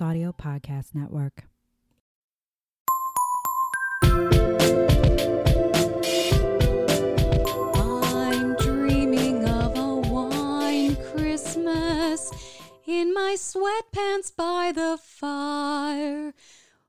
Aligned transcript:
Audio 0.00 0.32
Podcast 0.32 0.94
Network. 0.94 1.55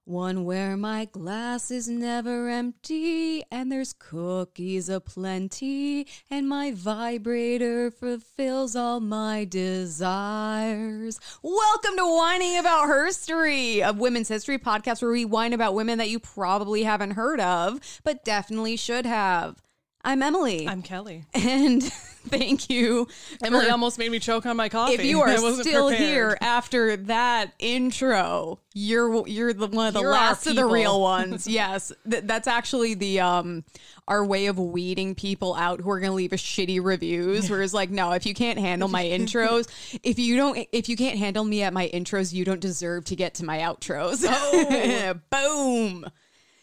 One 0.08 0.46
where 0.46 0.78
my 0.78 1.04
glass 1.04 1.70
is 1.70 1.90
never 1.90 2.48
empty 2.48 3.44
and 3.52 3.70
there's 3.70 3.92
cookies 3.92 4.88
aplenty 4.88 6.08
and 6.32 6.48
my 6.48 6.72
vibrator 6.72 7.92
fulfills 7.92 8.74
all 8.74 9.02
my 9.02 9.44
desires. 9.44 11.20
Welcome 11.42 11.98
to 11.98 12.06
Whining 12.06 12.58
About 12.58 12.88
Herstory, 12.88 13.86
a 13.86 13.92
women's 13.92 14.30
history 14.30 14.58
podcast 14.58 15.02
where 15.02 15.12
we 15.12 15.26
whine 15.26 15.52
about 15.52 15.76
women 15.76 15.98
that 15.98 16.10
you 16.10 16.22
probably 16.22 16.84
haven't 16.84 17.12
heard 17.12 17.42
of, 17.42 17.82
but 18.06 18.24
definitely 18.24 18.78
should 18.78 19.06
have. 19.06 19.62
I'm 20.08 20.24
Emily. 20.24 20.66
I'm 20.66 20.82
Kelley. 20.84 21.26
and 21.34 21.84
thank 22.30 22.70
you. 22.70 23.10
Emily 23.44 23.66
for- 23.66 23.72
almost 23.72 24.00
made 24.00 24.10
me 24.10 24.20
choke 24.20 24.46
on 24.46 24.56
my 24.56 24.70
coffee. 24.70 24.94
if 24.94 25.04
you 25.04 25.20
are 25.20 25.36
still 25.38 25.90
prepared. 25.90 25.94
here 25.98 26.38
after 26.40 26.96
that 26.96 27.52
intro, 27.60 28.60
you're 28.74 29.28
you're 29.28 29.52
the 29.52 29.68
one 29.68 29.88
of 29.88 29.94
the 29.94 30.00
You're 30.00 30.12
last 30.12 30.48
of 30.48 30.56
the 30.56 30.66
real 30.66 31.02
ones. 31.02 31.46
yes, 31.46 31.92
Th- 32.10 32.24
that's 32.26 32.48
actually 32.48 32.94
the 32.94 33.20
um 33.20 33.66
our 34.08 34.24
way 34.26 34.46
of 34.46 34.58
weeding 34.58 35.14
people 35.14 35.54
out 35.56 35.82
who 35.82 35.90
are 35.90 36.00
going 36.00 36.12
to 36.12 36.16
leave 36.16 36.32
us 36.32 36.42
shitty 36.42 36.82
reviews. 36.82 37.50
Whereas 37.50 37.74
like, 37.74 37.90
no, 37.90 38.14
if 38.14 38.26
you 38.26 38.34
can't 38.34 38.58
handle 38.58 38.88
my 38.88 39.04
intros, 39.04 39.68
if 40.04 40.18
you 40.18 40.38
don't, 40.38 40.66
if 40.72 40.88
you 40.88 40.96
can't 40.96 41.18
handle 41.20 41.44
me 41.44 41.64
at 41.64 41.74
my 41.74 41.90
intros, 41.94 42.32
you 42.32 42.46
don't 42.46 42.62
deserve 42.62 43.04
to 43.06 43.18
get 43.18 43.34
to 43.36 43.44
my 43.46 43.58
outros. 43.60 44.24
Oh, 44.26 45.16
boom. 45.30 46.06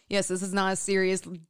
Yes, 0.08 0.28
this 0.28 0.42
is 0.42 0.52
not 0.52 0.72
a 0.74 0.76
serious 0.76 1.20
d- 1.22 1.40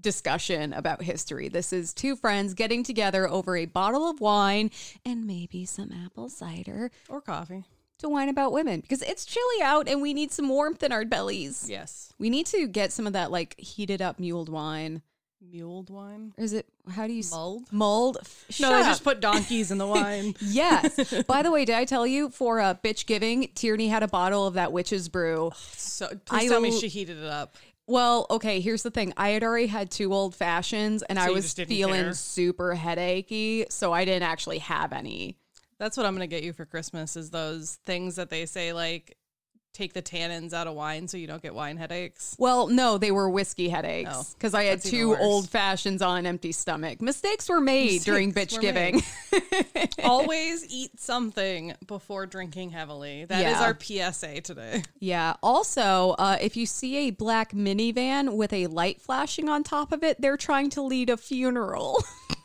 discussion 0.00 0.72
about 0.72 1.02
history. 1.02 1.48
This 1.48 1.72
is 1.72 1.92
two 1.92 2.16
friends 2.16 2.54
getting 2.54 2.82
together 2.82 3.28
over 3.28 3.56
a 3.56 3.66
bottle 3.66 4.08
of 4.08 4.20
wine 4.20 4.70
and 5.04 5.26
maybe 5.26 5.64
some 5.66 5.92
apple 5.92 6.28
cider 6.28 6.90
or 7.08 7.20
coffee. 7.20 7.64
to 7.98 8.08
whine 8.08 8.28
about 8.28 8.52
women 8.52 8.80
because 8.80 9.02
it's 9.02 9.26
chilly 9.26 9.62
out 9.62 9.88
and 9.88 10.00
we 10.00 10.14
need 10.14 10.30
some 10.32 10.48
warmth 10.48 10.82
in 10.82 10.92
our 10.92 11.04
bellies. 11.04 11.66
Yes, 11.68 12.12
We 12.18 12.30
need 12.30 12.46
to 12.46 12.66
get 12.66 12.92
some 12.92 13.06
of 13.06 13.12
that 13.12 13.30
like 13.30 13.58
heated 13.58 14.00
up 14.00 14.18
mulled 14.18 14.48
wine. 14.48 15.02
muled 15.42 15.90
wine. 15.90 16.32
Is 16.38 16.52
it 16.52 16.66
how 16.90 17.06
do 17.06 17.12
you 17.12 17.20
s- 17.20 17.30
Mulled? 17.32 17.70
Mulled. 17.72 18.18
No, 18.60 18.70
they 18.70 18.82
just 18.84 19.04
put 19.04 19.20
donkeys 19.20 19.70
in 19.70 19.76
the 19.78 19.86
wine. 19.96 20.34
Yes. 20.40 21.22
By 21.26 21.42
the 21.42 21.50
way, 21.50 21.64
did 21.66 21.74
I 21.74 21.84
tell 21.84 22.06
you 22.06 22.30
for 22.30 22.60
uh, 22.60 22.74
bitch 22.82 23.04
giving, 23.04 23.48
Tierney 23.54 23.88
had 23.88 24.02
a 24.02 24.08
bottle 24.08 24.46
of 24.46 24.54
that 24.54 24.72
witch's 24.72 25.08
brew. 25.08 25.50
So 25.72 26.06
please 26.24 26.44
I 26.44 26.48
tell 26.48 26.60
me 26.60 26.70
she 26.78 26.88
heated 26.88 27.18
it 27.18 27.24
up. 27.28 27.56
Well, 27.88 28.26
okay, 28.30 28.60
here's 28.60 28.82
the 28.82 28.90
thing. 28.90 29.14
I 29.16 29.30
had 29.30 29.42
already 29.42 29.66
had 29.66 29.90
two 29.90 30.12
old 30.12 30.34
fashions 30.34 31.02
and 31.02 31.18
So 31.18 31.24
I 31.24 31.30
was 31.30 31.54
feeling 31.54 32.02
care? 32.04 32.12
super 32.12 32.74
headachy, 32.76 33.64
so 33.70 33.94
I 33.94 34.04
didn't 34.04 34.24
actually 34.28 34.58
have 34.58 34.92
any. 34.92 35.38
That's 35.78 35.96
what 35.96 36.04
I'm 36.04 36.14
gonna 36.14 36.26
get 36.26 36.42
you 36.42 36.52
for 36.52 36.66
Christmas. 36.66 37.16
Is 37.16 37.30
those 37.30 37.78
things 37.86 38.16
that 38.16 38.28
they 38.28 38.44
say 38.44 38.74
like 38.74 39.16
take 39.74 39.92
the 39.92 40.02
tannins 40.02 40.52
out 40.52 40.66
of 40.66 40.74
wine 40.74 41.06
so 41.06 41.16
you 41.16 41.26
don't 41.28 41.40
get 41.42 41.54
wine 41.54 41.76
headaches. 41.76 42.34
Well, 42.38 42.66
no, 42.68 42.98
they 42.98 43.10
were 43.12 43.30
whiskey 43.30 43.68
headaches 43.68 44.10
Oh, 44.12 44.24
because 44.34 44.52
I 44.54 44.64
had 44.64 44.82
two 44.82 45.16
old 45.16 45.48
fashions 45.48 46.02
on 46.02 46.18
an 46.18 46.26
empty 46.26 46.50
stomach. 46.52 47.00
Mistakes 47.00 47.48
were 47.48 47.60
made 47.60 48.02
during 48.02 48.32
bitch 48.32 48.60
giving. 48.60 49.02
Always 50.04 50.66
eat 50.72 50.98
something 50.98 51.74
before 51.86 52.26
drinking 52.26 52.70
heavily. 52.70 53.24
That 53.26 53.38
is 53.46 53.58
Yeah. 53.58 53.62
our 53.64 54.12
PSA 54.12 54.40
today. 54.40 54.82
yeah. 54.98 55.34
Also, 55.42 56.14
uh, 56.18 56.38
if 56.40 56.56
you 56.56 56.66
see 56.66 57.08
a 57.08 57.10
black 57.10 57.52
minivan 57.52 58.36
with 58.36 58.52
a 58.52 58.66
light 58.68 59.00
flashing 59.00 59.48
on 59.48 59.62
top 59.62 59.92
of 59.92 60.02
it, 60.02 60.20
they're 60.20 60.36
trying 60.36 60.70
to 60.70 60.82
lead 60.82 61.10
a 61.10 61.16
funeral. 61.16 62.02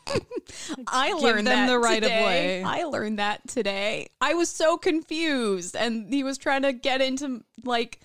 I 0.86 1.12
learned 1.12 1.46
them 1.46 1.66
that 1.66 1.72
the 1.72 1.78
right 1.78 2.02
of 2.02 2.08
today. 2.08 2.24
way. 2.24 2.62
I 2.62 2.84
learned 2.84 3.18
that 3.18 3.46
today. 3.48 4.08
I 4.20 4.34
was 4.34 4.48
so 4.48 4.76
confused, 4.76 5.76
and 5.76 6.12
he 6.12 6.22
was 6.22 6.38
trying 6.38 6.62
to 6.62 6.72
get 6.72 7.00
into 7.00 7.42
like 7.64 8.00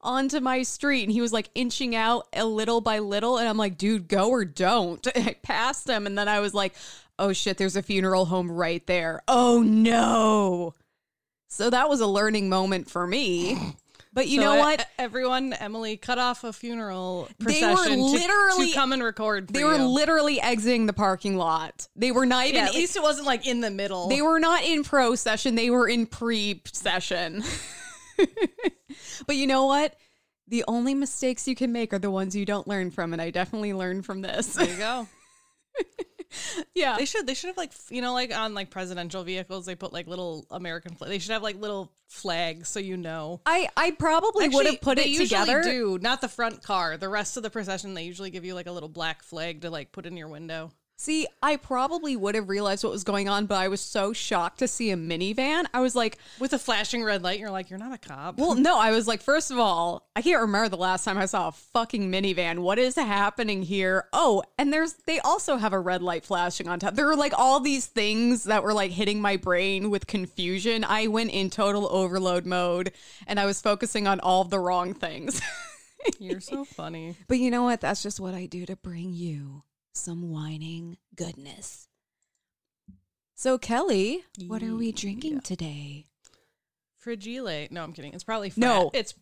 onto 0.00 0.40
my 0.40 0.62
street, 0.62 1.04
and 1.04 1.12
he 1.12 1.20
was 1.20 1.32
like 1.32 1.50
inching 1.54 1.94
out 1.94 2.26
a 2.32 2.44
little 2.44 2.80
by 2.80 2.98
little, 2.98 3.38
and 3.38 3.48
I'm 3.48 3.56
like, 3.56 3.78
dude, 3.78 4.08
go 4.08 4.30
or 4.30 4.44
don't. 4.44 5.06
I 5.16 5.36
passed 5.42 5.88
him, 5.88 6.06
and 6.06 6.16
then 6.16 6.28
I 6.28 6.40
was 6.40 6.54
like, 6.54 6.74
oh 7.18 7.32
shit, 7.32 7.58
there's 7.58 7.76
a 7.76 7.82
funeral 7.82 8.26
home 8.26 8.50
right 8.50 8.86
there. 8.86 9.22
Oh 9.28 9.62
no. 9.62 10.74
So 11.48 11.70
that 11.70 11.88
was 11.88 12.00
a 12.00 12.06
learning 12.06 12.48
moment 12.48 12.90
for 12.90 13.06
me. 13.06 13.76
But 14.14 14.28
you 14.28 14.40
So, 14.40 14.44
know 14.44 14.56
what? 14.60 14.86
Everyone, 14.96 15.52
Emily 15.54 15.96
cut 15.96 16.18
off 16.18 16.44
a 16.44 16.52
funeral 16.52 17.28
They 17.40 17.60
were 17.60 17.74
procession 17.74 17.98
to- 17.98 18.04
literally- 18.04 18.68
to, 18.68 18.74
come 18.74 18.92
and 18.92 19.02
record. 19.02 19.48
They 19.48 19.64
were 19.64 19.74
you. 19.76 19.82
literally 19.88 20.40
exiting 20.40 20.86
the 20.86 20.92
parking 20.92 21.36
lot. 21.36 21.88
They 21.96 22.12
were 22.12 22.24
not 22.24 22.44
even 22.46 22.60
yeah. 22.62 22.66
At 22.68 22.74
least 22.74 22.94
it 22.94 23.02
wasn't 23.02 23.26
like 23.26 23.44
in 23.46 23.60
the 23.60 23.72
middle. 23.72 24.08
They 24.08 24.22
were 24.22 24.38
not 24.38 24.62
in 24.62 24.84
pro 24.84 25.16
session, 25.16 25.56
they 25.56 25.68
were 25.68 25.88
in 25.88 26.06
pre 26.06 26.62
session. 26.72 27.42
but 29.26 29.34
you 29.36 29.46
know 29.48 29.66
what? 29.66 29.96
The 30.46 30.62
only 30.68 30.94
mistakes 30.94 31.48
you 31.48 31.56
can 31.56 31.72
make 31.72 31.92
are 31.92 31.98
the 31.98 32.10
ones 32.10 32.36
you 32.36 32.44
don't 32.44 32.68
learn 32.68 32.90
from, 32.92 33.12
and 33.12 33.20
I 33.20 33.30
definitely 33.30 33.72
learned 33.72 34.04
from 34.06 34.20
this. 34.22 34.54
there 34.54 34.68
you 34.70 34.76
go. 34.76 35.08
yeah. 36.74 36.96
They 36.96 37.04
should. 37.04 37.26
They 37.26 37.34
should 37.34 37.48
have 37.48 37.56
like 37.56 37.72
you 37.90 38.02
know 38.02 38.12
like 38.12 38.36
on 38.36 38.54
like 38.54 38.70
presidential 38.70 39.24
vehicles 39.24 39.66
they 39.66 39.74
put 39.74 39.92
like 39.92 40.06
little 40.06 40.46
American. 40.50 40.94
Flag. 40.94 41.10
They 41.10 41.18
should 41.18 41.32
have 41.32 41.42
like 41.42 41.56
little 41.56 41.92
flags 42.08 42.68
so 42.68 42.80
you 42.80 42.96
know. 42.96 43.40
I, 43.46 43.68
I 43.76 43.92
probably 43.92 44.48
would 44.48 44.66
have 44.66 44.80
put 44.80 44.96
they 44.96 45.04
it 45.04 45.08
usually 45.08 45.28
together. 45.28 45.62
Do 45.62 45.98
not 46.00 46.20
the 46.20 46.28
front 46.28 46.62
car. 46.62 46.96
The 46.96 47.08
rest 47.08 47.36
of 47.36 47.42
the 47.42 47.50
procession, 47.50 47.94
they 47.94 48.04
usually 48.04 48.30
give 48.30 48.44
you 48.44 48.54
like 48.54 48.66
a 48.66 48.72
little 48.72 48.88
black 48.88 49.22
flag 49.22 49.62
to 49.62 49.70
like 49.70 49.92
put 49.92 50.06
in 50.06 50.16
your 50.16 50.28
window. 50.28 50.72
See, 51.04 51.26
I 51.42 51.56
probably 51.56 52.16
would 52.16 52.34
have 52.34 52.48
realized 52.48 52.82
what 52.82 52.90
was 52.90 53.04
going 53.04 53.28
on, 53.28 53.44
but 53.44 53.56
I 53.56 53.68
was 53.68 53.82
so 53.82 54.14
shocked 54.14 54.60
to 54.60 54.66
see 54.66 54.90
a 54.90 54.96
minivan. 54.96 55.66
I 55.74 55.82
was 55.82 55.94
like, 55.94 56.16
With 56.40 56.54
a 56.54 56.58
flashing 56.58 57.04
red 57.04 57.22
light, 57.22 57.38
you're 57.38 57.50
like, 57.50 57.68
you're 57.68 57.78
not 57.78 57.92
a 57.92 57.98
cop. 57.98 58.38
Well, 58.38 58.54
no, 58.54 58.78
I 58.78 58.90
was 58.90 59.06
like, 59.06 59.20
first 59.20 59.50
of 59.50 59.58
all, 59.58 60.08
I 60.16 60.22
can't 60.22 60.40
remember 60.40 60.70
the 60.70 60.78
last 60.78 61.04
time 61.04 61.18
I 61.18 61.26
saw 61.26 61.48
a 61.48 61.52
fucking 61.52 62.10
minivan. 62.10 62.60
What 62.60 62.78
is 62.78 62.94
happening 62.94 63.62
here? 63.62 64.06
Oh, 64.14 64.44
and 64.56 64.72
there's 64.72 64.94
they 65.04 65.18
also 65.18 65.58
have 65.58 65.74
a 65.74 65.78
red 65.78 66.02
light 66.02 66.24
flashing 66.24 66.68
on 66.68 66.80
top. 66.80 66.94
There 66.94 67.04
were 67.04 67.16
like 67.16 67.34
all 67.36 67.60
these 67.60 67.84
things 67.84 68.44
that 68.44 68.62
were 68.62 68.72
like 68.72 68.90
hitting 68.90 69.20
my 69.20 69.36
brain 69.36 69.90
with 69.90 70.06
confusion. 70.06 70.84
I 70.84 71.08
went 71.08 71.32
in 71.32 71.50
total 71.50 71.86
overload 71.92 72.46
mode 72.46 72.92
and 73.26 73.38
I 73.38 73.44
was 73.44 73.60
focusing 73.60 74.06
on 74.06 74.20
all 74.20 74.44
the 74.44 74.58
wrong 74.58 74.94
things. 74.94 75.42
you're 76.18 76.40
so 76.40 76.64
funny. 76.64 77.14
but 77.28 77.38
you 77.38 77.50
know 77.50 77.64
what? 77.64 77.82
That's 77.82 78.02
just 78.02 78.20
what 78.20 78.32
I 78.32 78.46
do 78.46 78.64
to 78.64 78.76
bring 78.76 79.12
you 79.12 79.64
some 79.96 80.30
whining 80.30 80.96
goodness. 81.16 81.88
So, 83.34 83.58
Kelley, 83.58 84.24
what 84.46 84.62
are 84.62 84.74
we 84.76 84.92
drinking 84.92 85.40
today? 85.40 86.06
Fragile. 86.98 87.68
No, 87.70 87.82
I'm 87.82 87.92
kidding. 87.92 88.12
It's 88.14 88.24
probably 88.24 88.50
fra- 88.50 88.60
No. 88.60 88.90
It's 88.94 89.14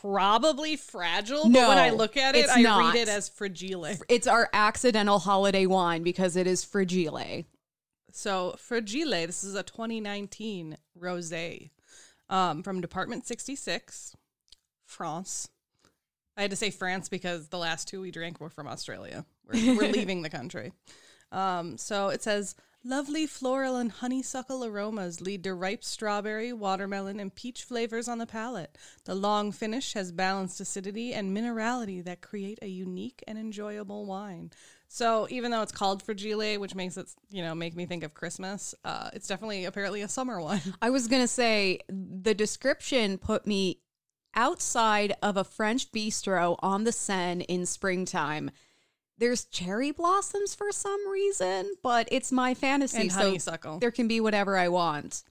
probably 0.00 0.76
fragile. 0.76 1.48
No, 1.48 1.60
but 1.62 1.68
when 1.68 1.78
I 1.78 1.90
look 1.90 2.16
at 2.16 2.34
it, 2.34 2.44
it's 2.44 2.56
I 2.56 2.62
not. 2.62 2.94
read 2.94 3.02
it 3.02 3.08
as 3.08 3.28
fragile. 3.28 3.86
It's 4.08 4.26
our 4.26 4.48
accidental 4.52 5.18
holiday 5.18 5.66
wine 5.66 6.02
because 6.02 6.36
it 6.36 6.46
is 6.46 6.64
fragile. 6.64 7.44
So 8.12 8.54
Fragile, 8.58 9.26
this 9.26 9.44
is 9.44 9.54
a 9.54 9.62
2019 9.62 10.78
rosé 10.98 11.70
um, 12.30 12.62
from 12.62 12.80
Department 12.80 13.26
66, 13.26 14.16
France. 14.86 15.48
I 16.34 16.42
had 16.42 16.50
to 16.50 16.56
say 16.56 16.70
France 16.70 17.10
because 17.10 17.48
the 17.48 17.58
last 17.58 17.88
two 17.88 18.00
we 18.00 18.10
drank 18.10 18.40
were 18.40 18.48
from 18.48 18.68
Australia. 18.68 19.26
We're, 19.46 19.76
we're 19.76 19.92
leaving 19.92 20.22
the 20.22 20.30
country. 20.30 20.72
Um, 21.32 21.76
so 21.76 22.08
it 22.08 22.22
says 22.22 22.54
lovely 22.84 23.26
floral 23.26 23.76
and 23.76 23.90
honeysuckle 23.90 24.64
aromas 24.64 25.20
lead 25.20 25.42
to 25.44 25.54
ripe 25.54 25.82
strawberry, 25.82 26.52
watermelon, 26.52 27.18
and 27.18 27.34
peach 27.34 27.64
flavors 27.64 28.08
on 28.08 28.18
the 28.18 28.26
palate. 28.26 28.78
The 29.04 29.14
long 29.14 29.52
finish 29.52 29.94
has 29.94 30.12
balanced 30.12 30.60
acidity 30.60 31.12
and 31.12 31.36
minerality 31.36 32.04
that 32.04 32.20
create 32.20 32.58
a 32.62 32.68
unique 32.68 33.24
and 33.26 33.38
enjoyable 33.38 34.06
wine. 34.06 34.52
So 34.88 35.26
even 35.30 35.50
though 35.50 35.62
it's 35.62 35.72
called 35.72 36.02
Fragile, 36.02 36.58
which 36.58 36.74
makes 36.76 36.96
it 36.96 37.08
you 37.28 37.42
know 37.42 37.54
make 37.54 37.74
me 37.74 37.86
think 37.86 38.04
of 38.04 38.14
Christmas, 38.14 38.74
uh, 38.84 39.10
it's 39.12 39.26
definitely 39.26 39.64
apparently 39.64 40.02
a 40.02 40.08
summer 40.08 40.40
wine. 40.40 40.62
I 40.82 40.90
was 40.90 41.08
to 41.08 41.28
say 41.28 41.80
the 41.88 42.34
description 42.34 43.18
put 43.18 43.46
me 43.46 43.80
outside 44.36 45.14
of 45.22 45.36
a 45.36 45.44
French 45.44 45.90
bistro 45.90 46.56
on 46.60 46.84
the 46.84 46.92
Seine 46.92 47.42
in 47.44 47.66
springtime. 47.66 48.50
There's 49.18 49.44
cherry 49.46 49.90
blossoms 49.92 50.54
for 50.54 50.70
some 50.72 51.08
reason, 51.08 51.72
but 51.82 52.08
it's 52.10 52.30
my 52.30 52.54
fantasy. 52.54 52.98
And 53.02 53.12
so 53.12 53.18
honeysuckle. 53.18 53.78
there 53.78 53.90
can 53.90 54.08
be 54.08 54.20
whatever 54.20 54.56
I 54.58 54.68
want. 54.68 55.22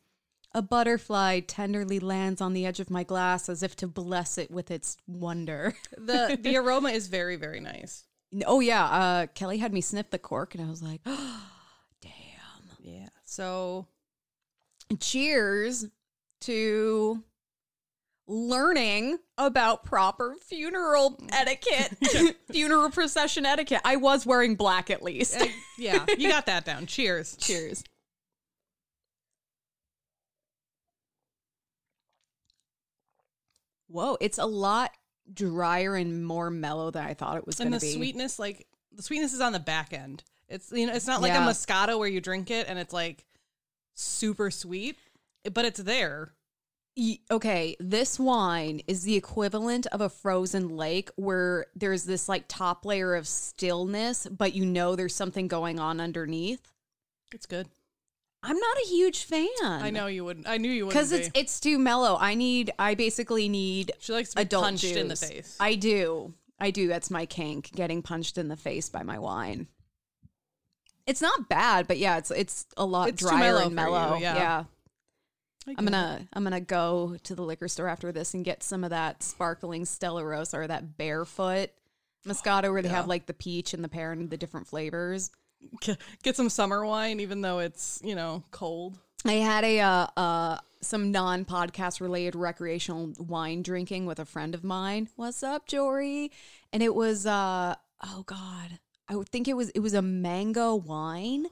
A 0.54 0.62
butterfly 0.62 1.42
tenderly 1.42 2.00
lands 2.00 2.42
on 2.42 2.54
the 2.54 2.66
edge 2.66 2.80
of 2.80 2.90
my 2.90 3.04
glass 3.04 3.50
as 3.50 3.62
if 3.62 3.76
to 3.78 3.88
bless 3.88 4.38
it 4.38 4.50
with 4.50 4.72
its 4.72 4.98
wonder. 5.06 5.76
the 5.98 6.38
The 6.42 6.58
aroma 6.58 6.90
is 6.90 7.08
very 7.08 7.36
very 7.36 7.60
nice. 7.60 8.06
oh, 8.46 8.60
yeah. 8.60 8.86
Uh, 8.86 9.28
Kelley 9.28 9.58
had 9.58 9.74
me 9.74 9.82
sniff 9.82 10.10
the 10.10 10.18
cork, 10.18 10.56
and 10.56 10.66
I 10.66 10.70
was 10.70 10.81
like, 10.81 11.02
oh, 11.06 11.44
damn. 12.02 12.12
Yeah. 12.81 13.10
So 13.26 13.88
cheers 15.00 15.86
to 16.42 17.24
learning 18.27 19.18
about 19.38 19.83
proper 19.83 20.36
funeral 20.42 21.19
etiquette, 21.31 21.98
funeral 22.51 22.89
procession 22.89 23.45
etiquette. 23.45 23.81
I 23.86 23.98
was 23.98 24.25
wearing 24.25 24.56
black 24.56 24.89
at 24.89 25.04
least. 25.04 25.39
Uh, 25.39 25.45
yeah, 25.77 26.06
you 26.18 26.30
got 26.30 26.45
that 26.48 26.66
down. 26.66 26.86
Cheers. 26.88 27.36
Cheers. 27.39 27.83
Whoa, 33.88 34.18
it's 34.19 34.38
a 34.38 34.45
lot 34.45 34.92
drier 35.31 35.95
and 35.95 36.25
more 36.25 36.50
mellow 36.50 36.92
than 36.92 37.04
I 37.06 37.13
thought 37.13 37.38
it 37.38 37.45
was 37.45 37.56
going 37.57 37.71
And 37.71 37.80
to 37.80 37.86
the 37.86 37.92
be. 37.94 37.98
sweetness, 37.98 38.39
like 38.39 38.68
the 38.92 39.01
sweetness 39.04 39.33
is 39.33 39.42
on 39.42 39.54
the 39.54 39.60
back 39.60 39.94
end. 39.94 40.24
It's 40.50 40.71
you 40.71 40.88
know, 40.88 40.94
it's 40.94 41.07
not 41.07 41.21
like 41.21 41.31
Yeah. 41.33 41.45
a 41.45 41.50
Moscato 41.50 41.98
where 41.98 42.07
you 42.07 42.21
drink 42.21 42.51
it 42.51 42.68
and 42.68 42.78
it's 42.78 42.94
like 42.94 43.25
super 43.95 44.51
sweet, 44.51 44.98
but 45.54 45.66
it's 45.66 45.80
there. 45.80 46.33
Okay, 47.30 47.75
this 47.80 48.18
wine 48.18 48.81
is 48.88 49.03
the 49.03 49.15
equivalent 49.15 49.86
of 49.88 50.00
a 50.00 50.07
frozen 50.07 50.77
lake 50.77 51.09
where 51.18 51.65
there's 51.75 52.06
this 52.06 52.30
like 52.30 52.45
top 52.47 52.86
layer 52.86 53.15
of 53.15 53.27
stillness, 53.27 54.27
but 54.27 54.53
you 54.53 54.65
know 54.65 54.95
there's 54.95 55.13
something 55.13 55.50
going 55.50 55.77
on 55.77 56.00
underneath. 56.00 56.71
It's 57.33 57.45
good. 57.45 57.68
I'm 58.42 58.57
not 58.57 58.77
a 58.77 58.88
huge 58.88 59.24
fan. 59.24 59.47
I 59.62 59.89
know 59.89 60.07
you 60.07 60.24
wouldn't. 60.24 60.47
I 60.47 60.57
knew 60.57 60.71
you 60.71 60.86
wouldn't. 60.86 60.94
because 60.94 61.12
it's 61.12 61.30
be. 61.30 61.39
it's 61.39 61.59
too 61.59 61.80
mellow. 61.80 62.15
I 62.19 62.36
need. 62.36 62.71
I 62.80 62.95
basically 62.95 63.50
need 63.50 63.92
she 64.00 64.13
likes 64.13 64.30
to 64.30 64.36
be 64.38 64.42
adult 64.44 64.63
punched 64.63 64.86
in 64.86 65.07
the 65.07 65.15
juice. 65.15 65.30
face. 65.30 65.57
I 65.59 65.75
do. 65.75 66.33
I 66.59 66.71
do. 66.71 66.88
That's 66.88 67.09
my 67.12 67.25
kink, 67.25 67.71
getting 67.75 68.01
punched 68.03 68.38
in 68.38 68.47
the 68.47 68.56
face 68.56 68.88
by 68.88 69.03
my 69.03 69.19
wine. 69.19 69.68
It's 71.07 71.21
not 71.21 71.50
bad, 71.50 71.88
but 71.88 71.97
yeah, 71.97 72.18
it's 72.18 72.31
it's 72.31 72.68
a 72.77 72.86
lot 72.86 73.09
It's 73.09 73.21
drier 73.21 73.39
mellow 73.39 73.65
and 73.65 73.75
for 73.75 73.86
you, 73.86 73.92
mellow. 73.92 74.18
yeah. 74.18 74.36
yeah. 74.36 74.63
I'm 75.68 75.86
gonna 75.86 76.28
I'm 76.34 76.44
gonna 76.44 76.62
go 76.62 77.18
to 77.24 77.36
the 77.36 77.42
liquor 77.42 77.68
store 77.68 77.88
after 77.88 78.12
this 78.12 78.34
and 78.34 78.46
get 78.46 78.64
some 78.64 78.84
of 78.84 78.92
that 78.92 79.24
sparkling 79.24 79.86
Stella 79.86 80.24
Rosa 80.24 80.58
or 80.58 80.68
that 80.68 80.98
barefoot 80.98 81.72
Moscato 82.26 82.72
where 82.72 82.82
they 82.82 82.90
have 82.90 83.08
like 83.08 83.26
the 83.26 83.34
peach 83.34 83.74
and 83.74 83.84
the 83.84 83.90
pear 83.90 84.12
and 84.12 84.30
the 84.30 84.38
different 84.38 84.68
flavors. 84.68 85.32
get 86.24 86.36
some 86.36 86.50
summer 86.50 86.86
wine, 86.86 87.20
even 87.20 87.42
though 87.42 87.60
it's 87.60 88.00
you 88.04 88.16
know 88.16 88.44
cold. 88.52 88.98
I 89.26 89.34
had 89.34 89.64
a 89.64 89.80
uh, 89.80 90.08
uh 90.18 90.58
some 90.82 91.12
non 91.12 91.46
podcast 91.46 92.02
related 92.02 92.36
recreational 92.36 93.14
wine 93.18 93.64
drinking 93.64 94.06
with 94.06 94.20
a 94.20 94.26
friend 94.26 94.54
of 94.54 94.64
mine. 94.64 95.10
What's 95.16 95.44
up, 95.44 95.68
Jory? 95.68 96.32
And 96.72 96.84
it 96.84 96.94
was 96.94 97.26
uh 97.26 97.76
oh 98.04 98.24
god, 98.26 98.80
I 99.10 99.16
think 99.30 99.48
it 99.48 99.56
was 99.56 99.70
it 99.72 99.80
was 99.80 99.94
a 99.94 100.02
mango 100.02 100.76
wine. 100.76 101.48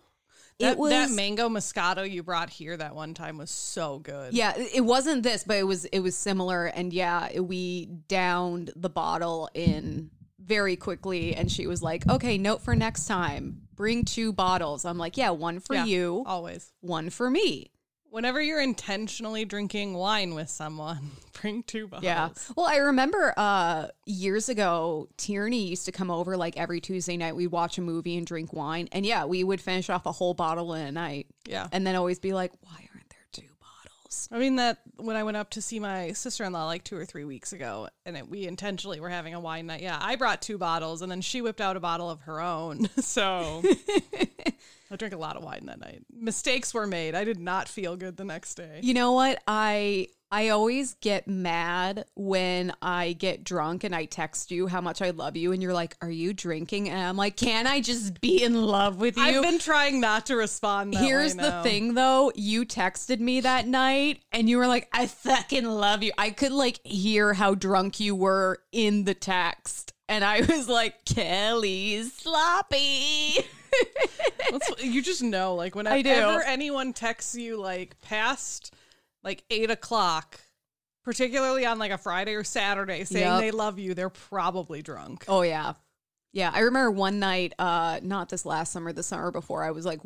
That, 0.63 0.71
it 0.73 0.77
was 0.77 0.89
that 0.91 1.11
mango 1.11 1.49
Moscato 1.49 2.09
you 2.09 2.23
brought 2.23 2.49
here 2.49 2.75
that 2.75 2.95
one 2.95 3.13
time 3.13 3.37
was 3.37 3.51
so 3.51 3.99
good. 3.99 4.33
Yeah, 4.33 4.53
it 4.57 4.81
wasn't 4.83 5.23
this, 5.23 5.43
but 5.43 5.57
it 5.57 5.63
was 5.63 5.85
it 5.85 5.99
was 5.99 6.15
similar, 6.17 6.65
and 6.65 6.91
yeah, 6.91 7.39
we 7.39 7.85
downed 8.07 8.71
the 8.75 8.89
bottle 8.89 9.49
in 9.53 10.09
very 10.39 10.75
quickly, 10.75 11.35
and 11.35 11.51
she 11.51 11.67
was 11.67 11.81
like, 11.81 12.07
"Okay, 12.09 12.37
note 12.37 12.61
for 12.61 12.75
next 12.75 13.05
time: 13.05 13.61
bring 13.75 14.05
two 14.05 14.33
bottles." 14.33 14.85
I'm 14.85 14.97
like, 14.97 15.17
"Yeah, 15.17 15.29
one 15.31 15.59
for 15.59 15.75
Yeah, 15.75 15.85
you, 15.85 16.23
always. 16.25 16.71
one 16.81 17.09
for 17.09 17.29
me." 17.29 17.71
Whenever 18.13 18.39
you're 18.39 18.61
intentionally 18.61 19.43
drinking 19.43 19.95
wine 19.95 20.35
with 20.35 20.47
someone, 20.47 20.99
bring 21.41 21.63
two 21.63 21.87
bottles. 21.87 22.03
Yeah. 22.03 22.29
Well, 22.55 22.67
I 22.67 22.75
remember 22.75 23.33
uh 23.35 23.87
years 24.05 24.49
ago, 24.49 25.09
Tierney 25.17 25.65
used 25.65 25.85
to 25.85 25.91
come 25.91 26.11
over 26.11 26.37
like 26.37 26.55
every 26.55 26.79
Tuesday 26.79 27.17
night. 27.17 27.35
We'd 27.35 27.47
watch 27.47 27.79
a 27.79 27.81
movie 27.81 28.15
and 28.15 28.27
drink 28.27 28.53
wine, 28.53 28.87
and 28.91 29.03
yeah, 29.03 29.25
we 29.25 29.43
would 29.43 29.59
finish 29.59 29.89
off 29.89 30.05
a 30.05 30.11
whole 30.11 30.35
bottle 30.35 30.75
in 30.75 30.85
a 30.85 30.91
night, 30.91 31.25
Yeah. 31.47 31.67
and 31.71 31.87
then 31.87 31.95
always 31.95 32.19
be 32.19 32.33
like, 32.33 32.51
"Why 32.61 32.87
aren't 32.93 33.09
there 33.09 33.25
two 33.31 33.47
bottles?" 33.59 34.29
I 34.31 34.37
mean 34.37 34.57
that 34.57 34.77
when 34.97 35.15
I 35.15 35.23
went 35.23 35.37
up 35.37 35.49
to 35.51 35.61
see 35.63 35.79
my 35.79 36.11
sister 36.11 36.43
in 36.43 36.53
law 36.53 36.67
like 36.67 36.83
two 36.83 36.95
or 36.95 37.05
three 37.05 37.25
weeks 37.25 37.51
ago, 37.51 37.89
and 38.05 38.15
it, 38.15 38.29
we 38.29 38.45
intentionally 38.45 38.99
were 38.99 39.09
having 39.09 39.33
a 39.33 39.39
wine 39.39 39.65
night. 39.65 39.81
Yeah, 39.81 39.97
I 39.99 40.17
brought 40.17 40.39
two 40.43 40.59
bottles, 40.59 41.01
and 41.01 41.11
then 41.11 41.21
she 41.21 41.41
whipped 41.41 41.61
out 41.61 41.77
a 41.77 41.79
bottle 41.79 42.11
of 42.11 42.21
her 42.21 42.39
own. 42.39 42.89
So 43.01 43.63
I 44.93 44.95
drank 44.95 45.15
a 45.15 45.17
lot 45.17 45.35
of 45.35 45.43
wine 45.43 45.65
that 45.65 45.79
night. 45.79 46.03
Mistakes 46.13 46.71
were 46.71 46.85
made. 46.85 47.15
I 47.15 47.23
did 47.23 47.39
not 47.39 47.67
feel 47.67 47.95
good 47.95 48.15
the 48.15 48.23
next 48.23 48.53
day. 48.53 48.79
You 48.83 48.93
know 48.93 49.13
what? 49.13 49.41
I 49.47 50.09
I 50.31 50.49
always 50.49 50.93
get 50.95 51.27
mad 51.27 52.05
when 52.15 52.73
I 52.79 53.13
get 53.13 53.43
drunk 53.43 53.83
and 53.83 53.95
I 53.95 54.05
text 54.05 54.51
you 54.51 54.67
how 54.67 54.81
much 54.81 55.01
I 55.01 55.09
love 55.09 55.35
you 55.35 55.51
and 55.51 55.63
you're 55.63 55.73
like, 55.73 55.97
"Are 56.01 56.11
you 56.11 56.31
drinking?" 56.31 56.89
And 56.89 57.01
I'm 57.01 57.17
like, 57.17 57.37
"Can 57.37 57.65
I 57.65 57.81
just 57.81 58.21
be 58.21 58.43
in 58.43 58.61
love 58.61 58.97
with 58.97 59.17
you?" 59.17 59.23
I've 59.23 59.41
been 59.41 59.57
trying 59.57 59.99
not 59.99 60.27
to 60.27 60.35
respond. 60.35 60.93
That 60.93 61.03
Here's 61.03 61.35
the 61.35 61.63
thing 61.63 61.95
though, 61.95 62.31
you 62.35 62.63
texted 62.63 63.19
me 63.19 63.41
that 63.41 63.67
night 63.67 64.21
and 64.31 64.47
you 64.47 64.59
were 64.59 64.67
like, 64.67 64.89
"I 64.93 65.07
fucking 65.07 65.65
love 65.65 66.03
you." 66.03 66.11
I 66.19 66.29
could 66.29 66.51
like 66.51 66.79
hear 66.83 67.33
how 67.33 67.55
drunk 67.55 67.99
you 67.99 68.15
were 68.15 68.59
in 68.71 69.05
the 69.05 69.15
text. 69.15 69.93
And 70.07 70.23
I 70.23 70.41
was 70.41 70.69
like, 70.69 71.03
"Kelley's 71.05 72.13
sloppy." 72.13 73.37
You 74.79 75.01
just 75.01 75.23
know, 75.23 75.55
like 75.55 75.75
I 75.75 75.79
whenever 75.79 76.03
do. 76.39 76.43
anyone 76.45 76.93
texts 76.93 77.35
you 77.35 77.59
like 77.59 77.99
past 78.01 78.73
like 79.23 79.43
eight 79.49 79.71
o'clock, 79.71 80.39
particularly 81.03 81.65
on 81.65 81.79
like 81.79 81.91
a 81.91 81.97
Friday 81.97 82.35
or 82.35 82.43
Saturday, 82.43 83.03
saying 83.03 83.25
Yep. 83.25 83.39
they 83.41 83.51
love 83.51 83.79
you, 83.79 83.93
they're 83.93 84.09
probably 84.09 84.81
drunk. 84.81 85.25
Oh 85.27 85.41
yeah. 85.41 85.73
Yeah, 86.35 86.49
I 86.51 86.61
remember 86.61 86.89
one 86.89 87.19
night, 87.19 87.53
uh, 87.59 87.99
not 88.01 88.29
this 88.29 88.43
last 88.43 88.71
summer, 88.73 88.91
the 88.91 89.03
summer 89.03 89.29
before, 89.29 89.63
I 89.63 89.69
was 89.69 89.85
like, 89.85 89.99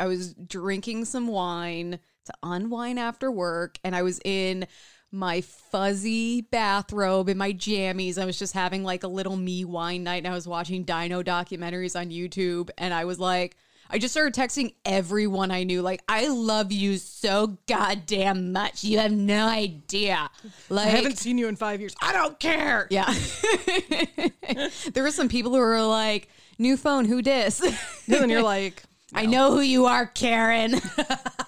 I 0.00 0.06
was 0.06 0.32
drinking 0.32 1.04
some 1.04 1.28
wine 1.28 1.98
to 2.24 2.32
unwind 2.42 2.98
after 2.98 3.30
work, 3.30 3.78
and 3.84 3.94
I 3.94 4.00
was 4.02 4.18
in 4.24 4.66
my 5.10 5.40
fuzzy 5.40 6.42
bathrobe 6.42 7.28
and 7.28 7.38
my 7.38 7.52
jammies. 7.52 8.18
I 8.18 8.24
was 8.24 8.38
just 8.38 8.54
having 8.54 8.84
like 8.84 9.02
a 9.02 9.08
little 9.08 9.36
me 9.36 9.64
wine 9.64 10.04
night, 10.04 10.18
and 10.18 10.28
I 10.28 10.34
was 10.34 10.46
watching 10.46 10.84
dino 10.84 11.22
documentaries 11.22 11.98
on 11.98 12.10
YouTube, 12.10 12.70
and 12.78 12.92
I 12.92 13.04
was 13.04 13.18
like, 13.18 13.56
I 13.90 13.98
just 13.98 14.12
started 14.12 14.34
texting 14.34 14.74
everyone 14.84 15.50
I 15.50 15.64
knew, 15.64 15.80
like, 15.80 16.02
I 16.08 16.28
love 16.28 16.70
you 16.72 16.98
so 16.98 17.56
goddamn 17.66 18.52
much. 18.52 18.84
You 18.84 18.98
have 18.98 19.12
no 19.12 19.46
idea. 19.46 20.28
Like, 20.68 20.88
I 20.88 20.90
haven't 20.90 21.16
seen 21.16 21.38
you 21.38 21.48
in 21.48 21.56
five 21.56 21.80
years. 21.80 21.94
I 22.02 22.12
don't 22.12 22.38
care. 22.38 22.86
yeah. 22.90 23.06
there 24.92 25.02
were 25.02 25.10
some 25.10 25.30
people 25.30 25.52
who 25.52 25.58
were 25.58 25.80
like, 25.82 26.28
new 26.58 26.76
phone, 26.76 27.06
who 27.06 27.22
dis? 27.22 27.60
And 28.08 28.30
you're 28.30 28.42
like, 28.42 28.82
I 29.14 29.24
know 29.24 29.52
who 29.52 29.60
you 29.60 29.86
are, 29.86 30.06
Karen. 30.06 30.74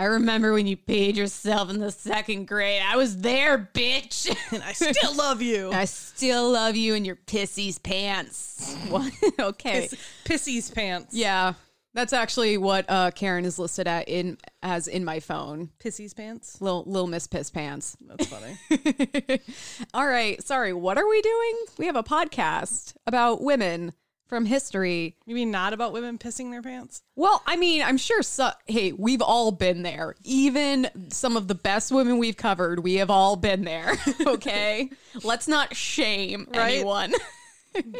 I 0.00 0.04
remember 0.04 0.54
when 0.54 0.66
you 0.66 0.78
paid 0.78 1.14
yourself 1.14 1.68
in 1.68 1.78
the 1.78 1.90
second 1.90 2.48
grade. 2.48 2.80
I 2.82 2.96
was 2.96 3.18
there, 3.18 3.68
bitch. 3.74 4.34
and 4.50 4.62
I 4.62 4.72
still 4.72 5.14
love 5.14 5.42
you. 5.42 5.70
I 5.72 5.84
still 5.84 6.50
love 6.52 6.74
you 6.74 6.94
in 6.94 7.04
your 7.04 7.16
pissy's 7.16 7.78
pants. 7.78 8.74
What? 8.88 9.12
okay. 9.38 9.88
Piss- 9.90 9.94
Pissy's 10.24 10.70
pants. 10.70 11.14
Yeah. 11.14 11.52
That's 11.92 12.14
actually 12.14 12.56
what 12.56 12.86
uh, 12.88 13.10
Karen 13.10 13.44
is 13.44 13.58
listed 13.58 13.86
at 13.86 14.08
in 14.08 14.38
as 14.62 14.88
in 14.88 15.04
my 15.04 15.20
phone. 15.20 15.68
Pissy's 15.78 16.14
pants. 16.14 16.62
Little 16.62 16.84
Little 16.86 17.06
Miss 17.06 17.26
Piss 17.26 17.50
Pants. 17.50 17.98
That's 18.00 18.26
funny. 18.26 18.56
All 19.94 20.06
right. 20.06 20.42
Sorry. 20.42 20.72
What 20.72 20.96
are 20.96 21.06
we 21.06 21.20
doing? 21.20 21.56
We 21.76 21.86
have 21.86 21.96
a 21.96 22.02
podcast 22.02 22.94
about 23.06 23.42
women 23.42 23.92
from 24.30 24.46
history. 24.46 25.16
you 25.26 25.34
mean 25.34 25.50
not 25.50 25.74
about 25.74 25.92
women 25.92 26.16
pissing 26.16 26.50
their 26.50 26.62
pants? 26.62 27.02
Well, 27.16 27.42
I 27.46 27.56
mean, 27.56 27.82
I'm 27.82 27.98
sure. 27.98 28.22
So, 28.22 28.50
hey, 28.66 28.92
we've 28.92 29.20
all 29.20 29.52
been 29.52 29.82
there. 29.82 30.14
Even 30.24 30.88
some 31.10 31.36
of 31.36 31.48
the 31.48 31.54
best 31.54 31.92
women 31.92 32.16
we've 32.16 32.36
covered, 32.38 32.78
we 32.82 32.94
have 32.94 33.10
all 33.10 33.36
been 33.36 33.64
there. 33.64 33.92
Okay. 34.26 34.88
Let's 35.24 35.48
not 35.48 35.74
shame 35.76 36.46
Right? 36.54 36.76
anyone. 36.76 37.12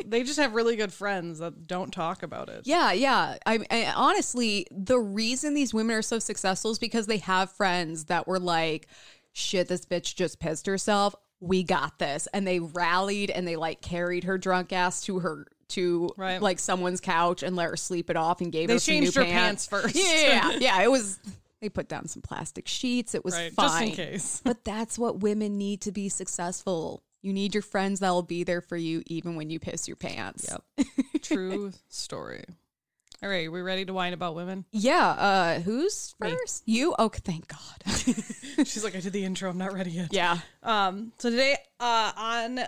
They 0.05 0.25
just 0.25 0.39
have 0.41 0.55
really 0.55 0.75
good 0.75 0.93
friends 0.93 1.39
that 1.39 1.69
don't 1.69 1.93
talk 1.93 2.25
about 2.25 2.49
it. 2.49 2.63
Yeah, 2.65 2.91
yeah. 2.93 3.37
I, 3.47 3.61
I 3.71 3.93
honestly, 3.95 4.67
the 4.73 4.99
reason 4.99 5.55
these 5.55 5.73
women 5.73 5.95
are 5.95 6.03
so 6.03 6.19
successful 6.19 6.73
is 6.73 6.79
because 6.81 7.07
they 7.07 7.19
have 7.19 7.53
friends 7.53 8.07
that 8.07 8.27
were 8.27 8.41
like, 8.41 8.89
"Shit, 9.33 9.69
this 9.69 9.87
bitch 9.87 10.17
just 10.17 10.41
pissed 10.41 10.67
herself. 10.67 11.15
We 11.39 11.63
got 11.63 12.01
this," 12.01 12.27
and 12.35 12.45
they 12.45 12.59
rallied 12.59 13.31
and 13.31 13.47
they 13.47 13.55
like 13.55 13.81
carried 13.81 14.25
her 14.25 14.39
drunk 14.39 14.73
ass 14.73 15.03
to 15.03 15.21
her 15.21 15.47
to 15.71 16.11
Right. 16.17 16.41
like 16.41 16.59
someone's 16.59 17.01
couch 17.01 17.43
and 17.43 17.57
let 17.57 17.69
her 17.71 17.77
sleep 17.77 18.11
it 18.11 18.17
off 18.17 18.41
and 18.41 18.53
gave 18.53 18.69
They 18.69 18.75
her 18.75 18.81
some 18.81 18.93
changed 18.95 19.17
new 19.17 19.23
her 19.25 19.31
pants 19.31 19.67
first. 19.67 19.95
Yeah, 19.95 20.05
yeah, 20.51 20.51
yeah. 20.61 20.83
It 20.83 20.91
was. 20.91 21.19
They 21.61 21.69
put 21.69 21.89
down 21.89 22.09
some 22.09 22.23
plastic 22.23 22.67
sheets. 22.67 23.15
It 23.15 23.23
was 23.25 23.35
Right. 23.35 23.53
fine. 23.53 23.69
Just 23.69 23.83
in 24.01 24.07
case. 24.13 24.41
But 24.45 24.65
that's 24.65 24.99
what 24.99 25.21
women 25.21 25.59
need 25.59 25.83
to 25.83 25.93
be 25.93 26.09
successful. 26.09 27.03
You 27.23 27.35
need 27.35 27.55
your 27.55 27.61
friends 27.63 28.01
that 28.01 28.09
will 28.11 28.23
be 28.23 28.45
there 28.45 28.63
for 28.63 28.79
you 28.79 29.03
even 29.07 29.37
when 29.37 29.51
you 29.51 29.59
piss 29.61 29.87
your 29.87 29.97
pants. 29.97 30.49
Yep. 30.51 30.87
True 31.23 31.73
story. 31.89 32.45
All 33.23 33.29
right, 33.29 33.47
are 33.47 33.51
we 33.51 33.61
ready 33.61 33.85
to 33.85 33.93
whine 33.93 34.15
about 34.15 34.35
women? 34.35 34.65
Yeah. 34.73 35.07
Uh, 35.11 35.61
who's 35.61 36.15
Me. 36.19 36.31
first? 36.31 36.63
You? 36.65 36.95
Oh, 36.99 37.11
thank 37.11 37.47
God. 37.49 37.83
She's 38.67 38.83
like, 38.83 38.97
I 38.97 39.01
did 39.01 39.13
the 39.13 39.23
intro. 39.27 39.51
I'm 39.51 39.59
not 39.59 39.75
ready 39.75 39.91
yet. 39.91 40.09
yeah. 40.15 40.39
Um. 40.63 41.13
So 41.19 41.29
today, 41.29 41.59
uh, 41.79 42.13
on 42.17 42.61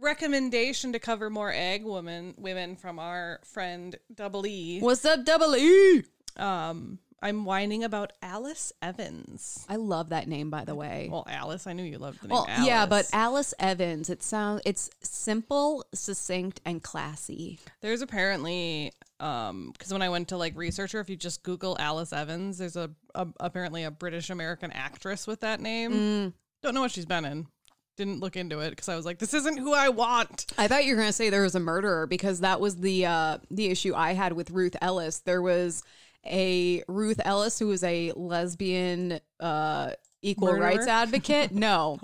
recommendation 0.00 0.92
to 0.92 0.98
cover 0.98 1.30
more 1.30 1.52
egg 1.54 1.84
women 1.84 2.34
women 2.36 2.76
from 2.76 2.98
our 2.98 3.40
friend 3.44 3.96
Double 4.14 4.46
E. 4.46 4.80
What's 4.80 5.04
up, 5.04 5.24
Double 5.24 5.56
E? 5.56 6.04
Um, 6.36 6.98
I'm 7.22 7.44
whining 7.44 7.82
about 7.82 8.12
Alice 8.22 8.72
Evans. 8.82 9.64
I 9.68 9.76
love 9.76 10.10
that 10.10 10.28
name, 10.28 10.50
by 10.50 10.64
the 10.64 10.74
way. 10.74 11.08
Well, 11.10 11.24
Alice, 11.26 11.66
I 11.66 11.72
knew 11.72 11.82
you 11.82 11.98
loved 11.98 12.20
the 12.22 12.28
name. 12.28 12.34
Well, 12.34 12.46
Alice. 12.48 12.66
yeah, 12.66 12.86
but 12.86 13.08
Alice 13.12 13.54
Evans. 13.58 14.10
It 14.10 14.22
sounds 14.22 14.62
it's 14.64 14.90
simple, 15.02 15.84
succinct, 15.94 16.60
and 16.64 16.82
classy. 16.82 17.58
there's 17.80 18.02
apparently 18.02 18.92
um 19.18 19.70
because 19.72 19.92
when 19.92 20.02
I 20.02 20.10
went 20.10 20.28
to 20.28 20.36
like 20.36 20.56
researcher, 20.56 21.00
if 21.00 21.08
you 21.08 21.16
just 21.16 21.42
Google 21.42 21.76
Alice 21.80 22.12
Evans, 22.12 22.58
there's 22.58 22.76
a, 22.76 22.90
a 23.14 23.26
apparently 23.40 23.84
a 23.84 23.90
British 23.90 24.28
American 24.30 24.70
actress 24.72 25.26
with 25.26 25.40
that 25.40 25.60
name. 25.60 25.92
Mm. 25.92 26.32
Don't 26.62 26.74
know 26.74 26.80
what 26.82 26.90
she's 26.90 27.06
been 27.06 27.24
in. 27.24 27.46
Didn't 27.96 28.20
look 28.20 28.36
into 28.36 28.60
it 28.60 28.70
because 28.70 28.88
I 28.88 28.96
was 28.96 29.06
like, 29.06 29.18
this 29.18 29.32
isn't 29.32 29.58
who 29.58 29.72
I 29.72 29.88
want. 29.88 30.46
I 30.58 30.68
thought 30.68 30.84
you 30.84 30.92
were 30.94 31.00
going 31.00 31.08
to 31.08 31.12
say 31.14 31.30
there 31.30 31.42
was 31.42 31.54
a 31.54 31.60
murderer 31.60 32.06
because 32.06 32.40
that 32.40 32.60
was 32.60 32.76
the 32.76 33.06
uh, 33.06 33.38
the 33.50 33.66
issue 33.66 33.94
I 33.94 34.12
had 34.12 34.34
with 34.34 34.50
Ruth 34.50 34.76
Ellis. 34.82 35.20
There 35.20 35.40
was 35.40 35.82
a 36.26 36.82
Ruth 36.88 37.20
Ellis 37.24 37.58
who 37.58 37.68
was 37.68 37.82
a 37.84 38.12
lesbian 38.16 39.20
uh, 39.40 39.92
equal 40.20 40.48
Murderer? 40.48 40.64
rights 40.66 40.86
advocate. 40.86 41.52
No. 41.56 41.98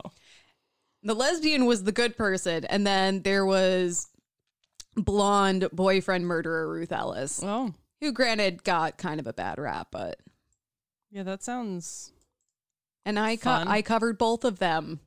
The 1.03 1.15
lesbian 1.15 1.67
was 1.67 1.83
the 1.83 1.91
good 1.93 2.17
person, 2.17 2.65
and 2.67 2.87
then 2.87 3.23
there 3.23 3.45
was 3.45 4.07
blonde 4.95 5.69
boyfriend 5.73 6.27
murderer 6.27 6.69
Ruth 6.73 6.93
Ellis, 6.93 7.41
Oh, 7.43 7.75
who 8.01 8.13
granted 8.13 8.63
got 8.63 8.99
kind 8.99 9.19
of 9.19 9.27
a 9.27 9.33
bad 9.33 9.59
rap, 9.59 9.89
but 9.91 10.21
yeah, 11.11 11.25
that 11.25 11.43
sounds 11.43 12.13
and 13.05 13.19
I 13.19 13.37
co-. 13.37 13.51
I 13.51 13.83
covered 13.83 14.17
both 14.17 14.45
of 14.45 14.59
them. 14.61 15.01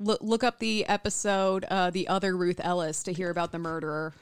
Look, 0.00 0.20
look 0.22 0.42
up 0.42 0.58
the 0.58 0.84
episode, 0.86 1.64
uh, 1.70 1.90
the 1.90 2.08
other 2.08 2.36
Ruth 2.36 2.60
Ellis, 2.64 3.02
to 3.04 3.12
hear 3.12 3.30
about 3.30 3.52
the 3.52 3.58
murderer. 3.58 4.14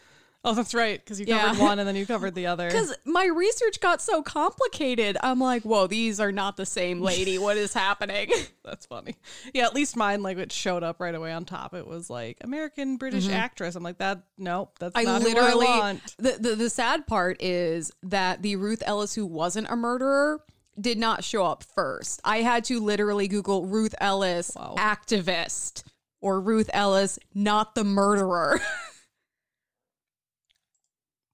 Oh, 0.45 0.55
that's 0.55 0.73
right. 0.73 1.03
Because 1.05 1.19
you 1.19 1.27
Yeah. 1.29 1.47
covered 1.49 1.61
one 1.63 1.79
and 1.81 1.89
then 1.89 1.97
you 1.97 2.07
covered 2.07 2.35
the 2.35 2.47
other. 2.47 2.69
Because 2.71 2.95
my 3.05 3.27
research 3.27 3.81
got 3.81 4.01
so 4.01 4.23
complicated. 4.23 5.17
I'm 5.21 5.41
like, 5.41 5.63
whoa, 5.65 5.87
these 5.89 6.21
are 6.21 6.31
not 6.33 6.57
the 6.57 6.65
same 6.65 7.01
lady. 7.01 7.39
What 7.39 7.57
is 7.57 7.73
happening? 7.75 8.31
That's 8.65 8.87
funny. 8.87 9.17
Yeah, 9.53 9.65
at 9.67 9.75
least 9.75 9.97
mine, 9.97 10.23
like 10.23 10.39
it 10.39 10.53
showed 10.53 10.83
up 10.85 11.01
right 11.01 11.15
away 11.15 11.33
on 11.33 11.45
top. 11.45 11.75
It 11.75 11.87
was 11.89 12.09
like 12.09 12.39
American 12.41 12.97
British 12.99 13.29
actress. 13.29 13.75
I'm 13.75 13.83
like, 13.83 13.99
that, 13.99 14.23
nope, 14.39 14.79
that's 14.79 14.95
Mm-hmm. 14.95 15.09
I 15.09 15.13
not 15.13 15.23
literally, 15.23 15.67
who 15.67 15.73
I 15.73 15.79
want. 15.79 16.15
the, 16.19 16.33
the 16.41 16.55
the 16.55 16.71
sad 16.71 17.07
part 17.07 17.43
is 17.43 17.91
that 18.05 18.43
the 18.43 18.57
Ruth 18.57 18.83
Ellis 18.87 19.15
who 19.15 19.27
wasn't 19.27 19.69
a 19.71 19.77
murderer 19.77 20.41
did 20.81 20.99
not 20.99 21.25
show 21.25 21.45
up 21.45 21.63
first. 21.63 22.21
I 22.25 22.39
had 22.39 22.65
to 22.65 22.81
literally 22.81 23.29
Google 23.29 23.67
Ruth 23.67 23.95
Ellis 24.01 24.53
Wow. 24.57 24.75
activist 24.79 25.83
or 26.21 26.41
Ruth 26.41 26.71
Ellis 26.73 27.19
not 27.35 27.75
the 27.75 27.85
murderer. 27.85 28.61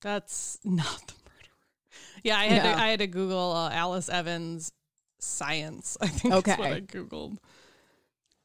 That's 0.03 0.59
not 0.65 0.85
the 1.07 1.15
murderer. 1.25 2.21
Yeah, 2.23 2.39
I 2.39 2.45
had 2.47 2.65
Yeah. 2.65 2.75
to 2.75 2.81
I 2.83 2.89
had 2.89 2.99
to 3.01 3.07
Google 3.07 3.53
uh, 3.53 3.71
Alice 3.71 4.09
Evans 4.09 4.73
science. 5.21 5.97
I 6.03 6.09
think 6.09 6.35
that's 6.45 6.59
what 6.59 6.69
Okay. 6.69 6.77
I 6.77 6.81
googled. 6.81 7.39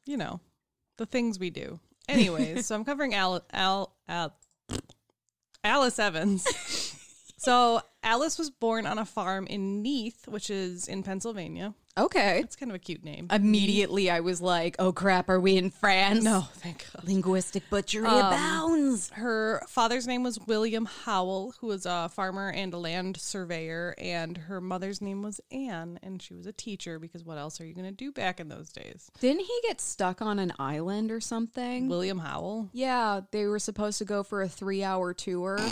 You 0.06 0.16
know, 0.16 0.40
the 0.96 1.06
things 1.06 1.38
we 1.38 1.50
do. 1.50 1.78
Anyways, 2.08 2.66
so 2.66 2.74
I'm 2.74 2.84
covering 2.84 3.14
Al, 3.14 3.44
Al, 3.52 3.94
Al 4.08 4.34
Alice 5.62 5.98
Evans. 5.98 6.89
So 7.42 7.80
Alice 8.02 8.38
was 8.38 8.50
born 8.50 8.86
on 8.86 8.98
a 8.98 9.04
farm 9.04 9.46
in 9.46 9.82
Neath, 9.82 10.26
which 10.28 10.50
is 10.50 10.86
in 10.88 11.02
Pennsylvania. 11.02 11.74
okay. 11.98 12.40
It's 12.40 12.56
kind 12.56 12.70
of 12.70 12.76
a 12.76 12.78
cute 12.78 13.04
name. 13.04 13.26
Immediately, 13.30 14.10
I 14.10 14.20
was 14.20 14.40
like, 14.40 14.76
"Oh 14.78 14.92
crap, 14.92 15.28
are 15.28 15.40
we 15.40 15.56
in 15.56 15.70
France?" 15.70 16.22
no, 16.24 16.46
thank 16.54 16.86
God. 16.92 17.04
linguistic 17.06 17.68
butchery 17.68 18.06
Um, 18.06 18.26
abounds. 18.26 19.10
Her 19.10 19.62
father's 19.68 20.06
name 20.06 20.22
was 20.22 20.38
William 20.46 20.86
Howell, 20.86 21.54
who 21.60 21.66
was 21.66 21.84
a 21.86 22.08
farmer 22.08 22.50
and 22.50 22.72
a 22.72 22.78
land 22.78 23.16
surveyor, 23.18 23.94
and 23.98 24.36
her 24.38 24.60
mother's 24.60 25.00
name 25.02 25.22
was 25.22 25.40
Anne, 25.50 25.98
and 26.02 26.22
she 26.22 26.32
was 26.34 26.46
a 26.46 26.52
teacher 26.52 26.98
because 26.98 27.24
what 27.24 27.36
else 27.38 27.60
are 27.60 27.66
you 27.66 27.74
going 27.74 27.86
to 27.86 27.92
do 27.92 28.12
back 28.12 28.38
in 28.40 28.48
those 28.48 28.70
days? 28.70 29.10
Didn't 29.20 29.44
he 29.44 29.58
get 29.68 29.80
stuck 29.80 30.22
on 30.22 30.38
an 30.38 30.52
island 30.58 31.10
or 31.10 31.20
something? 31.20 31.88
William 31.88 32.18
Howell. 32.20 32.70
Yeah, 32.72 33.20
they 33.30 33.46
were 33.46 33.58
supposed 33.58 33.98
to 33.98 34.04
go 34.04 34.22
for 34.22 34.40
a 34.42 34.48
three 34.48 34.82
hour 34.84 35.12
tour. 35.12 35.58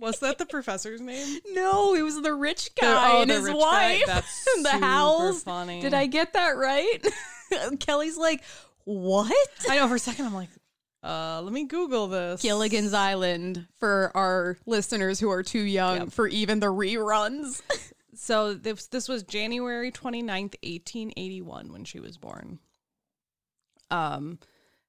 Was 0.00 0.18
that 0.20 0.38
the 0.38 0.46
professor's 0.46 1.00
name? 1.00 1.38
no, 1.52 1.94
it 1.94 2.02
was 2.02 2.20
the 2.20 2.34
rich 2.34 2.74
The- 2.74 2.80
guy 2.82 3.12
oh, 3.12 3.22
and 3.22 3.30
the 3.30 3.34
his 3.34 3.44
rich 3.44 3.52
guy. 3.54 3.60
wife. 3.60 4.02
That's 4.06 4.44
the 4.62 4.68
Howells. 4.70 5.42
funny. 5.44 5.80
Did 5.80 5.94
I 5.94 6.06
get 6.06 6.32
that 6.32 6.56
right? 6.56 6.98
Kelley's 7.80 8.16
like, 8.16 8.42
what? 8.84 9.32
I 9.68 9.76
know 9.76 9.86
for 9.88 9.94
a 9.96 9.98
second 9.98 10.24
I'm 10.26 10.34
like, 10.34 10.48
uh, 11.04 11.40
let 11.42 11.52
me 11.52 11.66
Google 11.66 12.06
this. 12.08 12.40
Gilligan's 12.42 12.94
Island 12.94 13.66
for 13.78 14.10
our 14.14 14.56
listeners 14.66 15.18
who 15.20 15.30
are 15.30 15.42
too 15.42 15.60
young 15.60 15.96
Yep. 15.98 16.12
for 16.12 16.26
even 16.28 16.60
the 16.60 16.66
reruns. 16.72 17.60
So 18.14 18.54
this 18.54 18.86
this 18.86 19.08
was 19.08 19.22
January 19.24 19.90
29th, 19.90 20.54
1881 20.62 21.72
when 21.72 21.84
she 21.84 21.98
was 22.00 22.16
born. 22.18 22.58
Um 23.90 24.38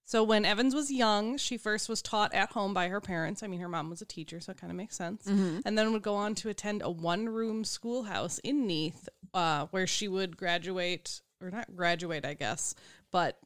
so 0.06 0.24
when 0.24 0.46
Evans 0.46 0.76
was 0.76 0.92
young, 0.92 1.38
she 1.38 1.58
first 1.58 1.88
was 1.90 2.02
taught 2.02 2.34
at 2.34 2.52
home 2.52 2.74
by 2.74 2.90
her 2.90 3.00
parents. 3.02 3.42
I 3.44 3.48
mean, 3.48 3.60
her 3.62 3.70
mom 3.70 3.90
was 3.90 4.02
a 4.02 4.06
teacher, 4.06 4.40
so 4.40 4.52
it 4.52 4.58
kind 4.58 4.70
of 4.72 4.78
makes 4.78 4.96
sense. 4.96 5.26
And 5.28 5.78
then 5.78 5.94
would 5.94 6.02
go 6.04 6.16
on 6.16 6.36
to 6.36 6.50
attend 6.50 6.82
a 6.84 6.90
one-room 6.92 7.64
schoolhouse 7.64 8.40
in 8.40 8.68
Neath, 8.68 9.08
uh, 9.34 9.68
where 9.72 9.88
she 9.88 10.08
would 10.08 10.36
graduate 10.38 11.22
or 11.42 11.50
not 11.52 11.76
graduate, 11.76 12.26
I 12.26 12.34
guess, 12.36 12.76
but 13.12 13.38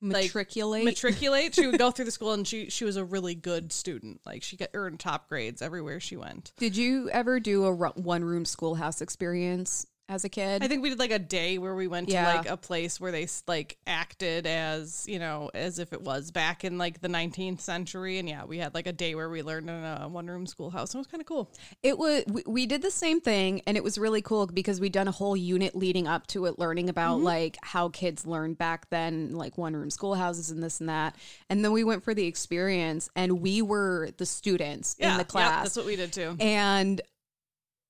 Like, 0.00 0.24
Matriculate. 0.26 0.84
matriculate. 0.84 1.54
she 1.54 1.66
would 1.66 1.78
go 1.78 1.90
through 1.92 2.04
the 2.04 2.10
school, 2.10 2.32
and 2.32 2.46
she 2.46 2.70
she 2.70 2.84
was 2.84 2.96
a 2.96 3.04
really 3.04 3.34
good 3.34 3.72
student. 3.72 4.20
Like 4.24 4.42
she 4.44 4.56
got 4.56 4.68
earned 4.74 5.00
top 5.00 5.28
grades 5.28 5.60
everywhere 5.60 5.98
she 6.00 6.16
went. 6.16 6.52
Did 6.56 6.76
you 6.76 7.10
ever 7.10 7.40
do 7.40 7.64
a 7.64 7.72
one 7.72 8.22
room 8.24 8.44
schoolhouse 8.44 9.00
experience 9.00 9.86
as 10.08 10.24
a 10.24 10.28
kid? 10.28 10.62
I 10.62 10.68
think 10.68 10.82
we 10.82 10.88
did 10.88 10.98
like 10.98 11.10
a 11.10 11.18
day 11.18 11.58
where 11.58 11.74
we 11.74 11.86
went 11.86 12.08
Yeah. 12.08 12.30
to 12.32 12.38
like 12.38 12.48
a 12.48 12.56
place 12.56 12.98
where 13.00 13.12
they 13.12 13.26
like 13.46 13.76
acted 13.86 14.46
as 14.46 15.04
you 15.06 15.18
know 15.18 15.50
as 15.54 15.78
if 15.78 15.92
it 15.92 16.02
was 16.02 16.30
back 16.30 16.64
in 16.64 16.78
like 16.78 17.00
the 17.00 17.08
19th 17.08 17.60
century, 17.60 18.18
and 18.18 18.28
yeah, 18.28 18.44
we 18.44 18.58
had 18.58 18.74
like 18.74 18.86
a 18.86 18.92
day 18.92 19.14
where 19.14 19.28
we 19.28 19.42
learned 19.42 19.68
in 19.68 19.76
a 19.84 20.08
one 20.08 20.26
room 20.26 20.46
schoolhouse. 20.46 20.94
And 20.94 20.98
It 20.98 21.00
was 21.00 21.06
kind 21.08 21.20
of 21.20 21.26
cool. 21.26 21.50
It 21.82 21.98
was 21.98 22.24
we, 22.26 22.42
we 22.46 22.66
did 22.66 22.82
the 22.82 22.90
same 22.90 23.20
thing 23.20 23.62
and 23.66 23.76
it 23.76 23.84
was 23.84 23.98
really 23.98 24.22
cool 24.22 24.46
because 24.46 24.80
we'd 24.80 24.92
done 24.92 25.08
a 25.08 25.12
whole 25.12 25.36
unit 25.36 25.74
leading 25.74 26.06
up 26.08 26.26
to 26.28 26.46
it 26.46 26.58
learning 26.58 26.88
about 26.88 27.16
mm-hmm. 27.16 27.24
like 27.26 27.58
how 27.62 27.88
kids 27.88 28.26
learned 28.26 28.58
back 28.58 28.88
then 28.90 29.34
like 29.34 29.58
one 29.58 29.74
room 29.76 29.90
schoolhouses 29.90 30.50
and 30.50 30.62
this 30.62 30.80
and 30.80 30.88
that 30.88 31.14
and 31.50 31.64
then 31.64 31.72
we 31.72 31.84
went 31.84 32.02
for 32.02 32.14
the 32.14 32.26
experience 32.26 33.10
and 33.14 33.40
we 33.40 33.62
were 33.62 34.10
the 34.16 34.26
students 34.26 34.96
Yeah, 34.98 35.10
in 35.10 35.14
the 35.14 35.20
yep, 35.20 35.28
class 35.28 35.62
that's 35.64 35.76
what 35.76 35.86
we 35.86 35.96
did 35.96 36.12
too. 36.12 36.36
and 36.40 37.00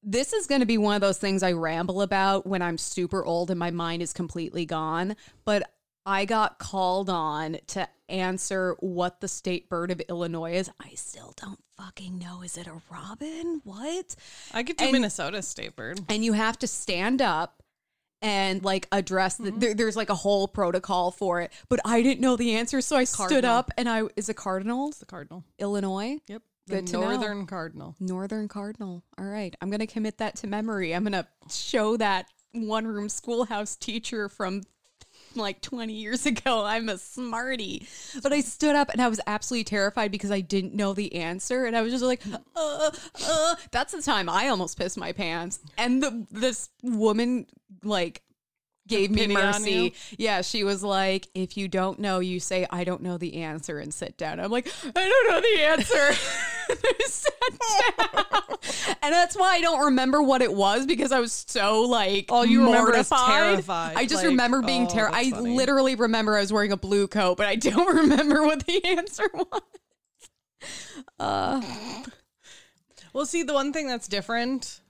this 0.03 0.33
is 0.33 0.47
going 0.47 0.61
to 0.61 0.67
be 0.67 0.79
one 0.79 0.95
of 0.95 1.01
those 1.01 1.19
things 1.19 1.43
I 1.43 1.53
ramble 1.53 2.03
about 2.03 2.47
when 2.47 2.63
I'm 2.63 2.79
super 2.79 3.25
old 3.25 3.51
and 3.51 3.59
my 3.59 3.71
mind 3.71 4.03
is 4.03 4.13
completely 4.13 4.65
gone 4.67 5.17
but 5.45 5.63
I 6.07 6.25
got 6.25 6.59
called 6.59 7.11
on 7.11 7.59
to 7.69 7.87
answer 8.09 8.75
what 8.81 9.21
the 9.21 9.29
state 9.29 9.69
bird 9.69 9.91
of 9.91 10.01
Illinois 10.09 10.55
is. 10.55 10.71
I 10.81 10.91
still 10.95 11.35
don't 11.37 11.59
fucking 11.77 12.17
know. 12.19 12.41
Is 12.41 12.57
it 12.57 12.67
a 12.67 12.81
robin? 12.91 13.61
What? 13.65 14.17
I 14.55 14.63
could 14.63 14.79
do 14.79 14.85
and- 14.85 14.93
Minnesota 14.93 15.43
state 15.43 15.77
bird. 15.77 16.01
and 16.09 16.25
you 16.25 16.33
have 16.33 16.59
to 16.61 16.67
stand 16.67 17.21
up 17.21 17.63
and 18.23 18.65
like 18.65 18.89
address 18.91 19.37
the, 19.37 19.51
Mm-hmm. 19.51 19.59
there, 19.59 19.75
there's 19.75 19.97
like 19.97 20.09
a 20.11 20.15
whole 20.15 20.49
protocol 20.49 21.13
for 21.13 21.41
it 21.41 21.53
but 21.69 21.79
i 21.85 22.03
didn't 22.03 22.21
know 22.21 22.35
the 22.35 22.57
answer 22.57 22.81
so 22.81 22.97
i 22.97 23.05
stood 23.05 23.45
up 23.45 23.71
and 23.79 23.89
i 23.89 24.03
is 24.17 24.29
it 24.29 24.35
cardinals 24.35 24.99
The 24.99 25.07
cardinal. 25.07 25.45
illinois 25.61 26.17
Yep. 26.27 26.43
Good 26.69 26.87
the 26.87 26.93
to 26.93 26.99
know. 26.99 27.11
northern 27.11 27.47
cardinal. 27.47 27.97
northern 28.01 28.49
cardinal. 28.49 29.03
All 29.19 29.25
right. 29.27 29.55
I'm 29.61 29.71
gonna 29.71 29.87
commit 29.87 30.19
that 30.19 30.37
to 30.37 30.47
memory. 30.47 30.95
I'm 30.95 31.05
gonna 31.05 31.27
show 31.51 31.97
that 31.97 32.27
one 32.53 32.87
room 32.87 33.09
schoolhouse 33.09 33.77
teacher 33.77 34.29
from 34.29 34.63
like 35.35 35.61
20 35.61 35.93
years 35.93 36.27
ago. 36.27 36.65
I'm 36.65 36.89
a 36.89 36.99
smarty. 36.99 37.87
But 38.23 38.33
i 38.33 38.41
stood 38.41 38.75
up 38.75 38.91
and 38.91 39.01
i 39.01 39.09
was 39.09 39.21
absolutely 39.27 39.65
terrified 39.65 40.11
because 40.11 40.31
i 40.31 40.41
didn't 40.41 40.75
know 40.75 40.93
the 40.93 41.15
answer. 41.15 41.65
And 41.65 41.77
i 41.77 41.83
was 41.83 41.93
just 41.93 42.05
like 42.05 42.23
uh, 42.57 42.91
uh. 43.27 43.55
that's 43.71 43.93
the 43.93 44.03
time 44.03 44.29
i 44.29 44.49
almost 44.49 44.79
pissed 44.79 44.99
my 44.99 45.13
pants. 45.13 45.61
And 45.77 46.03
the 46.03 46.27
this 46.31 46.71
woman 46.83 47.47
like 47.85 48.23
gave 48.87 49.11
me 49.11 49.27
mercy. 49.27 49.95
yeah 50.17 50.41
she 50.41 50.65
was 50.65 50.83
like 50.83 51.29
if 51.35 51.59
you 51.59 51.69
don't 51.69 51.99
know 51.99 52.21
you 52.21 52.41
say 52.41 52.67
i 52.71 52.85
don't 52.85 53.03
know 53.03 53.19
the 53.19 53.43
answer 53.43 53.79
and 53.79 53.93
sit 53.93 54.17
down. 54.17 54.41
I'm 54.41 54.51
like 54.51 54.73
i 54.85 54.91
don't 54.91 55.31
know 55.31 55.41
the 55.41 55.63
answer. 55.63 55.97
I 55.97 56.15
sat 56.15 56.23
down. 56.23 56.58
and 59.03 59.13
that's 59.13 59.37
why 59.37 59.55
i 59.55 59.61
don't 59.61 59.85
remember 59.87 60.23
what 60.23 60.43
it 60.43 60.53
was 60.53 60.87
because 60.87 61.13
i 61.13 61.21
was 61.21 61.45
so 61.49 61.83
like 61.83 62.27
All 62.31 62.45
you 62.45 62.65
remember 62.67 62.95
is 62.95 63.11
mortified. 63.11 63.29
terrified. 63.31 63.97
i 63.97 64.03
just 64.05 64.17
Like, 64.17 64.27
remember 64.27 64.63
being 64.63 64.87
oh, 64.87 64.91
terrified 64.91 65.27
i 65.27 65.31
funny. 65.31 65.57
literally 65.57 65.95
remember 65.95 66.37
i 66.37 66.41
was 66.41 66.53
wearing 66.53 66.73
a 66.73 66.77
blue 66.77 67.09
coat 67.09 67.37
but 67.37 67.47
i 67.47 67.57
don't 67.57 67.97
remember 68.03 68.45
what 68.45 68.65
the 68.67 68.85
answer 68.85 69.29
was 69.35 69.63
uh 71.19 71.63
Well, 73.15 73.25
see, 73.27 73.43
the 73.43 73.55
one 73.55 73.73
thing 73.73 73.89
that's 73.89 74.07
different 74.07 74.81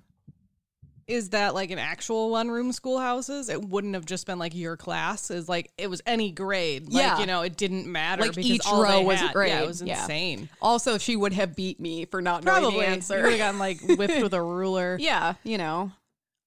is 1.09 1.31
that 1.31 1.55
like 1.55 1.71
in 1.71 1.79
actual 1.79 2.31
one 2.31 2.51
room 2.51 2.71
schoolhouses, 2.71 3.49
it 3.49 3.65
wouldn't 3.65 3.95
have 3.95 4.05
just 4.05 4.27
been 4.27 4.39
like 4.39 4.55
your 4.55 4.77
class. 4.77 5.31
Is 5.31 5.49
like 5.49 5.73
it 5.79 5.89
was 5.89 6.03
any 6.07 6.31
grade. 6.31 6.93
Like, 6.93 7.03
Yeah. 7.03 7.19
you 7.19 7.27
know, 7.27 7.43
it 7.43 7.57
didn't 7.57 7.87
matter 7.91 8.23
Like, 8.23 8.35
because 8.35 8.51
each 8.51 8.67
row 8.71 9.01
was 9.03 9.21
a 9.23 9.33
grade. 9.33 9.49
Yeah, 9.51 9.63
it 9.63 9.67
was 9.67 9.83
Yeah. 9.83 10.01
insane. 10.03 10.49
also 10.63 10.99
she 10.99 11.17
would 11.17 11.33
have 11.33 11.57
beat 11.57 11.81
me 11.81 12.05
for 12.05 12.21
not 12.23 12.45
knowing 12.45 12.61
Probably 12.61 12.81
the 12.81 12.87
You 12.87 12.93
answer 12.93 13.23
would 13.23 13.31
have 13.33 13.39
gotten 13.39 13.59
like 13.59 13.81
whipped 13.83 14.23
with 14.23 14.35
a 14.35 14.43
ruler. 14.43 14.97
yeah 15.01 15.35
you 15.43 15.57
know 15.59 15.91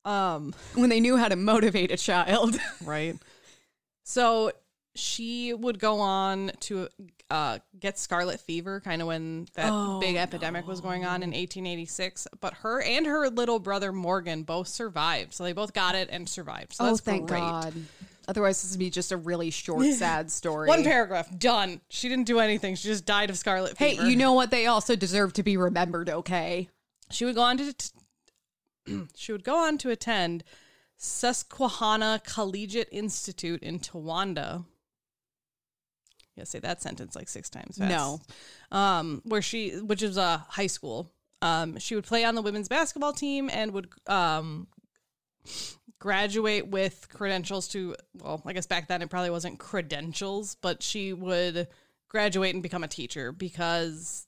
Um, 0.05 0.53
when 0.75 0.89
they 0.89 0.99
knew 0.99 1.17
how 1.17 1.27
to 1.27 1.35
motivate 1.35 1.91
a 1.91 1.97
child. 1.97 2.57
right. 2.85 3.15
So 4.03 4.51
she 4.95 5.53
would 5.53 5.79
go 5.79 5.99
on 5.99 6.51
to 6.61 6.87
uh, 7.31 7.59
get 7.79 7.97
scarlet 7.97 8.39
fever, 8.39 8.81
kind 8.81 9.01
of 9.01 9.07
when 9.07 9.47
that 9.55 9.69
Oh, 9.71 9.99
big 9.99 10.17
epidemic 10.17 10.67
was 10.67 10.81
going 10.81 11.05
on 11.05 11.23
in 11.23 11.29
1886. 11.29 12.27
But 12.41 12.55
her 12.55 12.81
and 12.81 13.05
her 13.05 13.29
little 13.29 13.59
brother 13.59 13.91
Morgan 13.91 14.43
both 14.43 14.67
survived, 14.67 15.33
so 15.33 15.43
they 15.43 15.53
both 15.53 15.73
got 15.73 15.95
it 15.95 16.09
and 16.11 16.27
survived. 16.27 16.73
So 16.73 16.83
oh, 16.83 16.87
that's 16.87 16.99
thank 17.01 17.27
great. 17.29 17.39
God. 17.39 17.73
Otherwise, 18.27 18.61
this 18.61 18.71
would 18.71 18.79
be 18.79 18.89
just 18.89 19.11
a 19.11 19.17
really 19.17 19.49
short, 19.49 19.85
sad 19.93 20.29
story. 20.29 20.67
One 20.67 20.83
paragraph 20.83 21.27
done. 21.39 21.81
She 21.89 22.09
didn't 22.09 22.25
do 22.25 22.39
anything. 22.39 22.75
She 22.75 22.87
just 22.89 23.05
died 23.05 23.29
of 23.29 23.37
scarlet 23.37 23.77
fever. 23.77 24.03
Hey, 24.03 24.09
you 24.09 24.15
know 24.15 24.33
what? 24.33 24.51
They 24.51 24.67
also 24.67 24.95
deserve 24.95 25.33
to 25.33 25.43
be 25.43 25.57
remembered. 25.57 26.09
Okay. 26.09 26.69
she 27.11 27.25
would 27.25 27.35
go 27.35 27.41
on 27.41 27.57
to 27.57 27.73
t- 27.73 29.07
she 29.15 29.31
would 29.31 29.43
go 29.43 29.55
on 29.55 29.77
to 29.79 29.89
attend 29.89 30.43
Susquehanna 30.97 32.21
Collegiate 32.25 32.89
Institute 32.91 33.63
in 33.63 33.79
Towanda. 33.79 34.65
Yeah, 36.35 36.45
say 36.45 36.59
that 36.59 36.81
sentence 36.81 37.15
like 37.15 37.29
six 37.29 37.49
times 37.49 37.77
fast. 37.77 37.89
No. 37.89 38.19
Um, 38.77 39.21
where 39.25 39.41
she, 39.41 39.71
which 39.71 40.01
is 40.01 40.17
a 40.17 40.45
high 40.49 40.67
school. 40.67 41.11
Um, 41.41 41.77
she 41.79 41.95
would 41.95 42.05
play 42.05 42.23
on 42.23 42.35
the 42.35 42.41
women's 42.41 42.67
basketball 42.67 43.13
team 43.13 43.49
and 43.51 43.71
would 43.71 43.89
um 44.07 44.67
graduate 45.99 46.67
with 46.67 47.07
credentials 47.09 47.67
to 47.69 47.95
well, 48.21 48.41
I 48.45 48.53
guess 48.53 48.65
back 48.65 48.87
then 48.87 49.01
it 49.01 49.09
probably 49.09 49.29
wasn't 49.29 49.59
credentials, 49.59 50.55
but 50.55 50.83
she 50.83 51.13
would 51.13 51.67
graduate 52.09 52.53
and 52.53 52.63
become 52.63 52.83
a 52.83 52.87
teacher 52.87 53.31
because 53.31 54.27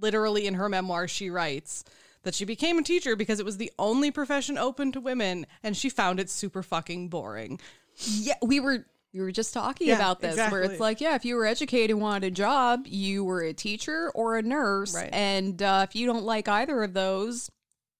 literally 0.00 0.46
in 0.46 0.54
her 0.54 0.68
memoir 0.68 1.08
she 1.08 1.30
writes 1.30 1.84
that 2.22 2.34
she 2.34 2.44
became 2.44 2.76
a 2.78 2.82
teacher 2.82 3.16
because 3.16 3.40
it 3.40 3.46
was 3.46 3.56
the 3.56 3.72
only 3.78 4.10
profession 4.10 4.58
open 4.58 4.92
to 4.92 5.00
women 5.00 5.46
and 5.62 5.76
she 5.76 5.88
found 5.88 6.20
it 6.20 6.28
super 6.28 6.62
fucking 6.62 7.08
boring. 7.08 7.58
Yeah, 7.96 8.34
we 8.42 8.60
were 8.60 8.84
we 9.16 9.22
were 9.24 9.32
just 9.32 9.54
talking 9.54 9.88
Yeah, 9.88 9.96
about 9.96 10.20
this 10.20 10.36
where 10.50 10.62
it's 10.62 10.80
like, 10.80 11.00
yeah, 11.00 11.14
if 11.14 11.24
you 11.24 11.36
were 11.36 11.46
educated 11.46 11.90
and 11.92 12.00
wanted 12.00 12.26
a 12.26 12.30
job, 12.30 12.86
you 12.86 13.24
were 13.24 13.42
a 13.42 13.52
teacher 13.52 14.10
or 14.14 14.36
a 14.36 14.42
nurse, 14.42 14.94
Right. 14.94 15.08
and 15.12 15.60
uh, 15.62 15.86
if 15.88 15.96
you 15.96 16.06
don't 16.06 16.24
like 16.24 16.48
either 16.48 16.82
of 16.82 16.92
those, 16.92 17.50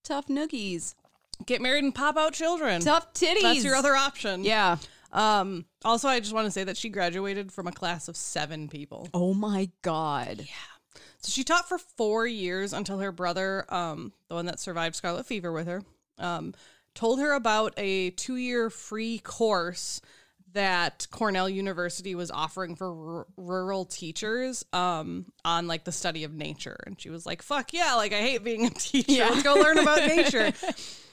tough 0.05 0.27
noogies, 0.29 0.95
Get 1.45 1.61
married 1.61 1.85
and 1.85 1.95
pop 1.95 2.17
out 2.17 2.33
children. 2.33 2.81
tough 2.81 3.13
titties. 3.13 3.43
That's 3.43 3.65
your 3.65 3.75
other 3.77 3.95
option. 3.95 4.43
Yeah. 4.45 4.79
Um 5.13 5.65
also 5.85 6.09
I 6.09 6.19
just 6.21 6.33
want 6.35 6.47
to 6.47 6.51
say 6.51 6.65
that 6.65 6.77
she 6.77 6.89
graduated 6.89 7.53
from 7.53 7.67
a 7.67 7.73
class 7.73 8.09
of 8.09 8.17
7 8.17 8.69
people. 8.69 9.09
Oh 9.15 9.35
my 9.35 9.69
god. 9.83 10.39
Yeah. 10.41 11.01
So 11.21 11.31
she 11.31 11.45
taught 11.45 11.69
for 11.69 11.79
4 11.79 12.27
years 12.27 12.73
until 12.73 12.99
her 13.01 13.13
brother 13.13 13.65
um 13.73 14.13
the 14.29 14.35
one 14.35 14.47
that 14.47 14.59
survived 14.61 14.97
scarlet 14.97 15.27
fever 15.27 15.53
with 15.53 15.67
her 15.69 15.83
um 16.19 16.55
told 16.95 17.21
her 17.21 17.33
about 17.35 17.75
a 17.77 18.11
2-year 18.13 18.71
free 18.71 19.19
course 19.19 20.01
that 20.53 21.07
Cornell 21.11 21.49
University 21.49 22.15
was 22.15 22.31
offering 22.31 22.77
for 22.77 23.19
r- 23.19 23.27
rural 23.37 23.85
teachers 23.85 24.65
um 24.73 25.27
on 25.45 25.67
like 25.67 25.85
the 25.85 25.93
study 25.93 26.25
of 26.25 26.33
nature. 26.33 26.79
And 26.87 27.01
she 27.01 27.11
was 27.11 27.27
like 27.27 27.43
fuck 27.43 27.73
yeah 27.73 27.95
like 27.95 28.13
I 28.13 28.21
hate 28.21 28.45
being 28.45 28.67
a 28.67 28.71
teacher. 28.75 29.27
Let's 29.29 29.43
go 29.43 29.55
learn 29.55 29.79
about 29.79 29.99
nature. 30.07 30.53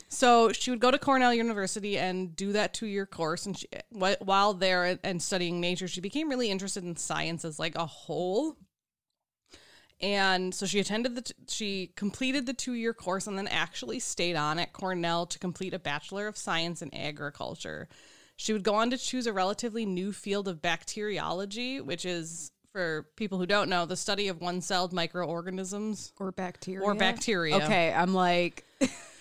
So 0.09 0.51
she 0.51 0.69
would 0.69 0.79
go 0.79 0.91
to 0.91 0.99
Cornell 0.99 1.33
University 1.33 1.97
and 1.97 2.35
do 2.35 2.51
that 2.51 2.75
two-year 2.75 3.07
course. 3.07 3.47
And 3.47 3.57
she, 3.57 3.67
while 3.89 4.53
there 4.53 4.99
and 5.03 5.21
studying 5.21 5.59
nature 5.59 5.87
she 5.87 6.01
became 6.01 6.29
really 6.29 6.51
interested 6.51 6.83
in 6.83 6.95
science 6.95 7.43
as 7.43 7.59
like 7.59 7.75
a 7.75 7.85
whole. 7.85 8.57
And 9.99 10.53
so 10.53 10.65
she 10.65 10.79
attended 10.79 11.15
the 11.15 11.21
t- 11.21 11.33
she 11.47 11.91
completed 11.95 12.45
the 12.45 12.53
2-year 12.53 12.93
course 12.93 13.25
and 13.25 13.37
then 13.37 13.47
actually 13.47 13.99
stayed 13.99 14.35
on 14.35 14.59
at 14.59 14.73
Cornell 14.73 15.25
to 15.27 15.39
complete 15.39 15.73
a 15.73 15.79
bachelor 15.79 16.27
of 16.27 16.37
science 16.37 16.81
in 16.81 16.93
agriculture 16.93 17.87
she 18.35 18.53
would 18.53 18.63
go 18.63 18.75
on 18.75 18.89
to 18.89 18.97
choose 18.97 19.27
a 19.27 19.33
relatively 19.33 19.85
new 19.85 20.11
field 20.11 20.47
of 20.47 20.61
bacteriology, 20.61 21.79
which 21.81 22.05
is, 22.05 22.51
for 22.71 23.07
people 23.15 23.37
who 23.37 23.45
don't 23.45 23.69
know, 23.69 23.85
the 23.85 23.95
study 23.97 24.27
of 24.27 24.41
one 24.41 24.61
celled 24.61 24.93
microorganisms 24.93 26.13
Or 26.19 26.31
bacteria. 26.31 26.81
or 26.85 26.95
bacteria. 26.95 27.57
Okay, 27.57 27.93
I'm 27.93 28.13
like, 28.13 28.65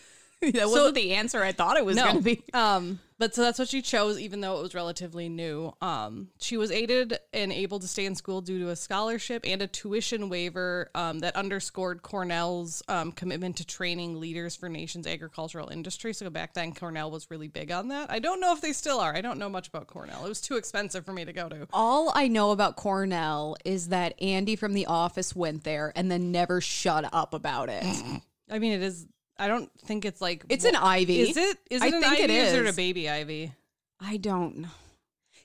that 0.52 0.68
wasn't 0.68 0.94
the 0.94 1.14
answer 1.14 1.42
I 1.42 1.52
thought 1.52 1.76
it 1.76 1.84
was 1.84 1.96
No. 1.96 2.04
going 2.04 2.16
to 2.18 2.22
be. 2.22 2.42
Um, 2.54 2.98
but 3.18 3.36
so 3.36 3.42
that's 3.42 3.58
what 3.60 3.68
she 3.68 3.82
chose, 3.82 4.18
even 4.18 4.40
though 4.40 4.58
it 4.58 4.62
was 4.62 4.74
relatively 4.74 5.28
new. 5.28 5.72
Um, 5.80 6.28
she 6.40 6.56
was 6.56 6.72
aided 6.72 7.16
and 7.32 7.52
able 7.52 7.78
to 7.78 7.86
stay 7.86 8.04
in 8.04 8.16
school 8.16 8.40
due 8.40 8.58
to 8.58 8.70
a 8.70 8.76
scholarship 8.76 9.42
and 9.46 9.62
a 9.62 9.68
tuition 9.68 10.28
waiver 10.28 10.90
um, 10.96 11.20
that 11.20 11.36
underscored 11.36 12.02
Cornell's 12.02 12.82
um, 12.88 13.12
commitment 13.12 13.58
to 13.58 13.64
training 13.66 14.18
leaders 14.18 14.56
for 14.56 14.68
nation's 14.68 15.06
agricultural 15.06 15.68
industry. 15.68 16.12
So 16.12 16.28
back 16.30 16.54
then, 16.54 16.74
Cornell 16.74 17.12
was 17.12 17.30
really 17.30 17.46
big 17.46 17.70
on 17.70 17.88
that. 17.88 18.10
I 18.10 18.18
don't 18.18 18.40
know 18.40 18.52
if 18.54 18.60
they 18.60 18.72
still 18.72 18.98
are. 18.98 19.14
I 19.14 19.20
don't 19.20 19.38
know 19.38 19.48
much 19.48 19.68
about 19.68 19.86
Cornell. 19.86 20.26
It 20.26 20.28
was 20.28 20.40
too 20.40 20.56
expensive 20.56 21.04
for 21.04 21.12
me 21.12 21.24
to 21.24 21.32
go 21.32 21.48
to. 21.48 21.68
All 21.72 22.10
I 22.16 22.26
know 22.26 22.50
about 22.50 22.74
Cornell 22.74 23.56
is 23.64 23.88
that 23.90 24.20
Andy 24.20 24.56
from 24.56 24.72
The 24.72 24.86
Office 24.86 25.36
went 25.36 25.62
there 25.62 25.92
and 25.94 26.10
then 26.10 26.32
never 26.32 26.60
shut 26.60 27.08
up 27.12 27.34
about 27.34 27.68
it. 27.68 27.84
I 28.50 28.58
mean, 28.58 28.72
it 28.72 28.82
is. 28.82 29.06
I 29.38 29.48
don't 29.48 29.70
think 29.80 30.04
it's 30.04 30.20
like 30.20 30.44
It's 30.48 30.64
an 30.64 30.76
ivy. 30.76 31.20
Is 31.20 31.36
it? 31.36 31.58
Is 31.70 31.82
I 31.82 31.86
it 31.88 31.94
an 31.94 32.00
think 32.02 32.12
ivy? 32.14 32.22
it 32.24 32.30
Is 32.30 32.52
it 32.54 32.66
a 32.66 32.72
baby 32.72 33.08
ivy? 33.08 33.52
I 34.00 34.16
don't 34.16 34.58
know. 34.58 34.68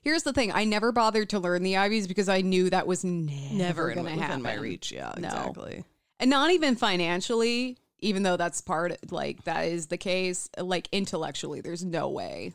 Here's 0.01 0.23
the 0.23 0.33
thing: 0.33 0.51
I 0.51 0.63
never 0.63 0.91
bothered 0.91 1.29
to 1.29 1.39
learn 1.39 1.63
the 1.63 1.77
ivies 1.77 2.07
because 2.07 2.29
I 2.29 2.41
knew 2.41 2.69
that 2.69 2.87
was 2.87 3.03
never, 3.03 3.53
Never 3.53 3.89
in, 3.89 3.95
going 3.95 4.05
to 4.07 4.11
within 4.13 4.19
happen. 4.19 4.41
my 4.41 4.53
reach. 4.55 4.91
Yeah, 4.91 5.13
No. 5.17 5.27
exactly. 5.27 5.83
and 6.19 6.29
not 6.29 6.51
even 6.51 6.75
financially. 6.75 7.77
Even 7.99 8.21
though 8.21 8.37
that's 8.37 8.61
part, 8.61 8.95
like 9.11 9.43
that 9.45 9.61
is 9.63 9.87
the 9.87 9.97
case. 9.97 10.49
Like 10.57 10.87
intellectually, 10.91 11.61
there's 11.61 11.83
no 11.83 12.09
way. 12.09 12.53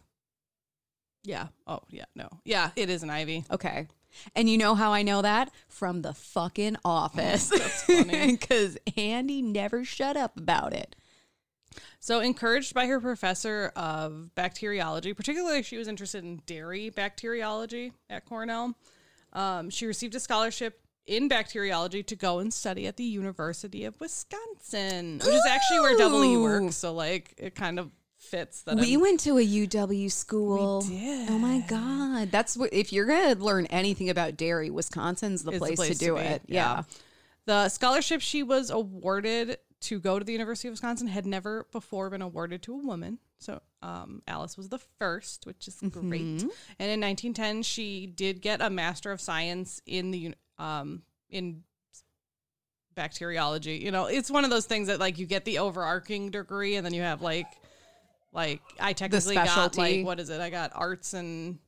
Yeah. 1.25 1.49
Oh, 1.66 1.81
yeah. 1.90 2.05
No. 2.14 2.29
Yeah, 2.45 2.71
it 2.77 2.90
is 2.90 3.03
an 3.03 3.11
ivy. 3.11 3.45
Okay. 3.51 3.87
And 4.37 4.49
you 4.49 4.59
know 4.59 4.75
how 4.75 4.92
I 4.92 5.03
know 5.03 5.23
that 5.23 5.51
from 5.68 6.03
the 6.03 6.12
fucking 6.14 6.77
office. 6.85 7.51
Mm, 7.51 7.59
that's 7.59 7.83
funny. 7.85 8.27
Because 8.38 8.77
Andy 8.97 9.40
never 9.42 9.85
shut 9.85 10.16
up 10.16 10.37
about 10.37 10.73
it. 10.73 10.95
So, 12.01 12.21
encouraged 12.21 12.75
by 12.75 12.87
her 12.87 13.01
professor 13.01 13.73
of 13.77 14.35
bacteriology, 14.35 15.15
particularly 15.15 15.63
she 15.63 15.77
was 15.77 15.89
interested 15.89 16.25
in 16.25 16.43
dairy 16.47 16.91
bacteriology 16.91 17.93
at 18.11 18.27
Cornell, 18.27 18.75
um, 19.33 19.71
she 19.71 19.87
received 19.87 20.15
a 20.15 20.21
scholarship 20.21 20.81
in 21.07 21.27
bacteriology 21.29 22.03
to 22.05 22.15
go 22.17 22.39
and 22.39 22.53
study 22.53 22.87
at 22.87 22.97
the 22.97 23.05
University 23.05 23.85
of 23.85 23.99
Wisconsin, 24.01 25.19
which 25.19 25.35
is 25.35 25.47
actually 25.49 25.81
where 25.81 25.97
W 25.99 26.39
Ooh. 26.39 26.43
works. 26.43 26.77
So, 26.77 26.93
like, 26.93 27.35
it 27.39 27.55
kind 27.55 27.79
of 27.79 27.91
fits 28.19 28.63
that. 28.63 28.77
We 28.77 28.93
I'm- 28.93 29.01
went 29.01 29.21
to 29.21 29.39
a 29.39 29.45
UW 29.45 30.11
school. 30.11 30.85
Oh 31.29 31.39
my 31.39 31.59
god, 31.67 32.31
that's 32.31 32.57
what 32.57 32.73
if 32.73 32.93
you're 32.93 33.07
gonna 33.07 33.35
learn 33.35 33.67
anything 33.67 34.11
about 34.11 34.37
dairy, 34.37 34.71
Wisconsin's 34.71 35.43
the, 35.43 35.53
is 35.53 35.59
place, 35.59 35.89
to 35.89 35.95
do 35.95 36.15
be. 36.15 36.21
it. 36.21 36.43
Yeah. 36.47 36.83
The 37.47 37.69
scholarship 37.69 38.21
she 38.21 38.45
was 38.45 38.71
awarded 38.71 39.59
to 39.83 40.01
go 40.01 40.18
to 40.18 40.25
the 40.25 40.33
University 40.33 40.68
of 40.68 40.73
Wisconsin 40.73 41.07
had 41.09 41.27
never 41.27 41.66
before 41.73 42.11
been 42.11 42.23
awarded 42.23 42.62
to 42.62 42.75
a 42.75 42.79
woman. 42.79 43.18
So 43.38 43.61
um, 43.83 44.23
Alice 44.29 44.57
was 44.57 44.68
the 44.68 44.79
first, 44.99 45.47
which 45.47 45.66
is 45.68 45.77
great. 45.90 46.21
And 46.21 46.90
in 46.90 47.01
1910, 47.01 47.62
she 47.62 48.07
did 48.07 48.40
get 48.40 48.61
a 48.62 48.71
Master 48.71 49.11
of 49.11 49.21
Science 49.21 49.81
in 49.87 50.11
the 50.12 50.35
um, 50.59 51.03
in 51.29 51.64
bacteriology. 52.95 53.77
You 53.79 53.90
know, 53.90 54.07
it's 54.07 54.31
one 54.31 54.45
of 54.45 54.51
those 54.51 54.66
things 54.66 54.88
that 54.88 55.01
like 55.01 55.18
you 55.18 55.27
get 55.27 55.45
the 55.45 55.59
overarching 55.59 56.31
degree, 56.31 56.77
and 56.77 56.87
then 56.87 56.95
you 56.95 57.03
have 57.03 57.23
like 57.23 57.49
like 58.33 58.61
I 58.79 58.92
technically 58.92 59.35
got 59.35 59.77
like 59.77 60.05
what 60.05 60.21
is 60.21 60.31
it? 60.31 60.40
I 60.40 60.51
got 60.51 60.73
arts 60.75 61.14
and. 61.14 61.59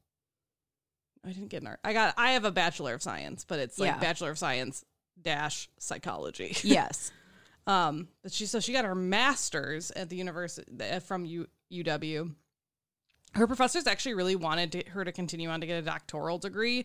I 1.26 1.28
didn't 1.28 1.48
get 1.48 1.62
an 1.62 1.68
art. 1.68 1.80
I 1.82 1.94
got. 1.94 2.12
I 2.18 2.32
have 2.32 2.44
a 2.44 2.50
bachelor 2.50 2.92
of 2.92 3.02
science, 3.02 3.46
but 3.48 3.58
it's 3.58 3.78
like 3.78 3.86
Yeah. 3.88 3.98
bachelor 3.98 4.30
of 4.30 4.38
science 4.38 4.84
dash 5.20 5.70
psychology. 5.78 6.54
Yes. 6.62 7.10
Um, 7.66 8.08
but 8.22 8.32
she 8.32 8.46
so 8.46 8.60
she 8.60 8.72
got 8.72 8.84
her 8.84 8.94
master's 8.94 9.90
at 9.92 10.08
the 10.10 10.16
university 10.16 10.64
uh, 10.80 11.00
from 11.00 11.24
U, 11.24 11.46
UW. 11.72 12.34
Her 13.34 13.46
professors 13.46 13.86
actually 13.86 14.14
really 14.14 14.36
wanted 14.36 14.72
to, 14.72 14.90
her 14.90 15.04
to 15.04 15.10
continue 15.12 15.48
on 15.48 15.60
to 15.60 15.66
get 15.66 15.78
a 15.78 15.82
doctoral 15.82 16.38
degree, 16.38 16.84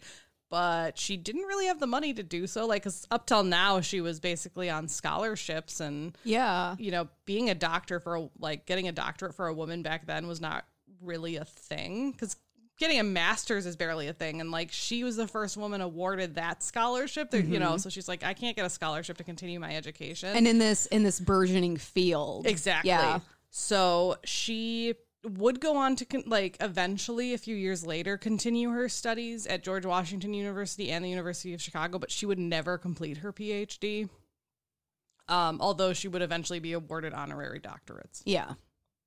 but 0.49 0.97
she 0.97 1.15
didn't 1.15 1.43
really 1.43 1.67
have 1.67 1.79
the 1.79 1.85
money 1.85 2.11
to 2.13 2.23
do 2.23 2.47
so. 2.47 2.65
Like, 2.65 2.83
'cause 2.83 3.05
up 3.11 3.27
till 3.27 3.43
now, 3.43 3.81
she 3.81 4.01
was 4.01 4.19
basically 4.19 4.69
on 4.69 4.87
scholarships, 4.87 5.79
and 5.79 6.17
Yeah. 6.23 6.75
you 6.79 6.89
know, 6.91 7.07
being 7.25 7.49
a 7.49 7.55
doctor 7.55 7.99
for 7.99 8.29
like 8.39 8.65
getting 8.65 8.87
a 8.87 8.91
doctorate 8.91 9.35
for 9.35 9.47
a 9.47 9.53
woman 9.53 9.83
back 9.83 10.07
then 10.07 10.27
was 10.27 10.41
not 10.41 10.65
really 11.01 11.35
a 11.35 11.45
thing 11.45 12.11
because 12.13 12.35
getting 12.79 12.99
a 12.99 13.03
master's 13.03 13.65
is 13.65 13.75
barely 13.75 14.07
a 14.07 14.13
thing 14.13 14.41
and 14.41 14.51
like 14.51 14.71
she 14.71 15.03
was 15.03 15.15
the 15.15 15.27
first 15.27 15.57
woman 15.57 15.81
awarded 15.81 16.35
that 16.35 16.63
scholarship 16.63 17.29
that, 17.31 17.45
you 17.45 17.59
know 17.59 17.77
so 17.77 17.89
she's 17.89 18.07
like 18.07 18.23
i 18.23 18.33
can't 18.33 18.55
get 18.55 18.65
a 18.65 18.69
scholarship 18.69 19.17
to 19.17 19.23
continue 19.23 19.59
my 19.59 19.75
education 19.75 20.35
And 20.35 20.47
in 20.47 20.57
this 20.59 20.85
in 20.87 21.03
this 21.03 21.19
burgeoning 21.19 21.77
field. 21.77 22.47
Exactly. 22.47 22.89
Yeah. 22.89 23.19
So 23.51 24.15
she 24.23 24.95
would 25.23 25.59
go 25.59 25.75
on 25.75 25.95
to 25.97 26.05
con- 26.05 26.23
like 26.27 26.55
eventually 26.61 27.33
a 27.33 27.37
few 27.37 27.55
years 27.55 27.85
later 27.85 28.17
continue 28.17 28.69
her 28.69 28.87
studies 28.87 29.45
at 29.47 29.63
George 29.63 29.85
Washington 29.85 30.33
University 30.33 30.91
and 30.91 31.03
the 31.03 31.09
University 31.09 31.53
of 31.53 31.61
Chicago, 31.61 31.99
but 31.99 32.09
she 32.11 32.25
would 32.25 32.39
never 32.39 32.77
complete 32.77 33.17
her 33.17 33.33
PhD. 33.33 34.07
Um, 35.27 35.59
although 35.61 35.93
she 35.93 36.07
would 36.07 36.21
eventually 36.21 36.59
be 36.59 36.73
awarded 36.73 37.13
honorary 37.13 37.59
doctorates. 37.59 38.21
Yeah. 38.25 38.53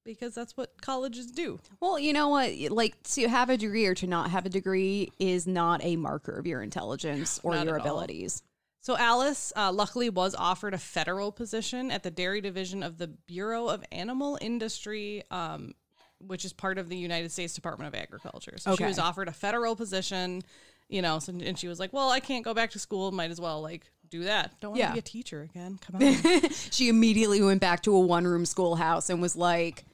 Because 0.05 0.35
that's 0.35 0.57
what 0.57 0.81
colleges 0.81 1.31
do. 1.31 1.59
Well, 1.81 1.99
you 1.99 2.13
know 2.13 2.29
what? 2.29 2.53
Like 2.71 3.01
to 3.15 3.29
have 3.29 3.51
a 3.51 3.57
degree 3.57 3.87
or 3.87 3.95
to 3.97 4.07
not 4.07 4.31
have 4.31 4.47
a 4.47 4.49
degree 4.49 5.13
is 5.19 5.47
not 5.47 5.83
a 5.85 5.97
marker 5.97 6.33
of 6.39 6.47
your 6.47 6.63
intelligence 6.63 7.41
or 7.43 7.55
Not 7.55 7.67
your 7.67 7.77
at 7.77 7.83
all. 7.83 7.87
abilities. 7.99 8.43
So 8.81 8.97
Alice, 8.97 9.53
uh, 9.57 9.71
luckily, 9.71 10.11
was 10.11 10.35
offered 10.35 10.75
a 10.75 10.79
federal 10.79 11.31
position 11.31 11.91
at 11.93 12.03
the 12.03 12.11
dairy 12.11 12.41
division 12.41 12.83
of 12.83 12.99
the 12.99 13.07
Bureau 13.07 13.69
of 13.69 13.85
Animal 13.93 14.39
Industry, 14.41 15.23
um, 15.31 15.75
which 16.19 16.45
is 16.45 16.53
part 16.53 16.79
of 16.79 16.89
the 16.89 16.97
United 16.97 17.31
States 17.31 17.55
Department 17.55 17.95
of 17.95 18.01
Agriculture. 18.01 18.55
So 18.59 18.75
she 18.75 18.85
was 18.85 18.99
offered 18.99 19.29
a 19.29 19.33
federal 19.33 19.77
position, 19.77 20.43
you 20.89 21.01
know, 21.01 21.21
so, 21.21 21.33
and 21.33 21.57
she 21.57 21.69
was 21.69 21.79
like, 21.79 21.93
"Well, 21.93 22.11
I 22.11 22.19
can't 22.19 22.45
go 22.45 22.55
back 22.55 22.73
to 22.73 22.81
school. 22.81 23.13
Might 23.13 23.31
as 23.31 23.41
well 23.41 23.61
like 23.63 23.89
do 24.11 24.25
that. 24.25 24.59
Don't 24.61 24.73
want 24.73 24.81
to 24.83 24.87
Yeah. 24.89 24.93
be 24.95 24.99
a 24.99 25.03
teacher 25.03 25.43
again. 25.43 25.79
Come 25.81 26.03
on." 26.03 26.51
She 26.73 26.89
immediately 26.89 27.41
went 27.41 27.61
back 27.61 27.85
to 27.85 27.95
a 27.95 28.01
one 28.01 28.25
room 28.27 28.45
schoolhouse 28.45 29.11
and 29.11 29.23
was 29.23 29.37
like, 29.37 29.85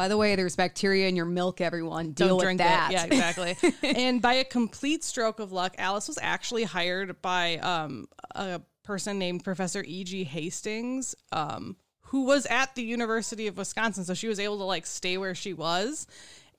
by 0.00 0.08
the 0.08 0.16
way, 0.16 0.34
there's 0.34 0.56
bacteria 0.56 1.08
in 1.08 1.14
your 1.14 1.26
milk, 1.26 1.60
everyone. 1.60 2.12
Deal 2.12 2.28
Don't 2.28 2.36
with 2.38 2.44
drink 2.44 2.58
that. 2.60 2.90
it. 2.90 2.94
Yeah, 2.94 3.04
exactly. 3.04 3.54
and 3.82 4.22
by 4.22 4.32
a 4.32 4.44
complete 4.44 5.04
stroke 5.04 5.40
of 5.40 5.52
luck, 5.52 5.74
Alice 5.76 6.08
was 6.08 6.18
actually 6.22 6.64
hired 6.64 7.20
by 7.20 7.58
um, 7.58 8.08
a 8.34 8.62
person 8.82 9.18
named 9.18 9.44
Professor 9.44 9.84
E.G. 9.86 10.24
Hastings, 10.24 11.14
um, 11.32 11.76
who 12.04 12.24
was 12.24 12.46
at 12.46 12.74
the 12.76 12.82
University 12.82 13.46
of 13.46 13.58
Wisconsin. 13.58 14.06
So 14.06 14.14
she 14.14 14.26
was 14.26 14.40
able 14.40 14.56
to 14.56 14.64
like 14.64 14.86
stay 14.86 15.18
where 15.18 15.34
she 15.34 15.52
was. 15.52 16.06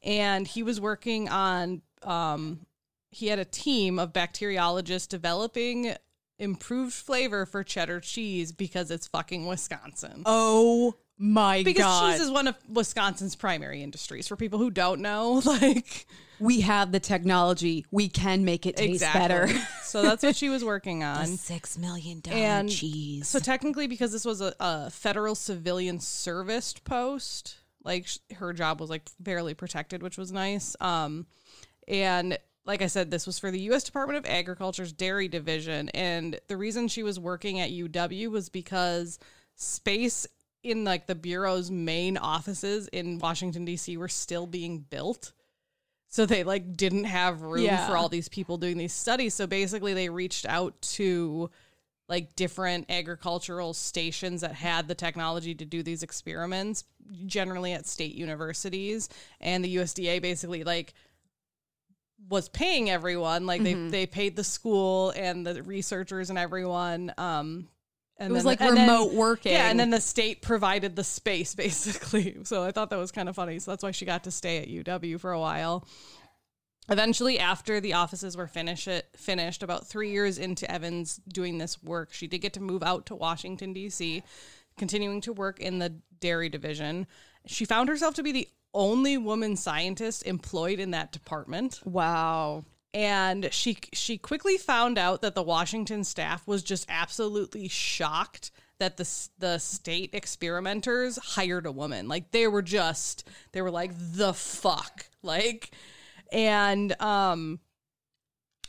And 0.03 0.47
he 0.47 0.61
was 0.61 0.79
working 0.79 1.27
on, 1.27 1.81
um, 2.03 2.67
he 3.09 3.25
had 3.25 3.39
a 3.39 3.45
team 3.45 3.97
of 3.97 4.13
bacteriologists 4.13 5.07
developing 5.07 5.95
improved 6.37 6.93
flavor 6.93 7.47
for 7.47 7.63
cheddar 7.63 8.01
cheese 8.01 8.51
because 8.51 8.91
it's 8.91 9.07
fucking 9.07 9.47
Wisconsin. 9.47 10.21
Oh 10.27 10.93
my 11.21 11.59
god, 11.59 11.65
because 11.65 11.83
God. 11.83 12.11
cheese 12.11 12.21
is 12.21 12.31
one 12.31 12.47
of 12.47 12.55
Wisconsin's 12.67 13.35
primary 13.35 13.83
industries. 13.83 14.27
For 14.27 14.35
people 14.35 14.57
who 14.57 14.71
don't 14.71 15.01
know, 15.01 15.33
like 15.45 16.07
we 16.39 16.61
have 16.61 16.91
the 16.91 16.99
technology. 16.99 17.85
We 17.91 18.09
can 18.09 18.43
make 18.43 18.65
it 18.65 18.75
taste 18.75 19.01
better. 19.13 19.47
so 19.83 20.01
that's 20.01 20.23
what 20.23 20.35
she 20.35 20.49
was 20.49 20.65
working 20.65 21.03
on. 21.03 21.27
Six 21.27 21.77
million 21.77 22.21
dollar 22.21 22.37
And 22.37 22.69
cheese. 22.69 23.27
So 23.27 23.37
technically, 23.37 23.85
because 23.85 24.11
this 24.11 24.25
was 24.25 24.41
a, 24.41 24.55
a 24.59 24.89
federal 24.89 25.35
civilian 25.35 25.99
serviced 25.99 26.83
post, 26.83 27.59
like 27.83 28.07
sh- 28.07 28.17
her 28.37 28.51
job 28.51 28.81
was 28.81 28.89
like 28.89 29.07
fairly 29.23 29.53
protected, 29.53 30.01
which 30.01 30.17
was 30.17 30.31
nice. 30.31 30.75
Um, 30.79 31.27
and 31.87 32.37
like 32.65 32.81
I 32.81 32.87
said, 32.87 33.11
this 33.11 33.27
was 33.27 33.37
for 33.37 33.51
the 33.51 33.59
U.S. 33.61 33.83
Department 33.83 34.17
of 34.17 34.25
Agriculture's 34.25 34.91
dairy 34.91 35.27
division, 35.27 35.89
and 35.89 36.39
the 36.47 36.57
reason 36.57 36.87
she 36.87 37.03
was 37.03 37.19
working 37.19 37.59
at 37.59 37.69
UW 37.69 38.31
was 38.31 38.49
because 38.49 39.19
space 39.55 40.25
in 40.63 40.83
like 40.83 41.07
the 41.07 41.15
bureau's 41.15 41.71
main 41.71 42.17
offices 42.17 42.87
in 42.89 43.17
Washington 43.19 43.65
D.C. 43.65 43.97
were 43.97 44.07
still 44.07 44.45
being 44.47 44.79
built. 44.79 45.33
So 46.09 46.25
they 46.25 46.43
like 46.43 46.75
didn't 46.75 47.05
have 47.05 47.41
room 47.41 47.63
Yeah. 47.63 47.87
for 47.87 47.95
all 47.97 48.09
these 48.09 48.27
people 48.27 48.57
doing 48.57 48.77
these 48.77 48.93
studies. 48.93 49.33
So 49.33 49.47
basically 49.47 49.93
they 49.93 50.09
reached 50.09 50.45
out 50.45 50.79
to 50.97 51.49
like 52.09 52.35
different 52.35 52.87
agricultural 52.91 53.73
stations 53.73 54.41
that 54.41 54.51
had 54.53 54.89
the 54.89 54.95
technology 54.95 55.55
to 55.55 55.63
do 55.65 55.81
these 55.81 56.03
experiments, 56.03 56.83
generally 57.25 57.71
at 57.71 57.87
state 57.87 58.13
universities. 58.13 59.07
And 59.39 59.63
the 59.63 59.77
USDA 59.77 60.21
basically 60.21 60.65
like 60.65 60.93
was 62.29 62.49
paying 62.49 62.89
everyone. 62.89 63.45
Like 63.45 63.61
Mm-hmm. 63.61 63.89
they 63.89 63.99
they 63.99 64.05
paid 64.05 64.35
the 64.35 64.43
school 64.43 65.11
and 65.11 65.47
the 65.47 65.63
researchers 65.63 66.29
and 66.29 66.37
everyone. 66.37 67.13
Um 67.17 67.67
and 68.21 68.31
It 68.31 68.33
was 68.33 68.43
then- 68.43 68.47
like 68.51 68.61
and 68.61 68.77
then- 68.77 68.87
remote 68.89 69.13
working. 69.13 69.51
Yeah, 69.51 69.69
and 69.69 69.79
then 69.79 69.89
the 69.89 69.99
state 70.01 70.41
provided 70.41 70.95
the 70.95 71.03
space 71.03 71.55
basically. 71.65 72.37
So 72.43 72.63
I 72.63 72.71
thought 72.71 72.89
that 72.91 72.99
was 72.99 73.11
kind 73.11 73.27
of 73.27 73.35
funny. 73.35 73.59
So 73.59 73.71
that's 73.71 73.83
why 73.83 73.91
she 73.91 74.05
got 74.05 74.23
to 74.25 74.31
stay 74.31 74.57
at 74.59 74.67
UW 74.67 75.19
for 75.19 75.31
a 75.31 75.39
while. 75.39 75.85
Eventually, 76.89 77.39
after 77.39 77.79
the 77.79 77.93
offices 77.93 78.35
were 78.35 78.47
finish 78.47 78.87
it, 78.87 79.07
finished, 79.15 79.63
about 79.63 79.87
three 79.87 80.11
years 80.11 80.37
into 80.37 80.69
Evans 80.69 81.21
doing 81.31 81.57
this 81.57 81.81
work, 81.81 82.11
she 82.11 82.27
did 82.27 82.39
get 82.39 82.53
to 82.53 82.59
move 82.59 82.83
out 82.83 83.05
to 83.05 83.15
Washington, 83.15 83.71
D.C., 83.71 84.23
continuing 84.77 85.21
to 85.21 85.31
work 85.31 85.59
in 85.59 85.79
the 85.79 85.93
dairy 86.19 86.49
division. 86.49 87.07
She 87.45 87.65
found 87.65 87.87
herself 87.87 88.15
to 88.15 88.23
be 88.23 88.31
the 88.31 88.47
only 88.73 89.17
woman 89.17 89.55
scientist 89.55 90.25
employed 90.25 90.79
in 90.79 90.91
that 90.91 91.11
department 91.11 91.81
wow. 91.85 92.65
And 92.93 93.51
she 93.53 93.77
she 93.93 94.17
quickly 94.17 94.57
found 94.57 94.97
out 94.97 95.21
that 95.21 95.35
the 95.35 95.43
Washington 95.43 96.03
staff 96.03 96.45
was 96.47 96.63
just 96.63 96.85
absolutely 96.89 97.67
shocked 97.67 98.51
that 98.79 98.97
the 98.97 99.29
the 99.37 99.59
state 99.59 100.09
experimenters 100.13 101.17
hired 101.17 101.65
a 101.65 101.71
woman. 101.71 102.07
Like 102.07 102.31
they 102.31 102.47
were 102.47 102.61
just 102.61 103.27
they 103.53 103.61
were 103.61 103.71
like 103.71 103.91
the 103.95 104.33
fuck. 104.33 105.05
Like 105.23 105.71
and 106.31 106.99
um 106.99 107.59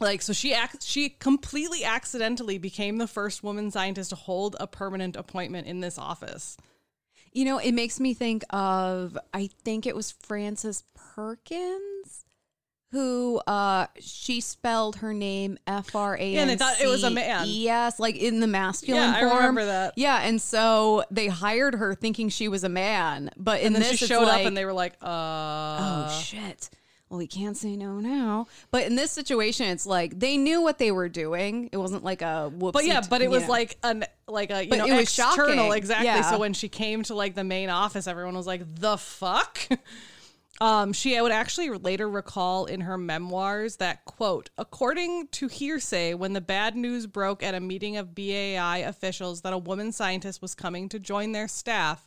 like 0.00 0.22
so 0.22 0.32
she 0.32 0.52
ac- 0.52 0.78
she 0.82 1.08
completely 1.08 1.82
accidentally 1.82 2.58
became 2.58 2.98
the 2.98 3.06
first 3.06 3.42
woman 3.42 3.70
scientist 3.70 4.10
to 4.10 4.16
hold 4.16 4.54
a 4.60 4.66
permanent 4.66 5.16
appointment 5.16 5.66
in 5.66 5.80
this 5.80 5.98
office. 5.98 6.56
You 7.32 7.46
know, 7.46 7.56
it 7.56 7.72
makes 7.72 7.98
me 7.98 8.12
think 8.12 8.44
of 8.50 9.18
I 9.32 9.48
think 9.64 9.86
it 9.86 9.96
was 9.96 10.12
Frances 10.12 10.84
Perkins 10.94 12.26
who 12.92 13.38
uh 13.46 13.86
she 13.98 14.40
spelled 14.40 14.96
her 14.96 15.12
name 15.12 15.58
F 15.66 15.96
R 15.96 16.14
A 16.14 16.18
N. 16.20 16.32
Yeah, 16.32 16.40
and 16.42 16.50
they 16.50 16.56
thought 16.56 16.80
it 16.80 16.86
was 16.86 17.02
a 17.02 17.10
man. 17.10 17.44
Yes, 17.48 17.98
like 17.98 18.16
in 18.16 18.40
the 18.40 18.46
masculine 18.46 19.02
Yeah, 19.02 19.16
I 19.16 19.20
form. 19.22 19.36
remember 19.36 19.64
that. 19.64 19.94
Yeah, 19.96 20.20
and 20.22 20.40
so 20.40 21.02
they 21.10 21.26
hired 21.28 21.74
her 21.74 21.94
thinking 21.94 22.28
she 22.28 22.48
was 22.48 22.64
a 22.64 22.68
man, 22.68 23.30
but 23.36 23.60
in 23.60 23.68
And 23.68 23.76
then 23.76 23.82
this 23.82 23.98
she 23.98 24.06
showed 24.06 24.24
like, 24.24 24.42
up 24.42 24.46
and 24.46 24.56
they 24.56 24.64
were 24.66 24.72
like, 24.74 24.92
uh 25.02 26.06
oh 26.06 26.20
shit. 26.22 26.70
Well, 27.08 27.18
we 27.18 27.26
can't 27.26 27.56
say 27.58 27.76
no 27.76 28.00
now. 28.00 28.46
But 28.70 28.84
in 28.86 28.96
this 28.96 29.10
situation, 29.10 29.66
it's 29.68 29.84
like 29.84 30.18
they 30.18 30.38
knew 30.38 30.62
what 30.62 30.78
they 30.78 30.90
were 30.90 31.10
doing. 31.10 31.68
It 31.70 31.76
wasn't 31.76 32.04
like 32.04 32.22
a 32.22 32.50
whoopsie. 32.56 32.72
But 32.72 32.86
yeah, 32.86 33.02
but 33.08 33.20
it 33.20 33.30
was 33.30 33.42
know. 33.42 33.48
like 33.50 33.76
an 33.82 34.04
like 34.28 34.50
a 34.50 34.64
you 34.64 34.70
But 34.70 34.78
know 34.78 34.86
it 34.86 34.92
was 34.92 35.02
external 35.02 35.56
shocking. 35.66 35.72
exactly. 35.72 36.06
Yeah. 36.06 36.22
So 36.22 36.38
when 36.38 36.54
she 36.54 36.68
came 36.70 37.02
to 37.04 37.14
like 37.14 37.34
the 37.34 37.44
main 37.44 37.68
office, 37.68 38.06
everyone 38.06 38.34
was 38.34 38.46
like, 38.46 38.62
"The 38.76 38.96
fuck." 38.98 39.58
Um, 40.60 40.92
she 40.92 41.20
would 41.20 41.32
actually 41.32 41.70
later 41.70 42.08
recall 42.08 42.66
in 42.66 42.82
her 42.82 42.98
memoirs 42.98 43.76
that 43.76 44.04
quote, 44.04 44.50
according 44.58 45.28
to 45.32 45.48
hearsay, 45.48 46.14
when 46.14 46.34
the 46.34 46.40
bad 46.40 46.76
news 46.76 47.06
broke 47.06 47.42
at 47.42 47.54
a 47.54 47.60
meeting 47.60 47.96
of 47.96 48.14
BAI 48.14 48.78
officials 48.78 49.40
that 49.40 49.52
a 49.52 49.58
woman 49.58 49.92
scientist 49.92 50.42
was 50.42 50.54
coming 50.54 50.88
to 50.90 50.98
join 50.98 51.32
their 51.32 51.48
staff, 51.48 52.06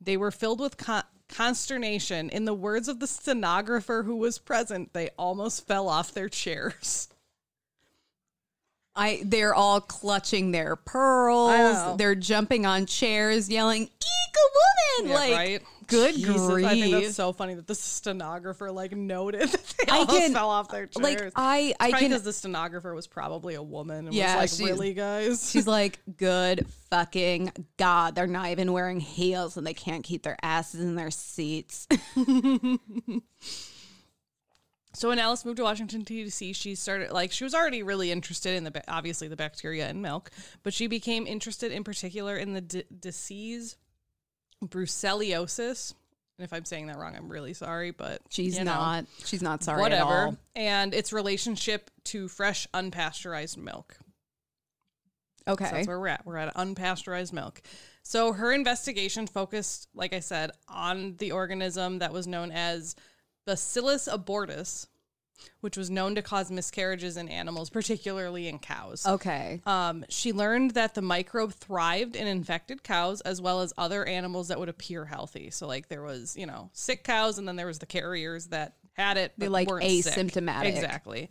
they 0.00 0.16
were 0.16 0.30
filled 0.30 0.60
with 0.60 0.76
con- 0.76 1.04
consternation. 1.28 2.28
In 2.28 2.44
the 2.44 2.54
words 2.54 2.88
of 2.88 3.00
the 3.00 3.06
stenographer 3.06 4.02
who 4.02 4.16
was 4.16 4.38
present, 4.38 4.92
they 4.92 5.10
almost 5.18 5.66
fell 5.66 5.88
off 5.88 6.12
their 6.12 6.28
chairs. 6.28 7.08
I 8.96 9.20
they're 9.24 9.54
all 9.54 9.80
clutching 9.80 10.52
their 10.52 10.74
pearls. 10.74 11.96
They're 11.98 12.14
jumping 12.14 12.64
on 12.64 12.86
chairs, 12.86 13.48
yelling 13.50 13.82
"Eek 13.82 13.90
a 14.34 15.02
woman!" 15.04 15.10
Yeah, 15.10 15.14
like, 15.14 15.36
right? 15.36 15.62
Good 15.86 16.14
Jesus, 16.14 16.46
grief! 16.46 16.66
I 16.66 16.80
think 16.80 16.92
that's 16.92 17.14
so 17.14 17.32
funny 17.32 17.54
that 17.54 17.66
the 17.66 17.74
stenographer 17.74 18.70
like 18.70 18.92
noted 18.92 19.48
that 19.50 19.74
they 19.86 19.92
I 19.92 19.96
almost 19.98 20.18
can- 20.18 20.32
fell 20.32 20.50
off 20.50 20.68
their 20.70 20.86
chairs. 20.86 21.02
like, 21.02 21.32
I- 21.36 21.74
I 21.80 21.90
can- 21.92 22.08
because 22.08 22.22
the 22.22 22.32
stenographer 22.32 22.94
was 22.94 23.06
probably 23.06 23.54
a 23.54 23.62
woman 23.62 24.06
and 24.06 24.14
Yeah, 24.14 24.40
was 24.42 24.50
she's- 24.50 24.60
like, 24.62 24.70
"Really, 24.72 24.94
guys?" 24.94 25.50
She's 25.50 25.66
like, 25.66 26.00
"Good 26.16 26.66
fucking 26.90 27.52
god! 27.76 28.14
They're 28.14 28.26
not 28.26 28.48
even 28.50 28.72
wearing 28.72 29.00
heels, 29.00 29.56
and 29.56 29.66
they 29.66 29.74
can't 29.74 30.04
keep 30.04 30.22
their 30.22 30.36
asses 30.42 30.80
in 30.80 30.94
their 30.94 31.10
seats." 31.10 31.86
So 34.94 35.10
when 35.10 35.18
Alice 35.18 35.44
moved 35.44 35.58
to 35.58 35.62
Washington 35.62 36.00
D.C., 36.04 36.54
she 36.54 36.74
started 36.74 37.10
like 37.12 37.30
she 37.30 37.44
was 37.44 37.54
already 37.54 37.82
really 37.82 38.10
interested 38.10 38.56
in 38.56 38.64
the 38.64 38.82
obviously 38.88 39.28
the 39.28 39.36
bacteria 39.36 39.90
in 39.90 40.00
milk, 40.00 40.30
but 40.62 40.72
she 40.72 40.86
became 40.86 41.26
interested 41.26 41.70
in 41.70 41.84
particular 41.84 42.34
in 42.34 42.54
the 42.54 42.62
d- 42.62 42.84
disease 42.98 43.76
brucellosis. 44.64 45.94
And 46.38 46.44
if 46.44 46.52
I'm 46.52 46.64
saying 46.64 46.88
that 46.88 46.98
wrong, 46.98 47.16
I'm 47.16 47.30
really 47.30 47.54
sorry, 47.54 47.92
but 47.92 48.20
She's 48.28 48.58
you 48.58 48.64
know, 48.64 48.74
not. 48.74 49.06
She's 49.24 49.42
not 49.42 49.62
sorry 49.62 49.78
at 49.78 49.82
whatever. 49.82 50.10
all. 50.10 50.36
And 50.54 50.92
its 50.92 51.12
relationship 51.12 51.90
to 52.04 52.28
fresh 52.28 52.66
unpasteurized 52.74 53.56
milk. 53.56 53.96
Okay. 55.48 55.64
So 55.64 55.70
that's 55.70 55.88
where 55.88 56.00
we're 56.00 56.08
at. 56.08 56.26
We're 56.26 56.36
at 56.36 56.54
unpasteurized 56.54 57.32
milk. 57.32 57.62
So 58.02 58.32
her 58.32 58.52
investigation 58.52 59.26
focused, 59.26 59.88
like 59.94 60.12
I 60.12 60.20
said, 60.20 60.50
on 60.68 61.16
the 61.16 61.32
organism 61.32 62.00
that 62.00 62.12
was 62.12 62.26
known 62.26 62.50
as 62.52 62.96
Bacillus 63.46 64.08
abortus, 64.08 64.86
which 65.60 65.76
was 65.76 65.90
known 65.90 66.14
to 66.14 66.22
cause 66.22 66.50
miscarriages 66.50 67.16
in 67.16 67.28
animals, 67.28 67.70
particularly 67.70 68.48
in 68.48 68.58
cows. 68.58 69.06
okay. 69.06 69.60
Um, 69.66 70.04
she 70.08 70.32
learned 70.32 70.72
that 70.72 70.94
the 70.94 71.02
microbe 71.02 71.52
thrived 71.52 72.16
in 72.16 72.26
infected 72.26 72.82
cows 72.82 73.20
as 73.22 73.40
well 73.40 73.60
as 73.60 73.72
other 73.76 74.04
animals 74.04 74.48
that 74.48 74.58
would 74.58 74.68
appear 74.68 75.04
healthy. 75.04 75.50
So, 75.50 75.66
like, 75.66 75.88
there 75.88 76.02
was, 76.02 76.36
you 76.36 76.46
know, 76.46 76.70
sick 76.72 77.04
cows, 77.04 77.38
and 77.38 77.46
then 77.46 77.56
there 77.56 77.66
was 77.66 77.78
the 77.78 77.86
carriers 77.86 78.46
that 78.48 78.76
had 78.94 79.16
it, 79.16 79.32
They're, 79.36 79.50
like, 79.50 79.68
weren't 79.68 79.84
sick. 80.02 80.14
asymptomatic. 80.14 80.66
Exactly. 80.66 81.30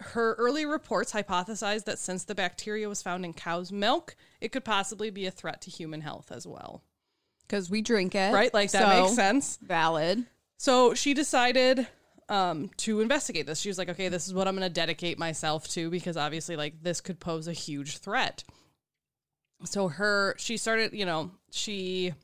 Her 0.00 0.34
early 0.34 0.66
reports 0.66 1.12
hypothesized 1.12 1.84
that 1.84 1.98
since 1.98 2.24
the 2.24 2.34
bacteria 2.34 2.88
was 2.88 3.00
found 3.00 3.24
in 3.24 3.32
cow's 3.32 3.70
milk, 3.72 4.16
it 4.40 4.50
could 4.52 4.64
possibly 4.64 5.10
be 5.10 5.26
a 5.26 5.30
threat 5.30 5.60
to 5.62 5.70
human 5.70 6.00
health 6.00 6.32
as 6.32 6.46
well. 6.46 6.82
Because 7.46 7.70
we 7.70 7.80
drink 7.80 8.14
it. 8.14 8.32
right? 8.32 8.52
Like 8.52 8.70
that 8.72 8.82
so, 8.94 9.02
makes 9.02 9.14
sense. 9.14 9.58
Valid. 9.62 10.24
So 10.56 10.94
she 10.94 11.14
decided 11.14 11.86
um, 12.28 12.70
to 12.78 13.00
investigate 13.00 13.46
this. 13.46 13.60
She 13.60 13.68
was 13.68 13.78
like, 13.78 13.88
okay, 13.88 14.08
this 14.08 14.26
is 14.26 14.34
what 14.34 14.48
I'm 14.48 14.56
going 14.56 14.68
to 14.68 14.72
dedicate 14.72 15.18
myself 15.18 15.68
to 15.68 15.90
because 15.90 16.16
obviously, 16.16 16.56
like, 16.56 16.82
this 16.82 17.00
could 17.00 17.20
pose 17.20 17.48
a 17.48 17.52
huge 17.52 17.98
threat. 17.98 18.44
So 19.64 19.88
her, 19.88 20.34
she 20.38 20.56
started, 20.56 20.92
you 20.92 21.06
know, 21.06 21.30
she 21.50 22.14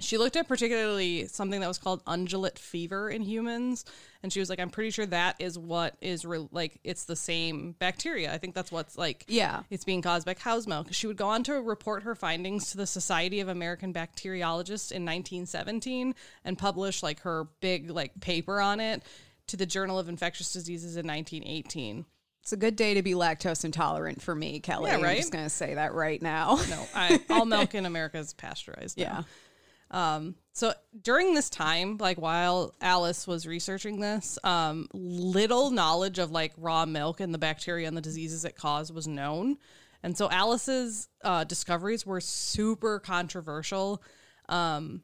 she 0.00 0.16
looked 0.16 0.36
at 0.36 0.46
particularly 0.46 1.26
something 1.26 1.60
that 1.60 1.66
was 1.66 1.78
called 1.78 2.04
undulant 2.04 2.56
fever 2.58 3.10
in 3.10 3.20
humans 3.22 3.84
and 4.22 4.32
she 4.32 4.38
was 4.40 4.48
like 4.48 4.60
i'm 4.60 4.70
pretty 4.70 4.90
sure 4.90 5.06
that 5.06 5.34
is 5.40 5.58
what 5.58 5.96
is 6.00 6.24
re- 6.24 6.46
like 6.52 6.78
it's 6.84 7.04
the 7.04 7.16
same 7.16 7.72
bacteria 7.80 8.32
i 8.32 8.38
think 8.38 8.54
that's 8.54 8.70
what's 8.70 8.96
like 8.96 9.24
Yeah. 9.26 9.62
it's 9.70 9.84
being 9.84 10.00
caused 10.02 10.24
by 10.24 10.34
cow's 10.34 10.66
milk 10.68 10.88
she 10.92 11.06
would 11.08 11.16
go 11.16 11.26
on 11.28 11.42
to 11.44 11.54
report 11.60 12.04
her 12.04 12.14
findings 12.14 12.70
to 12.70 12.76
the 12.76 12.86
society 12.86 13.40
of 13.40 13.48
american 13.48 13.92
bacteriologists 13.92 14.92
in 14.92 15.04
1917 15.04 16.14
and 16.44 16.56
publish 16.58 17.02
like 17.02 17.20
her 17.20 17.48
big 17.60 17.90
like 17.90 18.20
paper 18.20 18.60
on 18.60 18.80
it 18.80 19.02
to 19.48 19.56
the 19.56 19.66
journal 19.66 19.98
of 19.98 20.08
infectious 20.08 20.52
diseases 20.52 20.96
in 20.96 21.06
1918 21.06 22.04
It's 22.42 22.52
a 22.52 22.56
good 22.56 22.76
day 22.76 22.94
to 22.94 23.02
be 23.02 23.12
lactose 23.14 23.64
intolerant 23.64 24.22
for 24.22 24.34
me, 24.34 24.60
Kelley. 24.60 24.90
Yeah, 24.90 24.96
I'm 24.96 25.02
right? 25.02 25.16
just 25.18 25.32
going 25.32 25.44
to 25.44 25.50
say 25.50 25.74
that 25.74 25.92
right 25.94 26.20
now. 26.22 26.58
no 26.70 26.86
I, 26.94 27.20
all 27.30 27.46
milk 27.46 27.74
in 27.74 27.84
america 27.86 28.18
is 28.18 28.32
pasteurized 28.34 28.96
now. 28.98 29.02
yeah. 29.04 29.22
Um, 29.90 30.34
so 30.52 30.74
during 31.00 31.34
this 31.34 31.48
time, 31.48 31.96
like 31.98 32.18
while 32.18 32.74
Alice 32.80 33.26
was 33.26 33.46
researching 33.46 34.00
this, 34.00 34.38
um, 34.44 34.88
little 34.92 35.70
knowledge 35.70 36.18
of 36.18 36.30
like 36.30 36.52
raw 36.56 36.84
milk 36.84 37.20
and 37.20 37.32
the 37.32 37.38
bacteria 37.38 37.88
and 37.88 37.96
the 37.96 38.02
diseases 38.02 38.44
it 38.44 38.56
caused 38.56 38.92
was 38.92 39.06
known. 39.06 39.56
And 40.02 40.16
so 40.16 40.28
Alice's 40.30 41.08
uh, 41.24 41.44
discoveries 41.44 42.06
were 42.06 42.20
super 42.20 43.00
controversial 43.00 44.02
um, 44.48 45.02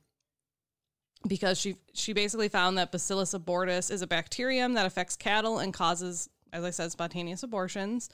because 1.26 1.58
she 1.58 1.76
she 1.94 2.12
basically 2.12 2.48
found 2.48 2.78
that 2.78 2.92
Bacillus 2.92 3.34
abortus 3.34 3.90
is 3.90 4.02
a 4.02 4.06
bacterium 4.06 4.74
that 4.74 4.86
affects 4.86 5.16
cattle 5.16 5.58
and 5.58 5.72
causes, 5.72 6.28
as 6.52 6.64
I 6.64 6.70
said, 6.70 6.92
spontaneous 6.92 7.42
abortions, 7.42 8.10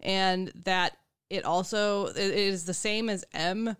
and 0.00 0.52
that 0.64 0.96
it 1.28 1.44
also 1.44 2.06
it 2.06 2.16
is 2.16 2.64
the 2.64 2.74
same 2.74 3.08
as 3.08 3.24
M. 3.34 3.76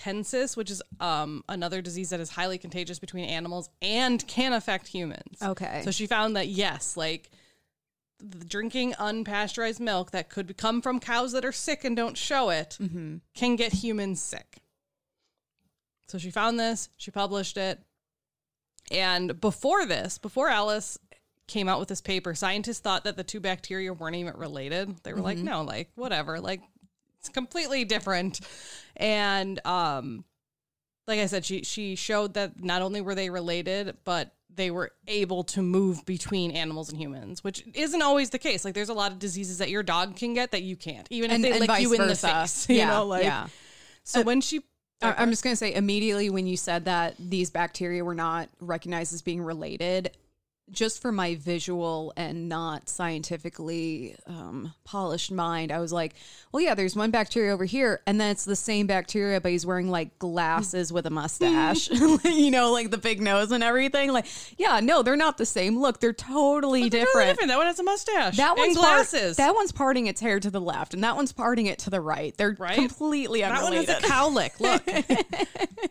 melitensis, 0.00 0.56
which 0.56 0.70
is 0.70 0.82
um, 1.00 1.44
another 1.48 1.82
disease 1.82 2.10
that 2.10 2.20
is 2.20 2.30
highly 2.30 2.58
contagious 2.58 2.98
between 2.98 3.24
animals 3.24 3.68
and 3.82 4.26
can 4.26 4.52
affect 4.52 4.86
humans. 4.88 5.38
Okay. 5.42 5.82
So 5.84 5.90
she 5.90 6.06
found 6.06 6.36
that 6.36 6.48
yes, 6.48 6.96
like 6.96 7.30
the 8.18 8.44
drinking 8.44 8.92
unpasteurized 8.94 9.80
milk 9.80 10.10
that 10.12 10.30
could 10.30 10.56
come 10.56 10.80
from 10.80 11.00
cows 11.00 11.32
that 11.32 11.44
are 11.44 11.52
sick 11.52 11.84
and 11.84 11.94
don't 11.96 12.16
show 12.16 12.50
it 12.50 12.78
Mm-hmm. 12.80 13.16
can 13.34 13.56
get 13.56 13.72
humans 13.72 14.22
sick. 14.22 14.58
So 16.08 16.18
she 16.18 16.30
found 16.30 16.58
this, 16.58 16.88
she 16.96 17.10
published 17.10 17.56
it. 17.56 17.80
And 18.92 19.40
before 19.40 19.84
this, 19.84 20.18
before 20.18 20.48
Alice 20.48 20.98
came 21.48 21.68
out 21.68 21.78
with 21.80 21.88
this 21.88 22.00
paper, 22.00 22.34
scientists 22.34 22.78
thought 22.78 23.04
that 23.04 23.16
the 23.16 23.24
two 23.24 23.40
bacteria 23.40 23.92
weren't 23.92 24.16
even 24.16 24.34
related. 24.36 25.02
They 25.02 25.12
were 25.12 25.20
like, 25.20 25.38
no, 25.38 25.62
like 25.62 25.90
whatever, 25.96 26.40
like 26.40 26.60
it's 27.20 27.28
completely 27.28 27.84
different. 27.84 28.40
And 28.96 29.64
um 29.66 30.24
like 31.06 31.20
I 31.20 31.26
said, 31.26 31.44
she 31.44 31.62
she 31.62 31.94
showed 31.94 32.34
that 32.34 32.62
not 32.62 32.82
only 32.82 33.00
were 33.00 33.14
they 33.14 33.30
related, 33.30 33.96
but 34.04 34.32
they 34.52 34.70
were 34.70 34.90
able 35.06 35.44
to 35.44 35.62
move 35.62 36.04
between 36.06 36.50
animals 36.50 36.88
and 36.90 36.98
humans, 36.98 37.44
which 37.44 37.64
isn't 37.74 38.02
always 38.02 38.30
the 38.30 38.38
case. 38.38 38.64
Like 38.64 38.74
there's 38.74 38.88
a 38.88 38.94
lot 38.94 39.12
of 39.12 39.18
diseases 39.18 39.58
that 39.58 39.70
your 39.70 39.82
dog 39.82 40.16
can 40.16 40.34
get 40.34 40.50
that 40.52 40.62
you 40.62 40.76
can't, 40.76 41.06
even 41.10 41.30
if 41.30 41.42
they 41.42 41.50
and 41.52 41.60
lick 41.60 41.80
you 41.80 41.92
in 41.92 41.98
versa. 41.98 42.26
the 42.26 42.32
face. 42.32 42.68
You 42.76 42.76
yeah. 42.76 42.90
know, 42.90 43.06
like 43.06 43.24
yeah. 43.24 43.48
so 44.02 44.22
when 44.22 44.40
she 44.40 44.62
I'm 45.02 45.30
just 45.30 45.44
going 45.44 45.52
to 45.52 45.58
say 45.58 45.74
immediately 45.74 46.30
when 46.30 46.46
you 46.46 46.56
said 46.56 46.86
that 46.86 47.14
these 47.18 47.50
bacteria 47.50 48.02
were 48.02 48.14
not 48.14 48.48
recognized 48.60 49.12
as 49.12 49.20
being 49.20 49.42
related, 49.42 50.16
just 50.72 51.00
for 51.00 51.12
my 51.12 51.36
visual 51.36 52.12
and 52.16 52.48
not 52.48 52.88
scientifically 52.88 54.16
um, 54.26 54.74
polished 54.84 55.30
mind, 55.30 55.70
I 55.70 55.78
was 55.78 55.92
like, 55.92 56.14
well, 56.50 56.60
yeah, 56.62 56.74
there's 56.74 56.96
one 56.96 57.10
bacteria 57.12 57.52
over 57.52 57.64
here, 57.64 58.00
and 58.06 58.20
then 58.20 58.30
it's 58.32 58.44
the 58.44 58.56
same 58.56 58.86
bacteria, 58.88 59.40
but 59.40 59.52
he's 59.52 59.64
wearing 59.64 59.88
like 59.90 60.18
glasses 60.18 60.92
with 60.92 61.06
a 61.06 61.10
mustache, 61.10 61.88
you 62.24 62.50
know, 62.50 62.72
like 62.72 62.90
the 62.90 62.98
big 62.98 63.20
nose 63.20 63.52
and 63.52 63.62
everything. 63.62 64.12
Like, 64.12 64.26
yeah, 64.58 64.80
no, 64.80 65.02
they're 65.02 65.14
not 65.16 65.38
the 65.38 65.46
same. 65.46 65.78
Look, 65.80 66.00
they're 66.00 66.12
totally 66.12 66.88
They're 66.88 67.04
different. 67.04 67.12
totally 67.14 67.26
different. 67.32 67.48
That 67.50 67.58
one 67.58 67.66
has 67.66 67.78
a 67.78 67.84
mustache. 67.84 68.36
That 68.36 68.56
one's 68.56 68.76
part- 68.76 68.86
glasses. 68.96 69.36
that 69.36 69.54
one's 69.54 69.72
parting 69.72 70.08
its 70.08 70.20
hair 70.20 70.40
to 70.40 70.50
the 70.50 70.60
left, 70.60 70.94
and 70.94 71.04
that 71.04 71.14
one's 71.14 71.32
parting 71.32 71.66
it 71.66 71.78
to 71.80 71.90
the 71.90 72.00
right. 72.00 72.36
They're 72.36 72.56
Right? 72.58 72.74
completely 72.74 73.40
That 73.42 73.62
one 73.62 73.72
has 73.72 73.88
a 73.88 73.94
cowlick. 74.00 74.58
Look. 74.60 74.82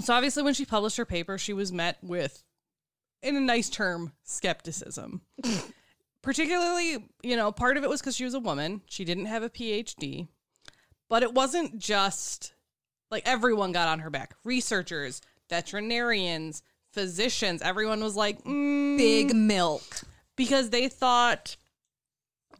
so 0.00 0.14
obviously, 0.14 0.42
when 0.42 0.54
she 0.54 0.64
published 0.64 0.96
her 0.96 1.04
paper, 1.04 1.38
she 1.38 1.52
was 1.52 1.72
met 1.72 1.98
with, 2.02 2.42
in 3.22 3.36
a 3.36 3.40
nice 3.40 3.68
term, 3.68 4.12
skepticism. 4.24 5.22
Particularly, 6.22 7.08
you 7.22 7.36
know, 7.36 7.52
part 7.52 7.76
of 7.76 7.84
it 7.84 7.88
was 7.90 8.00
because 8.00 8.16
she 8.16 8.24
was 8.24 8.34
a 8.34 8.40
woman. 8.40 8.82
She 8.86 9.04
didn't 9.04 9.26
have 9.26 9.42
a 9.42 9.48
PhD, 9.48 10.28
but 11.08 11.22
it 11.22 11.32
wasn't 11.32 11.78
just 11.78 12.52
like 13.10 13.22
everyone 13.26 13.72
got 13.72 13.88
on 13.88 14.00
her 14.00 14.10
back. 14.10 14.34
Researchers, 14.44 15.22
veterinarians, 15.48 16.62
physicians, 16.92 17.62
everyone 17.62 18.00
was 18.02 18.16
like, 18.16 18.42
mm, 18.44 18.98
Big 18.98 19.34
milk. 19.34 20.00
because 20.36 20.70
they 20.70 20.88
thought 20.88 21.56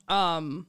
um 0.09 0.67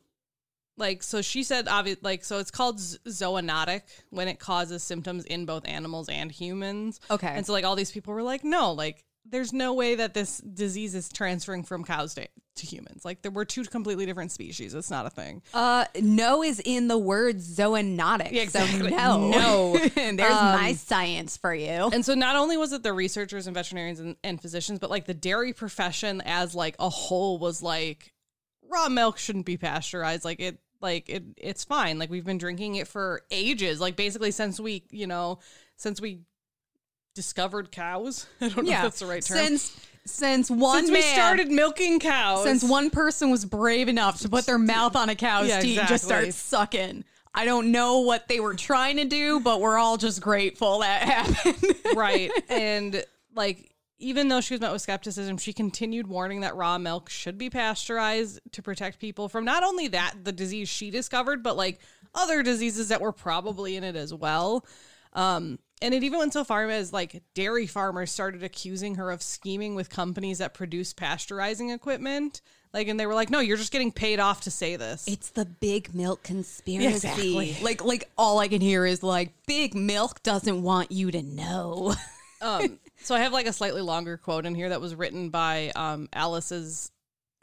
like 0.78 1.02
so 1.02 1.22
she 1.22 1.44
said 1.44 1.68
obviously 1.70 2.02
like 2.04 2.24
so 2.26 2.40
it's 2.40 2.52
called 2.52 2.78
z- 2.80 2.98
zoonotic 3.08 3.84
when 4.10 4.28
it 4.28 4.38
causes 4.40 4.84
symptoms 4.84 5.24
in 5.26 5.46
both 5.46 5.66
animals 5.68 6.10
and 6.10 6.30
humans 6.32 7.00
Okay. 7.10 7.28
and 7.28 7.46
so 7.46 7.54
like 7.54 7.64
all 7.64 7.76
these 7.78 7.92
people 7.92 8.14
were 8.14 8.24
like 8.24 8.44
no 8.44 8.74
like 8.74 9.06
there's 9.26 9.54
no 9.54 9.74
way 9.74 9.96
that 9.96 10.14
this 10.14 10.38
disease 10.40 10.96
is 10.96 11.10
transferring 11.10 11.64
from 11.64 11.84
cows 11.84 12.16
to, 12.16 12.28
to 12.56 12.66
humans 12.66 13.06
like 13.06 13.22
there 13.22 13.32
were 13.32 13.46
two 13.46 13.64
completely 13.64 14.06
different 14.06 14.32
species 14.32 14.74
it's 14.74 14.90
not 14.90 15.06
a 15.06 15.10
thing 15.10 15.42
Uh, 15.54 15.86
no 16.02 16.42
is 16.44 16.60
in 16.66 16.88
the 16.88 16.98
word 16.98 17.38
zoonotic. 17.38 18.32
Yeah, 18.32 18.42
exactly. 18.42 18.90
So 18.90 18.96
no. 19.30 19.30
No. 19.30 19.78
There's 19.96 20.32
Um, 20.32 20.60
my 20.62 20.74
science 20.74 21.38
for 21.38 21.54
you. 21.54 21.90
and 21.94 22.04
so 22.06 22.14
not 22.16 22.36
only 22.36 22.58
was 22.58 22.74
it 22.74 22.84
the 22.84 22.94
researchers 22.94 23.48
and 23.48 23.54
veterinarians 23.54 24.00
and, 24.00 24.16
and 24.24 24.42
physicians 24.42 24.80
but 24.80 24.90
like 24.90 25.06
the 25.06 25.14
dairy 25.14 25.54
profession 25.54 26.22
as 26.26 26.56
like 26.56 26.76
a 26.80 26.90
whole 26.90 27.38
was 27.40 27.62
like 27.62 28.14
raw 28.68 28.90
milk 28.90 29.18
shouldn't 29.18 29.46
be 29.46 29.58
pasteurized 29.58 30.24
like 30.26 30.40
it 30.40 30.60
like 30.82 31.10
it 31.10 31.24
it's 31.38 31.64
fine 31.64 32.00
like 32.00 32.10
we've 32.10 32.26
been 32.26 32.38
drinking 32.38 32.76
it 32.76 32.88
for 32.88 33.22
ages 33.32 33.80
like 33.82 33.96
basically 33.96 34.32
since 34.32 34.60
we 34.60 34.84
you 34.92 35.08
know 35.08 35.40
since 35.76 36.00
we 36.00 36.22
discovered 37.14 37.72
cows? 37.72 38.28
I 38.42 38.50
don't 38.50 38.66
know 38.66 38.72
if 38.72 38.82
that's 38.82 39.00
the 39.00 39.06
right 39.06 39.22
term. 39.24 39.38
Since 39.38 39.86
since 40.06 40.50
one 40.50 40.80
since 40.80 40.90
man, 40.92 40.98
we 40.98 41.02
started 41.02 41.52
milking 41.52 42.00
cows. 42.00 42.44
Since 42.44 42.64
one 42.64 42.90
person 42.90 43.30
was 43.30 43.46
brave 43.46 43.88
enough 43.88 44.20
to 44.22 44.30
put 44.30 44.46
their 44.46 44.58
mouth 44.58 44.96
on 44.96 45.10
a 45.10 45.16
cow's 45.16 45.48
Yeah, 45.48 45.60
teat 45.60 45.78
and 45.78 45.88
just 45.88 46.06
start 46.06 46.34
sucking. 46.34 47.04
I 47.34 47.46
don't 47.46 47.72
know 47.72 48.00
what 48.00 48.28
they 48.28 48.40
were 48.40 48.56
trying 48.56 48.98
to 48.98 49.06
do, 49.06 49.40
but 49.40 49.62
we're 49.62 49.78
all 49.78 49.98
just 49.98 50.20
grateful 50.22 50.80
that 50.80 51.02
happened. 51.08 51.76
right. 51.96 52.32
And 52.50 53.04
like 53.36 53.70
even 54.00 54.30
though 54.30 54.42
she 54.42 54.54
was 54.54 54.62
met 54.62 54.72
with 54.72 54.82
skepticism 54.82 55.38
she 55.38 55.52
continued 55.54 56.08
warning 56.08 56.42
that 56.42 56.56
raw 56.56 56.78
milk 56.78 57.10
should 57.10 57.38
be 57.38 57.50
pasteurized 57.50 58.40
to 58.54 58.62
protect 58.62 58.98
people 58.98 59.28
from 59.28 59.44
not 59.44 59.62
only 59.62 59.90
that 59.90 60.16
the 60.24 60.32
disease 60.32 60.70
she 60.70 60.90
discovered 60.90 61.44
but 61.44 61.58
like 61.58 61.80
other 62.16 62.42
diseases 62.42 62.88
that 62.88 63.02
were 63.02 63.12
probably 63.12 63.76
in 63.76 63.84
it 63.84 63.96
as 63.96 64.14
well. 64.14 64.66
Um 65.14 65.60
and 65.82 65.94
it 65.94 66.04
even 66.04 66.20
went 66.20 66.34
so 66.34 66.44
far 66.44 66.70
as 66.70 66.92
like 66.92 67.22
dairy 67.34 67.68
farmers 67.68 68.12
started 68.12 68.44
accusing 68.44 68.96
her 68.96 69.12
of 69.12 69.22
scheming 69.22 69.76
with 69.76 69.90
companies 69.90 70.40
that 70.40 70.54
produce 70.54 70.94
pasteurizing 70.94 71.74
equipment 71.74 72.42
like 72.74 72.88
and 72.88 73.00
they 73.00 73.06
were 73.06 73.14
like 73.14 73.30
no 73.30 73.40
you're 73.40 73.58
just 73.58 73.72
getting 73.72 73.92
paid 73.92 74.20
off 74.20 74.42
to 74.42 74.52
say 74.52 74.76
this 74.76 75.08
It's 75.08 75.32
the 75.32 75.46
big 75.46 75.94
milk 75.96 76.24
conspiracy. 76.24 77.08
Exactly. 77.08 77.58
Like 77.62 77.84
like 77.84 78.10
all 78.18 78.40
I 78.40 78.48
can 78.48 78.62
hear 78.62 78.86
is 78.86 79.02
like 79.04 79.34
big 79.48 79.74
milk 79.76 80.22
doesn't 80.24 80.62
want 80.62 80.92
you 80.92 81.12
to 81.12 81.22
know. 81.22 81.96
um, 82.42 82.80
so 82.98 83.16
I 83.16 83.20
have 83.20 83.34
like 83.34 83.48
a 83.48 83.54
slightly 83.54 83.82
longer 83.82 84.18
quote 84.18 84.46
in 84.46 84.56
here 84.56 84.70
that 84.70 84.82
was 84.82 84.96
written 84.96 85.30
by 85.30 85.72
um, 85.76 86.10
Alice's, 86.14 86.92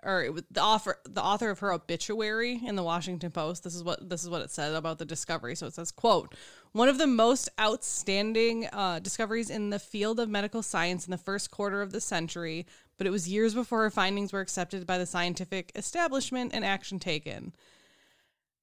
or 0.02 0.22
it 0.22 0.32
was 0.32 0.44
the 0.50 0.62
author, 0.62 0.98
the 1.08 1.22
author 1.22 1.50
of 1.50 1.58
her 1.60 1.72
obituary 1.72 2.60
in 2.64 2.76
the 2.76 2.82
Washington 2.82 3.30
Post. 3.30 3.64
This 3.64 3.74
is 3.74 3.82
what 3.82 4.08
this 4.08 4.22
is 4.22 4.30
what 4.30 4.42
it 4.42 4.50
said 4.50 4.74
about 4.74 4.98
the 4.98 5.04
discovery. 5.04 5.56
So 5.56 5.66
it 5.66 5.74
says, 5.74 5.90
"quote 5.90 6.34
One 6.76 6.90
of 6.90 6.98
the 6.98 7.06
most 7.06 7.48
outstanding 7.58 8.68
uh, 8.70 8.98
discoveries 8.98 9.48
in 9.48 9.70
the 9.70 9.78
field 9.78 10.20
of 10.20 10.28
medical 10.28 10.62
science 10.62 11.06
in 11.06 11.10
the 11.10 11.16
first 11.16 11.50
quarter 11.50 11.80
of 11.80 11.90
the 11.90 12.02
century, 12.02 12.66
but 12.98 13.06
it 13.06 13.10
was 13.10 13.26
years 13.26 13.54
before 13.54 13.80
her 13.80 13.90
findings 13.90 14.30
were 14.30 14.42
accepted 14.42 14.86
by 14.86 14.98
the 14.98 15.06
scientific 15.06 15.72
establishment 15.74 16.52
and 16.52 16.66
action 16.66 16.98
taken." 16.98 17.54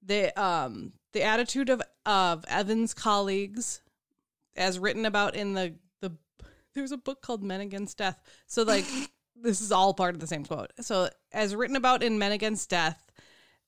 The 0.03 0.31
um 0.39 0.93
the 1.13 1.23
attitude 1.23 1.69
of 1.69 1.81
of 2.05 2.45
Evans' 2.47 2.93
colleagues 2.93 3.81
as 4.55 4.77
written 4.77 5.07
about 5.07 5.35
in 5.35 5.55
the 5.55 5.73
the 5.99 6.11
there's 6.75 6.91
a 6.91 6.97
book 6.97 7.23
called 7.23 7.41
Men 7.41 7.61
Against 7.61 7.97
Death. 7.97 8.21
So 8.45 8.61
like 8.61 8.85
this 9.35 9.59
is 9.59 9.71
all 9.71 9.95
part 9.95 10.13
of 10.13 10.21
the 10.21 10.27
same 10.27 10.45
quote. 10.45 10.71
So 10.81 11.09
as 11.31 11.55
written 11.55 11.75
about 11.75 12.03
in 12.03 12.19
Men 12.19 12.31
Against 12.31 12.69
Death, 12.69 13.11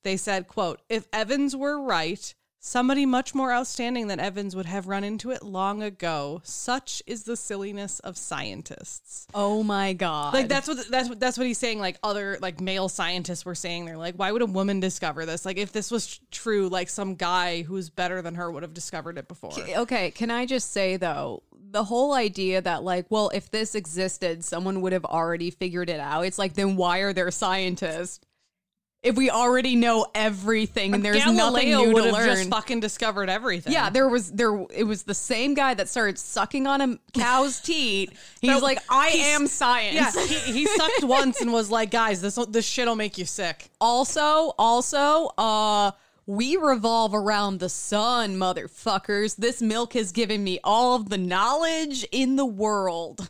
they 0.03 0.17
said, 0.17 0.47
quote, 0.47 0.83
if 0.87 1.07
Evans 1.11 1.55
were 1.55 1.81
right, 1.81 2.35
Somebody 2.67 3.05
much 3.05 3.35
more 3.35 3.53
outstanding 3.53 4.07
than 4.07 4.19
Evans 4.19 4.55
would 4.55 4.65
have 4.65 4.87
run 4.87 5.03
into 5.03 5.29
it 5.29 5.43
long 5.43 5.83
ago. 5.83 6.41
Such 6.43 7.03
is 7.05 7.21
the 7.21 7.37
silliness 7.37 7.99
of 7.99 8.17
scientists. 8.17 9.27
Oh 9.35 9.61
my 9.61 9.93
god. 9.93 10.33
Like 10.33 10.47
that's 10.47 10.67
what 10.67 10.87
that's 10.89 11.07
what 11.07 11.19
that's 11.19 11.37
what 11.37 11.45
he's 11.45 11.59
saying. 11.59 11.77
Like 11.77 11.99
other 12.01 12.39
like 12.41 12.59
male 12.59 12.89
scientists 12.89 13.45
were 13.45 13.53
saying, 13.53 13.85
they're 13.85 13.97
like, 13.97 14.15
why 14.15 14.31
would 14.31 14.41
a 14.41 14.47
woman 14.47 14.79
discover 14.79 15.27
this? 15.27 15.45
Like 15.45 15.59
if 15.59 15.73
this 15.73 15.91
was 15.91 16.19
true, 16.31 16.67
like 16.67 16.89
some 16.89 17.13
guy 17.13 17.61
who's 17.61 17.91
better 17.91 18.23
than 18.23 18.33
her 18.33 18.51
would 18.51 18.63
have 18.63 18.73
discovered 18.73 19.19
it 19.19 19.27
before. 19.27 19.53
Okay, 19.53 20.09
can 20.09 20.31
I 20.31 20.47
just 20.47 20.71
say 20.71 20.97
though, 20.97 21.43
the 21.69 21.83
whole 21.83 22.13
idea 22.13 22.61
that 22.61 22.81
like, 22.81 23.05
well, 23.11 23.29
if 23.31 23.51
this 23.51 23.75
existed, 23.75 24.43
someone 24.43 24.81
would 24.81 24.91
have 24.91 25.05
already 25.05 25.51
figured 25.51 25.91
it 25.91 25.99
out. 25.99 26.25
It's 26.25 26.39
like, 26.39 26.55
then 26.55 26.77
why 26.77 27.01
are 27.01 27.13
there 27.13 27.29
scientists? 27.29 28.21
If 29.05 29.15
we 29.15 29.29
already 29.29 29.75
know 29.75 30.07
everything 30.15 30.93
and 30.93 31.05
there's 31.05 31.25
nothing 31.25 31.69
new 31.69 31.93
would 31.93 32.01
to 32.01 32.03
have 32.09 32.13
learn. 32.13 32.27
just 32.37 32.49
fucking 32.49 32.79
discovered 32.79 33.29
everything. 33.29 33.71
yeah, 33.71 33.89
there 33.89 34.09
was 34.09 34.31
there. 34.31 34.65
It 34.73 34.83
was 34.85 35.03
the 35.03 35.13
same 35.13 35.53
guy 35.53 35.73
that 35.75 35.87
started 35.89 36.17
sucking 36.17 36.67
on 36.67 36.81
a 36.81 36.97
cow's 37.13 37.59
teat. 37.61 38.11
He's 38.41 38.49
No, 38.49 38.57
like, 38.59 38.79
I 38.89 39.09
he's- 39.11 39.25
am 39.27 39.47
science. 39.47 39.95
Yeah, 40.15 40.25
he, 40.25 40.51
he 40.53 40.65
sucked 40.75 41.03
once 41.03 41.39
and 41.41 41.53
was 41.53 41.69
like, 41.69 41.91
guys, 41.91 42.21
this 42.21 42.35
this 42.49 42.65
shit'll 42.65 42.95
make 42.95 43.17
you 43.17 43.25
sick. 43.25 43.69
Also, 43.79 44.53
also, 44.57 45.31
uh, 45.37 45.91
we 46.27 46.57
revolve 46.57 47.13
around 47.13 47.59
the 47.59 47.69
sun, 47.69 48.37
motherfuckers. 48.37 49.35
This 49.35 49.61
milk 49.61 49.93
has 49.93 50.11
given 50.11 50.43
me 50.43 50.59
all 50.63 50.95
of 50.95 51.09
the 51.09 51.17
knowledge 51.19 52.03
in 52.11 52.35
the 52.35 52.45
world. 52.45 53.29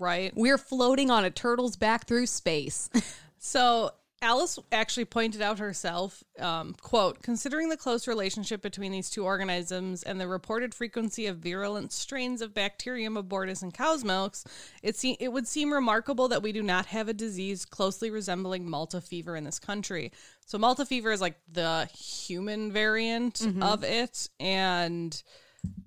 Right. 0.00 0.32
We're 0.34 0.58
floating 0.58 1.12
on 1.12 1.24
a 1.24 1.30
turtle's 1.30 1.76
back 1.76 2.06
through 2.08 2.26
space. 2.26 2.90
So 3.44 3.90
Alice 4.22 4.56
actually 4.70 5.04
pointed 5.04 5.42
out 5.42 5.58
herself, 5.58 6.22
um, 6.38 6.74
quote, 6.80 7.22
considering 7.22 7.68
the 7.68 7.76
close 7.76 8.06
relationship 8.06 8.62
between 8.62 8.92
these 8.92 9.10
two 9.10 9.24
organisms 9.24 10.04
and 10.04 10.20
the 10.20 10.28
reported 10.28 10.72
frequency 10.72 11.26
of 11.26 11.38
virulent 11.38 11.92
strains 11.92 12.40
of 12.40 12.54
Bacterium 12.54 13.16
abortus 13.16 13.64
in 13.64 13.72
cow's 13.72 14.04
milks, 14.04 14.44
it, 14.80 14.94
se- 14.94 15.16
it 15.18 15.32
would 15.32 15.48
seem 15.48 15.72
remarkable 15.72 16.28
that 16.28 16.40
we 16.40 16.52
do 16.52 16.62
not 16.62 16.86
have 16.86 17.08
a 17.08 17.12
disease 17.12 17.64
closely 17.64 18.10
resembling 18.10 18.70
Malta 18.70 19.00
fever 19.00 19.34
in 19.34 19.42
this 19.42 19.58
country. 19.58 20.12
So 20.46 20.56
Malta 20.56 20.86
fever 20.86 21.10
is 21.10 21.20
like 21.20 21.40
the 21.50 21.86
human 21.92 22.70
variant 22.70 23.42
of 23.60 23.82
it. 23.82 24.28
And 24.38 25.20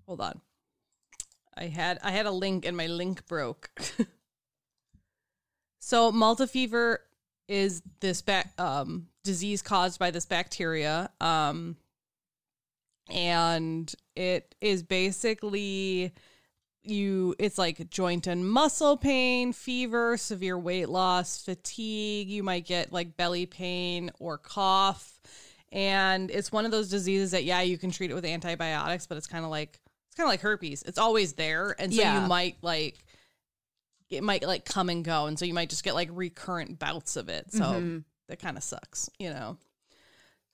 hold 0.05 0.19
on. 0.19 0.41
I 1.57 1.67
had 1.67 1.99
I 2.03 2.11
had 2.11 2.25
a 2.25 2.31
link 2.31 2.65
and 2.65 2.75
my 2.75 2.87
link 2.87 3.25
broke. 3.27 3.69
so 5.79 6.11
Malta 6.11 6.47
fever 6.47 6.99
is 7.47 7.81
this 7.99 8.21
bac 8.21 8.51
um, 8.59 9.07
disease 9.23 9.61
caused 9.61 9.99
by 9.99 10.11
this 10.11 10.25
bacteria, 10.25 11.09
um, 11.21 11.75
and 13.09 13.93
it 14.15 14.55
is 14.61 14.83
basically 14.83 16.11
you. 16.83 17.35
It's 17.37 17.57
like 17.57 17.89
joint 17.89 18.27
and 18.27 18.49
muscle 18.49 18.97
pain, 18.97 19.53
fever, 19.53 20.17
severe 20.17 20.57
weight 20.57 20.89
loss, 20.89 21.37
fatigue. 21.43 22.29
You 22.29 22.43
might 22.43 22.65
get 22.65 22.91
like 22.91 23.15
belly 23.17 23.45
pain 23.45 24.11
or 24.19 24.37
cough, 24.37 25.19
and 25.71 26.31
it's 26.31 26.51
one 26.51 26.65
of 26.65 26.71
those 26.71 26.89
diseases 26.89 27.31
that 27.31 27.43
yeah, 27.43 27.61
you 27.61 27.77
can 27.77 27.91
treat 27.91 28.09
it 28.11 28.15
with 28.15 28.25
antibiotics, 28.25 29.05
but 29.05 29.17
it's 29.17 29.27
kind 29.27 29.45
of 29.45 29.51
like 29.51 29.79
it's 30.07 30.15
kind 30.17 30.25
of 30.27 30.31
like 30.31 30.41
herpes. 30.41 30.81
It's 30.83 30.97
always 30.97 31.33
there, 31.33 31.75
and 31.77 31.93
so 31.93 32.01
Yeah. 32.01 32.21
you 32.21 32.27
might 32.27 32.57
like 32.63 33.04
it 34.09 34.23
might 34.23 34.43
like 34.43 34.65
come 34.65 34.89
and 34.89 35.03
go 35.03 35.25
and 35.25 35.37
so 35.39 35.45
you 35.45 35.53
might 35.53 35.69
just 35.69 35.83
get 35.83 35.95
like 35.95 36.09
recurrent 36.11 36.77
bouts 36.79 37.15
of 37.15 37.29
it. 37.29 37.51
So 37.51 37.63
Mhm. 37.63 38.03
that 38.27 38.39
kind 38.39 38.57
of 38.57 38.63
sucks 38.63 39.09
you 39.19 39.29
know? 39.29 39.57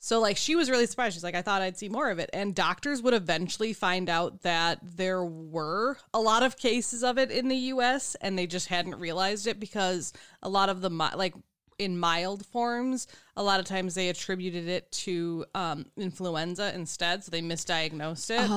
So 0.03 0.19
like 0.19 0.35
she 0.37 0.55
was 0.55 0.69
really 0.69 0.87
surprised. 0.87 1.13
She's 1.13 1.23
like 1.23 1.35
i 1.35 1.41
thought 1.43 1.61
i'd 1.61 1.77
see 1.77 1.89
more 1.89 2.09
of 2.09 2.17
it. 2.19 2.29
And 2.33 2.55
doctors 2.55 3.01
would 3.03 3.13
eventually 3.13 3.73
find 3.73 4.09
out 4.09 4.41
that 4.41 4.79
there 4.81 5.23
were 5.23 5.97
a 6.13 6.19
lot 6.19 6.41
of 6.43 6.57
cases 6.57 7.03
of 7.03 7.17
it 7.19 7.29
in 7.29 7.49
the 7.49 7.57
us 7.57 8.15
and 8.21 8.37
they 8.37 8.47
just 8.47 8.67
hadn't 8.67 8.95
realized 8.99 9.45
it 9.47 9.59
because 9.59 10.11
a 10.41 10.49
lot 10.49 10.69
of 10.69 10.81
the 10.81 10.89
like 10.89 11.35
in 11.81 11.97
mild 11.97 12.45
forms 12.45 13.07
a 13.35 13.43
lot 13.43 13.59
of 13.59 13.65
times 13.65 13.95
they 13.95 14.09
attributed 14.09 14.67
it 14.67 14.91
to 14.91 15.45
um, 15.55 15.85
influenza 15.97 16.73
instead 16.75 17.23
so 17.23 17.31
they 17.31 17.41
misdiagnosed 17.41 18.29
it 18.29 18.47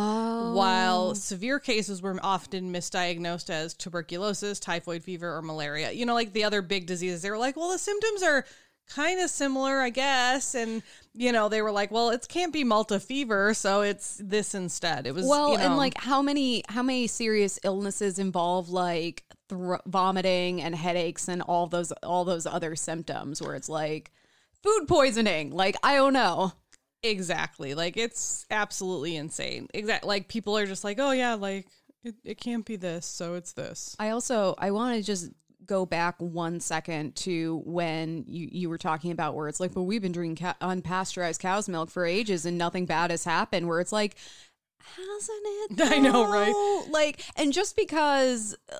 while 0.54 1.14
severe 1.14 1.58
cases 1.58 2.02
were 2.02 2.18
often 2.22 2.72
misdiagnosed 2.72 3.50
as 3.50 3.74
tuberculosis, 3.74 4.60
typhoid 4.60 5.02
fever, 5.02 5.36
or 5.36 5.42
malaria. 5.42 5.90
You 5.92 6.06
know, 6.06 6.14
like 6.14 6.32
the 6.32 6.44
other 6.44 6.62
big 6.62 6.86
diseases, 6.86 7.22
they 7.22 7.30
were 7.30 7.38
like, 7.38 7.56
well, 7.56 7.70
the 7.70 7.78
symptoms 7.78 8.22
are 8.22 8.44
kind 8.88 9.20
of 9.20 9.30
similar, 9.30 9.80
I 9.80 9.90
guess. 9.90 10.54
And, 10.54 10.82
you 11.14 11.32
know, 11.32 11.48
they 11.48 11.62
were 11.62 11.72
like, 11.72 11.90
well, 11.90 12.10
it 12.10 12.26
can't 12.28 12.52
be 12.52 12.64
Malta 12.64 13.00
fever, 13.00 13.54
so 13.54 13.82
it's 13.82 14.20
this 14.22 14.54
instead. 14.54 15.06
It 15.06 15.14
was, 15.14 15.26
well, 15.26 15.52
you 15.52 15.58
know, 15.58 15.64
and 15.64 15.76
like 15.76 15.94
how 15.96 16.22
many 16.22 16.62
how 16.68 16.82
many 16.82 17.06
serious 17.06 17.58
illnesses 17.64 18.18
involve 18.18 18.68
like 18.70 19.24
vomiting 19.50 20.62
and 20.62 20.74
headaches 20.74 21.28
and 21.28 21.42
all 21.42 21.66
those 21.66 21.92
all 22.02 22.24
those 22.24 22.46
other 22.46 22.74
symptoms 22.76 23.40
where 23.42 23.54
it's 23.54 23.68
like 23.68 24.10
food 24.62 24.86
poisoning. 24.88 25.50
Like 25.50 25.76
I 25.82 25.96
don't 25.96 26.12
know. 26.14 26.52
exactly. 27.04 27.74
Like 27.74 27.96
it's 27.96 28.46
absolutely 28.50 29.16
insane. 29.16 29.68
Exactly. 29.74 30.08
Like 30.08 30.28
people 30.28 30.56
are 30.58 30.66
just 30.66 30.84
like, 30.84 30.98
oh, 30.98 31.12
yeah, 31.12 31.34
like 31.34 31.66
it, 32.02 32.14
it 32.24 32.40
can't 32.40 32.64
be 32.64 32.76
this, 32.76 33.06
so 33.06 33.34
it's 33.34 33.52
this. 33.52 33.94
I 33.98 34.10
also 34.10 34.54
I 34.58 34.70
want 34.72 34.96
to 34.96 35.02
just 35.02 35.30
go 35.66 35.86
back 35.86 36.16
one 36.18 36.60
second 36.60 37.16
to 37.16 37.62
when 37.64 38.24
you 38.26 38.48
you 38.52 38.68
were 38.68 38.78
talking 38.78 39.10
about 39.10 39.34
where 39.34 39.48
it's 39.48 39.60
like, 39.60 39.74
but 39.74 39.82
we've 39.82 40.02
been 40.02 40.12
drinking 40.12 40.44
ca- 40.46 40.56
unpasteurized 40.66 41.38
cow's 41.40 41.68
milk 41.68 41.90
for 41.90 42.04
ages 42.06 42.44
and 42.46 42.56
nothing 42.58 42.86
bad 42.86 43.10
has 43.10 43.24
happened. 43.24 43.68
Where 43.68 43.80
it's 43.80 43.92
like, 43.92 44.16
hasn't 44.80 45.40
it? 45.44 45.80
I 45.92 45.98
know, 45.98 46.30
right? 46.30 46.84
Like, 46.90 47.24
and 47.36 47.52
just 47.52 47.76
because. 47.76 48.56
uh, 48.72 48.76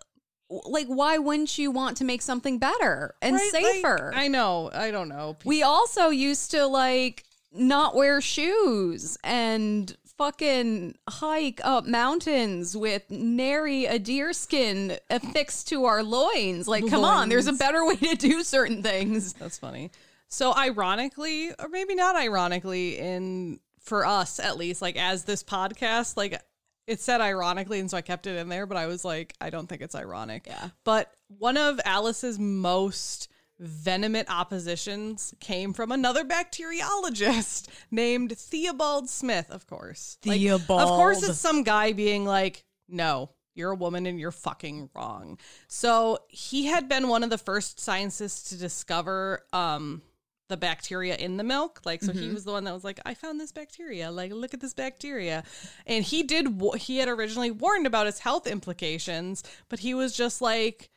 Like, 0.69 0.87
why 0.87 1.19
wouldn't 1.19 1.57
you 1.59 1.71
want 1.71 1.97
to 1.97 2.05
make 2.05 2.23
something 2.23 2.59
better 2.59 3.15
and 3.23 3.35
Right? 3.35 3.51
Like, 3.53 3.65
safer? 3.65 4.13
I 4.15 4.29
know. 4.29 4.71
I 4.73 4.91
don't 4.91 5.09
know. 5.09 5.37
we 5.45 5.63
also 5.63 6.11
used 6.11 6.51
to 6.53 6.67
like 6.67 7.25
not 7.53 7.95
wear 7.97 8.21
shoes 8.21 9.17
and 9.25 9.97
fucking 10.17 10.97
hike 11.09 11.61
up 11.65 11.87
mountains 11.87 12.77
with 12.77 13.11
nary 13.11 13.87
a 13.87 13.99
deer 13.99 14.33
skin 14.33 14.99
affixed 15.11 15.69
to 15.69 15.85
our 15.85 16.03
loins. 16.03 16.69
Like, 16.69 16.87
come 16.89 17.05
on, 17.05 17.29
there's 17.29 17.47
a 17.47 17.53
better 17.53 17.85
way 17.85 17.97
to 17.97 18.15
do 18.15 18.43
certain 18.43 18.83
things. 18.83 19.33
That's 19.35 19.59
funny. 19.59 19.91
So 20.29 20.55
ironically, 20.55 21.51
or 21.59 21.69
maybe 21.69 21.95
not 21.95 22.17
ironically, 22.17 22.99
in 22.99 23.61
for 23.81 24.07
us 24.07 24.41
at 24.41 24.57
least, 24.57 24.83
like 24.83 24.97
as 24.97 25.25
this 25.25 25.43
podcast, 25.43 26.17
like 26.17 26.41
it 26.87 27.01
said 27.01 27.21
ironically, 27.21 27.81
and 27.81 27.91
so 27.91 27.97
I 27.97 28.03
kept 28.03 28.27
it 28.27 28.37
in 28.37 28.49
there, 28.49 28.67
but 28.67 28.77
I 28.77 28.87
was 28.87 29.05
like, 29.05 29.35
I 29.41 29.51
don't 29.51 29.69
think 29.69 29.83
it's 29.83 29.95
ironic. 29.95 30.45
Yeah. 30.47 30.71
But 30.85 31.13
one 31.39 31.57
of 31.57 31.81
Alice's 31.85 32.39
most 32.39 33.29
venomous 33.59 34.25
oppositions 34.29 35.35
came 35.41 35.73
from 35.73 35.93
another 35.93 36.25
bacteriologist 36.25 37.69
named 37.91 38.37
Theobald 38.37 39.09
Smith, 39.09 39.51
of 39.51 39.67
course. 39.67 40.19
Like, 40.25 40.41
of 40.83 40.89
course, 40.89 41.23
it's 41.23 41.41
some 41.41 41.63
guy 41.63 41.93
being 41.93 42.25
like, 42.25 42.65
no, 42.89 43.31
you're 43.55 43.71
a 43.71 43.77
woman 43.77 44.07
and 44.07 44.19
you're 44.19 44.33
fucking 44.33 44.91
wrong. 44.95 45.39
So 45.69 46.19
he 46.29 46.67
had 46.67 46.89
been 46.89 47.09
one 47.09 47.23
of 47.23 47.31
the 47.31 47.39
first 47.39 47.79
scientists 47.81 48.51
to 48.51 48.57
discover 48.57 49.45
um, 49.53 50.03
the 50.49 50.57
bacteria 50.57 51.15
in 51.15 51.37
the 51.37 51.45
milk. 51.45 51.81
Like, 51.85 52.03
so 52.03 52.13
he 52.13 52.29
was 52.29 52.45
the 52.45 52.53
one 52.53 52.65
that 52.65 52.75
was 52.75 52.85
like, 52.85 53.01
I 53.07 53.15
found 53.15 53.41
this 53.41 53.53
bacteria. 53.53 54.11
Like, 54.11 54.33
look 54.33 54.53
at 54.53 54.61
this 54.61 54.75
bacteria. 54.75 55.45
And 55.87 56.05
he 56.05 56.23
did, 56.23 56.61
he 56.77 56.99
had 56.99 57.09
originally 57.09 57.51
warned 57.51 57.87
about 57.87 58.07
its 58.07 58.19
health 58.19 58.47
implications, 58.47 59.43
but 59.69 59.79
he 59.79 59.95
was 59.95 60.15
just 60.15 60.43
like, 60.43 60.91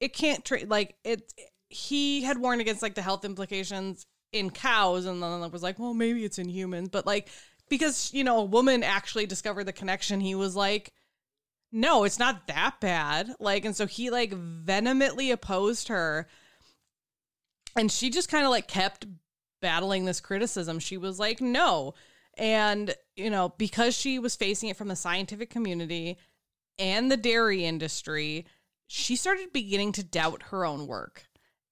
it 0.00 0.12
can't 0.12 0.44
treat, 0.44 0.68
like, 0.68 0.96
it, 1.04 1.32
he 1.68 2.22
had 2.22 2.38
warned 2.38 2.60
against 2.60 2.82
like 2.82 2.94
the 2.94 3.02
health 3.02 3.24
implications 3.24 4.06
in 4.32 4.50
cows 4.50 5.06
and 5.06 5.22
then 5.22 5.50
was 5.50 5.62
like 5.62 5.78
well 5.78 5.94
maybe 5.94 6.24
it's 6.24 6.38
in 6.38 6.48
humans. 6.48 6.88
But 6.90 7.06
like 7.06 7.28
because 7.68 8.12
you 8.12 8.24
know 8.24 8.38
a 8.38 8.44
woman 8.44 8.82
actually 8.82 9.26
discovered 9.26 9.64
the 9.64 9.72
connection 9.72 10.20
he 10.20 10.34
was 10.34 10.54
like 10.54 10.92
no 11.72 12.04
it's 12.04 12.18
not 12.18 12.46
that 12.46 12.76
bad. 12.80 13.32
Like 13.40 13.64
and 13.64 13.74
so 13.74 13.86
he 13.86 14.10
like 14.10 14.32
vehemently 14.32 15.30
opposed 15.30 15.88
her. 15.88 16.28
And 17.76 17.92
she 17.92 18.08
just 18.08 18.30
kind 18.30 18.44
of 18.44 18.50
like 18.50 18.68
kept 18.68 19.06
battling 19.60 20.04
this 20.04 20.20
criticism. 20.20 20.78
She 20.78 20.96
was 20.96 21.18
like 21.18 21.40
no. 21.40 21.94
And 22.38 22.94
you 23.16 23.30
know 23.30 23.54
because 23.56 23.94
she 23.96 24.18
was 24.18 24.36
facing 24.36 24.68
it 24.68 24.76
from 24.76 24.88
the 24.88 24.96
scientific 24.96 25.50
community 25.50 26.18
and 26.78 27.10
the 27.10 27.16
dairy 27.16 27.64
industry 27.64 28.46
she 28.88 29.16
started 29.16 29.52
beginning 29.52 29.92
to 29.92 30.04
doubt 30.04 30.44
her 30.44 30.64
own 30.64 30.86
work 30.86 31.25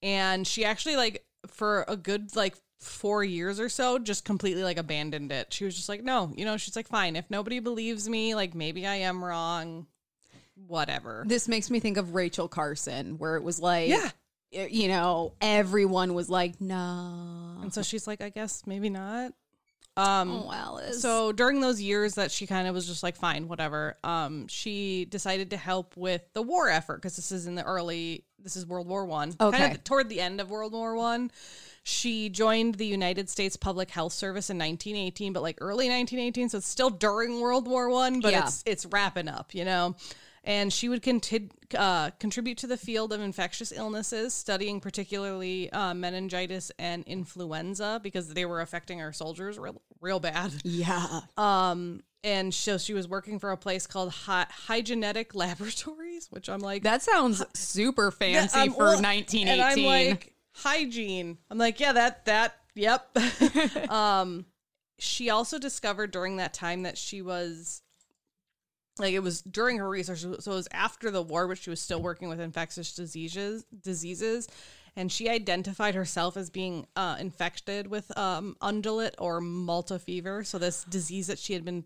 and 0.05 0.47
she 0.47 0.65
actually 0.65 0.95
like 0.97 1.25
for 1.49 1.85
a 1.89 1.97
good 1.97 2.37
like 2.37 2.55
four 2.81 3.25
years 3.25 3.59
or 3.59 3.69
so 3.71 3.99
just 3.99 4.25
completely 4.25 4.63
like 4.63 4.77
abandoned 4.77 5.33
it 5.33 5.51
she 5.53 5.65
was 5.65 5.75
just 5.75 5.89
like 5.89 6.05
no 6.05 6.33
you 6.37 6.45
know 6.45 6.57
she's 6.59 6.77
like 6.77 6.87
fine 6.87 7.17
if 7.17 7.25
nobody 7.31 7.59
believes 7.59 8.09
me 8.09 8.35
like 8.35 8.55
maybe 8.55 8.87
i 8.87 8.97
am 8.97 9.25
wrong 9.25 9.87
whatever 10.67 11.25
This 11.27 11.49
makes 11.49 11.71
me 11.71 11.81
think 11.81 11.97
of 11.97 12.15
Rachel 12.15 12.47
Carson, 12.47 13.19
where 13.19 13.35
it 13.37 13.43
was 13.43 13.59
like, 13.59 13.89
Yeah. 13.89 14.09
you 14.53 14.87
know, 14.87 15.33
everyone 15.41 16.15
was 16.15 16.31
like, 16.31 16.61
no. 16.61 17.59
and 17.63 17.75
so 17.75 17.83
she's 17.83 18.07
like 18.07 18.23
i 18.23 18.29
guess 18.29 18.63
maybe 18.67 18.89
not 18.89 19.33
Um, 19.97 20.31
Oh, 20.31 20.51
Alice. 20.53 21.01
So 21.01 21.31
during 21.33 21.61
those 21.61 21.81
years 21.81 22.15
that 22.15 22.31
she 22.31 22.47
kind 22.47 22.67
of 22.67 22.75
was 22.75 22.87
just 22.87 23.03
like, 23.03 23.17
fine, 23.17 23.47
whatever. 23.49 23.97
Um, 24.03 24.49
she 24.49 25.05
decided 25.05 25.51
to 25.51 25.57
help 25.57 25.97
with 25.97 26.23
the 26.33 26.43
war 26.43 26.69
effort 26.69 26.97
because 26.97 27.17
this 27.17 27.31
is 27.33 27.47
in 27.47 27.55
the 27.55 27.63
early. 27.65 28.25
This 28.43 28.57
is 28.57 28.67
World 28.67 28.87
War 28.89 29.07
One. 29.07 29.35
Okay. 29.41 29.57
Kind 29.59 29.75
of 29.77 29.85
toward 29.85 30.09
the 30.09 30.21
end 30.21 30.41
of 30.41 30.51
World 30.51 30.73
War 30.73 30.95
One. 30.97 31.31
She 31.83 32.29
joined 32.31 32.75
the 32.77 32.87
United 32.87 33.29
States 33.29 33.57
Public 33.57 33.91
Health 33.91 34.13
Service 34.13 34.49
in 34.51 34.59
1918, 34.59 35.33
but 35.33 35.43
like 35.43 35.59
early 35.61 35.87
1918, 35.89 36.49
so 36.49 36.59
it's 36.59 36.67
still 36.67 36.91
during 36.91 37.41
World 37.41 37.69
War 37.69 37.89
One, 37.91 38.21
but 38.21 38.33
Yeah. 38.33 38.45
it's 38.45 38.63
it's 38.67 38.87
wrapping 38.87 39.29
up, 39.29 39.55
you 39.55 39.65
know. 39.65 39.95
And 40.47 40.71
she 40.71 40.91
would 40.91 41.03
conti- 41.03 41.51
uh, 41.77 42.11
contribute 42.21 42.59
to 42.59 42.67
the 42.67 42.77
field 42.77 43.15
of 43.15 43.21
infectious 43.23 43.73
illnesses, 43.73 44.35
studying 44.35 44.79
particularly 44.79 45.73
uh, 45.73 45.95
meningitis 45.95 46.71
and 46.79 47.03
influenza 47.07 47.99
because 48.03 48.29
they 48.35 48.45
were 48.45 48.61
affecting 48.61 49.01
our 49.01 49.13
soldiers 49.13 49.59
real, 49.59 49.81
real 50.03 50.21
bad. 50.21 50.53
yeah. 50.63 51.21
Um, 51.39 52.03
and 52.23 52.53
so 52.55 52.77
she 52.79 52.93
was 52.95 53.09
working 53.09 53.39
for 53.39 53.53
a 53.53 53.57
place 53.57 53.87
called 53.87 54.11
Hy- 54.11 54.47
Hygienic 54.51 55.35
Laboratories, 55.35 56.29
which 56.31 56.49
I'm 56.51 56.61
like, 56.61 56.83
That 56.83 57.01
sounds 57.03 57.43
super 57.55 58.11
fancy 58.11 58.59
I'm- 58.59 58.73
for 58.73 58.79
well, 58.85 59.03
1918. 59.03 59.49
And 59.49 59.61
I'm 59.63 59.83
like, 59.85 60.35
hygiene. 60.53 61.39
I'm 61.51 61.59
like, 61.59 61.81
yeah, 61.81 61.93
that, 61.93 62.25
that, 62.27 62.55
yep. 62.75 63.09
um, 63.91 64.45
she 64.99 65.31
also 65.31 65.59
discovered 65.59 66.11
during 66.13 66.37
that 66.37 66.55
time 66.55 66.83
that 66.85 66.97
she 66.97 67.23
was, 67.23 67.83
like, 68.99 69.15
it 69.15 69.21
was 69.21 69.43
during 69.43 69.79
her 69.79 69.89
research, 69.89 70.21
so 70.21 70.31
it 70.31 70.47
was 70.47 70.69
after 70.73 71.11
the 71.11 71.23
war, 71.23 71.49
but 71.49 71.59
she 71.59 71.71
was 71.71 71.81
still 71.81 72.01
working 72.01 72.29
with 72.29 72.41
infectious 72.41 72.95
diseases, 72.95 73.65
diseases. 73.83 74.49
And 74.97 75.11
she 75.11 75.29
identified 75.29 75.97
herself 75.97 76.37
as 76.37 76.51
being 76.51 76.87
uh, 76.95 77.17
infected 77.19 77.89
with 77.89 78.17
um, 78.17 78.57
undulant 78.63 79.15
or 79.19 79.41
Malta 79.41 79.99
fever. 79.99 80.45
So, 80.45 80.59
this 80.59 80.85
disease 80.85 81.27
that 81.27 81.41
she 81.41 81.53
had 81.53 81.65
been 81.65 81.83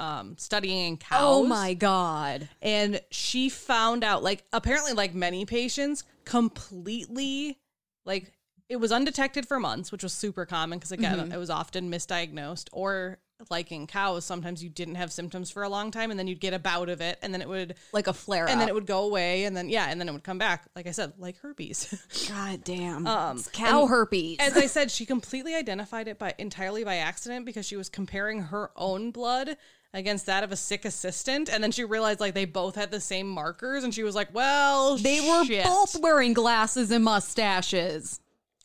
um, 0.00 0.36
studying 0.38 0.86
in 0.86 0.96
cows 0.96 1.20
oh 1.20 1.44
my 1.44 1.74
god. 1.74 2.48
and 2.62 3.00
she 3.10 3.48
found 3.48 4.04
out 4.04 4.22
like 4.22 4.44
apparently 4.52 4.92
like 4.92 5.14
many 5.14 5.44
patients 5.44 6.04
completely 6.24 7.58
like 8.04 8.32
it 8.68 8.76
was 8.76 8.92
undetected 8.92 9.46
for 9.48 9.58
months 9.58 9.90
which 9.90 10.04
was 10.04 10.12
super 10.12 10.46
common 10.46 10.78
because 10.78 10.92
again 10.92 11.32
it 11.32 11.36
was 11.36 11.50
often 11.50 11.90
misdiagnosed 11.90 12.68
or 12.72 13.18
like 13.50 13.70
in 13.70 13.86
cows 13.86 14.24
sometimes 14.24 14.62
you 14.62 14.68
didn't 14.68 14.96
have 14.96 15.12
symptoms 15.12 15.50
for 15.50 15.62
a 15.62 15.68
long 15.68 15.90
time 15.90 16.10
and 16.10 16.18
then 16.18 16.26
you'd 16.26 16.40
get 16.40 16.52
a 16.52 16.58
bout 16.58 16.88
of 16.88 17.00
it 17.00 17.18
and 17.22 17.32
then 17.32 17.40
it 17.40 17.48
would 17.48 17.74
Like 17.92 18.06
a 18.08 18.12
flare 18.12 18.48
and 18.48 18.60
then 18.60 18.68
it 18.68 18.74
would 18.74 18.86
go 18.86 19.04
away 19.04 19.44
and 19.44 19.56
then 19.56 19.68
yeah 19.68 19.86
and 19.88 20.00
then 20.00 20.08
it 20.08 20.12
would 20.12 20.24
come 20.24 20.38
back 20.38 20.64
like 20.74 20.86
i 20.86 20.90
said 20.90 21.12
like 21.18 21.38
herpes 21.38 21.94
God 22.28 22.64
damn. 22.64 23.06
Um, 23.06 23.36
It's 23.38 23.48
cow 23.48 23.86
herpes. 23.86 24.36
as 24.40 24.56
I 24.56 24.66
said, 24.66 24.90
she 24.98 25.06
completely 25.06 25.54
identified 25.54 26.08
it 26.08 26.18
by 26.18 26.34
entirely 26.38 26.84
by 26.84 26.96
accident 26.96 27.46
because 27.46 27.64
she 27.66 27.76
was 27.76 27.88
comparing 27.88 28.42
her 28.42 28.70
own 28.76 29.10
blood 29.12 29.56
against 29.94 30.26
that 30.26 30.44
of 30.44 30.52
a 30.52 30.56
sick 30.56 30.84
assistant, 30.84 31.48
and 31.48 31.62
then 31.64 31.72
she 31.72 31.84
realized 31.84 32.20
like 32.20 32.34
they 32.34 32.44
both 32.44 32.74
had 32.74 32.90
the 32.90 33.00
same 33.00 33.28
markers, 33.28 33.84
and 33.84 33.94
she 33.94 34.02
was 34.02 34.14
like, 34.14 34.34
"Well, 34.34 34.96
they 34.98 35.20
were 35.20 35.44
both 35.64 35.96
wearing 36.00 36.34
glasses 36.34 36.90
and 36.90 37.04
mustaches. 37.04 38.20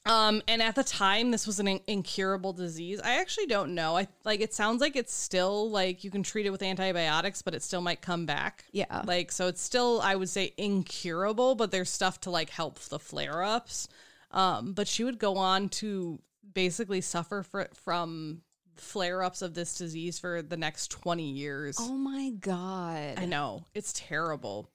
Um, 0.06 0.42
and 0.50 0.62
at 0.62 0.76
the 0.76 0.84
time, 0.84 1.32
this 1.32 1.48
was 1.48 1.60
an 1.60 1.68
in- 1.68 1.82
incurable 1.88 2.52
disease. 2.52 3.00
I 3.02 3.22
actually 3.22 3.46
don't 3.46 3.74
know. 3.74 3.96
I 3.96 4.08
like 4.26 4.42
it 4.42 4.54
sounds 4.54 4.82
like 4.82 4.98
it's 4.98 5.14
still 5.14 5.70
like 5.72 6.04
you 6.04 6.12
can 6.12 6.24
treat 6.24 6.46
it 6.46 6.50
with 6.50 6.62
antibiotics, 6.62 7.42
but 7.42 7.56
it 7.56 7.64
still 7.64 7.80
might 7.80 8.02
come 8.02 8.26
back. 8.26 8.66
Yeah. 8.74 9.04
Like 9.06 9.32
so, 9.32 9.48
it's 9.48 9.62
still 9.62 10.02
I 10.04 10.16
would 10.16 10.30
say 10.30 10.54
incurable, 10.58 11.56
but 11.56 11.72
there's 11.72 11.90
stuff 11.90 12.20
to 12.22 12.32
like 12.32 12.50
help 12.50 12.80
the 12.80 13.00
flare 13.00 13.44
ups. 13.44 13.88
Um, 14.32 14.74
but 14.74 14.88
she 14.88 15.06
would 15.06 15.20
go 15.20 15.38
on 15.38 15.70
to 15.70 16.20
basically 16.54 17.00
suffer 17.00 17.44
fr- 17.44 17.62
from 17.74 18.42
flare 18.76 19.24
ups 19.24 19.42
of 19.42 19.54
this 19.54 19.78
disease 19.78 20.20
for 20.20 20.42
the 20.42 20.58
next 20.58 20.90
twenty 20.90 21.30
years. 21.30 21.78
Oh 21.80 21.94
my 21.94 22.32
god. 22.42 23.20
I 23.20 23.26
know. 23.26 23.68
It's 23.74 23.94
terrible. 23.94 24.70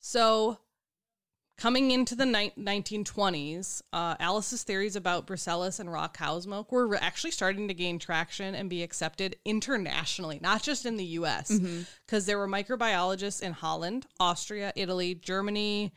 So, 0.00 0.58
coming 1.62 1.92
into 1.92 2.16
the 2.16 2.26
ni- 2.26 2.52
1920s, 2.58 3.82
uh, 3.92 4.16
Alice's 4.18 4.64
theories 4.64 4.96
about 4.96 5.28
Brucellus 5.28 5.78
and 5.78 5.92
raw 5.92 6.08
cow's 6.08 6.44
milk 6.44 6.72
were 6.72 6.88
re- 6.88 6.98
actually 7.00 7.30
starting 7.30 7.68
to 7.68 7.74
gain 7.74 8.00
traction 8.00 8.56
and 8.56 8.68
be 8.68 8.82
accepted 8.82 9.36
internationally, 9.44 10.40
not 10.42 10.60
just 10.60 10.84
in 10.86 10.96
the 10.96 11.04
US, 11.20 11.56
because 12.04 12.26
there 12.26 12.36
were 12.36 12.48
microbiologists 12.48 13.40
in 13.40 13.52
Holland, 13.52 14.06
Austria, 14.18 14.72
Italy, 14.74 15.14
Germany, 15.14 15.92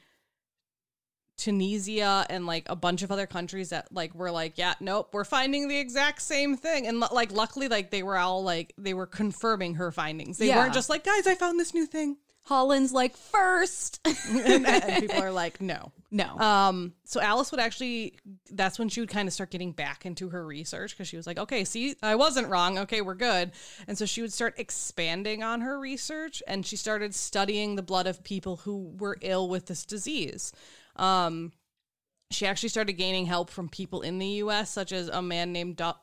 Tunisia 1.37 2.25
and 2.29 2.45
like 2.45 2.63
a 2.69 2.75
bunch 2.75 3.01
of 3.01 3.11
other 3.11 3.25
countries 3.25 3.69
that 3.69 3.91
like 3.91 4.13
were 4.13 4.31
like, 4.31 4.57
yeah, 4.59 4.75
nope, 4.79 5.09
we're 5.13 5.25
finding 5.25 5.67
the 5.67 5.77
exact 5.77 6.21
same 6.21 6.55
thing. 6.55 6.85
And 6.87 6.99
like 6.99 7.31
luckily 7.31 7.67
like 7.67 7.89
they 7.89 8.03
were 8.03 8.17
all 8.17 8.43
like 8.43 8.71
they 8.77 8.93
were 8.93 9.07
confirming 9.07 9.73
her 9.75 9.91
findings. 9.91 10.37
They 10.37 10.47
Yeah. 10.47 10.57
weren't 10.59 10.73
just 10.75 10.89
like, 10.89 11.03
guys, 11.03 11.25
I 11.27 11.33
found 11.35 11.59
this 11.59 11.73
new 11.73 11.85
thing. 11.87 12.17
Holland's 12.45 12.93
like 12.93 13.17
first. 13.17 13.99
and, 14.05 14.65
and 14.67 15.01
people 15.01 15.21
are 15.21 15.31
like, 15.31 15.61
no. 15.61 15.91
no. 16.11 16.37
Um, 16.37 16.93
so 17.03 17.19
Alice 17.19 17.49
would 17.51 17.59
actually 17.59 18.17
that's 18.51 18.77
when 18.77 18.87
she 18.87 18.99
would 18.99 19.09
kind 19.09 19.27
of 19.27 19.33
start 19.33 19.49
getting 19.49 19.71
back 19.71 20.05
into 20.05 20.29
her 20.29 20.45
research 20.45 20.91
because 20.91 21.07
she 21.07 21.17
was 21.17 21.25
like, 21.25 21.39
okay, 21.39 21.65
see, 21.65 21.95
I 22.03 22.15
wasn't 22.15 22.47
wrong. 22.49 22.77
Okay, 22.79 23.01
we're 23.01 23.15
good. 23.15 23.51
And 23.87 23.97
so 23.97 24.05
she 24.05 24.21
would 24.21 24.31
start 24.31 24.53
expanding 24.57 25.41
on 25.41 25.61
her 25.61 25.79
research 25.79 26.43
and 26.47 26.65
she 26.65 26.75
started 26.75 27.15
studying 27.15 27.75
the 27.75 27.83
blood 27.83 28.05
of 28.05 28.23
people 28.23 28.57
who 28.57 28.93
were 28.99 29.17
ill 29.21 29.49
with 29.49 29.65
this 29.65 29.83
disease. 29.83 30.53
Um, 30.97 31.51
she 32.29 32.45
actually 32.45 32.69
started 32.69 32.93
gaining 32.93 33.25
help 33.25 33.49
from 33.49 33.69
people 33.69 34.01
in 34.01 34.19
the 34.19 34.27
US, 34.27 34.69
such 34.69 34.91
as 34.91 35.07
a 35.07 35.21
man 35.21 35.51
named 35.51 35.77
Do- 35.77 35.93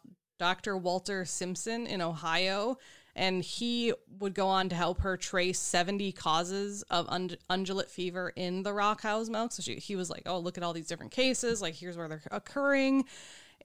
Dr. 0.41 0.77
Walter 0.77 1.25
Simpson 1.25 1.87
in 1.87 2.01
Ohio. 2.01 2.79
And 3.15 3.45
he 3.45 3.93
would 4.21 4.35
go 4.35 4.49
on 4.49 4.71
to 4.71 4.75
help 4.75 5.01
her 5.01 5.19
trace 5.19 5.59
70 5.59 6.13
causes 6.13 6.83
of 6.85 7.07
und- 7.09 7.37
undulant 7.51 7.91
fever 7.91 8.33
in 8.35 8.63
the 8.63 8.73
raw 8.73 8.95
cow's 8.95 9.29
milk. 9.29 9.53
So 9.53 9.63
she, 9.63 9.75
he 9.77 9.97
was 9.97 10.09
like, 10.09 10.23
oh, 10.25 10.39
look 10.39 10.57
at 10.57 10.65
all 10.65 10.73
these 10.73 10.87
different 10.87 11.13
cases. 11.13 11.61
Like, 11.61 11.75
here's 11.75 11.97
where 11.97 12.09
they're 12.09 12.23
occurring. 12.31 13.05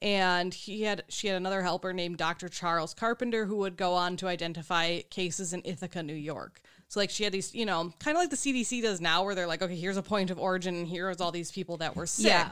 And 0.01 0.53
he 0.53 0.83
had 0.83 1.03
she 1.07 1.27
had 1.27 1.37
another 1.37 1.61
helper 1.61 1.91
named 1.91 2.17
Dr. 2.17 2.49
Charles 2.49 2.93
Carpenter 2.93 3.45
who 3.45 3.55
would 3.57 3.77
go 3.77 3.93
on 3.93 4.15
to 4.17 4.27
identify 4.27 4.99
cases 5.09 5.53
in 5.53 5.61
Ithaca, 5.65 6.03
New 6.03 6.13
York. 6.13 6.61
So 6.87 6.99
like 6.99 7.09
she 7.09 7.23
had 7.23 7.33
these, 7.33 7.53
you 7.53 7.65
know, 7.65 7.91
kind 7.99 8.15
of 8.15 8.21
like 8.21 8.29
the 8.29 8.37
CDC 8.37 8.81
does 8.81 9.01
now 9.01 9.23
where 9.23 9.35
they're 9.35 9.47
like, 9.47 9.61
okay, 9.61 9.75
here's 9.75 9.97
a 9.97 10.03
point 10.03 10.29
of 10.29 10.39
origin 10.39 10.75
and 10.75 10.87
here's 10.87 11.19
all 11.19 11.31
these 11.31 11.51
people 11.51 11.77
that 11.77 11.95
were 11.95 12.05
sick. 12.05 12.27
Yeah. 12.27 12.49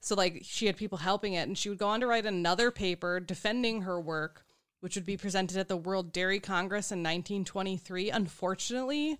So 0.00 0.14
like 0.14 0.40
she 0.44 0.66
had 0.66 0.76
people 0.76 0.98
helping 0.98 1.34
it 1.34 1.46
and 1.46 1.56
she 1.56 1.68
would 1.68 1.78
go 1.78 1.88
on 1.88 2.00
to 2.00 2.06
write 2.06 2.26
another 2.26 2.70
paper 2.70 3.20
defending 3.20 3.82
her 3.82 4.00
work 4.00 4.44
which 4.80 4.94
would 4.94 5.06
be 5.06 5.16
presented 5.16 5.56
at 5.56 5.68
the 5.68 5.76
World 5.76 6.12
Dairy 6.12 6.40
Congress 6.40 6.90
in 6.90 6.98
1923. 6.98 8.10
Unfortunately, 8.10 9.18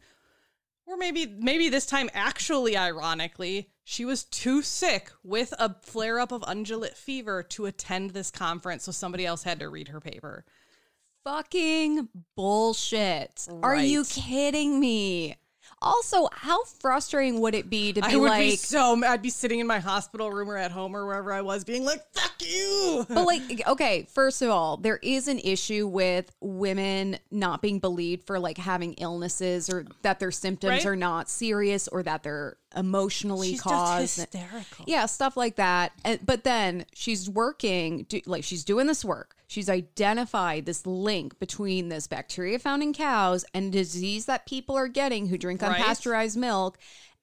or 0.86 0.96
maybe 0.96 1.26
maybe 1.26 1.68
this 1.68 1.86
time 1.86 2.10
actually 2.12 2.76
ironically, 2.76 3.70
she 3.84 4.04
was 4.04 4.24
too 4.24 4.62
sick 4.62 5.10
with 5.22 5.54
a 5.58 5.74
flare 5.82 6.18
up 6.18 6.32
of 6.32 6.42
undulant 6.42 6.96
fever 6.96 7.42
to 7.44 7.66
attend 7.66 8.10
this 8.10 8.30
conference, 8.30 8.84
so 8.84 8.92
somebody 8.92 9.24
else 9.24 9.42
had 9.42 9.60
to 9.60 9.68
read 9.68 9.88
her 9.88 10.00
paper. 10.00 10.44
Fucking 11.24 12.08
bullshit. 12.34 13.46
Are 13.62 13.76
you 13.76 14.04
kidding 14.04 14.80
me? 14.80 15.36
Also, 15.82 16.28
how 16.32 16.62
frustrating 16.64 17.40
would 17.40 17.54
it 17.54 17.70
be 17.70 17.92
to 17.92 18.00
be 18.02 18.06
I 18.06 18.16
would 18.16 18.28
like 18.28 18.40
be 18.42 18.56
so 18.56 19.02
I'd 19.04 19.22
be 19.22 19.30
sitting 19.30 19.60
in 19.60 19.66
my 19.66 19.78
hospital 19.78 20.30
room 20.30 20.50
or 20.50 20.56
at 20.56 20.70
home 20.70 20.94
or 20.94 21.06
wherever 21.06 21.32
I 21.32 21.40
was 21.40 21.64
being 21.64 21.84
like, 21.84 22.00
"Fuck 22.12 22.32
you." 22.40 23.06
but 23.08 23.24
like 23.24 23.42
okay 23.66 24.06
first 24.12 24.42
of 24.42 24.50
all 24.50 24.76
there 24.76 24.98
is 25.02 25.28
an 25.28 25.38
issue 25.38 25.86
with 25.86 26.30
women 26.40 27.18
not 27.30 27.62
being 27.62 27.78
believed 27.78 28.26
for 28.26 28.38
like 28.38 28.58
having 28.58 28.92
illnesses 28.94 29.70
or 29.70 29.86
that 30.02 30.20
their 30.20 30.30
symptoms 30.30 30.70
Right. 30.70 30.86
are 30.86 30.96
not 30.96 31.28
serious 31.30 31.88
or 31.88 32.02
that 32.02 32.22
they're 32.22 32.56
emotionally 32.76 33.50
She's 33.50 33.60
caused 33.60 34.16
hysterical. 34.16 34.84
yeah 34.86 35.06
stuff 35.06 35.36
like 35.36 35.56
that 35.56 35.92
and, 36.04 36.24
but 36.24 36.44
then 36.44 36.86
she's 36.94 37.28
working 37.28 38.04
do, 38.08 38.20
like 38.26 38.44
she's 38.44 38.64
doing 38.64 38.86
this 38.86 39.04
work 39.04 39.36
she's 39.48 39.68
identified 39.68 40.66
this 40.66 40.86
link 40.86 41.38
between 41.38 41.88
this 41.88 42.06
bacteria 42.06 42.58
found 42.58 42.82
in 42.82 42.92
cows 42.92 43.44
and 43.54 43.72
disease 43.72 44.26
that 44.26 44.46
people 44.46 44.76
are 44.76 44.88
getting 44.88 45.26
who 45.26 45.36
drink 45.36 45.62
Right. 45.62 45.80
unpasteurized 45.82 46.36
milk 46.36 46.78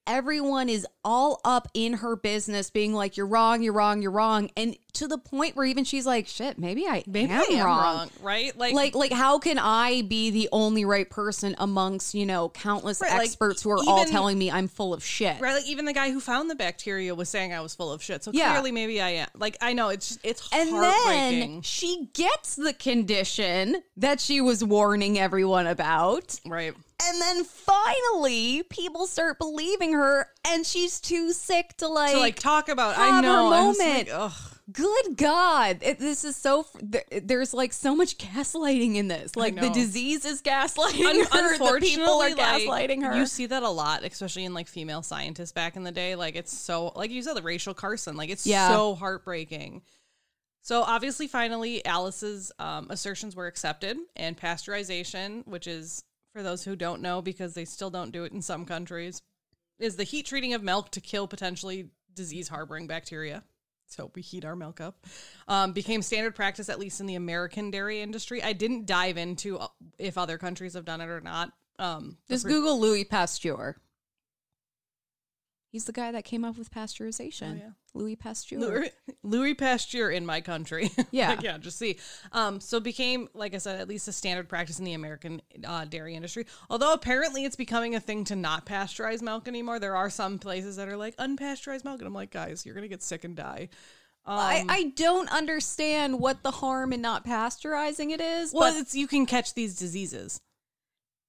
everyone 0.06 0.70
is 0.70 0.88
all 1.04 1.40
up 1.44 1.68
in 1.74 1.94
her 1.94 2.16
business 2.16 2.70
being 2.70 2.94
like 2.94 3.18
you're 3.18 3.26
wrong 3.28 3.62
you're 3.62 3.74
wrong 3.74 4.02
you're 4.02 4.12
wrong 4.12 4.50
and 4.56 4.78
to 4.98 5.08
the 5.08 5.18
point 5.18 5.56
where 5.56 5.66
even 5.66 5.84
she's 5.84 6.06
like 6.06 6.28
shit 6.28 6.58
maybe 6.60 6.86
i 6.88 7.04
Maybe 7.08 7.32
am, 7.32 7.42
I 7.42 7.54
am 7.54 7.66
wrong. 7.66 7.82
wrong, 7.98 8.10
right? 8.22 8.58
Like, 8.58 8.74
like 8.74 8.96
like 8.96 9.12
how 9.12 9.40
can 9.40 9.58
i 9.58 10.02
be 10.04 10.30
the 10.30 10.50
only 10.52 10.86
right 10.86 11.10
person 11.10 11.56
amongst 11.58 12.14
you 12.14 12.26
know 12.26 12.50
countless 12.50 13.02
Right, 13.02 13.12
like, 13.14 13.22
experts 13.28 13.62
who 13.64 13.70
are 13.72 13.80
all 13.88 14.06
telling 14.06 14.38
me 14.38 14.52
i'm 14.52 14.68
full 14.68 14.94
of 14.94 15.04
shit 15.04 15.40
Right, 15.40 15.54
like 15.54 15.68
even 15.68 15.86
the 15.86 15.94
guy 15.94 16.12
who 16.12 16.20
found 16.20 16.50
the 16.50 16.56
bacteria 16.56 17.14
was 17.16 17.30
saying 17.30 17.54
I 17.54 17.62
was 17.62 17.74
full 17.76 17.92
of 17.92 18.02
shit. 18.04 18.24
So 18.24 18.32
Yeah. 18.34 18.52
clearly, 18.52 18.72
maybe 18.72 19.02
I 19.02 19.10
am. 19.10 19.28
Like 19.36 19.58
I 19.62 19.74
know 19.74 19.90
it's 19.90 20.08
just, 20.10 20.20
it's 20.24 20.50
and 20.54 20.70
heartbreaking. 20.70 21.40
then 21.54 21.62
she 21.62 22.10
gets 22.14 22.56
the 22.56 22.74
condition 22.74 23.82
that 23.98 24.20
she 24.20 24.42
was 24.42 24.64
warning 24.64 25.18
everyone 25.20 25.68
about 25.68 26.40
right. 26.46 26.74
and 27.08 27.22
then 27.22 27.44
finally 27.44 28.64
people 28.70 29.08
start 29.08 29.38
believing 29.40 29.94
her 29.94 30.28
and 30.48 30.66
she's 30.66 31.00
too 31.00 31.32
sick 31.34 31.76
to 31.78 31.88
like, 31.88 32.12
To 32.14 32.20
like 32.20 32.36
talk 32.40 32.70
about, 32.70 32.98
I 32.98 33.18
her 33.18 33.22
know. 33.22 33.52
Just 33.52 33.80
moment. 33.80 34.08
like, 34.10 34.10
ugh. 34.14 34.57
Good 34.70 35.16
God. 35.16 35.78
It, 35.82 35.98
this 35.98 36.26
is 36.26 36.36
so, 36.36 36.66
there's 37.24 37.54
like 37.54 37.72
so 37.72 37.96
much 37.96 38.18
gaslighting 38.18 38.96
in 38.96 39.08
this. 39.08 39.36
Like 39.36 39.56
the 39.56 39.70
disease 39.70 40.26
is 40.26 40.42
gaslighting 40.42 41.06
Un- 41.06 41.26
her. 41.32 41.58
The 41.58 41.80
people 41.80 42.04
are 42.22 42.30
like, 42.30 42.36
gaslighting 42.36 43.04
her. 43.06 43.16
You 43.18 43.26
see 43.26 43.46
that 43.46 43.64
a 43.64 43.70
lot, 43.70 44.04
especially 44.04 44.44
in 44.44 44.54
like 44.54 44.68
female 44.68 45.04
scientists 45.04 45.54
back 45.54 45.78
in 45.78 45.84
the 45.84 45.92
day. 45.92 46.16
Like 46.16 46.36
it's 46.36 46.56
so, 46.56 46.92
like 46.96 47.12
you 47.12 47.22
said, 47.24 47.36
the 47.36 47.42
Rachel 47.42 47.74
Carson. 47.74 48.18
Like 48.18 48.30
it's 48.30 48.46
Yeah. 48.46 48.70
so 48.70 48.96
heartbreaking. 48.96 49.84
So 50.64 50.82
obviously, 50.82 51.28
finally, 51.28 51.86
Alice's 51.86 52.52
um, 52.60 52.88
assertions 52.90 53.38
were 53.38 53.48
accepted, 53.48 53.96
and 54.18 54.38
pasteurization, 54.38 55.48
which 55.48 55.66
is 55.66 56.04
for 56.34 56.44
those 56.44 56.66
who 56.66 56.76
don't 56.76 57.02
know 57.02 57.22
because 57.22 57.54
they 57.54 57.64
still 57.64 57.90
don't 57.90 58.12
do 58.12 58.26
it 58.26 58.34
in 58.34 58.42
some 58.42 58.66
countries, 58.66 59.22
is 59.80 59.96
the 59.96 60.04
heat 60.04 60.26
treating 60.26 60.54
of 60.54 60.62
milk 60.62 60.92
to 60.92 61.00
kill 61.00 61.26
potentially 61.26 61.88
disease 62.14 62.50
harboring 62.50 62.86
bacteria. 62.86 63.44
So 63.88 64.12
we 64.16 64.22
heat 64.22 64.46
our 64.46 64.56
milk 64.56 64.82
up. 64.82 65.06
Um, 65.48 65.72
became 65.72 66.02
standard 66.02 66.36
practice, 66.36 66.70
at 66.70 66.80
least 66.80 67.00
in 67.00 67.06
the 67.06 67.16
American 67.16 67.72
dairy 67.72 68.02
industry. 68.02 68.44
I 68.44 68.54
didn't 68.54 68.86
dive 68.86 69.18
into 69.18 69.58
uh, 69.58 69.68
if 69.98 70.18
other 70.18 70.38
countries 70.38 70.74
have 70.74 70.86
done 70.86 71.02
it 71.02 71.10
or 71.10 71.22
not. 71.22 71.52
Um, 71.80 72.18
Just 72.30 72.46
Google 72.46 72.80
Louis 72.80 73.06
Pasteur. 73.06 73.78
He's 75.70 75.86
the 75.86 75.92
guy 75.92 76.12
that 76.14 76.24
came 76.24 76.46
up 76.46 76.58
with 76.58 76.72
pasteurization. 76.72 77.54
Oh, 77.54 77.58
yeah. 77.66 77.70
Louis 77.94 78.16
Pasteur. 78.16 78.58
Louis, 78.58 78.92
Louis 79.24 79.54
Pasteur 79.54 80.10
in 80.10 80.26
my 80.26 80.40
country. 80.42 80.90
Yeah. 81.12 81.30
Like, 81.30 81.44
yeah, 81.44 81.58
just 81.58 81.78
see. 81.78 81.98
Um, 82.32 82.60
so 82.60 82.80
became, 82.80 83.28
like 83.34 83.54
I 83.54 83.58
said, 83.58 83.80
at 83.80 83.88
least 83.88 84.08
a 84.08 84.12
standard 84.12 84.48
practice 84.48 84.80
in 84.80 84.86
the 84.86 84.94
American 84.94 85.42
uh, 85.66 85.86
dairy 85.86 86.16
industry. 86.16 86.46
Although 86.70 86.94
apparently 86.94 87.44
it's 87.44 87.56
becoming 87.56 87.96
a 87.96 88.00
thing 88.00 88.24
to 88.26 88.36
not 88.36 88.66
pasteurize 88.66 89.22
milk 89.22 89.48
anymore. 89.48 89.80
There 89.80 89.96
are 89.96 90.10
some 90.10 90.38
places 90.40 90.76
that 90.76 90.88
are 90.88 90.98
like 90.98 91.16
unpasteurized 91.18 91.86
milk, 91.86 92.00
and 92.00 92.08
I'm 92.08 92.14
like, 92.14 92.32
guys, 92.32 92.66
you're 92.66 92.76
gonna 92.76 92.88
get 92.88 93.02
sick 93.04 93.24
and 93.24 93.36
die. 93.36 93.70
Um, 94.26 94.38
I, 94.38 94.66
I 94.68 94.84
don't 94.96 95.30
understand 95.32 96.20
what 96.20 96.44
the 96.44 96.52
harm 96.52 96.92
in 96.94 97.02
not 97.02 97.26
pasteurizing 97.26 98.12
it 98.12 98.20
is. 98.22 98.54
well, 98.54 98.74
but 98.74 98.80
it's 98.80 98.94
you 98.94 99.08
can 99.08 99.26
catch 99.26 99.54
these 99.54 99.76
diseases. 99.78 100.42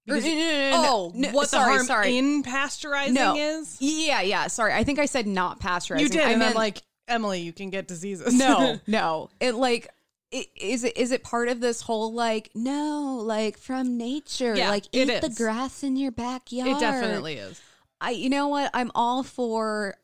Because- 0.09 0.25
no, 0.25 0.31
no, 0.31 0.71
no, 0.71 0.85
oh, 0.85 1.13
no, 1.15 1.29
what 1.31 1.49
sorry, 1.49 1.65
the 1.65 1.71
harm 1.77 1.87
sorry. 1.87 2.17
in 2.19 2.43
pasteurizing 2.43 3.13
no. 3.13 3.37
is? 3.37 3.77
Yeah, 3.81 4.21
yeah. 4.23 4.47
Sorry, 4.49 4.73
I 4.73 4.85
think 4.85 4.99
I 4.99 5.07
said 5.07 5.27
not 5.27 5.61
pasteurizing. 5.61 6.01
You 6.01 6.09
did, 6.09 6.23
I 6.23 6.31
and 6.31 6.39
meant, 6.41 6.51
I'm 6.51 6.57
like, 6.57 6.83
Emily, 7.07 7.41
you 7.41 7.53
can 7.53 7.71
get 7.71 7.87
diseases. 7.89 8.35
no, 8.35 8.79
no. 8.87 9.31
It 9.41 9.55
like. 9.55 9.89
i- 10.35 10.47
Is 10.57 10.85
it 10.85 10.97
is 10.99 11.11
it 11.13 11.23
part 11.25 11.49
of 11.49 11.61
this 11.61 11.81
whole 11.81 12.13
like 12.13 12.51
no 12.55 13.19
like 13.25 13.57
from 13.57 13.97
nature 13.97 14.55
Yeah, 14.55 14.69
like 14.69 14.85
it 14.93 15.09
eat 15.09 15.21
the 15.23 15.31
grass 15.31 15.83
in 15.83 15.97
your 15.97 16.11
backyard 16.13 16.69
it 16.69 16.81
definitely 16.81 17.35
is. 17.37 17.59
I 18.01 18.11
you 18.11 18.29
know 18.29 18.49
what? 18.49 18.71
I'm 18.75 18.91
all 18.95 19.23
for 19.23 19.95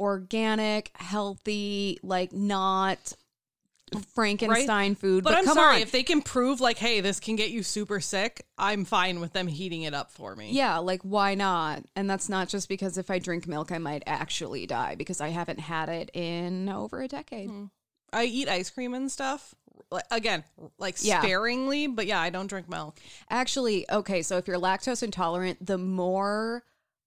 organic, 0.00 0.90
healthy, 0.96 1.98
like 2.02 2.32
not 2.32 3.12
Frankenstein 4.14 4.94
food. 4.94 5.24
But, 5.24 5.30
But, 5.30 5.38
I'm 5.38 5.44
come 5.44 5.54
sorry 5.54 5.76
on. 5.76 5.82
if 5.82 5.92
they 5.92 6.02
can 6.02 6.22
prove 6.22 6.60
like, 6.60 6.78
hey, 6.78 7.00
this 7.00 7.20
can 7.20 7.36
get 7.36 7.50
you 7.50 7.62
super 7.62 8.00
sick. 8.00 8.46
I'm 8.58 8.84
fine 8.84 9.20
with 9.20 9.32
them 9.32 9.46
heating 9.46 9.82
it 9.82 9.94
up 9.94 10.10
for 10.10 10.34
me. 10.36 10.52
yeah, 10.52 10.78
like 10.78 11.02
why 11.02 11.34
not? 11.34 11.82
And 11.96 12.08
that's 12.08 12.28
not 12.28 12.48
just 12.48 12.68
because 12.68 12.98
if 12.98 13.10
I 13.10 13.18
drink 13.18 13.46
milk 13.46 13.72
I 13.72 13.78
might 13.78 14.02
actually 14.06 14.66
die 14.66 14.94
because 14.94 15.20
I 15.20 15.28
haven't 15.28 15.60
had 15.60 15.88
it 15.88 16.10
in 16.14 16.68
over 16.68 17.00
a 17.02 17.08
decade. 17.08 17.48
Hmm. 17.50 17.64
I 18.12 18.24
eat 18.24 18.48
ice 18.48 18.70
cream 18.70 18.94
and 18.94 19.10
stuff. 19.10 19.54
Like, 19.90 20.04
again, 20.10 20.44
like 20.78 20.96
Yeah. 21.00 21.20
sparingly, 21.20 21.86
but 21.86 22.06
yeah, 22.06 22.20
I 22.20 22.30
don't 22.30 22.46
drink 22.48 22.68
milk. 22.68 22.98
Actually, 23.28 23.90
okay, 23.90 24.22
so 24.22 24.36
if 24.36 24.46
you're 24.46 24.58
lactose 24.58 25.02
intolerant, 25.02 25.64
the 25.64 25.78
more 25.78 26.64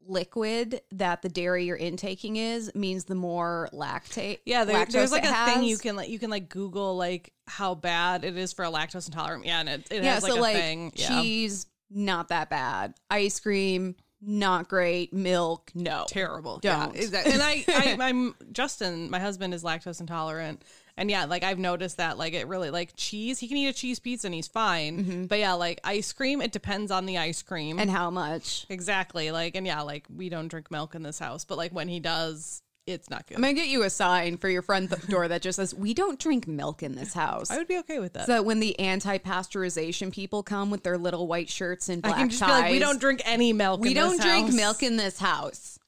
liquid 0.07 0.81
that 0.91 1.21
the 1.21 1.29
dairy 1.29 1.65
you're 1.65 1.75
intaking 1.75 2.35
is 2.37 2.73
means 2.75 3.05
the 3.05 3.15
more 3.15 3.69
lactate. 3.73 4.39
Yeah, 4.45 4.63
there, 4.65 4.85
there's 4.85 5.11
like 5.11 5.25
a 5.25 5.45
thing 5.45 5.63
you 5.63 5.77
can 5.77 5.95
like 5.95 6.09
you 6.09 6.19
can 6.19 6.29
like 6.29 6.49
Google 6.49 6.95
like 6.97 7.33
how 7.47 7.75
bad 7.75 8.23
it 8.23 8.37
is 8.37 8.53
for 8.53 8.65
a 8.65 8.71
lactose 8.71 9.07
intolerant. 9.07 9.45
Yeah, 9.45 9.59
and 9.59 9.69
it, 9.69 9.87
it 9.91 10.03
yeah, 10.03 10.13
has 10.15 10.23
like 10.23 10.33
so 10.33 10.39
a 10.39 10.41
like 10.41 10.55
thing. 10.55 10.93
Yeah. 10.95 11.21
cheese, 11.21 11.65
not 11.89 12.29
that 12.29 12.49
bad. 12.49 12.93
Ice 13.09 13.39
cream, 13.39 13.95
not 14.21 14.69
great. 14.69 15.13
Milk, 15.13 15.71
no. 15.75 16.05
terrible. 16.07 16.59
Don't. 16.59 16.95
Yeah, 16.95 17.01
exactly. 17.01 17.33
And 17.33 17.41
I, 17.41 17.63
I, 17.67 17.97
I'm 17.99 18.35
Justin. 18.51 19.09
My 19.09 19.19
husband 19.19 19.53
is 19.53 19.63
lactose 19.63 19.99
intolerant, 19.99 20.63
and 20.97 21.09
yeah, 21.09 21.25
like 21.25 21.43
I've 21.43 21.59
noticed 21.59 21.97
that 21.97 22.17
like 22.17 22.33
it 22.33 22.47
really 22.47 22.69
like 22.69 22.93
cheese. 22.95 23.39
He 23.39 23.47
can 23.47 23.57
eat 23.57 23.67
a 23.67 23.73
cheese 23.73 23.99
pizza 23.99 24.27
and 24.27 24.33
he's 24.33 24.47
fine. 24.47 25.27
But 25.27 25.39
yeah, 25.39 25.53
like 25.53 25.79
ice 25.83 26.13
cream, 26.13 26.41
it 26.41 26.51
depends 26.51 26.91
on 26.91 27.05
the 27.05 27.17
ice 27.17 27.41
cream 27.41 27.79
And 27.79 27.89
how 27.89 28.09
much? 28.09 28.65
exactly. 28.69 29.31
Like 29.31 29.55
and 29.55 29.65
yeah, 29.65 29.81
like 29.81 30.05
we 30.15 30.29
don't 30.29 30.47
drink 30.49 30.69
milk 30.71 30.95
in 30.95 31.03
this 31.03 31.19
house, 31.19 31.45
but 31.45 31.57
like 31.57 31.71
when 31.71 31.87
he 31.87 31.99
does, 31.99 32.61
it's 32.85 33.09
not 33.09 33.25
good. 33.27 33.35
I'm 33.37 33.41
gonna 33.41 33.53
get 33.53 33.69
you 33.69 33.83
a 33.83 33.89
sign 33.89 34.35
for 34.37 34.49
your 34.49 34.61
front 34.61 34.91
th- 34.91 35.07
door 35.07 35.27
that 35.29 35.41
just 35.41 35.55
says, 35.55 35.73
"We 35.73 35.93
don't 35.93 36.19
drink 36.19 36.47
milk 36.49 36.83
in 36.83 36.95
this 36.95 37.13
house." 37.13 37.49
I 37.49 37.57
would 37.57 37.67
be 37.69 37.77
okay 37.77 37.99
with 37.99 38.11
that. 38.13 38.25
so 38.25 38.33
that 38.33 38.43
when 38.45 38.59
the 38.59 38.77
anti-pasteurization 38.77 40.11
people 40.13 40.43
come 40.43 40.69
with 40.69 40.83
their 40.83 40.97
little 40.97 41.25
white 41.27 41.49
shirts 41.49 41.89
and 41.89 42.05
I 42.05 42.09
black 42.09 42.19
can 42.19 42.29
just 42.29 42.41
ties, 42.41 42.49
be 42.57 42.61
like, 42.61 42.71
we 42.71 42.79
don't 42.79 42.99
drink 42.99 43.21
any 43.25 43.53
milk. 43.53 43.79
we 43.81 43.93
don't 43.93 44.19
drink 44.21 44.47
house." 44.47 44.55
milk 44.55 44.83
in 44.83 44.97
this 44.97 45.17
house. 45.19 45.79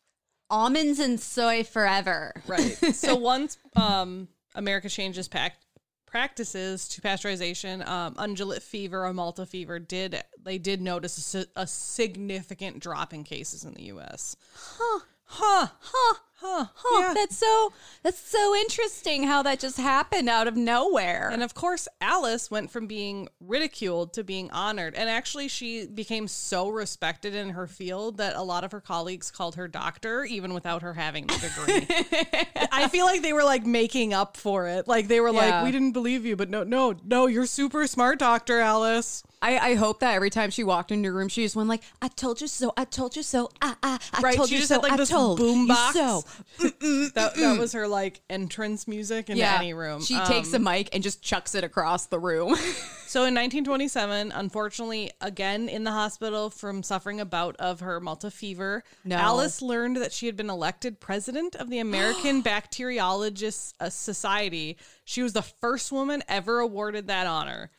Almonds 0.49 0.99
and 0.99 1.20
soy 1.20 1.64
forever. 1.64 2.34
Right. 2.47 2.78
so 2.95 3.16
once 3.18 3.58
um, 3.76 4.28
America 4.56 4.89
changes 4.89 5.28
pac- 5.28 5.58
practices 6.06 6.88
to 6.88 7.01
pasteurization, 7.01 7.86
um, 7.88 8.16
undulant 8.16 8.62
fever 8.62 9.06
or 9.06 9.14
Malta 9.14 9.45
fever 9.45 9.80
did 9.80 10.24
they 10.41 10.58
did 10.58 10.82
notice 10.82 11.36
a, 11.36 11.45
a 11.56 11.68
significant 11.68 12.80
drop 12.80 13.14
in 13.14 13.24
cases 13.24 13.64
in 13.66 13.74
the 13.74 13.84
U.S. 13.84 14.36
Huh. 14.56 14.99
Huh. 15.26 15.68
Huh. 15.80 16.20
Huh. 16.48 16.66
Huh. 16.76 17.00
Yeah. 17.02 17.14
That's 17.16 17.38
so. 17.38 17.74
That's 18.04 18.20
so 18.20 18.56
interesting 18.56 19.24
how 19.24 19.41
that 19.43 19.60
just 19.60 19.78
happened 19.78 20.30
out 20.30 20.48
of 20.48 20.56
nowhere. 20.56 21.30
And 21.32 21.41
of 21.41 21.56
course, 21.56 21.88
Alice 22.02 22.52
went 22.52 22.70
from 22.70 22.86
being 22.86 23.30
ridiculed 23.39 24.14
to 24.14 24.24
being 24.24 24.52
honored. 24.52 24.93
And 24.93 25.10
actually, 25.10 25.48
she 25.48 25.88
became 25.88 26.28
so 26.28 26.70
respected 26.70 27.34
in 27.34 27.50
her 27.52 27.66
field 27.66 28.18
that 28.18 28.36
a 28.36 28.43
lot 28.43 28.64
of 28.64 28.72
her 28.74 28.82
colleagues 28.82 29.32
called 29.32 29.56
her 29.56 29.68
doctor, 29.68 30.24
even 30.24 30.54
without 30.54 30.84
her 30.84 30.93
having 30.93 31.26
the 31.26 31.34
degree. 31.39 31.88
I 32.72 32.88
feel 32.89 33.06
like 33.06 33.22
they 33.24 33.34
were 33.34 33.43
like 33.43 33.66
making 33.66 34.14
up 34.14 34.38
for 34.38 34.68
it. 34.68 34.88
Like 34.88 35.08
they 35.08 35.20
were 35.20 35.30
Yeah. 35.32 35.58
like, 35.58 35.64
we 35.64 35.72
didn't 35.72 35.93
believe 35.93 36.26
you, 36.26 36.36
but 36.36 36.50
no, 36.50 36.64
no, 36.64 36.93
no, 37.04 37.26
you're 37.28 37.46
super 37.48 37.88
smart, 37.88 38.20
Doctor 38.20 38.60
Alice. 38.60 39.24
I, 39.41 39.58
I 39.72 39.76
hope 39.76 40.00
that 40.00 40.14
every 40.16 40.30
time 40.30 40.50
she 40.50 40.64
walked 40.64 40.91
into 40.91 41.10
a 41.10 41.12
room, 41.12 41.28
she 41.28 41.43
just 41.43 41.56
went 41.56 41.70
like, 41.70 41.84
"I 42.02 42.08
told 42.08 42.41
you 42.41 42.48
so. 42.48 42.74
I 42.78 42.86
told 42.86 43.16
you 43.16 43.22
so. 43.22 43.52
I, 43.62 43.76
I, 43.84 44.00
I 44.14 44.22
Right, 44.22 44.36
told 44.38 44.50
she 44.50 44.56
you 44.56 44.62
just 44.62 44.70
so. 44.70 44.76
had, 44.76 44.84
like, 44.84 44.93
I 44.93 44.98
this 44.98 45.10
told 45.10 45.38
boom 45.38 45.62
you 45.64 45.68
box. 45.68 45.93
so." 45.96 46.24
That, 46.60 47.34
that 47.36 47.58
was 47.60 47.74
her 47.74 47.88
like 47.88 48.22
entrance 48.30 48.88
music 48.88 49.30
into 49.30 49.44
any 49.46 49.74
room. 49.74 50.02
She 50.02 50.16
Um, 50.16 50.26
takes 50.28 50.54
a 50.54 50.60
mic 50.60 50.90
and 50.94 51.02
just 51.04 51.22
chucks 51.22 51.56
it 51.56 51.64
across 51.64 52.08
the 52.08 52.20
room. 52.20 52.56
So 53.08 53.20
in 53.22 53.34
1927, 53.36 54.34
unfortunately, 54.34 55.10
again 55.22 55.70
in 55.70 55.86
the 55.86 55.92
hospital 55.92 56.50
from 56.50 56.84
suffering 56.84 57.22
a 57.22 57.26
bout 57.26 57.56
of 57.60 57.80
her 57.80 58.02
Malta 58.02 58.30
fever, 58.30 58.84
No. 59.06 59.16
Alice 59.16 59.62
learned 59.62 59.98
that 59.98 60.12
she 60.12 60.26
had 60.26 60.36
been 60.36 60.50
elected 60.50 61.00
president 61.00 61.56
of 61.56 61.70
the 61.70 61.80
American 61.80 62.42
Bacteriologists 62.44 63.74
uh, 63.80 63.90
Society. 63.90 64.78
She 65.06 65.22
was 65.24 65.32
the 65.34 65.44
first 65.44 65.92
woman 65.94 66.24
ever 66.28 66.60
awarded 66.60 67.08
that 67.08 67.26
honor. 67.28 67.70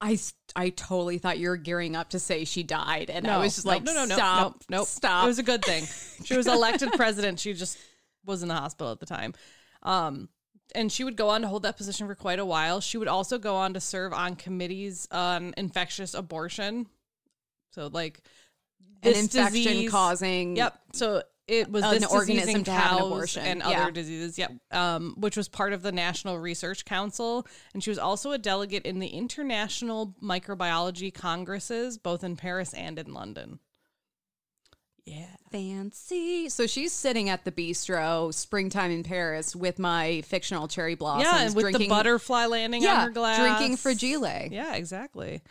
I, 0.00 0.12
s- 0.12 0.34
I 0.54 0.68
totally 0.68 1.18
thought 1.18 1.38
you 1.38 1.48
were 1.48 1.56
gearing 1.56 1.96
up 1.96 2.10
to 2.10 2.18
say 2.20 2.44
she 2.44 2.62
died, 2.62 3.10
and 3.10 3.26
I 3.26 3.38
was 3.38 3.54
just 3.54 3.66
no, 3.66 3.72
like, 3.72 3.82
no, 3.82 3.94
no, 3.94 4.04
no, 4.04 4.14
stop, 4.14 4.42
nope, 4.44 4.62
nope. 4.68 4.86
stop. 4.86 5.24
It 5.24 5.28
was 5.28 5.38
a 5.38 5.42
good 5.42 5.64
thing. 5.64 5.84
She 6.24 6.36
was 6.36 6.46
elected 6.46 6.92
president. 6.92 7.40
She 7.40 7.54
just 7.54 7.78
was 8.26 8.42
in 8.42 8.48
the 8.48 8.54
hospital 8.54 8.92
at 8.92 9.00
the 9.00 9.06
time. 9.06 9.34
Um, 9.82 10.28
and 10.74 10.90
she 10.90 11.04
would 11.04 11.16
go 11.16 11.28
on 11.28 11.42
to 11.42 11.48
hold 11.48 11.62
that 11.62 11.76
position 11.76 12.06
for 12.08 12.14
quite 12.14 12.38
a 12.38 12.44
while. 12.44 12.80
She 12.80 12.98
would 12.98 13.08
also 13.08 13.38
go 13.38 13.54
on 13.56 13.74
to 13.74 13.80
serve 13.80 14.12
on 14.12 14.34
committees 14.36 15.06
on 15.10 15.54
infectious 15.56 16.12
abortion. 16.12 16.86
So, 17.70 17.86
like, 17.86 18.20
An 19.02 19.14
infection 19.14 19.52
disease- 19.52 19.90
causing. 19.90 20.56
Yep. 20.56 20.78
So 20.94 21.22
it 21.46 21.70
was 21.70 21.84
An 21.84 22.00
this 22.00 22.10
organism 22.10 22.64
to 22.64 22.72
have 22.72 22.98
an 22.98 23.04
abortion. 23.06 23.44
and 23.44 23.60
Yeah. 23.60 23.82
other 23.82 23.90
diseases. 23.92 24.36
Yep. 24.38 24.52
Um, 24.72 25.14
which 25.18 25.36
was 25.36 25.48
part 25.48 25.72
of 25.72 25.82
the 25.82 25.92
National 25.92 26.38
Research 26.38 26.84
Council, 26.84 27.46
and 27.72 27.84
she 27.84 27.90
was 27.90 27.98
also 27.98 28.32
a 28.32 28.38
delegate 28.38 28.84
in 28.84 28.98
the 28.98 29.08
International 29.08 30.16
Microbiology 30.20 31.14
Congresses, 31.14 31.98
both 31.98 32.24
in 32.24 32.34
Paris 32.36 32.74
and 32.74 32.98
in 32.98 33.14
London. 33.14 33.60
Yeah. 35.06 35.26
Fancy. 35.52 36.48
So 36.48 36.66
she's 36.66 36.92
sitting 36.92 37.28
at 37.28 37.44
the 37.44 37.52
bistro, 37.52 38.34
springtime 38.34 38.90
in 38.90 39.04
Paris, 39.04 39.54
with 39.54 39.78
my 39.78 40.22
fictional 40.22 40.66
cherry 40.66 40.96
blossoms. 40.96 41.24
yeah, 41.24 41.46
and 41.46 41.54
with 41.54 41.66
the 41.66 41.70
drinking, 41.70 41.88
butterfly 41.88 42.46
landing 42.46 42.82
yeah, 42.82 42.94
on 42.94 43.06
her 43.06 43.12
glass, 43.12 43.38
drinking 43.38 43.76
fragile. 43.76 44.26
Yeah, 44.50 44.74
exactly. 44.74 45.42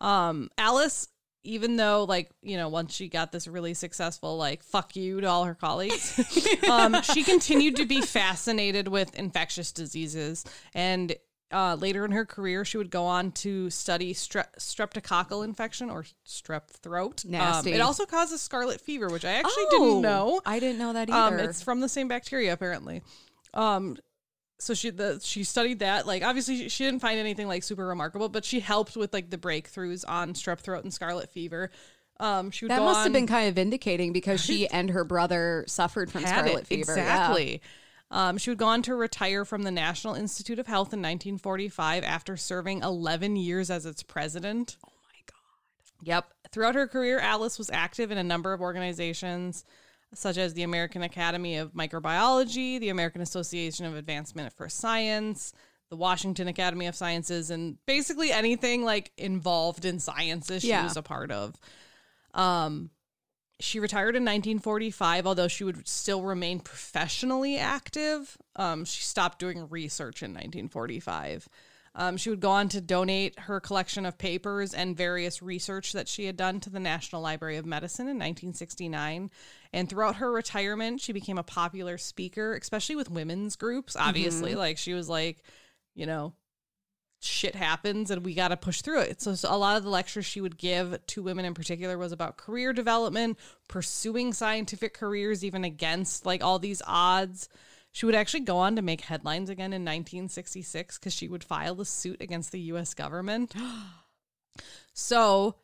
Um, 0.00 0.50
Alice, 0.58 1.08
even 1.44 1.76
though 1.76 2.04
like 2.04 2.30
you 2.42 2.56
know, 2.56 2.68
once 2.68 2.92
she 2.92 3.08
got 3.08 3.30
this 3.30 3.46
really 3.46 3.74
successful 3.74 4.36
like 4.36 4.64
"fuck 4.64 4.96
you" 4.96 5.20
to 5.20 5.26
all 5.28 5.44
her 5.44 5.54
colleagues, 5.54 6.18
um, 6.68 7.00
she 7.02 7.22
continued 7.22 7.76
to 7.76 7.86
be 7.86 8.00
fascinated 8.00 8.88
with 8.88 9.14
infectious 9.14 9.72
diseases 9.72 10.44
and. 10.74 11.14
Uh, 11.52 11.74
later 11.74 12.04
in 12.04 12.12
her 12.12 12.24
career, 12.24 12.64
she 12.64 12.76
would 12.78 12.90
go 12.90 13.04
on 13.04 13.32
to 13.32 13.68
study 13.70 14.14
stre- 14.14 14.46
streptococcal 14.58 15.44
infection 15.44 15.90
or 15.90 16.04
strep 16.26 16.68
throat. 16.68 17.24
Um, 17.24 17.32
Nasty. 17.32 17.72
it 17.72 17.80
also 17.80 18.06
causes 18.06 18.40
scarlet 18.40 18.80
fever, 18.80 19.08
which 19.08 19.24
I 19.24 19.32
actually 19.32 19.64
Oh, 19.72 19.86
didn't 19.88 20.02
know. 20.02 20.40
I 20.46 20.60
didn't 20.60 20.78
know 20.78 20.92
that 20.92 21.10
Um, 21.10 21.34
either. 21.34 21.50
it's 21.50 21.60
from 21.62 21.80
the 21.80 21.88
same 21.88 22.06
bacteria, 22.06 22.52
apparently. 22.52 23.02
Um, 23.52 23.96
so 24.60 24.74
she 24.74 24.90
the 24.90 25.18
she 25.24 25.42
studied 25.42 25.78
that 25.78 26.06
like 26.06 26.22
obviously 26.22 26.56
she, 26.58 26.68
she 26.68 26.84
didn't 26.84 27.00
find 27.00 27.18
anything 27.18 27.48
like 27.48 27.62
super 27.62 27.86
remarkable 27.86 28.28
but 28.28 28.44
she 28.44 28.60
helped 28.60 28.94
with 28.94 29.10
like 29.14 29.30
the 29.30 29.38
breakthroughs 29.38 30.04
on 30.06 30.34
strep 30.34 30.60
throat 30.60 30.84
and 30.84 30.92
scarlet 30.92 31.30
fever 31.30 31.70
um 32.20 32.50
she 32.50 32.66
would 32.66 32.70
That 32.70 32.82
must 32.82 33.02
have 33.04 33.12
been 33.14 33.26
kind 33.26 33.48
of 33.48 33.54
vindicating 33.54 34.12
because 34.12 34.38
she 34.38 34.68
and 34.68 34.90
her 34.90 35.02
brother 35.02 35.64
suffered 35.66 36.12
from 36.12 36.26
scarlet 36.26 36.58
it. 36.60 36.66
fever. 36.66 36.94
yeah. 36.94 37.28
Um, 38.10 38.38
she 38.38 38.50
would 38.50 38.58
go 38.58 38.66
on 38.66 38.82
to 38.82 38.94
retire 38.94 39.44
from 39.44 39.62
the 39.62 39.70
National 39.70 40.14
Institute 40.14 40.58
of 40.58 40.66
Health 40.66 40.88
in 40.92 41.00
1945 41.00 42.02
after 42.02 42.36
serving 42.36 42.82
11 42.82 43.36
years 43.36 43.70
as 43.70 43.86
its 43.86 44.02
president. 44.02 44.76
Oh 44.84 44.90
my 45.04 45.20
God. 45.26 46.06
Yep. 46.08 46.26
Throughout 46.52 46.74
her 46.74 46.88
career, 46.88 47.20
Alice 47.20 47.56
was 47.58 47.70
active 47.70 48.10
in 48.10 48.18
a 48.18 48.24
number 48.24 48.52
of 48.52 48.60
organizations, 48.60 49.64
such 50.12 50.38
as 50.38 50.54
the 50.54 50.64
American 50.64 51.02
Academy 51.02 51.56
of 51.56 51.72
Microbiology, 51.72 52.80
the 52.80 52.88
American 52.88 53.20
Association 53.22 53.86
of 53.86 53.94
Advancement 53.94 54.52
for 54.54 54.68
Science, 54.68 55.52
the 55.88 55.96
Washington 55.96 56.48
Academy 56.48 56.86
of 56.88 56.96
Sciences, 56.96 57.50
and 57.50 57.76
basically 57.86 58.32
anything 58.32 58.84
like 58.84 59.12
involved 59.16 59.84
in 59.84 60.00
sciences 60.00 60.62
she 60.62 60.68
Yeah. 60.70 60.82
was 60.82 60.96
a 60.96 61.02
part 61.02 61.30
of. 61.30 61.54
Um, 62.34 62.90
she 63.60 63.80
retired 63.80 64.16
in 64.16 64.22
1945, 64.22 65.26
although 65.26 65.48
she 65.48 65.64
would 65.64 65.86
still 65.86 66.22
remain 66.22 66.60
professionally 66.60 67.58
active. 67.58 68.36
Um, 68.56 68.84
she 68.84 69.02
stopped 69.02 69.38
doing 69.38 69.68
research 69.68 70.22
in 70.22 70.30
1945. 70.30 71.48
Um, 71.94 72.16
she 72.16 72.30
would 72.30 72.40
go 72.40 72.50
on 72.50 72.68
to 72.68 72.80
donate 72.80 73.38
her 73.40 73.58
collection 73.58 74.06
of 74.06 74.16
papers 74.16 74.74
and 74.74 74.96
various 74.96 75.42
research 75.42 75.92
that 75.92 76.06
she 76.08 76.26
had 76.26 76.36
done 76.36 76.60
to 76.60 76.70
the 76.70 76.78
National 76.78 77.20
Library 77.20 77.56
of 77.56 77.66
Medicine 77.66 78.04
in 78.04 78.16
1969. 78.16 79.30
And 79.72 79.88
throughout 79.88 80.16
her 80.16 80.30
retirement, 80.30 81.00
she 81.00 81.12
became 81.12 81.38
a 81.38 81.42
popular 81.42 81.98
speaker, 81.98 82.54
especially 82.54 82.96
with 82.96 83.10
women's 83.10 83.56
groups. 83.56 83.96
Obviously, 83.96 84.54
like 84.54 84.78
she 84.78 84.94
was 84.94 85.08
like, 85.08 85.42
you 85.94 86.06
know, 86.06 86.32
shit 87.20 87.54
happens 87.54 88.10
and 88.10 88.24
we 88.24 88.34
got 88.34 88.48
to 88.48 88.56
push 88.56 88.80
through 88.80 89.00
it. 89.00 89.20
So, 89.20 89.34
so 89.34 89.54
a 89.54 89.56
lot 89.56 89.76
of 89.76 89.84
the 89.84 89.90
lectures 89.90 90.24
she 90.24 90.40
would 90.40 90.56
give 90.56 90.98
to 91.08 91.22
women 91.22 91.44
in 91.44 91.54
particular 91.54 91.98
was 91.98 92.12
about 92.12 92.38
career 92.38 92.72
development, 92.72 93.38
pursuing 93.68 94.32
scientific 94.32 94.94
careers 94.94 95.44
even 95.44 95.62
against 95.64 96.24
like 96.24 96.42
all 96.42 96.58
these 96.58 96.80
odds. 96.86 97.48
She 97.92 98.06
would 98.06 98.14
actually 98.14 98.40
go 98.40 98.56
on 98.56 98.76
to 98.76 98.82
make 98.82 99.02
headlines 99.02 99.50
again 99.50 99.72
in 99.72 99.82
1966 99.82 100.98
cuz 100.98 101.12
she 101.12 101.28
would 101.28 101.44
file 101.44 101.80
a 101.80 101.84
suit 101.84 102.20
against 102.22 102.52
the 102.52 102.60
US 102.72 102.94
government. 102.94 103.54
so, 104.94 105.56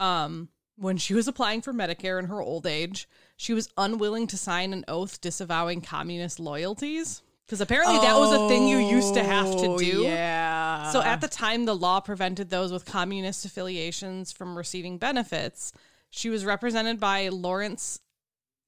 um 0.00 0.48
when 0.78 0.98
she 0.98 1.14
was 1.14 1.26
applying 1.26 1.62
for 1.62 1.72
Medicare 1.72 2.18
in 2.18 2.26
her 2.26 2.42
old 2.42 2.66
age, 2.66 3.08
she 3.38 3.54
was 3.54 3.70
unwilling 3.78 4.26
to 4.26 4.36
sign 4.36 4.74
an 4.74 4.84
oath 4.88 5.22
disavowing 5.22 5.80
communist 5.80 6.38
loyalties 6.38 7.22
because 7.46 7.60
apparently 7.62 7.96
that 7.98 8.16
was 8.16 8.32
a 8.32 8.48
thing 8.48 8.68
you 8.68 8.78
used 8.78 9.14
to 9.14 9.22
have 9.22 9.50
to 9.58 9.66
Oh, 9.68 9.78
do. 9.78 10.02
Yeah. 10.02 10.45
So 10.92 11.02
at 11.02 11.20
the 11.20 11.28
time, 11.28 11.64
the 11.64 11.74
law 11.76 12.00
prevented 12.00 12.50
those 12.50 12.72
with 12.72 12.84
communist 12.84 13.44
affiliations 13.44 14.32
from 14.32 14.56
receiving 14.56 14.98
benefits. 14.98 15.72
She 16.10 16.30
was 16.30 16.44
represented 16.44 17.00
by 17.00 17.28
Lawrence. 17.28 18.00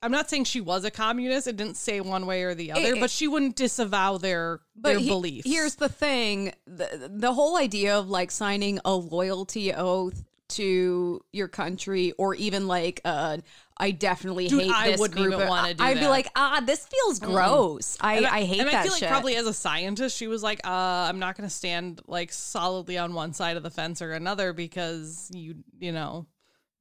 I'm 0.00 0.12
not 0.12 0.30
saying 0.30 0.44
she 0.44 0.60
was 0.60 0.84
a 0.84 0.90
communist. 0.92 1.46
It 1.48 1.56
didn't 1.56 1.76
say 1.76 2.00
one 2.00 2.26
way 2.26 2.44
or 2.44 2.54
the 2.54 2.70
other, 2.72 2.94
It- 2.94 3.00
but 3.00 3.10
she 3.10 3.26
wouldn't 3.26 3.56
disavow 3.56 4.16
their 4.18 4.60
their 4.76 4.98
he- 4.98 5.08
beliefs. 5.08 5.48
Here's 5.50 5.74
the 5.74 5.88
thing: 5.88 6.52
the, 6.66 7.10
the 7.12 7.32
whole 7.32 7.56
idea 7.56 7.98
of 7.98 8.08
like 8.08 8.30
signing 8.30 8.78
a 8.84 8.94
loyalty 8.94 9.72
oath 9.74 10.22
to 10.50 11.20
your 11.32 11.48
country, 11.48 12.12
or 12.12 12.34
even 12.34 12.66
like, 12.68 13.00
uh, 13.04 13.38
I 13.80 13.92
definitely 13.92 14.48
Dude, 14.48 14.62
hate 14.62 14.72
I 14.74 14.90
this 14.90 15.00
wouldn't 15.00 15.18
group. 15.20 15.32
even 15.34 15.42
of- 15.42 15.48
wanna 15.48 15.74
do 15.74 15.84
I'd 15.84 16.00
be 16.00 16.08
like, 16.08 16.28
ah, 16.34 16.60
this 16.64 16.84
feels 16.86 17.18
gross. 17.20 17.96
I, 18.00 18.16
And 18.16 18.26
I 18.26 18.42
hate 18.44 18.60
and 18.60 18.68
that 18.68 18.74
I 18.74 18.82
feel 18.82 18.92
like 18.92 18.98
shit. 19.00 19.08
probably 19.08 19.36
as 19.36 19.46
a 19.46 19.54
scientist, 19.54 20.16
she 20.16 20.26
was 20.26 20.42
like, 20.42 20.60
uh, 20.66 20.70
"I'm 20.70 21.18
not 21.20 21.36
going 21.36 21.48
to 21.48 21.54
stand 21.54 22.00
like 22.08 22.32
solidly 22.32 22.98
on 22.98 23.14
one 23.14 23.32
side 23.32 23.56
of 23.56 23.62
the 23.62 23.70
fence 23.70 24.02
or 24.02 24.12
another 24.12 24.52
because 24.52 25.30
you, 25.32 25.56
you 25.78 25.92
know, 25.92 26.26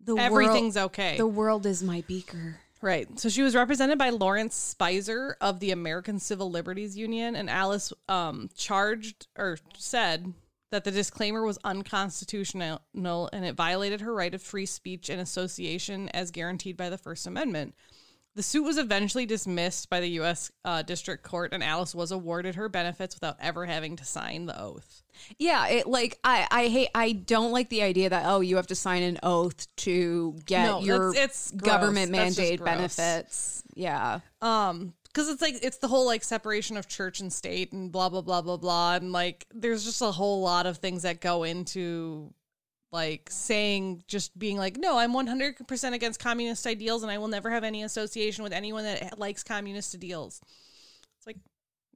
the 0.04 0.16
everything's 0.18 0.76
world, 0.76 0.86
okay." 0.91 1.18
The 1.18 1.28
world 1.28 1.66
is 1.68 1.84
my 1.84 2.02
beaker. 2.08 2.60
Right. 2.82 3.20
So 3.20 3.30
she 3.30 3.41
was 3.41 3.56
represented 3.56 3.98
by 3.98 4.12
Lawrence 4.12 4.76
Speiser 4.80 5.34
of 5.41 5.60
the 5.60 5.72
American 5.72 6.20
Civil 6.20 6.52
Liberties 6.52 6.95
Union, 6.98 7.36
and 7.36 7.50
Alice 7.50 7.91
um, 8.08 8.50
charged 8.56 9.28
or 9.36 9.58
said 9.78 10.34
that 10.72 10.84
the 10.84 10.91
disclaimer 10.91 11.43
was 11.43 11.57
unconstitutional 11.63 12.82
and 13.32 13.45
it 13.45 13.55
violated 13.55 14.01
her 14.01 14.13
right 14.13 14.34
of 14.34 14.41
free 14.41 14.65
speech 14.65 15.09
and 15.09 15.22
association 15.22 16.09
as 16.09 16.32
guaranteed 16.32 16.76
by 16.78 16.89
the 16.89 16.97
First 16.97 17.26
Amendment. 17.28 17.76
The 18.36 18.43
suit 18.43 18.61
was 18.63 18.78
eventually 18.78 19.26
dismissed 19.26 19.89
by 19.89 19.99
the 19.99 20.09
U.S. 20.11 20.51
Uh, 20.63 20.84
District 20.84 21.24
Court, 21.24 21.53
and 21.53 21.63
Alice 21.63 21.95
was 21.95 22.11
awarded 22.11 22.53
her 22.53 22.70
benefits 22.70 23.15
without 23.15 23.36
ever 23.39 23.65
having 23.65 23.95
to 23.95 24.05
sign 24.05 24.45
the 24.45 24.61
oath. 24.61 25.01
Yeah, 25.39 25.68
it 25.70 25.88
like 25.88 26.20
I 26.24 26.47
I 26.51 26.68
hate 26.68 26.89
I 26.93 27.13
don't 27.13 27.51
like 27.51 27.70
the 27.70 27.82
idea 27.82 28.11
that 28.11 28.26
oh 28.28 28.41
you 28.41 28.57
have 28.57 28.68
to 28.68 28.76
sign 28.76 29.01
an 29.01 29.18
oath 29.24 29.65
to 29.78 30.38
get 30.45 30.65
No, 30.68 30.82
your 30.82 31.13
that's- 31.13 31.49
it's 31.49 31.51
government 31.59 32.11
mandated 32.11 32.63
benefits. 32.63 33.63
Yeah. 33.74 34.20
um 34.43 34.93
because 35.18 35.30
it's 35.30 35.41
like 35.41 35.55
it's 35.63 35.78
the 35.80 35.88
whole 35.88 36.05
like 36.05 36.24
separation 36.24 36.78
of 36.78 36.88
church 36.88 37.20
and 37.22 37.34
state 37.34 37.72
and 37.74 37.91
blah 37.91 38.07
blah 38.07 38.22
blah 38.22 38.39
blah 38.39 38.55
blah 38.57 38.93
and 38.95 39.11
like 39.11 39.47
there's 39.51 39.84
just 39.84 39.99
a 40.03 40.11
whole 40.11 40.41
lot 40.41 40.68
of 40.68 40.78
things 40.78 41.01
that 41.01 41.22
go 41.22 41.41
into 41.43 42.32
like 42.91 43.28
saying 43.32 44.03
just 44.07 44.38
being 44.38 44.57
like 44.57 44.78
no 44.78 44.95
i'm 44.99 45.13
100% 45.13 45.93
against 45.93 46.20
communist 46.20 46.68
ideals 46.68 47.01
and 47.01 47.11
i 47.11 47.18
will 47.18 47.28
never 47.30 47.49
have 47.49 47.63
any 47.63 47.82
association 47.82 48.43
with 48.43 48.53
anyone 48.53 48.84
that 48.84 49.18
likes 49.18 49.43
communist 49.43 49.95
ideals 49.95 50.39
it's 51.18 51.26
like 51.26 51.38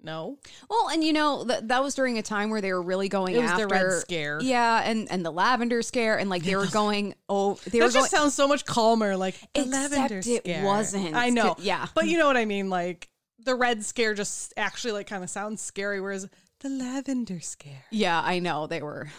no 0.04 0.40
Well, 0.68 0.90
and 0.90 1.04
you 1.04 1.14
know 1.14 1.46
th- 1.48 1.60
that 1.66 1.84
was 1.84 1.94
during 1.94 2.18
a 2.18 2.24
time 2.24 2.50
where 2.50 2.60
they 2.60 2.74
were 2.74 2.82
really 2.82 3.08
going 3.08 3.36
It 3.36 3.42
was 3.44 3.52
after 3.52 3.68
the 3.68 3.74
Red 3.76 3.92
Scare. 4.00 4.40
Yeah, 4.42 4.82
and 4.84 5.08
and 5.12 5.24
the 5.24 5.30
lavender 5.30 5.84
scare, 5.84 6.18
and 6.18 6.28
like 6.28 6.42
they 6.42 6.56
were 6.56 6.66
going 6.66 7.14
oh 7.30 7.60
they 7.70 7.78
that 7.78 7.86
were 7.86 7.92
just 7.92 8.12
going. 8.12 8.22
sounds 8.24 8.34
so 8.34 8.48
much 8.48 8.66
calmer 8.66 9.16
like 9.16 9.40
the 9.54 9.62
Except 9.62 9.92
lavender 9.92 10.18
it 10.26 10.42
scare. 10.44 10.66
wasn't. 10.66 11.14
i 11.16 11.30
know 11.30 11.56
Yeah. 11.60 11.86
but 11.94 12.08
you 12.08 12.18
know 12.18 12.26
what 12.26 12.36
i 12.36 12.46
mean 12.46 12.72
like 12.72 13.10
the 13.46 13.56
red 13.56 13.84
scare 13.84 14.14
just 14.14 14.54
actually 14.58 14.92
like 14.94 15.08
kind 15.08 15.24
of 15.24 15.30
sounds 15.30 15.62
scary 15.62 16.00
whereas 16.00 16.28
the 16.60 16.70
lavender 16.70 17.40
scare 17.40 17.86
yeah, 17.90 18.22
I 18.24 18.40
know 18.40 18.68
they 18.68 18.82
were. 18.82 19.10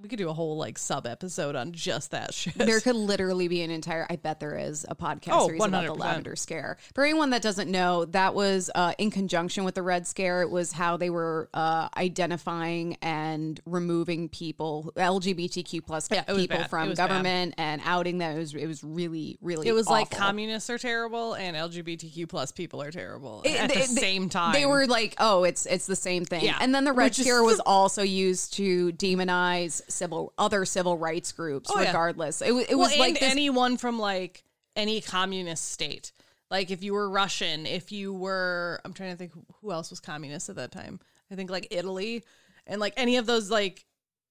We 0.00 0.08
could 0.08 0.18
do 0.18 0.28
a 0.28 0.32
whole 0.32 0.56
like 0.56 0.78
sub 0.78 1.08
episode 1.08 1.56
on 1.56 1.72
just 1.72 2.12
that 2.12 2.32
shit. 2.32 2.54
There 2.56 2.78
could 2.80 2.94
literally 2.96 3.48
be 3.48 3.62
an 3.62 3.70
entire. 3.72 4.06
I 4.08 4.14
bet 4.14 4.38
there 4.38 4.56
is 4.56 4.86
a 4.88 4.94
podcast 4.94 5.30
Oh, 5.32 5.46
series 5.46 5.64
about 5.64 5.84
the 5.86 5.94
lavender 5.94 6.36
scare. 6.36 6.76
For 6.94 7.02
anyone 7.02 7.30
that 7.30 7.42
doesn't 7.42 7.68
know, 7.68 8.04
that 8.04 8.32
was 8.32 8.70
uh, 8.76 8.92
in 8.98 9.10
conjunction 9.10 9.64
with 9.64 9.74
the 9.74 9.82
red 9.82 10.06
scare. 10.06 10.42
It 10.42 10.50
was 10.50 10.70
how 10.70 10.98
they 10.98 11.10
were 11.10 11.48
uh, 11.52 11.88
identifying 11.96 12.96
and 13.02 13.60
removing 13.66 14.28
people, 14.28 14.92
LGBTQ 14.96 15.84
plus 15.84 16.08
Yeah, 16.12 16.22
people 16.22 16.62
from 16.64 16.90
was 16.90 16.96
bad. 16.98 17.08
government 17.08 17.54
and 17.58 17.82
outing 17.84 18.18
them. 18.18 18.36
It 18.36 18.38
was 18.38 18.54
it 18.54 18.66
was 18.68 18.84
really 18.84 19.36
really. 19.42 19.66
it 19.66 19.72
was 19.72 19.88
like 19.88 20.10
communists 20.12 20.70
are 20.70 20.78
terrible 20.78 21.34
and 21.34 21.56
LGBTQ 21.56 22.28
plus 22.28 22.52
people 22.52 22.80
are 22.82 22.92
terrible 22.92 23.42
It- 23.44 23.56
at 23.60 23.68
the 23.70 23.74
they- 23.80 23.84
same 23.86 24.28
time. 24.28 24.52
They 24.52 24.64
were 24.66 24.86
like, 24.86 25.16
oh, 25.18 25.42
it's 25.42 25.66
it's 25.66 25.86
the 25.86 25.96
same 25.96 26.24
thing. 26.24 26.44
Yeah. 26.44 26.56
And 26.60 26.72
then 26.72 26.84
the 26.84 26.92
red 26.92 27.16
scare 27.16 27.42
was 27.42 27.58
also 27.66 28.02
used 28.04 28.52
to 28.54 28.92
demonize 28.92 29.82
civil 29.88 30.32
other 30.38 30.64
civil 30.64 30.96
rights 30.96 31.32
groups, 31.32 31.70
Oh, 31.74 31.80
yeah. 31.80 31.86
regardless. 31.88 32.42
It, 32.42 32.52
wa- 32.52 32.60
it 32.60 32.70
well, 32.70 32.88
was 32.88 32.98
like 32.98 33.20
this, 33.20 33.30
anyone 33.30 33.76
from 33.76 33.98
like 33.98 34.44
any 34.76 35.00
communist 35.00 35.70
state. 35.70 36.12
Like 36.50 36.70
if 36.70 36.82
you 36.82 36.94
were 36.94 37.08
Russian, 37.10 37.66
if 37.66 37.92
you 37.92 38.12
were, 38.12 38.80
I'm 38.84 38.92
trying 38.94 39.10
to 39.12 39.16
think 39.16 39.32
who 39.60 39.70
else 39.72 39.90
was 39.90 40.00
communist 40.00 40.48
at 40.48 40.56
that 40.56 40.72
time. 40.72 40.98
I 41.30 41.34
think 41.34 41.50
like 41.50 41.68
Italy, 41.70 42.24
and 42.66 42.80
like 42.80 42.94
any 42.96 43.16
of 43.16 43.26
those 43.26 43.50
like 43.50 43.84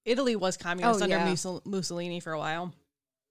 Italy 0.06 0.36
was 0.36 0.58
communist 0.58 1.00
Oh, 1.00 1.04
under 1.04 1.18
yeah. 1.18 1.28
Mussol- 1.28 1.66
Mussolini 1.66 2.20
for 2.20 2.32
a 2.34 2.40
while. 2.40 2.74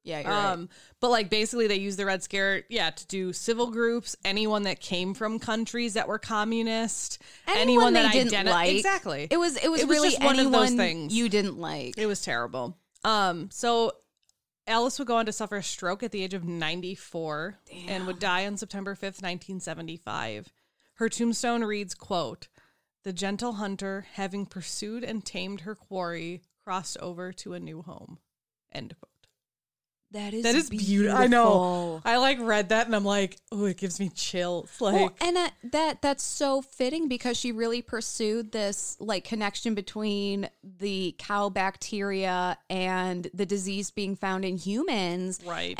Yeah, 0.06 0.20
you're 0.20 0.30
right. 0.30 0.52
Um, 0.52 0.68
but 1.00 1.10
like 1.10 1.28
basically 1.28 1.66
they 1.66 1.74
used 1.76 1.98
the 1.98 2.06
Red 2.06 2.22
Scare, 2.22 2.62
yeah, 2.70 2.90
to 2.90 3.06
do 3.08 3.32
civil 3.32 3.70
groups, 3.70 4.16
anyone 4.24 4.62
that 4.62 4.80
came 4.80 5.12
from 5.14 5.38
countries 5.38 5.94
that 5.94 6.06
were 6.08 6.18
communist, 6.18 7.20
anyone, 7.48 7.92
they 7.92 8.02
that 8.02 8.12
didn't 8.12 8.32
identi- 8.32 8.50
like. 8.50 8.76
exactly. 8.76 9.26
It 9.30 9.36
was 9.36 9.56
it 9.56 9.68
was 9.70 9.80
It 9.82 9.88
was 9.88 9.96
really 9.96 10.10
just 10.10 10.22
one 10.22 10.34
of 10.36 10.40
anyone 10.46 10.60
those 10.60 10.74
things. 10.74 11.12
you 11.14 11.28
didn't 11.28 11.58
like. 11.58 11.98
It 11.98 12.06
was 12.06 12.22
terrible. 12.22 12.78
Um, 13.04 13.50
so 13.50 13.92
Alice 14.68 14.98
would 14.98 15.08
go 15.08 15.16
on 15.16 15.26
to 15.26 15.32
suffer 15.32 15.56
a 15.56 15.62
stroke 15.62 16.02
at 16.02 16.12
the 16.12 16.22
age 16.24 16.34
of 16.34 16.44
94 16.44 17.58
and 17.88 18.06
would 18.06 18.18
die 18.18 18.46
on 18.46 18.56
September 18.56 18.94
5th, 18.94 19.22
1975. 19.22 20.52
Her 20.94 21.08
tombstone 21.08 21.62
reads, 21.64 21.94
quote, 21.94 22.48
"The 23.04 23.12
gentle 23.12 23.54
hunter, 23.54 24.06
having 24.14 24.46
pursued 24.46 25.04
and 25.04 25.24
tamed 25.24 25.60
her 25.62 25.74
quarry, 25.74 26.42
crossed 26.64 26.96
over 26.98 27.32
to 27.32 27.52
a 27.54 27.60
new 27.60 27.82
home." 27.82 28.18
End 28.72 28.94
quote. 28.98 29.10
That 30.12 30.34
is 30.34 30.44
That 30.44 30.54
is 30.54 30.70
beautiful. 30.70 31.18
I 31.18 31.26
know. 31.26 32.00
I 32.04 32.16
like 32.18 32.38
read 32.40 32.68
that 32.70 32.86
and 32.86 32.94
I'm 32.94 33.04
like, 33.04 33.36
oh, 33.50 33.64
it 33.64 33.76
gives 33.76 33.98
me 33.98 34.08
chills. 34.08 34.70
Like, 34.80 34.94
Well, 34.94 35.12
and 35.20 35.36
that, 35.36 35.54
that 35.64 36.02
that's 36.02 36.22
so 36.22 36.62
fitting 36.62 37.08
because 37.08 37.36
she 37.36 37.52
really 37.52 37.82
pursued 37.82 38.52
this 38.52 38.96
like 39.00 39.24
connection 39.24 39.74
between 39.74 40.48
the 40.62 41.14
cow 41.18 41.48
bacteria 41.48 42.58
and 42.70 43.28
the 43.34 43.46
disease 43.46 43.90
being 43.90 44.16
found 44.16 44.44
in 44.44 44.56
humans. 44.56 45.40
Right. 45.44 45.74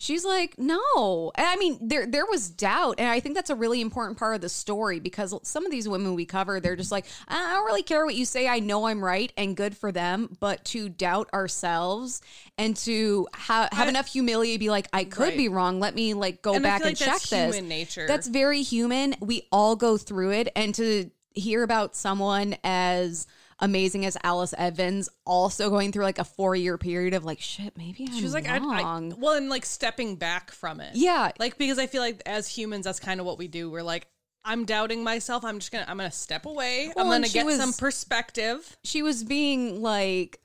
She's 0.00 0.24
like, 0.24 0.56
no. 0.58 1.32
And 1.34 1.44
I 1.46 1.56
mean, 1.56 1.76
there 1.88 2.06
there 2.06 2.24
was 2.24 2.48
doubt, 2.48 2.96
and 2.98 3.08
I 3.08 3.18
think 3.18 3.34
that's 3.34 3.50
a 3.50 3.56
really 3.56 3.80
important 3.80 4.16
part 4.16 4.36
of 4.36 4.40
the 4.40 4.48
story 4.48 5.00
because 5.00 5.34
some 5.42 5.66
of 5.66 5.72
these 5.72 5.88
women 5.88 6.14
we 6.14 6.24
cover, 6.24 6.60
they're 6.60 6.76
just 6.76 6.92
like, 6.92 7.04
I 7.26 7.54
don't 7.54 7.64
really 7.66 7.82
care 7.82 8.06
what 8.06 8.14
you 8.14 8.24
say. 8.24 8.46
I 8.46 8.60
know 8.60 8.86
I'm 8.86 9.02
right, 9.04 9.32
and 9.36 9.56
good 9.56 9.76
for 9.76 9.90
them. 9.90 10.36
But 10.38 10.64
to 10.66 10.88
doubt 10.88 11.28
ourselves 11.34 12.22
and 12.56 12.76
to 12.78 13.26
ha- 13.34 13.68
have 13.72 13.86
I- 13.86 13.90
enough 13.90 14.06
humility 14.06 14.52
to 14.52 14.58
be 14.60 14.70
like, 14.70 14.86
I 14.92 15.02
could 15.02 15.22
Right. 15.30 15.36
be 15.36 15.48
wrong. 15.48 15.80
Let 15.80 15.96
me 15.96 16.14
like 16.14 16.42
go 16.42 16.54
And 16.54 16.62
back 16.62 16.84
and 16.84 16.96
check 16.96 17.20
this. 17.22 17.60
nature. 17.60 18.06
That's 18.06 18.28
very 18.28 18.62
human. 18.62 19.16
We 19.20 19.48
all 19.50 19.74
go 19.74 19.96
through 19.96 20.30
it, 20.30 20.48
and 20.54 20.72
to 20.76 21.10
hear 21.34 21.64
about 21.64 21.96
someone 21.96 22.56
as 22.62 23.26
amazing 23.60 24.04
as 24.06 24.16
Alice 24.22 24.54
Evans 24.56 25.08
also 25.26 25.68
going 25.70 25.90
through 25.92 26.04
like 26.04 26.18
a 26.18 26.24
four 26.24 26.54
year 26.54 26.78
period 26.78 27.14
of 27.14 27.24
like 27.24 27.40
shit, 27.40 27.76
maybe 27.76 28.06
I'm 28.08 28.14
She 28.16 28.22
was 28.22 28.34
like, 28.34 28.48
I, 28.48 28.56
I, 28.56 28.58
wrong. 28.82 29.14
well, 29.18 29.34
and 29.34 29.48
like 29.48 29.64
stepping 29.66 30.16
back 30.16 30.50
from 30.52 30.80
it. 30.80 30.94
yeah, 30.94 31.32
Like, 31.38 31.58
because 31.58 31.78
I 31.78 31.86
feel 31.86 32.02
like 32.02 32.22
as 32.26 32.48
humans, 32.48 32.84
that's 32.84 33.00
kind 33.00 33.18
of 33.20 33.26
what 33.26 33.38
we 33.38 33.48
do. 33.48 33.70
We're 33.70 33.82
like, 33.82 34.06
I'm 34.44 34.64
doubting 34.64 35.02
myself. 35.02 35.44
I'm 35.44 35.58
just 35.58 35.72
gonna, 35.72 35.84
I'm 35.88 35.96
gonna 35.96 36.10
step 36.12 36.46
away. 36.46 36.92
Well, 36.94 37.04
I'm 37.06 37.10
gonna 37.12 37.28
get 37.28 37.44
was- 37.44 37.56
some 37.58 37.72
perspective. 37.72 38.76
she 38.84 39.02
was 39.02 39.24
being 39.24 39.82
like 39.82 40.38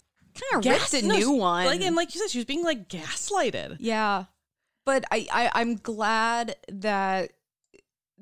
kind 0.52 0.66
of 0.66 0.72
ripped 0.72 0.94
a 0.96 1.06
no, 1.08 1.16
new 1.16 1.32
one. 1.32 1.66
Like, 1.68 1.82
and 1.82 1.96
like 1.96 2.14
you 2.16 2.22
said, 2.22 2.32
she 2.32 2.40
was 2.40 2.46
being 2.46 2.64
like 2.64 2.90
gaslighted. 2.90 3.78
yeah, 3.80 4.26
but 4.86 5.06
I, 5.12 5.28
I 5.32 5.52
I'm 5.62 5.76
glad 5.76 6.56
that 6.70 7.32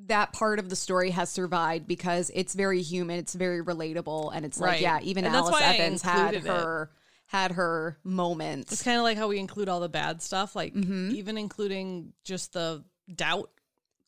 that 0.08 0.34
part 0.34 0.60
of 0.60 0.70
the 0.70 0.76
story 0.76 1.12
has 1.12 1.30
survived 1.30 1.88
because 1.88 2.32
it's 2.34 2.54
very 2.54 2.82
human, 2.82 3.18
it's 3.20 3.34
very 3.34 3.64
relatable, 3.64 4.32
and 4.36 4.46
it's 4.46 4.60
like 4.60 4.72
Right. 4.72 4.82
yeah, 4.82 5.00
even 5.02 5.26
And 5.26 5.34
that's 5.34 5.48
Alice 5.48 5.62
why 5.62 5.68
I 5.68 5.74
Evans 5.76 6.02
had 6.02 6.34
included 6.36 6.46
it. 6.48 6.52
her 6.52 6.92
had 7.28 7.52
her 7.54 7.98
moments. 8.04 8.74
It's 8.74 8.84
kind 8.84 8.98
of 8.98 9.04
like 9.04 9.18
how 9.18 9.28
we 9.30 9.40
include 9.40 9.70
all 9.70 9.80
the 9.80 9.88
bad 9.90 10.22
stuff, 10.22 10.56
like 10.56 10.74
Mhm. 10.74 11.12
even 11.14 11.38
including 11.38 12.14
just 12.24 12.54
the 12.54 12.84
doubt. 13.14 13.50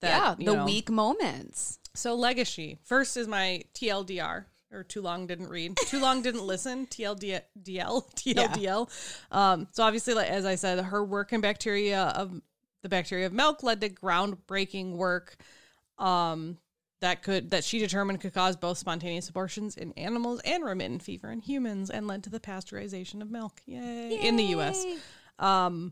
That, 0.02 0.10
yeah, 0.10 0.36
you 0.38 0.46
the 0.52 0.58
know. 0.58 0.66
weak 0.66 0.89
moments. 0.89 1.80
So 1.94 2.16
legacy 2.16 2.80
first 2.84 3.16
is 3.16 3.26
my 3.28 3.64
TLDR 3.74 4.48
or 4.74 4.84
too 4.84 5.02
long 5.02 5.28
didn't 5.28 5.48
read, 5.48 5.78
too 5.86 6.00
long 6.02 6.22
didn't 6.22 6.41
listen. 6.46 6.86
TLDL, 6.91 8.04
TLDL. 8.16 8.89
Um, 9.32 9.68
so 9.72 9.84
obviously, 9.84 10.14
like, 10.16 10.28
as 10.30 10.44
I 10.46 10.56
said, 10.56 10.84
her 10.84 11.06
work 11.06 11.32
in 11.32 11.39
bacteria 11.39 12.02
of 12.16 12.41
the 12.82 12.89
bacteria 12.89 13.26
of 13.28 13.32
milk 13.32 13.64
led 13.64 13.80
to 13.82 13.89
groundbreaking 13.89 14.94
work. 14.98 15.38
Um, 15.98 16.58
that 17.02 17.22
could 17.22 17.52
that 17.52 17.66
she 17.66 17.80
determined 17.80 18.22
could 18.22 18.34
cause 18.34 18.56
both 18.56 18.78
spontaneous 18.78 19.28
abortions 19.28 19.76
in 19.76 19.91
animals 19.94 20.39
and 20.46 20.64
remittent 20.64 21.04
fever 21.04 21.30
in 21.32 21.41
humans, 21.41 21.89
and 21.89 22.08
led 22.08 22.24
to 22.24 22.30
the 22.30 22.39
pasteurization 22.39 23.22
of 23.22 23.30
milk. 23.30 23.62
Yay! 23.66 24.20
In 24.22 24.38
the 24.38 24.44
U.S. 24.46 24.86
Um, 25.38 25.91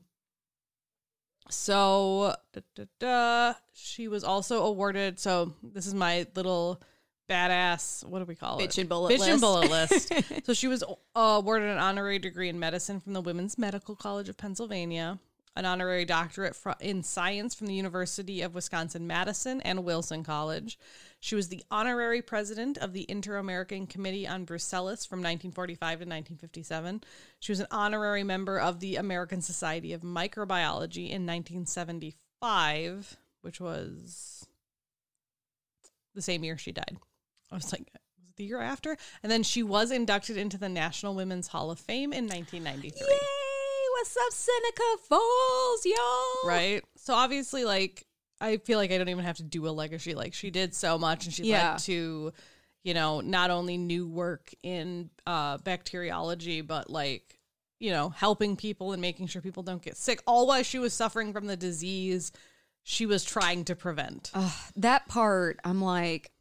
so 1.50 2.34
da, 2.54 2.62
da, 2.76 2.86
da, 3.00 3.54
she 3.74 4.08
was 4.08 4.24
also 4.24 4.64
awarded. 4.64 5.20
So 5.20 5.54
this 5.62 5.86
is 5.86 5.94
my 5.94 6.26
little 6.36 6.82
badass. 7.30 8.06
What 8.06 8.20
do 8.20 8.26
we 8.26 8.36
call 8.36 8.60
Bitch 8.60 8.78
it? 8.78 8.78
and 8.80 8.90
bullet 8.90 9.14
Bitch 9.14 9.20
list. 9.20 9.32
and 9.32 9.42
bullet 9.42 9.70
list. 9.70 10.14
so 10.46 10.54
she 10.54 10.68
was 10.68 10.84
uh, 10.84 10.96
awarded 11.16 11.70
an 11.70 11.78
honorary 11.78 12.20
degree 12.20 12.50
in 12.50 12.60
medicine 12.60 13.00
from 13.00 13.14
the 13.14 13.22
Women's 13.22 13.58
Medical 13.58 13.96
College 13.96 14.30
of 14.30 14.38
Pennsylvania, 14.38 15.20
an 15.56 15.66
honorary 15.66 16.06
doctorate 16.06 16.56
in 16.80 17.04
science 17.04 17.54
from 17.54 17.68
the 17.68 17.74
University 17.74 18.42
of 18.42 18.56
Wisconsin 18.56 19.06
Madison 19.06 19.60
and 19.62 19.84
Wilson 19.84 20.24
College. 20.24 20.80
She 21.20 21.36
was 21.36 21.50
the 21.50 21.64
honorary 21.70 22.22
president 22.22 22.78
of 22.78 22.94
the 22.94 23.06
Inter 23.10 23.36
American 23.36 23.86
Committee 23.86 24.28
on 24.28 24.46
Brucellosis 24.46 25.08
from 25.08 25.20
1945 25.20 25.80
to 25.80 26.06
1957. 26.06 27.04
She 27.40 27.52
was 27.52 27.60
an 27.60 27.68
honorary 27.70 28.24
member 28.24 28.60
of 28.60 28.80
the 28.80 28.96
American 28.96 29.42
Society 29.42 29.92
of 29.94 30.02
Microbiology 30.02 31.10
in 31.10 31.26
1975, 31.26 33.18
which 33.42 33.60
was 33.60 34.48
the 36.16 36.22
same 36.22 36.44
year 36.44 36.58
she 36.58 36.72
died. 36.72 36.98
I 37.52 37.56
was 37.56 37.74
like, 37.74 37.92
the 38.38 38.46
year 38.46 38.62
after? 38.62 38.98
And 39.22 39.32
then 39.32 39.44
she 39.44 39.64
was 39.64 39.92
inducted 39.92 40.38
into 40.38 40.58
the 40.58 40.70
National 40.70 41.14
Women's 41.14 41.48
Hall 41.48 41.70
of 41.70 41.80
Fame 41.80 42.14
in 42.14 42.26
1993. 42.26 43.08
Yay! 43.08 43.41
What's 43.94 44.18
up, 44.18 44.34
Seneca 44.34 45.04
Falls, 45.08 45.86
y'all? 45.86 46.48
Right. 46.50 46.84
So 46.96 47.14
obviously, 47.14 47.66
like, 47.66 48.06
I 48.40 48.58
feel 48.58 48.78
like 48.80 48.92
I 48.92 48.98
don't 48.98 49.10
even 49.10 49.26
have 49.26 49.38
to 49.38 49.44
do 49.44 49.68
a 49.68 49.70
legacy. 49.70 50.16
Like, 50.16 50.34
she 50.34 50.50
did 50.50 50.74
so 50.74 50.98
much 50.98 51.26
and 51.26 51.34
she 51.34 51.44
Yeah. 51.44 51.72
led 51.74 51.80
to, 51.80 52.34
you 52.84 52.94
know, 52.94 53.22
not 53.22 53.52
only 53.52 53.78
new 53.78 54.08
work 54.08 54.54
in 54.64 55.10
uh, 55.28 55.58
bacteriology, 55.60 56.62
but 56.62 56.90
like, 56.90 57.38
you 57.80 57.92
know, 57.92 58.10
helping 58.10 58.56
people 58.56 58.92
and 58.94 59.02
making 59.02 59.28
sure 59.28 59.42
people 59.42 59.64
don't 59.64 59.82
get 59.82 59.98
sick, 59.98 60.22
all 60.26 60.48
while 60.48 60.64
she 60.64 60.80
was 60.80 60.94
suffering 60.94 61.34
from 61.34 61.48
the 61.48 61.58
disease 61.58 62.32
she 62.84 63.06
was 63.06 63.24
trying 63.24 63.64
to 63.66 63.76
prevent. 63.76 64.32
That 64.76 65.08
part, 65.08 65.60
I'm 65.64 65.82
like, 65.82 66.32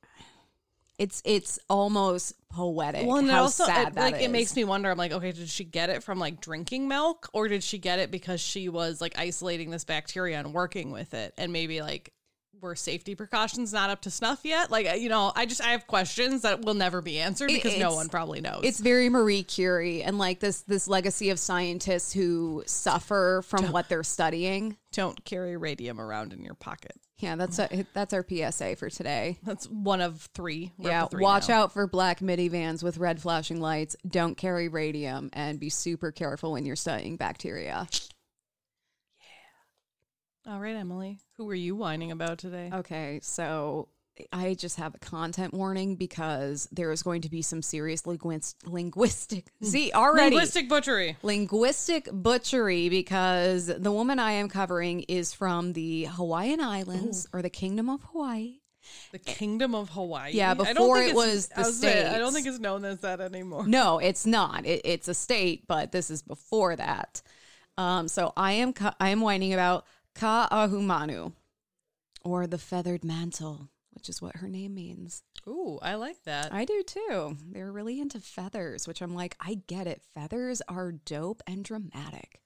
it's 1.00 1.22
it's 1.24 1.58
almost 1.70 2.34
poetic. 2.50 3.06
Well, 3.06 3.16
and 3.16 3.28
it 3.28 3.30
how 3.30 3.44
also 3.44 3.64
sad 3.64 3.88
it, 3.88 3.94
that 3.94 4.00
like 4.12 4.14
it 4.16 4.26
is. 4.26 4.30
makes 4.30 4.54
me 4.54 4.64
wonder. 4.64 4.90
I'm 4.90 4.98
like, 4.98 5.12
okay, 5.12 5.32
did 5.32 5.48
she 5.48 5.64
get 5.64 5.88
it 5.88 6.02
from 6.02 6.18
like 6.18 6.42
drinking 6.42 6.88
milk, 6.88 7.30
or 7.32 7.48
did 7.48 7.64
she 7.64 7.78
get 7.78 7.98
it 7.98 8.10
because 8.10 8.38
she 8.38 8.68
was 8.68 9.00
like 9.00 9.18
isolating 9.18 9.70
this 9.70 9.84
bacteria 9.84 10.38
and 10.38 10.52
working 10.52 10.90
with 10.90 11.14
it, 11.14 11.32
and 11.38 11.54
maybe 11.54 11.80
like 11.80 12.12
were 12.60 12.74
safety 12.74 13.14
precautions 13.14 13.72
not 13.72 13.90
up 13.90 14.02
to 14.02 14.10
snuff 14.10 14.40
yet? 14.44 14.70
Like, 14.70 14.86
uh, 14.86 14.94
you 14.94 15.08
know, 15.08 15.32
I 15.34 15.46
just 15.46 15.62
I 15.62 15.72
have 15.72 15.86
questions 15.86 16.42
that 16.42 16.64
will 16.64 16.74
never 16.74 17.00
be 17.00 17.18
answered 17.18 17.48
because 17.48 17.78
no 17.78 17.94
one 17.94 18.08
probably 18.08 18.40
knows. 18.40 18.60
It's 18.64 18.80
very 18.80 19.08
Marie 19.08 19.42
Curie 19.42 20.02
and 20.02 20.18
like 20.18 20.40
this 20.40 20.62
this 20.62 20.88
legacy 20.88 21.30
of 21.30 21.38
scientists 21.38 22.12
who 22.12 22.62
suffer 22.66 23.42
from 23.46 23.72
what 23.72 23.88
they're 23.88 24.02
studying. 24.02 24.76
don't 24.92 25.24
carry 25.24 25.56
radium 25.56 26.00
around 26.00 26.32
in 26.32 26.42
your 26.42 26.54
pocket. 26.54 26.92
Yeah, 27.18 27.36
that's 27.36 27.58
a, 27.58 27.86
that's 27.92 28.14
our 28.14 28.24
PSA 28.26 28.76
for 28.76 28.88
today. 28.88 29.38
That's 29.42 29.66
one 29.66 30.00
of 30.00 30.28
three. 30.34 30.72
We're 30.78 30.90
yeah, 30.90 31.06
three 31.06 31.22
watch 31.22 31.48
now. 31.48 31.62
out 31.62 31.72
for 31.72 31.86
black 31.86 32.20
minivans 32.20 32.82
with 32.82 32.96
red 32.96 33.20
flashing 33.20 33.60
lights. 33.60 33.94
Don't 34.08 34.36
carry 34.36 34.68
radium 34.68 35.28
and 35.32 35.60
be 35.60 35.68
super 35.68 36.12
careful 36.12 36.52
when 36.52 36.64
you're 36.64 36.76
studying 36.76 37.16
bacteria. 37.16 37.88
All 40.46 40.58
right, 40.60 40.74
Emily, 40.76 41.18
who 41.36 41.44
were 41.44 41.54
you 41.54 41.76
whining 41.76 42.10
about 42.12 42.38
today? 42.38 42.70
Okay, 42.72 43.20
so 43.22 43.88
I 44.32 44.54
just 44.54 44.76
have 44.76 44.94
a 44.94 44.98
content 44.98 45.52
warning 45.52 45.96
because 45.96 46.66
there 46.72 46.90
is 46.92 47.02
going 47.02 47.20
to 47.22 47.28
be 47.30 47.42
some 47.42 47.60
serious 47.62 48.06
linguist, 48.06 48.66
linguistic. 48.66 49.46
See, 49.62 49.92
already 49.92 50.34
Linguistic 50.34 50.68
butchery. 50.68 51.16
linguistic 51.22 52.08
butchery 52.10 52.88
because 52.88 53.66
the 53.66 53.92
woman 53.92 54.18
I 54.18 54.32
am 54.32 54.48
covering 54.48 55.00
is 55.08 55.34
from 55.34 55.74
the 55.74 56.04
Hawaiian 56.04 56.60
Islands 56.60 57.26
or 57.34 57.42
the 57.42 57.50
Kingdom 57.50 57.90
of 57.90 58.02
Hawaii. 58.04 58.60
The 59.12 59.18
Kingdom 59.18 59.74
of 59.74 59.90
Hawaii. 59.90 60.32
Yeah, 60.32 60.54
before 60.54 60.98
it 61.02 61.14
was 61.14 61.48
the 61.48 61.60
I 61.60 61.62
saying, 61.64 62.14
I 62.14 62.18
don't 62.18 62.32
think 62.32 62.46
it's 62.46 62.58
known 62.58 62.86
as 62.86 63.00
that 63.00 63.20
anymore. 63.20 63.66
No, 63.66 63.98
it's 63.98 64.24
not. 64.24 64.64
It, 64.64 64.80
it's 64.86 65.06
a 65.06 65.14
state, 65.14 65.66
but 65.68 65.92
this 65.92 66.10
is 66.10 66.22
before 66.22 66.76
that. 66.76 67.20
Um, 67.76 68.08
so 68.08 68.32
I 68.36 68.52
am 68.52 68.74
I 68.98 69.10
am 69.10 69.20
whining 69.20 69.52
about 69.54 69.86
Ka'ahumanu, 70.14 71.32
or 72.24 72.46
the 72.46 72.58
feathered 72.58 73.04
mantle, 73.04 73.68
which 73.92 74.08
is 74.08 74.20
what 74.20 74.36
her 74.36 74.48
name 74.48 74.74
means. 74.74 75.22
Ooh, 75.46 75.78
I 75.82 75.94
like 75.94 76.22
that. 76.24 76.52
I 76.52 76.64
do 76.64 76.82
too. 76.82 77.36
They're 77.50 77.72
really 77.72 78.00
into 78.00 78.20
feathers, 78.20 78.86
which 78.86 79.00
I'm 79.00 79.14
like, 79.14 79.36
I 79.40 79.60
get 79.66 79.86
it. 79.86 80.02
Feathers 80.14 80.60
are 80.68 80.92
dope 80.92 81.42
and 81.46 81.64
dramatic. 81.64 82.40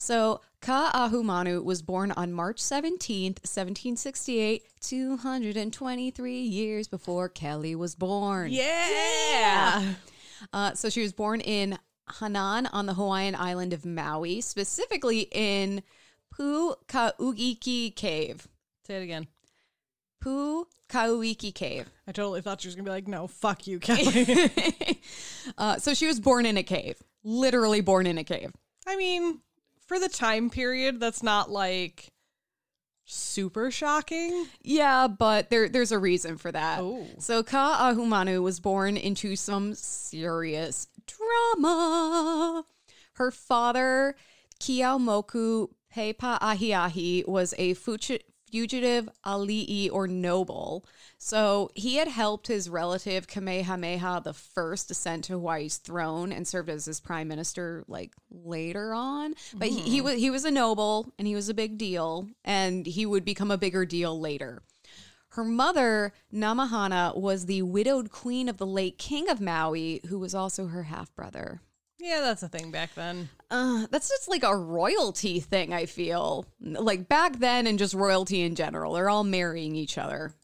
So, 0.00 0.42
Ka'ahumanu 0.62 1.64
was 1.64 1.82
born 1.82 2.12
on 2.12 2.32
March 2.32 2.58
17th, 2.62 3.40
1768, 3.42 4.62
223 4.80 6.40
years 6.40 6.86
before 6.86 7.28
Kelley 7.28 7.74
was 7.74 7.96
born. 7.96 8.52
yeah. 8.52 9.94
Uh, 10.52 10.72
so, 10.74 10.88
she 10.88 11.02
was 11.02 11.12
born 11.12 11.40
in 11.40 11.78
Hana 12.20 12.70
on 12.72 12.86
the 12.86 12.94
Hawaiian 12.94 13.34
island 13.34 13.72
of 13.72 13.84
Maui, 13.84 14.40
specifically 14.40 15.22
in 15.32 15.82
Pu'Kauiki 16.38 17.94
Cave. 17.94 18.48
Say 18.86 18.96
it 18.96 19.02
again. 19.02 19.26
Pu'Kauiki 20.24 21.54
Cave. 21.54 21.88
I 22.06 22.12
totally 22.12 22.40
thought 22.40 22.60
she 22.60 22.68
was 22.68 22.74
gonna 22.74 22.84
be 22.84 22.90
like, 22.90 23.08
"No, 23.08 23.26
fuck 23.26 23.66
you, 23.66 23.78
Kelley." 23.78 24.50
uh, 25.58 25.78
so 25.78 25.94
she 25.94 26.06
was 26.06 26.20
born 26.20 26.46
in 26.46 26.56
a 26.56 26.62
cave, 26.62 27.02
literally 27.24 27.80
born 27.80 28.06
in 28.06 28.18
a 28.18 28.24
cave. 28.24 28.52
I 28.86 28.96
mean, 28.96 29.40
for 29.86 29.98
the 29.98 30.08
time 30.08 30.50
period, 30.50 31.00
that's 31.00 31.22
not 31.22 31.50
like 31.50 32.12
super 33.04 33.70
shocking. 33.70 34.46
Yeah, 34.62 35.08
but 35.08 35.50
there 35.50 35.68
there's 35.68 35.92
a 35.92 35.98
reason 35.98 36.36
for 36.36 36.52
that. 36.52 36.80
Oh. 36.80 37.06
So 37.18 37.42
Ka'ahumanu 37.42 38.42
was 38.42 38.60
born 38.60 38.96
into 38.96 39.34
some 39.34 39.74
serious 39.74 40.88
drama. 41.06 42.64
Her 43.14 43.30
father, 43.30 44.14
Kiaomoku 44.60 45.70
Pepa 45.94 46.38
Ahiahi, 46.40 47.26
was 47.26 47.54
a 47.58 47.74
fugitive 47.74 49.08
alii 49.24 49.90
or 49.92 50.06
noble. 50.06 50.84
So 51.18 51.70
he 51.74 51.96
had 51.96 52.08
helped 52.08 52.46
his 52.46 52.68
relative 52.68 53.26
Kamehameha 53.26 54.22
the 54.24 54.32
first 54.32 54.90
ascend 54.90 55.24
to 55.24 55.34
Hawaii's 55.34 55.78
throne 55.78 56.32
and 56.32 56.46
served 56.46 56.70
as 56.70 56.84
his 56.84 57.00
prime 57.00 57.28
minister 57.28 57.84
like 57.88 58.12
later 58.30 58.94
on. 58.94 59.34
But 59.54 59.68
he, 59.68 59.80
he 59.80 59.98
hmm. 59.98 60.04
was 60.04 60.14
he 60.16 60.30
was 60.30 60.44
a 60.44 60.50
noble 60.50 61.12
and 61.18 61.26
he 61.26 61.34
was 61.34 61.48
a 61.48 61.54
big 61.54 61.78
deal 61.78 62.28
and 62.44 62.86
he 62.86 63.06
would 63.06 63.24
become 63.24 63.50
a 63.50 63.58
bigger 63.58 63.84
deal 63.84 64.18
later. 64.18 64.62
Her 65.32 65.44
mother, 65.44 66.14
Namahana, 66.32 67.16
was 67.16 67.46
the 67.46 67.62
widowed 67.62 68.10
queen 68.10 68.48
of 68.48 68.56
the 68.56 68.66
late 68.66 68.98
king 68.98 69.28
of 69.28 69.40
Maui, 69.40 70.00
who 70.08 70.18
was 70.18 70.34
also 70.34 70.68
her 70.68 70.84
half 70.84 71.14
brother. 71.14 71.60
Yeah, 71.98 72.20
that's 72.20 72.42
a 72.42 72.48
thing 72.48 72.70
back 72.70 72.94
then. 72.94 73.28
Uh, 73.50 73.86
that's 73.90 74.08
just 74.08 74.28
like 74.28 74.42
a 74.42 74.54
royalty 74.56 75.40
thing, 75.40 75.72
I 75.72 75.86
feel. 75.86 76.44
Like 76.60 77.08
back 77.08 77.38
then 77.38 77.66
and 77.66 77.78
just 77.78 77.94
royalty 77.94 78.42
in 78.42 78.54
general. 78.54 78.92
They're 78.92 79.08
all 79.08 79.24
marrying 79.24 79.74
each 79.74 79.96
other. 79.96 80.34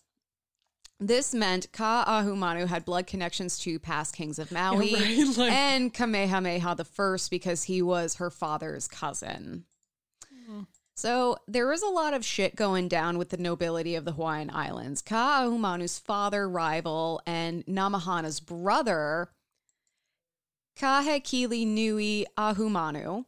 This 1.00 1.34
meant 1.34 1.70
Ka'ahumanu 1.72 2.66
had 2.68 2.84
blood 2.86 3.07
connections 3.07 3.59
to 3.59 3.78
past 3.78 4.14
kings 4.16 4.38
of 4.38 4.50
Maui 4.50 4.90
Yeah, 4.90 4.98
right, 4.98 5.36
like- 5.36 5.52
and 5.52 5.92
Kamehameha 5.92 6.76
the 6.76 6.84
first 6.84 7.30
because 7.30 7.64
he 7.64 7.82
was 7.82 8.14
her 8.14 8.30
father's 8.30 8.88
cousin. 8.88 9.64
So 10.96 11.36
there 11.48 11.66
was 11.66 11.82
a 11.82 11.88
lot 11.88 12.14
of 12.14 12.24
shit 12.24 12.55
going 12.55 12.86
down 12.86 13.18
with 13.18 13.30
the 13.30 13.36
nobility 13.36 13.96
of 13.96 14.05
the 14.05 14.12
Hawaiian 14.12 14.48
Islands. 14.50 15.02
Ka'ahumanu's 15.02 15.98
father, 15.98 16.48
rival, 16.48 17.20
and 17.26 17.66
Namahana's 17.66 18.38
brother, 18.38 19.28
Kahekili 20.79 21.66
Nui 21.66 22.27
Ahumanu, 22.37 23.27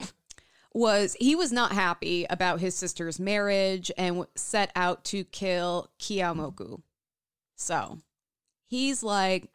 was 0.72 1.16
he 1.18 1.34
was 1.34 1.52
not 1.52 1.72
happy 1.72 2.26
about 2.28 2.60
his 2.60 2.74
sister's 2.76 3.18
marriage 3.18 3.90
and 3.96 4.26
set 4.34 4.70
out 4.76 5.04
to 5.06 5.24
kill 5.24 5.90
Kiamoku. 5.98 6.82
So 7.56 7.98
he's 8.68 9.02
like, 9.02 9.48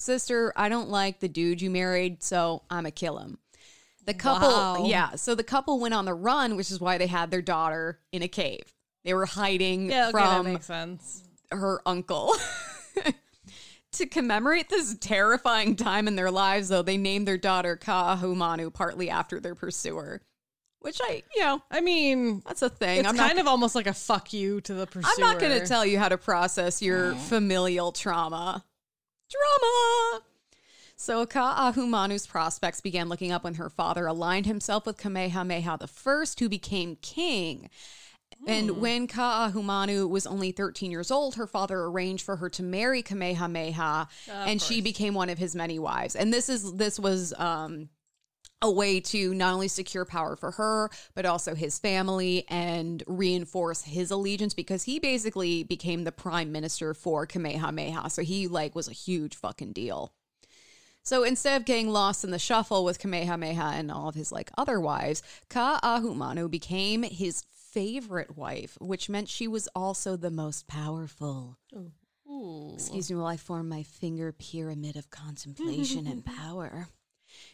Sister, 0.00 0.52
I 0.56 0.68
don't 0.68 0.88
like 0.90 1.20
the 1.20 1.28
dude 1.28 1.60
you 1.60 1.70
married, 1.70 2.22
so 2.22 2.62
I'm 2.70 2.78
gonna 2.78 2.90
kill 2.92 3.18
him. 3.18 3.38
The 4.06 4.14
couple, 4.14 4.48
Wow. 4.48 4.86
yeah. 4.86 5.16
So 5.16 5.34
the 5.34 5.44
couple 5.44 5.80
went 5.80 5.92
on 5.94 6.04
the 6.06 6.14
run, 6.14 6.56
which 6.56 6.70
is 6.70 6.80
why 6.80 6.98
they 6.98 7.06
had 7.08 7.30
their 7.30 7.42
daughter 7.42 7.98
in 8.12 8.22
a 8.22 8.28
cave. 8.28 8.72
They 9.04 9.12
were 9.12 9.26
hiding 9.26 9.90
Yeah, 9.90 10.08
okay, 10.08 10.18
that 10.18 10.36
from 10.36 10.52
makes 10.52 10.66
sense. 10.66 11.22
her 11.50 11.80
uncle. 11.84 12.34
to 13.98 14.06
commemorate 14.06 14.68
this 14.68 14.96
terrifying 14.98 15.76
time 15.76 16.08
in 16.08 16.16
their 16.16 16.30
lives, 16.30 16.68
though, 16.68 16.82
they 16.82 16.96
named 16.96 17.28
their 17.28 17.38
daughter 17.38 17.76
Ka'ahumanu 17.76 18.72
partly 18.72 19.10
after 19.10 19.40
their 19.40 19.54
pursuer. 19.54 20.22
Which 20.80 21.00
I, 21.02 21.24
you 21.34 21.42
know, 21.42 21.60
I 21.70 21.80
mean, 21.80 22.42
that's 22.46 22.62
a 22.62 22.68
thing. 22.68 23.00
it's 23.00 23.08
I'm 23.08 23.16
kind 23.16 23.36
not, 23.36 23.42
of 23.42 23.48
almost 23.48 23.74
like 23.74 23.88
a 23.88 23.92
fuck 23.92 24.32
you 24.32 24.60
to 24.62 24.74
the 24.74 24.86
pursuer. 24.86 25.10
I'm 25.12 25.20
not 25.20 25.40
going 25.40 25.60
to 25.60 25.66
tell 25.66 25.84
you 25.84 25.98
how 25.98 26.08
to 26.08 26.16
process 26.16 26.80
your 26.80 27.14
familial 27.14 27.90
trauma. 27.90 28.64
Drama. 29.28 30.22
So 30.96 31.26
Ka'ahumanu's 31.26 32.26
prospects 32.26 32.80
began 32.80 33.08
looking 33.08 33.32
up 33.32 33.44
when 33.44 33.54
her 33.54 33.70
father 33.70 34.06
aligned 34.06 34.46
himself 34.46 34.86
with 34.86 34.98
Kamehameha 34.98 35.78
I, 35.80 36.24
who 36.38 36.48
became 36.48 36.96
king. 37.02 37.70
And 38.48 38.80
when 38.80 39.06
Ka'ahumanu 39.06 40.08
was 40.08 40.26
only 40.26 40.52
13 40.52 40.90
years 40.90 41.10
old, 41.10 41.34
her 41.34 41.46
father 41.46 41.80
arranged 41.80 42.24
for 42.24 42.36
her 42.36 42.48
to 42.50 42.62
marry 42.62 43.02
Kamehameha, 43.02 44.08
and 44.28 44.60
she 44.60 44.80
became 44.80 45.14
one 45.14 45.28
of 45.28 45.38
his 45.38 45.54
many 45.54 45.78
wives. 45.78 46.16
And 46.16 46.32
this 46.32 46.48
is 46.48 46.72
this 46.74 46.98
was 46.98 47.34
um, 47.34 47.90
a 48.60 48.70
way 48.70 49.00
to 49.00 49.34
not 49.34 49.54
only 49.54 49.68
secure 49.68 50.04
power 50.04 50.34
for 50.34 50.52
her, 50.52 50.90
but 51.14 51.26
also 51.26 51.54
his 51.54 51.78
family 51.78 52.44
and 52.48 53.02
reinforce 53.06 53.82
his 53.82 54.10
allegiance 54.10 54.54
because 54.54 54.84
he 54.84 54.98
basically 54.98 55.62
became 55.62 56.04
the 56.04 56.12
prime 56.12 56.50
minister 56.50 56.94
for 56.94 57.26
Kamehameha. 57.26 58.10
So 58.10 58.22
he 58.22 58.48
like 58.48 58.74
was 58.74 58.88
a 58.88 58.92
huge 58.92 59.36
fucking 59.36 59.72
deal. 59.72 60.12
So 61.02 61.22
instead 61.22 61.60
of 61.60 61.64
getting 61.64 61.88
lost 61.88 62.24
in 62.24 62.32
the 62.32 62.38
shuffle 62.38 62.84
with 62.84 62.98
Kamehameha 62.98 63.72
and 63.76 63.90
all 63.90 64.08
of 64.08 64.14
his 64.14 64.32
like 64.32 64.50
other 64.58 64.80
wives, 64.80 65.22
Ka'ahumanu 65.48 66.50
became 66.50 67.02
his 67.02 67.44
favorite 67.72 68.36
wife, 68.36 68.76
which 68.80 69.08
meant 69.08 69.28
she 69.28 69.48
was 69.48 69.68
also 69.74 70.16
the 70.16 70.30
most 70.30 70.66
powerful. 70.66 71.58
Ooh. 72.30 72.72
Excuse 72.74 73.10
me 73.10 73.16
while 73.16 73.26
I 73.26 73.36
form 73.36 73.68
my 73.68 73.82
finger 73.82 74.32
pyramid 74.32 74.96
of 74.96 75.10
contemplation 75.10 76.06
and 76.06 76.24
power. 76.42 76.88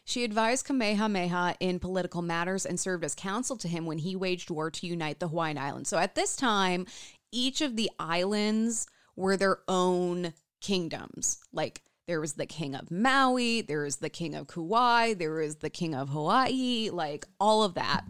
She 0.05 0.25
advised 0.25 0.67
Kamehameha 0.67 1.57
in 1.61 1.79
political 1.79 2.23
matters 2.23 2.65
and 2.65 2.79
served 2.79 3.05
as 3.05 3.15
counsel 3.15 3.57
to 3.57 3.69
him 3.69 3.87
when 3.87 3.99
he 3.99 4.17
waged 4.17 4.51
war 4.51 4.71
to 4.71 4.87
unite 4.87 5.21
the 5.21 5.29
Hawaiian 5.29 5.59
Islands. 5.59 5.89
So 5.89 5.99
at 5.99 6.15
this 6.15 6.37
time, 6.37 6.87
each 7.33 7.61
of 7.61 7.77
the 7.77 7.91
islands 7.99 8.87
were 9.17 9.37
their 9.37 9.59
own 9.69 10.33
kingdoms. 10.61 11.39
Like 11.53 11.83
there 12.07 12.21
was 12.21 12.35
the 12.35 12.47
king 12.47 12.75
of 12.75 12.91
Maui, 12.91 13.63
there 13.63 13.83
was 13.83 13.97
the 13.97 14.11
king 14.11 14.35
of 14.35 14.47
Kauai, 14.47 15.15
there 15.15 15.35
was 15.35 15.57
the 15.57 15.71
king 15.71 15.95
of 15.95 16.11
Hawaii, 16.11 16.91
like 16.91 17.27
all 17.41 17.63
of 17.63 17.75
that. 17.75 18.05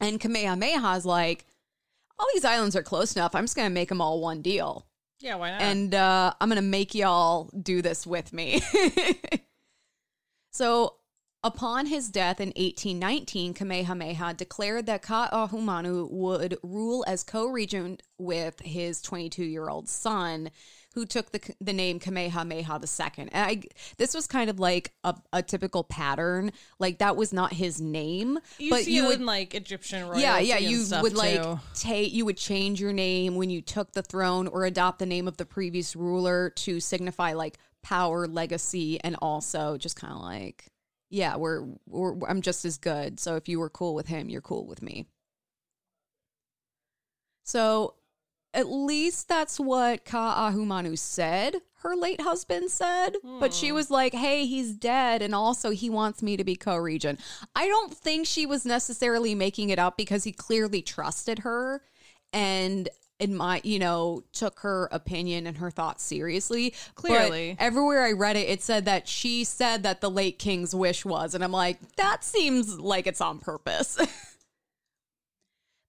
And 0.00 0.20
Kamehameha's 0.20 1.04
like, 1.04 1.44
all 2.18 2.26
these 2.34 2.44
islands 2.44 2.76
are 2.76 2.82
close 2.82 3.14
enough. 3.16 3.34
I'm 3.34 3.44
just 3.44 3.56
going 3.56 3.68
to 3.68 3.74
make 3.74 3.88
them 3.88 4.00
all 4.00 4.20
one 4.20 4.42
deal 4.42 4.86
Yeah, 5.20 5.36
why 5.36 5.50
not? 5.52 5.60
and 5.62 5.94
uh, 5.94 6.34
I'm 6.40 6.48
gonna 6.48 6.62
make 6.62 6.94
y'all 6.94 7.50
do 7.60 7.80
this 7.82 8.06
with 8.06 8.32
me. 8.32 8.60
so, 10.50 10.94
upon 11.44 11.86
his 11.86 12.08
death 12.10 12.40
in 12.40 12.48
1819, 12.48 13.54
Kamehameha 13.54 14.34
declared 14.34 14.86
that 14.86 15.02
Ka'ahumanu 15.02 16.10
would 16.10 16.58
rule 16.62 17.04
as 17.06 17.22
co-regent 17.22 18.02
with 18.18 18.60
his 18.60 19.00
22-year-old 19.02 19.88
son, 19.88 20.50
who 20.94 21.06
took 21.06 21.32
the 21.32 21.40
the 21.60 21.72
name 21.72 21.98
Kamehameha 21.98 22.80
II. 22.82 23.10
And 23.18 23.30
I, 23.32 23.62
this 23.96 24.14
was 24.14 24.26
kind 24.26 24.50
of 24.50 24.58
like 24.58 24.92
a, 25.04 25.14
a 25.32 25.42
typical 25.42 25.84
pattern. 25.84 26.52
Like 26.78 26.98
that 26.98 27.16
was 27.16 27.32
not 27.32 27.52
his 27.52 27.80
name, 27.80 28.38
you 28.58 28.70
but 28.70 28.84
see 28.84 28.94
you 28.94 29.04
it 29.04 29.08
would 29.08 29.20
in 29.20 29.26
like 29.26 29.54
Egyptian 29.54 30.04
royalty. 30.04 30.22
yeah, 30.22 30.38
yeah. 30.38 30.58
You 30.58 30.84
would 31.02 31.14
like 31.14 31.44
take 31.74 32.12
you 32.12 32.24
would 32.24 32.36
change 32.36 32.80
your 32.80 32.92
name 32.92 33.36
when 33.36 33.50
you 33.50 33.62
took 33.62 33.92
the 33.92 34.02
throne 34.02 34.48
or 34.48 34.64
adopt 34.64 34.98
the 34.98 35.06
name 35.06 35.28
of 35.28 35.36
the 35.36 35.46
previous 35.46 35.94
ruler 35.94 36.50
to 36.50 36.80
signify 36.80 37.32
like 37.32 37.58
power, 37.82 38.26
legacy, 38.26 39.00
and 39.02 39.16
also 39.20 39.76
just 39.76 39.96
kind 39.96 40.12
of 40.12 40.20
like 40.20 40.66
yeah, 41.10 41.36
we're, 41.36 41.64
we're 41.86 42.18
I'm 42.28 42.42
just 42.42 42.64
as 42.64 42.78
good. 42.78 43.18
So 43.18 43.36
if 43.36 43.48
you 43.48 43.60
were 43.60 43.70
cool 43.70 43.94
with 43.94 44.08
him, 44.08 44.28
you're 44.28 44.42
cool 44.42 44.66
with 44.66 44.82
me. 44.82 45.06
So 47.44 47.94
at 48.58 48.68
least 48.68 49.28
that's 49.28 49.60
what 49.60 50.04
Ka'ahumanu 50.04 50.98
said. 50.98 51.62
Her 51.82 51.94
late 51.94 52.20
husband 52.20 52.72
said, 52.72 53.14
but 53.38 53.54
she 53.54 53.68
hmm. 53.68 53.76
was 53.76 53.88
like, 53.88 54.12
"Hey, 54.12 54.46
he's 54.46 54.74
dead, 54.74 55.22
and 55.22 55.32
also 55.32 55.70
he 55.70 55.88
wants 55.88 56.24
me 56.24 56.36
to 56.36 56.42
be 56.42 56.56
co-regent." 56.56 57.20
I 57.54 57.68
don't 57.68 57.94
think 57.94 58.26
she 58.26 58.46
was 58.46 58.66
necessarily 58.66 59.36
making 59.36 59.70
it 59.70 59.78
up 59.78 59.96
because 59.96 60.24
he 60.24 60.32
clearly 60.32 60.82
trusted 60.82 61.40
her 61.40 61.82
and 62.32 62.88
in 63.20 63.36
my 63.36 63.60
you 63.62 63.78
know 63.78 64.24
took 64.32 64.60
her 64.60 64.88
opinion 64.90 65.46
and 65.46 65.58
her 65.58 65.70
thoughts 65.70 66.04
seriously 66.04 66.74
But 66.96 67.02
Clearly. 67.02 67.56
everywhere 67.58 68.04
i 68.04 68.12
read 68.12 68.36
it 68.36 68.48
it 68.48 68.62
said 68.62 68.84
that 68.84 69.08
she 69.08 69.42
said 69.42 69.82
that 69.82 70.00
the 70.00 70.10
late 70.10 70.38
king's 70.38 70.72
wish 70.74 71.04
was 71.04 71.34
and 71.34 71.42
i'm 71.42 71.50
like 71.50 71.78
that 71.96 72.22
seems 72.22 72.78
like 72.78 73.08
it's 73.08 73.20
on 73.20 73.38
purpose 73.38 73.98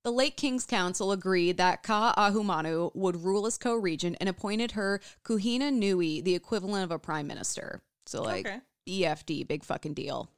The 0.10 0.16
late 0.16 0.38
King's 0.38 0.66
Council 0.66 1.12
agreed 1.12 1.58
that 1.58 1.84
Ka'ahumanu 1.84 2.96
would 2.96 3.24
rule 3.24 3.46
as 3.46 3.60
co-regent 3.60 4.18
and 4.20 4.28
appointed 4.28 4.72
her 4.72 5.02
Kuhina 5.24 5.72
Nui, 5.72 6.20
the 6.20 6.34
equivalent 6.34 6.84
of 6.84 6.90
a 6.90 6.98
prime 6.98 7.28
minister. 7.28 7.84
So 8.08 8.24
like 8.24 8.48
Okay. 8.48 8.60
BFD, 8.88 9.48
big 9.48 9.64
fucking 9.64 9.94
deal. 9.94 10.32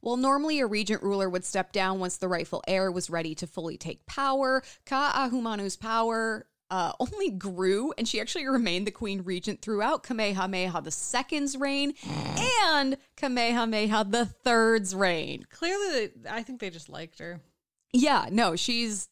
While 0.00 0.16
normally 0.16 0.58
a 0.58 0.66
regent 0.66 1.04
ruler 1.04 1.30
would 1.30 1.44
step 1.44 1.70
down 1.70 2.00
once 2.00 2.16
the 2.16 2.26
rightful 2.26 2.64
heir 2.66 2.90
was 2.90 3.08
ready 3.08 3.36
to 3.36 3.46
fully 3.46 3.76
take 3.76 4.04
power, 4.06 4.64
Ka'ahumanu's 4.84 5.76
power 5.76 6.48
uh, 6.68 6.90
only 6.98 7.30
grew, 7.30 7.92
and 7.96 8.08
she 8.08 8.20
actually 8.20 8.48
remained 8.48 8.88
the 8.88 8.90
queen 8.90 9.22
regent 9.22 9.62
throughout 9.62 10.02
Kamehameha 10.02 10.82
II's 10.84 11.56
reign 11.56 11.94
and 12.64 12.96
Kamehameha 13.16 14.06
III's 14.44 14.92
reign. 14.92 15.46
Clearly, 15.50 16.10
I 16.28 16.42
think 16.42 16.58
they 16.58 16.70
just 16.70 16.88
liked 16.88 17.20
her. 17.20 17.40
Yeah, 17.92 18.26
no, 18.30 18.54
she's 18.56 19.08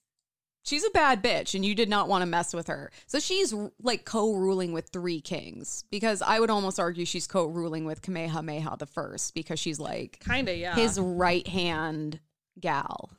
she's 0.65 0.85
a 0.85 0.91
bad 0.91 1.23
bitch 1.23 1.55
and 1.55 1.65
you 1.65 1.75
did 1.75 1.89
not 1.89 2.09
want 2.09 2.23
to 2.23 2.27
mess 2.27 2.53
with 2.53 2.67
her. 2.67 2.91
So 3.07 3.19
she's 3.21 3.55
like 3.81 4.05
co-ruling 4.05 4.73
with 4.73 4.89
three 4.89 5.21
kings 5.21 5.85
because 5.91 6.23
I 6.23 6.41
would 6.41 6.51
almost 6.51 6.81
argue 6.81 7.05
she's 7.05 7.27
co-ruling 7.27 7.85
with 7.85 8.03
Kamehameha 8.03 8.77
the 8.79 8.87
first 8.87 9.33
because 9.35 9.61
she's 9.61 9.79
like 9.79 10.19
Kinda, 10.27 10.55
yeah. 10.57 10.75
his 10.75 10.99
right 10.99 11.47
hand 11.47 12.19
gal. 12.61 13.11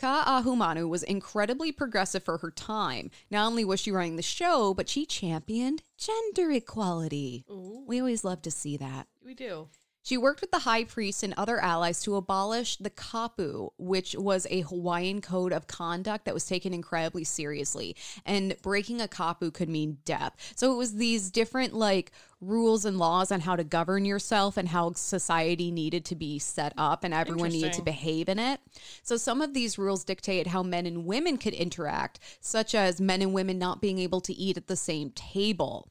Ka'ahumanu 0.00 0.88
was 0.88 1.02
incredibly 1.04 1.70
progressive 1.70 2.22
for 2.24 2.38
her 2.38 2.50
time. 2.50 3.10
Not 3.30 3.46
only 3.46 3.64
was 3.64 3.80
she 3.80 3.92
running 3.92 4.16
the 4.16 4.22
show, 4.22 4.74
but 4.74 4.88
she 4.88 5.06
championed 5.06 5.82
gender 5.96 6.50
equality. 6.50 7.44
Ooh, 7.48 7.84
We 7.86 8.00
always 8.00 8.24
love 8.24 8.42
to 8.42 8.50
see 8.50 8.76
that. 8.76 9.06
we 9.24 9.34
do. 9.34 9.68
She 10.04 10.18
worked 10.18 10.42
with 10.42 10.50
the 10.50 10.60
high 10.60 10.84
priest 10.84 11.22
and 11.22 11.32
other 11.32 11.58
allies 11.58 12.02
to 12.02 12.16
abolish 12.16 12.76
the 12.76 12.90
kapu, 12.90 13.70
which 13.78 14.14
was 14.14 14.46
a 14.50 14.60
Hawaiian 14.60 15.22
code 15.22 15.50
of 15.50 15.66
conduct 15.66 16.26
that 16.26 16.34
was 16.34 16.44
taken 16.44 16.74
incredibly 16.74 17.24
seriously. 17.24 17.96
And 18.26 18.54
breaking 18.60 19.00
a 19.00 19.08
kapu 19.08 19.50
could 19.50 19.70
mean 19.70 19.96
death. 20.04 20.36
So 20.56 20.70
it 20.74 20.76
was 20.76 20.96
these 20.96 21.30
different 21.30 21.72
like 21.72 22.12
rules 22.42 22.84
and 22.84 22.98
laws 22.98 23.32
on 23.32 23.40
how 23.40 23.56
to 23.56 23.64
govern 23.64 24.04
yourself 24.04 24.58
and 24.58 24.68
how 24.68 24.92
society 24.92 25.70
needed 25.70 26.04
to 26.04 26.14
be 26.14 26.38
set 26.38 26.74
up 26.76 27.02
and 27.02 27.14
everyone 27.14 27.48
needed 27.48 27.72
to 27.72 27.82
behave 27.82 28.28
in 28.28 28.38
it. 28.38 28.60
So 29.02 29.16
some 29.16 29.40
of 29.40 29.54
these 29.54 29.78
rules 29.78 30.04
dictate 30.04 30.48
how 30.48 30.62
men 30.62 30.84
and 30.84 31.06
women 31.06 31.38
could 31.38 31.54
interact, 31.54 32.20
such 32.42 32.74
as 32.74 33.00
men 33.00 33.22
and 33.22 33.32
women 33.32 33.58
not 33.58 33.80
being 33.80 33.98
able 33.98 34.20
to 34.20 34.34
eat 34.34 34.58
at 34.58 34.66
the 34.66 34.76
same 34.76 35.12
table. 35.12 35.88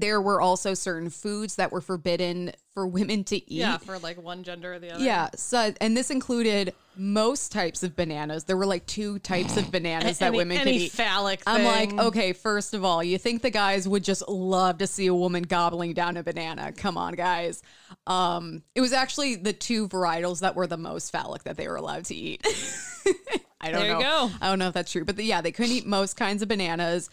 There 0.00 0.20
were 0.20 0.40
also 0.40 0.74
certain 0.74 1.10
foods 1.10 1.56
that 1.56 1.72
were 1.72 1.80
forbidden 1.80 2.52
for 2.72 2.86
women 2.86 3.24
to 3.24 3.36
eat. 3.36 3.44
Yeah, 3.48 3.78
for 3.78 3.98
like 3.98 4.20
one 4.20 4.42
gender 4.42 4.74
or 4.74 4.78
the 4.78 4.92
other. 4.92 5.04
Yeah, 5.04 5.30
so 5.34 5.72
and 5.80 5.96
this 5.96 6.10
included 6.10 6.74
most 6.96 7.52
types 7.52 7.82
of 7.82 7.96
bananas. 7.96 8.44
There 8.44 8.56
were 8.56 8.66
like 8.66 8.86
two 8.86 9.18
types 9.20 9.56
of 9.56 9.70
bananas 9.72 10.18
that 10.18 10.28
any, 10.28 10.36
women 10.36 10.58
any 10.58 10.72
could 10.72 10.80
eat. 10.82 10.92
phallic 10.92 11.42
I'm 11.46 11.64
like, 11.64 11.92
okay, 12.06 12.32
first 12.32 12.74
of 12.74 12.84
all, 12.84 13.02
you 13.02 13.18
think 13.18 13.42
the 13.42 13.50
guys 13.50 13.88
would 13.88 14.04
just 14.04 14.28
love 14.28 14.78
to 14.78 14.86
see 14.86 15.06
a 15.06 15.14
woman 15.14 15.44
gobbling 15.44 15.92
down 15.92 16.16
a 16.16 16.22
banana? 16.22 16.72
Come 16.72 16.96
on, 16.96 17.14
guys. 17.14 17.62
Um, 18.06 18.62
it 18.74 18.80
was 18.80 18.92
actually 18.92 19.36
the 19.36 19.52
two 19.52 19.88
varietals 19.88 20.40
that 20.40 20.54
were 20.56 20.66
the 20.66 20.76
most 20.76 21.10
phallic 21.10 21.44
that 21.44 21.56
they 21.56 21.68
were 21.68 21.76
allowed 21.76 22.04
to 22.06 22.14
eat. 22.14 22.46
I 23.60 23.70
don't 23.70 23.80
There 23.80 23.88
you 23.88 23.94
know. 23.94 24.28
go. 24.28 24.30
I 24.40 24.48
don't 24.48 24.58
know 24.58 24.68
if 24.68 24.74
that's 24.74 24.92
true, 24.92 25.04
but 25.04 25.16
the, 25.16 25.24
yeah, 25.24 25.40
they 25.40 25.52
couldn't 25.52 25.72
eat 25.72 25.86
most 25.86 26.16
kinds 26.16 26.42
of 26.42 26.48
bananas. 26.48 27.08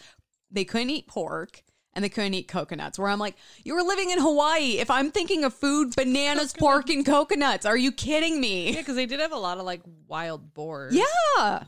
They 0.50 0.64
couldn't 0.64 0.90
eat 0.90 1.06
pork. 1.06 1.62
And 1.94 2.02
they 2.04 2.08
couldn't 2.08 2.34
eat 2.34 2.48
coconuts. 2.48 2.98
Where 2.98 3.08
I'm 3.08 3.18
like, 3.18 3.36
you 3.64 3.74
were 3.74 3.82
living 3.82 4.10
in 4.10 4.18
Hawaii. 4.18 4.78
If 4.78 4.90
I'm 4.90 5.10
thinking 5.10 5.44
of 5.44 5.52
food, 5.52 5.94
bananas, 5.94 6.54
pork, 6.58 6.88
and 6.88 7.04
coconuts. 7.04 7.66
Are 7.66 7.76
you 7.76 7.92
kidding 7.92 8.40
me? 8.40 8.72
Yeah, 8.72 8.80
because 8.80 8.96
they 8.96 9.04
did 9.06 9.20
have 9.20 9.32
a 9.32 9.36
lot 9.38 9.58
of 9.58 9.64
like 9.66 9.82
wild 10.08 10.54
boars. 10.54 10.94
Yeah. 10.94 11.64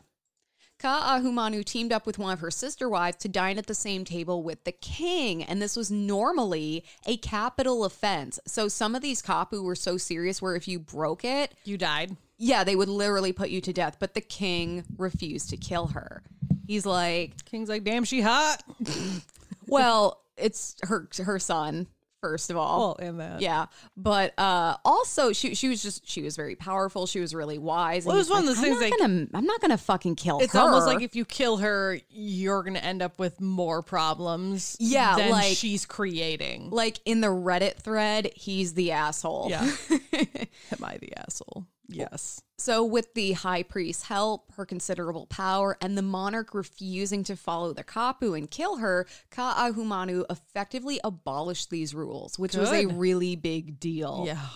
Ka'ahumanu 0.80 1.64
teamed 1.64 1.92
up 1.92 2.04
with 2.04 2.18
one 2.18 2.32
of 2.32 2.40
her 2.40 2.50
sister 2.50 2.88
wives 2.88 3.16
to 3.18 3.28
dine 3.28 3.58
at 3.58 3.66
the 3.66 3.74
same 3.74 4.04
table 4.04 4.42
with 4.42 4.64
the 4.64 4.72
king, 4.72 5.42
and 5.42 5.62
this 5.62 5.76
was 5.76 5.90
normally 5.90 6.84
a 7.06 7.16
capital 7.16 7.84
offense. 7.84 8.38
So 8.46 8.68
some 8.68 8.94
of 8.94 9.00
these 9.00 9.22
kapu 9.22 9.62
were 9.62 9.76
so 9.76 9.96
serious 9.96 10.42
where 10.42 10.56
if 10.56 10.66
you 10.68 10.78
broke 10.78 11.24
it, 11.24 11.54
You 11.64 11.78
died. 11.78 12.16
yeah, 12.38 12.64
they 12.64 12.76
would 12.76 12.88
literally 12.88 13.32
put 13.32 13.48
you 13.50 13.60
to 13.62 13.72
death, 13.72 13.96
but 13.98 14.14
the 14.14 14.20
king 14.20 14.84
refused 14.98 15.48
to 15.50 15.56
kill 15.56 15.86
her. 15.88 16.22
He's 16.66 16.84
like, 16.84 17.44
King's 17.44 17.68
like, 17.68 17.84
damn, 17.84 18.04
she 18.04 18.20
hot. 18.20 18.62
well, 19.68 20.22
it's 20.36 20.76
her 20.82 21.08
her 21.22 21.38
son 21.38 21.86
first 22.24 22.50
of 22.50 22.56
all. 22.56 22.96
Well, 22.98 23.06
in 23.08 23.18
that. 23.18 23.42
Yeah, 23.42 23.66
but 23.98 24.32
uh, 24.38 24.78
also 24.82 25.34
she 25.34 25.54
she 25.54 25.68
was 25.68 25.82
just 25.82 26.08
she 26.08 26.22
was 26.22 26.36
very 26.36 26.56
powerful. 26.56 27.06
She 27.06 27.20
was 27.20 27.34
really 27.34 27.58
wise. 27.58 28.06
Well, 28.06 28.12
and 28.12 28.18
it 28.18 28.20
was 28.20 28.30
one 28.30 28.38
of 28.40 28.46
like, 28.46 28.56
those 28.56 28.64
I'm 28.64 28.78
things 28.78 28.90
not 28.92 28.98
gonna 28.98 29.26
I'm 29.34 29.44
not 29.44 29.60
gonna 29.60 29.76
fucking 29.76 30.16
kill 30.16 30.38
her. 30.38 30.44
It's 30.44 30.54
her. 30.54 30.60
almost 30.60 30.86
like 30.86 31.02
if 31.02 31.14
you 31.14 31.26
kill 31.26 31.58
her, 31.58 31.98
you're 32.08 32.62
gonna 32.62 32.78
end 32.78 33.02
up 33.02 33.18
with 33.18 33.42
more 33.42 33.82
problems. 33.82 34.76
Yeah, 34.80 35.16
than 35.16 35.30
like- 35.30 35.54
she's 35.56 35.84
creating. 35.84 36.70
like 36.70 36.98
in 37.04 37.20
the 37.20 37.28
Reddit 37.28 37.76
thread, 37.76 38.30
he's 38.34 38.72
the 38.72 38.92
asshole. 38.92 39.48
Yeah. 39.50 39.70
Am 39.90 40.82
I 40.82 40.96
the 40.96 41.12
asshole? 41.18 41.66
Yes. 41.88 42.40
So, 42.56 42.84
with 42.84 43.12
the 43.14 43.32
high 43.32 43.62
priest's 43.62 44.04
help, 44.04 44.52
her 44.54 44.64
considerable 44.64 45.26
power, 45.26 45.76
and 45.80 45.98
the 45.98 46.02
monarch 46.02 46.54
refusing 46.54 47.24
to 47.24 47.36
follow 47.36 47.72
the 47.72 47.84
Kapu 47.84 48.36
and 48.36 48.50
kill 48.50 48.76
her, 48.76 49.06
Ka'ahumanu 49.30 50.24
effectively 50.30 51.00
abolished 51.04 51.70
these 51.70 51.94
rules, 51.94 52.38
which 52.38 52.56
was 52.56 52.70
a 52.70 52.86
really 52.86 53.36
big 53.36 53.80
deal. 53.80 54.24
Yeah. 54.26 54.46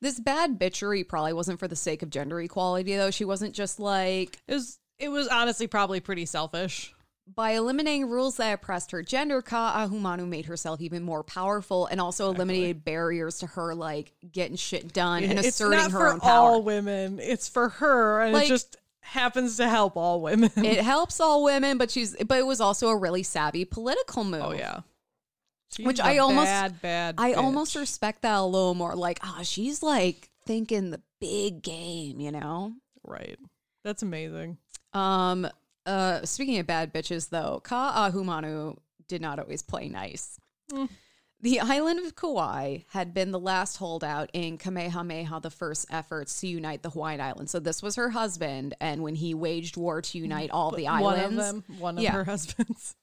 This 0.00 0.20
bad 0.20 0.58
bitchery 0.58 1.08
probably 1.08 1.32
wasn't 1.32 1.60
for 1.60 1.68
the 1.68 1.76
sake 1.76 2.02
of 2.02 2.10
gender 2.10 2.40
equality, 2.40 2.96
though. 2.96 3.10
She 3.10 3.24
wasn't 3.24 3.54
just 3.54 3.80
like, 3.80 4.40
It 4.48 4.54
was. 4.54 4.78
It 4.98 5.08
was 5.08 5.26
honestly 5.26 5.66
probably 5.66 5.98
pretty 5.98 6.26
selfish. 6.26 6.94
By 7.26 7.52
eliminating 7.52 8.08
rules 8.10 8.36
that 8.36 8.52
oppressed 8.54 8.90
her 8.90 9.02
gender, 9.02 9.40
Ka'ahumanu 9.42 10.26
made 10.28 10.46
herself 10.46 10.80
even 10.80 11.02
more 11.02 11.22
powerful 11.22 11.86
and 11.86 12.00
also 12.00 12.28
eliminated 12.30 12.84
barriers 12.84 13.38
to 13.38 13.46
her, 13.46 13.74
like 13.74 14.12
getting 14.32 14.56
shit 14.56 14.92
done 14.92 15.22
and 15.24 15.38
it's 15.38 15.48
asserting 15.48 15.78
not 15.78 15.92
her 15.92 15.98
for 15.98 16.08
own 16.08 16.20
power. 16.20 16.30
all 16.50 16.62
women. 16.62 17.18
It's 17.20 17.48
for 17.48 17.68
her, 17.70 18.20
and 18.22 18.32
Like- 18.32 18.46
it 18.46 18.48
just 18.48 18.76
happens 19.00 19.56
to 19.56 19.68
help 19.68 19.96
all 19.96 20.20
women. 20.20 20.50
it 20.56 20.78
helps 20.84 21.20
all 21.20 21.42
women, 21.44 21.78
but 21.78 21.90
she's 21.90 22.14
but 22.26 22.38
it 22.38 22.46
was 22.46 22.60
also 22.60 22.88
a 22.88 22.96
really 22.96 23.22
savvy 23.22 23.64
political 23.64 24.24
move. 24.24 24.42
oh 24.44 24.52
yeah. 24.52 24.80
She's 25.74 25.86
Which 25.86 26.00
a 26.00 26.04
I 26.04 26.18
almost- 26.18 26.46
bad 26.46 26.82
bad. 26.82 27.14
I 27.18 27.32
bitch. 27.32 27.36
almost 27.38 27.76
respect 27.76 28.22
that 28.22 28.36
a 28.38 28.44
little 28.44 28.74
more. 28.74 28.94
Like, 28.94 29.20
oh, 29.24 29.40
she's 29.42 29.82
like 29.82 30.28
thinking 30.46 30.90
the 30.90 31.00
big 31.20 31.62
game, 31.62 32.20
you 32.20 32.30
know? 32.32 32.74
right. 33.04 33.38
That's 33.84 34.02
amazing. 34.02 34.58
Um 34.92 35.48
uh 35.86 36.24
speaking 36.24 36.58
of 36.58 36.66
bad 36.66 36.92
bitches 36.92 37.30
though, 37.30 37.60
Ka'ahumanu 37.64 38.76
did 39.08 39.20
not 39.20 39.38
always 39.38 39.62
play 39.62 39.88
nice. 39.88 40.38
Mm. 40.72 40.88
The 41.40 41.58
island 41.58 41.98
of 42.06 42.14
Kauai 42.14 42.78
had 42.90 43.12
been 43.12 43.32
the 43.32 43.38
last 43.40 43.76
holdout 43.78 44.30
in 44.32 44.58
Kamehameha 44.58 45.40
the 45.40 45.50
first 45.50 45.86
efforts 45.90 46.40
to 46.40 46.46
unite 46.46 46.82
the 46.84 46.90
Hawaiian 46.90 47.20
Islands. 47.20 47.50
So 47.50 47.58
this 47.58 47.82
was 47.82 47.96
her 47.96 48.10
husband, 48.10 48.74
and 48.80 49.02
when 49.02 49.16
he 49.16 49.34
waged 49.34 49.76
war 49.76 50.00
to 50.02 50.18
unite 50.18 50.50
all 50.52 50.70
the 50.70 50.84
one 50.84 51.02
islands, 51.02 51.38
of 51.48 51.66
them, 51.66 51.78
one 51.80 51.98
of 51.98 52.04
Yeah. 52.04 52.12
her 52.12 52.22
husbands. 52.32 52.94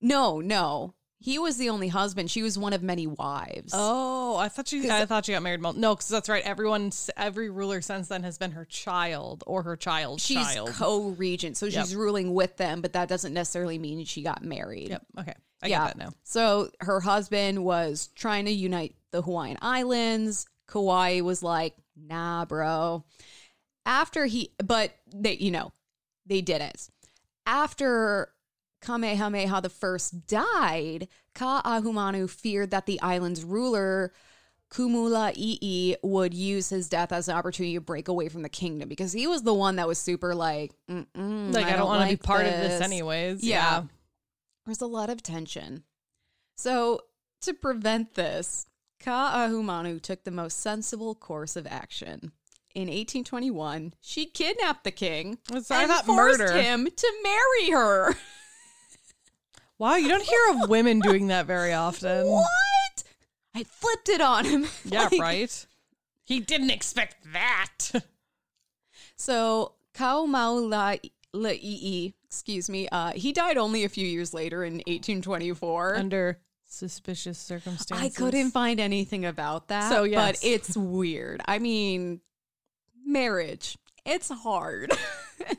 No, 0.00 0.40
no. 0.40 0.94
He 1.24 1.38
was 1.38 1.56
the 1.56 1.70
only 1.70 1.88
husband. 1.88 2.30
She 2.30 2.42
was 2.42 2.58
one 2.58 2.74
of 2.74 2.82
many 2.82 3.06
wives. 3.06 3.72
Oh, 3.74 4.36
I 4.36 4.50
thought 4.50 4.68
she. 4.68 4.90
I 4.90 5.06
thought 5.06 5.24
she 5.24 5.32
got 5.32 5.42
married. 5.42 5.62
mul- 5.62 5.72
No, 5.72 5.94
because 5.94 6.08
that's 6.08 6.28
right. 6.28 6.44
Everyone, 6.44 6.92
every 7.16 7.48
ruler 7.48 7.80
since 7.80 8.08
then 8.08 8.24
has 8.24 8.36
been 8.36 8.50
her 8.50 8.66
child 8.66 9.42
or 9.46 9.62
her 9.62 9.74
child's 9.74 10.22
she's 10.22 10.36
child. 10.36 10.74
co-regent, 10.74 11.56
so 11.56 11.70
she's 11.70 11.96
ruling 11.96 12.34
with 12.34 12.58
them, 12.58 12.82
but 12.82 12.92
that 12.92 13.08
doesn't 13.08 13.32
necessarily 13.32 13.78
mean 13.78 14.04
she 14.04 14.20
got 14.20 14.44
married. 14.44 14.90
yep. 14.90 15.06
Okay. 15.18 15.32
I 15.62 15.68
yeah. 15.68 15.86
get 15.86 15.96
that 15.96 16.04
now. 16.04 16.10
So 16.24 16.68
her 16.80 17.00
husband 17.00 17.64
was 17.64 18.10
trying 18.14 18.44
to 18.44 18.50
unite 18.50 18.94
the 19.10 19.22
Hawaiian 19.22 19.56
Islands. 19.62 20.46
Kauai 20.66 21.22
was 21.22 21.42
like, 21.42 21.74
"Nah, 21.96 22.44
bro." 22.44 23.02
After 23.86 24.26
he, 24.26 24.50
but 24.62 24.92
they, 25.10 25.36
you 25.36 25.52
know, 25.52 25.72
they 26.26 26.42
did 26.42 26.60
it. 26.60 26.90
After 27.46 28.28
Kamehameha 28.84 29.60
the 29.62 29.68
first 29.70 30.26
died, 30.26 31.08
Ka'ahumanu 31.34 32.28
feared 32.28 32.70
that 32.70 32.86
the 32.86 33.00
island's 33.00 33.42
ruler 33.44 34.12
Kumula'i'i 34.70 35.94
would 36.02 36.34
use 36.34 36.68
his 36.68 36.88
death 36.88 37.12
as 37.12 37.28
an 37.28 37.36
opportunity 37.36 37.74
to 37.74 37.80
break 37.80 38.08
away 38.08 38.28
from 38.28 38.42
the 38.42 38.48
kingdom 38.48 38.88
because 38.88 39.12
he 39.12 39.26
was 39.26 39.42
the 39.42 39.54
one 39.54 39.76
that 39.76 39.86
was 39.86 39.98
super 39.98 40.34
like, 40.34 40.72
Mm-mm, 40.90 41.54
Like 41.54 41.66
I, 41.66 41.76
don't 41.76 41.86
want 41.86 42.02
to 42.02 42.06
be 42.06 42.12
like 42.14 42.22
part 42.22 42.46
of 42.46 42.52
this 42.52 42.80
anyways. 42.80 43.44
Yeah. 43.44 43.84
There's 44.66 44.80
a 44.80 44.86
lot 44.86 45.10
of 45.10 45.22
tension. 45.22 45.84
So, 46.56 47.00
to 47.42 47.52
prevent 47.54 48.14
this, 48.14 48.66
Ka'ahumanu 49.04 50.00
took 50.02 50.24
the 50.24 50.30
most 50.30 50.58
sensible 50.60 51.14
course 51.14 51.56
of 51.56 51.66
action. 51.66 52.32
In 52.74 52.88
1821, 52.88 53.94
she 54.00 54.26
kidnapped 54.26 54.82
the 54.84 54.90
king 54.90 55.38
It's- 55.50 55.70
and 55.70 55.92
forced 56.04 56.38
murder. 56.40 56.52
him 56.60 56.88
to 56.96 57.12
marry 57.22 57.70
her. 57.70 58.14
Wow, 59.78 59.96
you 59.96 60.08
don't 60.08 60.22
hear 60.22 60.62
of 60.62 60.70
women 60.70 61.00
doing 61.00 61.28
that 61.28 61.46
very 61.46 61.72
often. 61.72 62.28
what? 62.28 63.04
I 63.54 63.64
flipped 63.64 64.08
it 64.08 64.20
on 64.20 64.44
him. 64.44 64.66
Yeah, 64.84 65.08
Like, 65.10 65.20
right. 65.20 65.66
He 66.24 66.40
didn't 66.40 66.70
expect 66.70 67.16
that. 67.32 67.90
So 69.16 69.74
Kaumaula'i'i, 69.94 72.14
excuse 72.24 72.68
me, 72.68 72.88
uh, 72.88 73.12
he 73.12 73.32
died 73.32 73.56
only 73.56 73.84
a 73.84 73.88
few 73.88 74.06
years 74.06 74.34
later 74.34 74.64
in 74.64 74.74
1824. 74.74 75.96
Under 75.96 76.40
suspicious 76.68 77.38
circumstances. 77.38 78.04
I 78.04 78.08
couldn't 78.08 78.50
find 78.50 78.80
anything 78.80 79.24
about 79.24 79.68
that. 79.68 79.90
So, 79.90 80.02
yes. 80.02 80.40
but 80.40 80.46
it's 80.46 80.76
weird. 80.76 81.42
I 81.46 81.60
mean, 81.60 82.20
marriage, 83.06 83.78
it's 84.06 84.28
hard. 84.30 84.92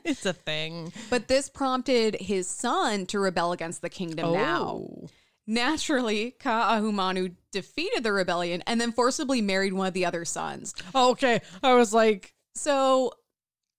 It's 0.04 0.24
a 0.26 0.32
thing. 0.32 0.92
but 1.10 1.28
this 1.28 1.48
prompted 1.50 2.16
his 2.16 2.48
son 2.48 3.06
to 3.06 3.18
rebel 3.20 3.52
against 3.52 3.82
the 3.82 3.90
kingdom 3.90 4.32
now. 4.32 4.62
Oh. 4.82 5.08
Naturally, 5.46 6.34
Ka'ahumanu 6.40 7.34
defeated 7.52 8.02
the 8.02 8.12
rebellion 8.12 8.62
and 8.66 8.80
then 8.80 8.90
forcibly 8.90 9.40
married 9.42 9.74
one 9.74 9.86
of 9.86 9.94
the 9.94 10.06
other 10.06 10.24
sons. 10.24 10.74
Okay. 10.94 11.40
I 11.62 11.74
was 11.74 11.92
like, 11.94 12.34
So 12.54 13.12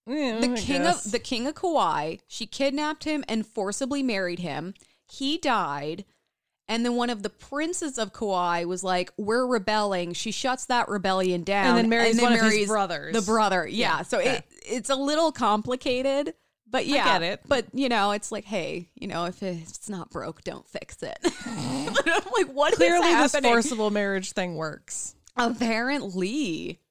eh, 0.07 0.39
the 0.39 0.53
I 0.53 0.55
king 0.55 0.83
guess. 0.83 1.05
of 1.07 1.11
the 1.11 1.19
king 1.19 1.47
of 1.47 1.55
Kauai, 1.55 2.17
she 2.27 2.45
kidnapped 2.45 3.03
him 3.03 3.25
and 3.27 3.45
forcibly 3.45 4.01
married 4.03 4.39
him. 4.39 4.75
He 5.09 5.37
died. 5.37 6.05
And 6.69 6.85
then 6.85 6.95
one 6.95 7.09
of 7.09 7.23
the 7.23 7.29
princes 7.29 7.97
of 7.97 8.11
Kauai 8.11 8.65
was 8.65 8.83
like, 8.83 9.11
"We're 9.17 9.45
rebelling." 9.45 10.13
She 10.13 10.31
shuts 10.31 10.65
that 10.65 10.89
rebellion 10.89 11.43
down, 11.43 11.67
And 11.67 11.77
then 11.77 11.89
marries 11.89 12.21
one 12.21 12.33
of 12.33 12.41
his 12.41 12.67
brothers. 12.67 13.13
The 13.13 13.21
brother, 13.21 13.65
yeah. 13.67 14.01
so 14.01 14.19
okay. 14.19 14.37
it 14.37 14.45
it's 14.65 14.89
a 14.89 14.95
little 14.95 15.31
complicated, 15.31 16.33
but 16.69 16.85
yeah, 16.85 17.05
get 17.05 17.23
it. 17.23 17.41
But 17.47 17.67
you 17.73 17.87
know, 17.89 18.11
it's 18.11 18.31
like, 18.31 18.43
hey, 18.43 18.89
you 18.95 19.07
know, 19.07 19.25
if 19.25 19.41
it's 19.41 19.89
not 19.89 20.09
broke, 20.09 20.43
don't 20.43 20.67
fix 20.67 21.01
it. 21.01 21.17
but 21.21 22.09
I'm 22.09 22.31
like, 22.35 22.53
what? 22.53 22.73
Clearly, 22.75 23.13
this 23.13 23.35
forcible 23.35 23.89
marriage 23.89 24.33
thing 24.33 24.55
works. 24.55 25.15
Apparently, 25.37 26.81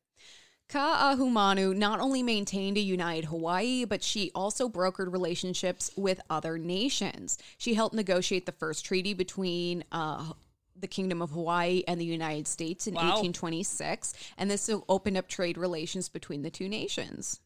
Ka'ahumanu 0.69 1.77
not 1.77 2.01
only 2.01 2.23
maintained 2.23 2.77
a 2.77 2.81
united 2.81 3.27
Hawaii, 3.27 3.85
but 3.85 4.03
she 4.03 4.31
also 4.35 4.69
brokered 4.69 5.13
relationships 5.13 5.91
with 5.97 6.21
other 6.29 6.59
nations. 6.59 7.39
She 7.57 7.75
helped 7.75 7.95
negotiate 7.95 8.47
the 8.47 8.53
first 8.53 8.85
treaty 8.85 9.15
between 9.15 9.85
uh, 9.93 10.33
the 10.79 10.89
Kingdom 10.89 11.23
of 11.23 11.31
Hawaii 11.31 11.83
and 11.87 12.01
the 12.01 12.05
United 12.05 12.49
States 12.49 12.87
in 12.87 12.95
Wow. 12.95 13.03
1826, 13.03 14.13
and 14.37 14.51
this 14.51 14.69
opened 14.89 15.17
up 15.17 15.29
trade 15.29 15.57
relations 15.57 16.09
between 16.09 16.43
the 16.43 16.51
two 16.51 16.69
nations. 16.69 17.41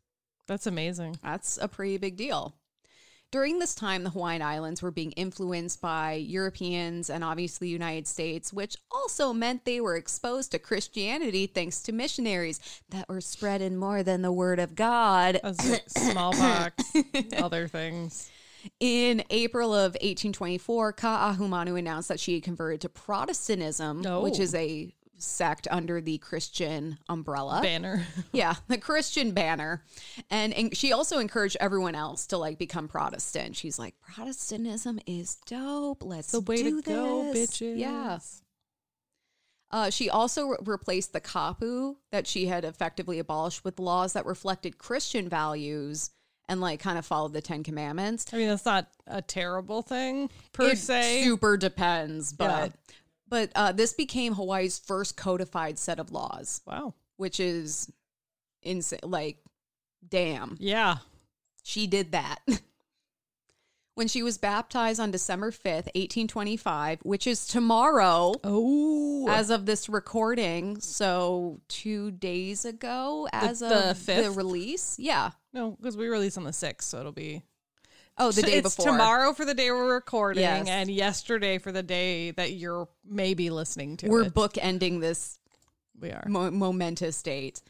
That's 0.46 0.66
amazing. 0.66 1.18
That's 1.22 1.58
a 1.58 1.68
pretty 1.68 1.98
big 1.98 2.16
deal. 2.16 2.54
During 3.32 3.60
this 3.60 3.76
time, 3.76 4.02
the 4.02 4.10
Hawaiian 4.10 4.42
Islands 4.42 4.82
were 4.82 4.90
being 4.90 5.12
influenced 5.12 5.80
by 5.80 6.14
Europeans 6.14 7.08
and 7.08 7.22
obviously 7.22 7.68
the 7.68 7.72
United 7.72 8.08
States, 8.08 8.52
which 8.52 8.76
also 8.90 9.32
meant 9.32 9.64
they 9.64 9.80
were 9.80 9.96
exposed 9.96 10.50
to 10.50 10.58
Christianity 10.58 11.46
thanks 11.46 11.80
to 11.82 11.92
missionaries 11.92 12.58
that 12.88 13.08
were 13.08 13.20
spreading 13.20 13.76
more 13.76 14.02
than 14.02 14.22
the 14.22 14.32
word 14.32 14.58
of 14.58 14.74
God. 14.74 15.40
Smallpox, 15.86 16.82
other 17.36 17.68
things. 17.68 18.30
In 18.80 19.22
April 19.30 19.72
of 19.72 19.92
1824, 19.92 20.92
Ka'ahumanu 20.94 21.78
announced 21.78 22.08
that 22.08 22.18
she 22.20 22.34
had 22.34 22.42
converted 22.42 22.80
to 22.82 22.88
Protestantism, 22.88 24.04
Oh. 24.04 24.22
which 24.22 24.40
is 24.40 24.54
a 24.56 24.92
sect 25.22 25.66
under 25.70 26.00
the 26.00 26.18
Christian 26.18 26.98
umbrella. 27.08 27.60
Banner. 27.62 28.04
Yeah, 28.32 28.54
the 28.68 28.78
Christian 28.78 29.32
banner. 29.32 29.82
And, 30.30 30.52
and 30.54 30.76
she 30.76 30.92
also 30.92 31.18
encouraged 31.18 31.56
everyone 31.60 31.94
else 31.94 32.26
to 32.28 32.38
like 32.38 32.58
become 32.58 32.86
Protestant. 32.88 33.56
She's 33.56 33.78
like, 33.78 33.94
Protestantism 34.00 35.00
is 35.06 35.36
dope. 35.46 36.02
Let's 36.04 36.30
the 36.32 36.40
way 36.40 36.62
do 36.62 36.82
to 36.82 36.82
go, 36.82 37.32
this." 37.32 37.50
bitches. 37.50 37.78
Yeah. 37.78 38.18
Uh, 39.72 39.90
she 39.90 40.10
also 40.10 40.48
re- 40.48 40.56
replaced 40.64 41.12
the 41.12 41.20
kapu 41.20 41.94
that 42.10 42.26
she 42.26 42.46
had 42.46 42.64
effectively 42.64 43.18
abolished 43.20 43.64
with 43.64 43.78
laws 43.78 44.14
that 44.14 44.26
reflected 44.26 44.78
Christian 44.78 45.28
values 45.28 46.10
and 46.48 46.60
like 46.60 46.80
kind 46.80 46.98
of 46.98 47.06
followed 47.06 47.32
the 47.32 47.40
Ten 47.40 47.62
Commandments. 47.62 48.26
I 48.32 48.38
mean, 48.38 48.48
that's 48.48 48.64
not 48.64 48.88
a 49.06 49.22
terrible 49.22 49.82
thing 49.82 50.28
per 50.52 50.70
it 50.70 50.78
se. 50.78 51.22
super 51.22 51.56
depends, 51.56 52.32
but 52.32 52.72
Yeah. 52.72 52.94
But 53.30 53.50
uh, 53.54 53.72
this 53.72 53.94
became 53.94 54.34
Hawaii's 54.34 54.78
first 54.78 55.16
codified 55.16 55.78
set 55.78 55.98
of 55.98 56.12
laws, 56.12 56.60
wow. 56.66 56.94
which 57.16 57.40
is 57.40 57.90
insane. 58.62 59.00
Like, 59.04 59.38
damn. 60.06 60.56
Yeah. 60.58 60.96
She 61.62 61.86
did 61.86 62.12
that. 62.12 62.38
when 63.94 64.08
she 64.08 64.22
was 64.22 64.38
baptized 64.38 64.98
on 64.98 65.10
December 65.10 65.50
5th, 65.50 65.86
1825, 65.94 67.00
which 67.02 67.26
is 67.26 67.46
tomorrow 67.46 68.34
Oh. 68.42 69.28
as 69.28 69.50
of 69.50 69.66
this 69.66 69.88
recording. 69.88 70.80
So, 70.80 71.60
two 71.68 72.10
days 72.10 72.64
ago, 72.64 73.28
as 73.32 73.60
the 73.60 73.90
of 73.90 74.06
the 74.06 74.32
release. 74.34 74.98
Yeah. 74.98 75.30
no, 75.52 75.72
because 75.72 75.96
we 75.96 76.08
release 76.08 76.36
on 76.36 76.44
the 76.44 76.50
6th, 76.50 76.82
so 76.82 76.98
it'll 76.98 77.12
be 77.12 77.42
Oh, 78.20 78.30
the 78.32 78.42
day 78.42 78.52
it's 78.58 78.76
before. 78.76 78.92
tomorrow 78.92 79.32
for 79.32 79.44
the 79.44 79.54
day 79.54 79.70
we're 79.70 79.94
recording, 79.94 80.42
Yes. 80.42 80.68
and 80.68 80.90
yesterday 80.90 81.58
for 81.58 81.72
the 81.72 81.82
day 81.82 82.30
that 82.32 82.52
you're 82.52 82.88
maybe 83.04 83.50
listening 83.50 83.96
to. 83.98 84.08
We're 84.08 84.24
it. 84.24 84.34
bookending 84.34 85.00
this 85.00 85.38
we 85.98 86.10
are. 86.10 86.24
mo- 86.28 86.50
momentous 86.50 87.22
date. 87.22 87.62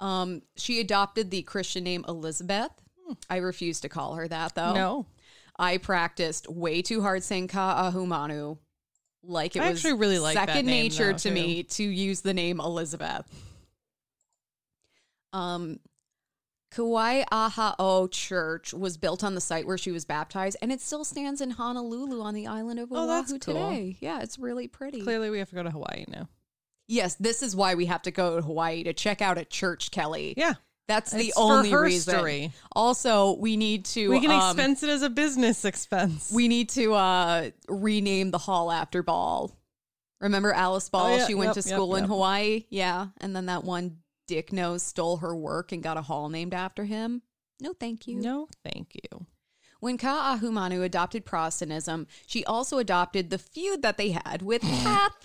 Um, 0.00 0.42
she 0.56 0.80
adopted 0.80 1.30
the 1.30 1.42
Christian 1.42 1.84
name 1.84 2.04
Elizabeth. 2.08 2.70
I 3.28 3.36
refuse 3.36 3.80
to 3.80 3.88
call 3.88 4.14
her 4.14 4.26
that, 4.26 4.54
though. 4.54 4.70
Hmm. 4.70 4.74
No, 4.74 5.06
I 5.58 5.76
practiced 5.76 6.48
way 6.48 6.80
too 6.82 7.02
hard 7.02 7.22
saying 7.22 7.48
Ka'ahumanu. 7.48 8.58
Like 9.22 9.54
it 9.56 9.62
I 9.62 9.70
was 9.70 9.78
actually 9.84 9.98
really 10.00 10.18
like 10.18 10.34
second 10.36 10.66
name, 10.66 10.84
nature 10.84 11.12
though, 11.12 11.18
to 11.18 11.28
too. 11.28 11.34
me 11.34 11.62
to 11.62 11.82
use 11.84 12.20
the 12.22 12.34
name 12.34 12.60
Elizabeth. 12.60 13.24
Um, 15.32 15.80
Kawaiaha'o 16.74 18.10
Church 18.10 18.74
was 18.74 18.96
built 18.96 19.22
on 19.22 19.34
the 19.34 19.40
site 19.40 19.66
where 19.66 19.78
she 19.78 19.92
was 19.92 20.04
baptized, 20.04 20.56
and 20.62 20.72
it 20.72 20.80
still 20.80 21.04
stands 21.04 21.40
in 21.40 21.50
Honolulu 21.50 22.20
on 22.20 22.34
the 22.34 22.46
island 22.46 22.80
of 22.80 22.90
Oh, 22.92 22.96
Oahu 22.96 23.06
that's 23.06 23.30
cool. 23.44 23.54
today. 23.54 23.96
Yeah, 24.00 24.20
it's 24.22 24.38
really 24.38 24.68
pretty. 24.68 25.00
clearly 25.02 25.30
we 25.30 25.38
have 25.38 25.48
to 25.50 25.54
go 25.54 25.62
to 25.62 25.70
Hawaii 25.70 26.04
now. 26.08 26.28
Yes, 26.88 27.14
this 27.14 27.42
is 27.42 27.56
why 27.56 27.74
we 27.76 27.86
have 27.86 28.02
to 28.02 28.10
go 28.10 28.36
to 28.36 28.42
Hawaii 28.42 28.84
to 28.84 28.92
check 28.92 29.22
out 29.22 29.38
a 29.38 29.44
church, 29.44 29.90
Kelley. 29.90 30.34
Yeah, 30.36 30.54
That's 30.86 31.12
the 31.12 31.28
It's 31.28 31.38
only 31.38 31.74
reason. 31.74 32.14
story. 32.14 32.52
Also, 32.72 33.32
we 33.36 33.56
need 33.56 33.86
to 33.86 34.10
we 34.10 34.20
can 34.20 34.30
um, 34.30 34.50
expense 34.50 34.82
it 34.82 34.90
as 34.90 35.00
a 35.02 35.08
business 35.08 35.64
expense. 35.64 36.30
we 36.34 36.46
need 36.48 36.68
to 36.70 36.92
uh 36.92 37.50
rename 37.68 38.30
the 38.30 38.38
hall 38.38 38.70
after 38.70 39.02
Ball. 39.02 39.50
Remember 40.20 40.52
Alice 40.52 40.88
Ball? 40.90 41.06
Oh, 41.06 41.16
yeah, 41.16 41.26
she 41.26 41.34
went 41.34 41.48
yep, 41.56 41.64
to 41.64 41.68
yep, 41.68 41.74
school 41.76 41.96
in 41.96 42.04
yep. 42.04 42.08
Hawaii. 42.08 42.64
Yeah, 42.68 43.06
and 43.20 43.34
then 43.34 43.46
that 43.46 43.64
one 43.64 43.98
dick 44.26 44.52
nose 44.52 44.82
stole 44.82 45.18
her 45.18 45.34
work 45.34 45.72
and 45.72 45.82
got 45.82 45.96
a 45.96 46.02
hall 46.02 46.28
named 46.28 46.54
after 46.54 46.84
him. 46.84 47.22
No, 47.60 47.72
thank 47.72 48.06
you. 48.06 48.20
no, 48.20 48.48
thank 48.64 48.94
you. 48.94 49.26
When 49.80 49.98
Ka'ahumanu 49.98 50.82
adopted 50.82 51.24
Protestantism, 51.26 52.06
she 52.26 52.42
also 52.46 52.78
adopted 52.78 53.28
the 53.28 53.36
feud 53.38 53.82
that 53.82 53.98
they 53.98 54.12
had 54.12 54.40
with 54.42 54.62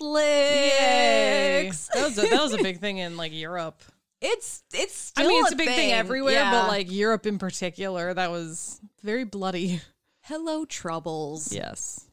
Yay! 0.80 1.70
That 1.94 2.04
was 2.04 2.18
a, 2.18 2.20
that 2.28 2.42
was 2.42 2.52
a 2.52 2.62
big 2.62 2.78
thing 2.78 2.98
in 2.98 3.16
like 3.16 3.32
Europe. 3.32 3.82
It's 4.22 4.62
it's 4.74 5.14
I 5.16 5.26
mean, 5.26 5.42
it's 5.42 5.52
a 5.52 5.56
big 5.56 5.66
thing, 5.70 5.92
everywhere, 5.92 6.34
Yeah. 6.34 6.50
but 6.50 6.68
like 6.68 6.92
Europe 6.92 7.24
in 7.24 7.38
particular, 7.38 8.12
that 8.12 8.30
was 8.30 8.78
very 9.02 9.24
bloody. 9.24 9.80
hello 10.20 10.66
troubles. 10.66 11.50
Yes. 11.54 12.06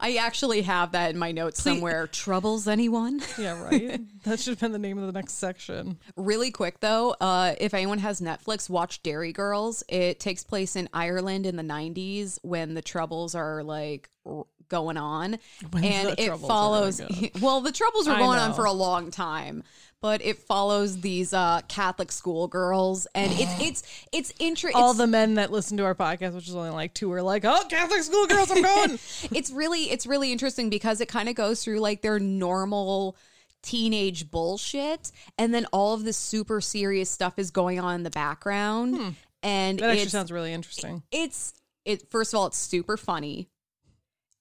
I 0.00 0.16
actually 0.16 0.62
have 0.62 0.92
that 0.92 1.10
in 1.10 1.18
my 1.18 1.32
notes 1.32 1.62
somewhere. 1.62 2.06
Troubles 2.06 2.68
anyone? 2.68 3.20
Yeah, 3.38 3.60
right. 3.60 4.00
that 4.24 4.38
should 4.40 4.52
have 4.52 4.60
been 4.60 4.72
the 4.72 4.78
name 4.78 4.98
of 4.98 5.06
the 5.06 5.12
next 5.12 5.34
section. 5.34 5.98
Really 6.16 6.50
quick 6.50 6.80
though, 6.80 7.16
uh, 7.20 7.54
if 7.60 7.74
anyone 7.74 7.98
has 7.98 8.20
Netflix, 8.20 8.68
watch 8.70 9.02
Derry 9.02 9.32
Girls. 9.32 9.82
It 9.88 10.20
takes 10.20 10.44
place 10.44 10.76
in 10.76 10.88
Ireland 10.92 11.46
in 11.46 11.56
the 11.56 11.62
'90s 11.62 12.38
when 12.42 12.74
the 12.74 12.82
troubles 12.82 13.34
are 13.34 13.62
like 13.62 14.08
r- 14.26 14.44
going 14.68 14.96
on, 14.96 15.38
When 15.70 15.84
and 15.84 16.14
it 16.18 16.36
follows. 16.38 17.00
well, 17.40 17.60
the 17.60 17.72
troubles 17.72 18.08
were 18.08 18.16
going 18.16 18.38
on 18.38 18.54
for 18.54 18.64
a 18.64 18.72
long 18.72 19.10
time, 19.10 19.62
but 20.04 20.22
it 20.22 20.38
follows 20.38 21.00
these 21.00 21.32
uh, 21.32 21.62
Catholic 21.66 22.12
schoolgirls, 22.12 23.06
and 23.14 23.32
it's 23.32 23.58
it's 23.62 24.06
it's 24.12 24.34
interesting. 24.38 24.78
All 24.78 24.92
the 24.92 25.06
men 25.06 25.36
that 25.36 25.50
listen 25.50 25.78
to 25.78 25.84
our 25.84 25.94
podcast, 25.94 26.34
which 26.34 26.46
is 26.46 26.54
only 26.54 26.68
like 26.68 26.92
two, 26.92 27.10
are 27.10 27.22
like, 27.22 27.46
"Oh, 27.46 27.64
Catholic 27.70 28.02
schoolgirls, 28.02 28.50
I'm 28.50 28.60
going." 28.60 28.90
it's 29.34 29.50
really 29.50 29.84
it's 29.84 30.06
really 30.06 30.30
interesting 30.30 30.68
because 30.68 31.00
it 31.00 31.08
kind 31.08 31.30
of 31.30 31.36
goes 31.36 31.64
through 31.64 31.80
like 31.80 32.02
their 32.02 32.18
normal 32.18 33.16
teenage 33.62 34.30
bullshit 34.30 35.10
and 35.38 35.54
then 35.54 35.64
all 35.72 35.94
of 35.94 36.04
this 36.04 36.18
super 36.18 36.60
serious 36.60 37.08
stuff 37.08 37.38
is 37.38 37.50
going 37.50 37.80
on 37.80 37.94
in 37.94 38.02
the 38.02 38.10
background 38.10 39.16
and 39.42 39.78
that 39.78 39.92
actually 39.92 40.10
sounds 40.10 40.30
really 40.30 40.52
interesting. 40.52 41.02
it's 41.10 41.54
it 41.86 42.10
first 42.10 42.34
of 42.34 42.38
all 42.38 42.46
it's 42.46 42.58
super 42.58 42.98
funny 42.98 43.48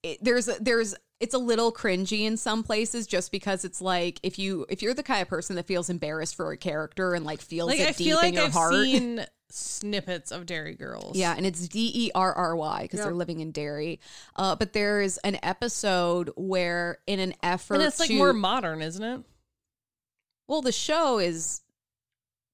it, 0.03 0.21
there's 0.21 0.49
a, 0.49 0.57
there's 0.59 0.93
it's 1.19 1.33
a 1.33 1.37
little 1.37 1.71
cringy 1.71 2.21
in 2.25 2.35
some 2.37 2.63
places 2.63 3.07
just 3.07 3.31
because 3.31 3.63
it's 3.63 3.81
like 3.81 4.19
if 4.23 4.37
you 4.37 4.65
if 4.69 4.81
you're 4.81 4.93
the 4.93 5.03
kind 5.03 5.21
of 5.21 5.27
person 5.29 5.55
that 5.55 5.65
feels 5.65 5.89
embarrassed 5.89 6.35
for 6.35 6.51
a 6.51 6.57
character 6.57 7.13
and 7.13 7.25
like 7.25 7.39
feels 7.41 7.69
Like, 7.69 7.79
it 7.79 7.87
I 7.89 7.91
deep 7.91 8.07
feel 8.07 8.19
in 8.19 8.33
your 8.33 8.43
I've 8.43 8.53
heart 8.53 8.73
seen 8.73 9.25
snippets 9.49 10.31
of 10.31 10.45
Derry 10.47 10.73
Girls. 10.75 11.15
Yeah, 11.15 11.33
and 11.37 11.45
it's 11.45 11.67
D 11.67 11.91
E 11.93 12.11
R 12.15 12.33
R 12.33 12.55
Y 12.55 12.81
because 12.83 12.99
they're 13.01 13.13
living 13.13 13.39
in 13.39 13.51
Derry. 13.51 13.99
Uh, 14.35 14.55
but 14.55 14.73
there's 14.73 15.17
an 15.19 15.37
episode 15.43 16.31
where, 16.35 16.97
in 17.07 17.19
an 17.19 17.35
effort, 17.43 17.75
and 17.75 17.83
it's 17.83 17.99
like 17.99 18.09
to, 18.09 18.15
more 18.17 18.33
modern, 18.33 18.81
isn't 18.81 19.03
it? 19.03 19.21
well, 20.47 20.61
the 20.61 20.71
show 20.71 21.19
is 21.19 21.61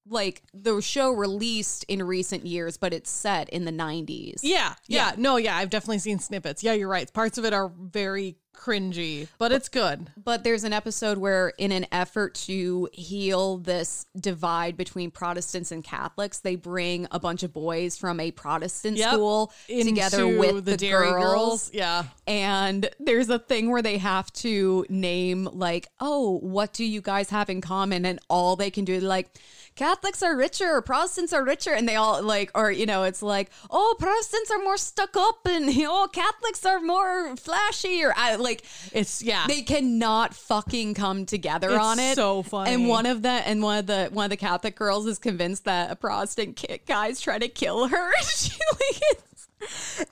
like 0.08 0.42
the 0.54 0.80
show 0.80 1.10
released 1.12 1.84
in 1.84 2.02
recent 2.02 2.44
years, 2.46 2.76
but 2.76 2.92
it's 2.92 3.10
set 3.10 3.48
in 3.50 3.64
the 3.64 3.70
90s. 3.72 4.40
Yeah, 4.42 4.74
yeah, 4.86 5.10
Yeah. 5.10 5.12
no, 5.18 5.36
yeah. 5.36 5.56
I've 5.56 5.70
definitely 5.70 5.98
seen 5.98 6.18
snippets. 6.18 6.64
Yeah, 6.64 6.72
you're 6.72 6.88
right. 6.88 7.10
Parts 7.12 7.38
of 7.38 7.44
it 7.44 7.52
are 7.52 7.70
very 7.78 8.36
cringy, 8.60 9.28
but 9.38 9.52
it's 9.52 9.68
good. 9.68 10.10
But 10.22 10.44
there's 10.44 10.64
an 10.64 10.72
episode 10.72 11.18
where, 11.18 11.52
in 11.56 11.72
an 11.72 11.86
effort 11.92 12.34
to 12.46 12.88
heal 12.92 13.56
this 13.58 14.06
divide 14.18 14.76
between 14.76 15.10
Protestants 15.10 15.72
and 15.72 15.82
Catholics, 15.82 16.40
they 16.40 16.56
bring 16.56 17.06
a 17.10 17.18
bunch 17.18 17.42
of 17.42 17.52
boys 17.52 17.96
from 17.96 18.20
a 18.20 18.30
Protestant 18.30 18.96
Yep. 18.96 19.12
school 19.12 19.52
together 19.68 20.26
with 20.38 20.64
the, 20.64 20.76
Derry 20.76 21.10
girls. 21.10 21.70
Yeah, 21.72 22.04
And 22.26 22.88
there's 22.98 23.28
a 23.28 23.38
thing 23.38 23.70
where 23.70 23.82
they 23.82 23.98
have 23.98 24.32
to 24.34 24.84
name, 24.88 25.48
like, 25.52 25.88
oh, 26.00 26.38
what 26.38 26.72
do 26.72 26.84
you 26.84 27.00
guys 27.00 27.30
have 27.30 27.48
in 27.50 27.60
common? 27.60 28.04
And 28.04 28.18
all 28.28 28.56
they 28.56 28.70
can 28.70 28.84
do 28.84 29.00
like, 29.00 29.28
Catholics 29.76 30.22
are 30.22 30.36
richer, 30.36 30.82
Protestants 30.82 31.32
are 31.32 31.44
richer. 31.44 31.72
And 31.72 31.88
they 31.88 31.96
all 31.96 32.22
like, 32.22 32.50
or, 32.54 32.70
you 32.70 32.86
know, 32.86 33.04
it's 33.04 33.22
like, 33.22 33.50
oh, 33.70 33.96
Protestants 33.98 34.50
are 34.50 34.58
more 34.58 34.76
stuck 34.76 35.16
up 35.16 35.46
and, 35.46 35.74
know, 35.76 36.06
Catholics 36.08 36.64
are 36.66 36.80
more 36.80 37.36
flashy. 37.36 38.02
Or 38.04 38.12
I, 38.16 38.36
like, 38.36 38.49
it's 38.92 39.22
yeah. 39.22 39.46
they 39.46 39.62
cannot 39.62 40.34
fucking 40.34 40.94
come 40.94 41.26
together 41.26 41.70
It's 41.70 41.78
on 41.78 41.98
it. 41.98 42.14
so 42.16 42.42
funny. 42.42 42.72
And 42.74 42.88
one 42.88 43.06
of 43.06 43.22
the 43.22 43.28
and 43.28 43.62
one 43.62 43.78
of 43.78 43.86
the 43.86 44.08
one 44.12 44.24
of 44.24 44.30
the 44.30 44.36
Catholic 44.36 44.76
girls 44.76 45.06
is 45.06 45.18
convinced 45.18 45.64
that 45.64 45.90
a 45.90 45.96
Protestant 45.96 46.56
ki- 46.56 46.80
guy's 46.86 47.20
trying 47.20 47.40
to 47.40 47.48
kill 47.48 47.88
her. 47.88 48.12
she 48.22 48.58
like 48.72 49.22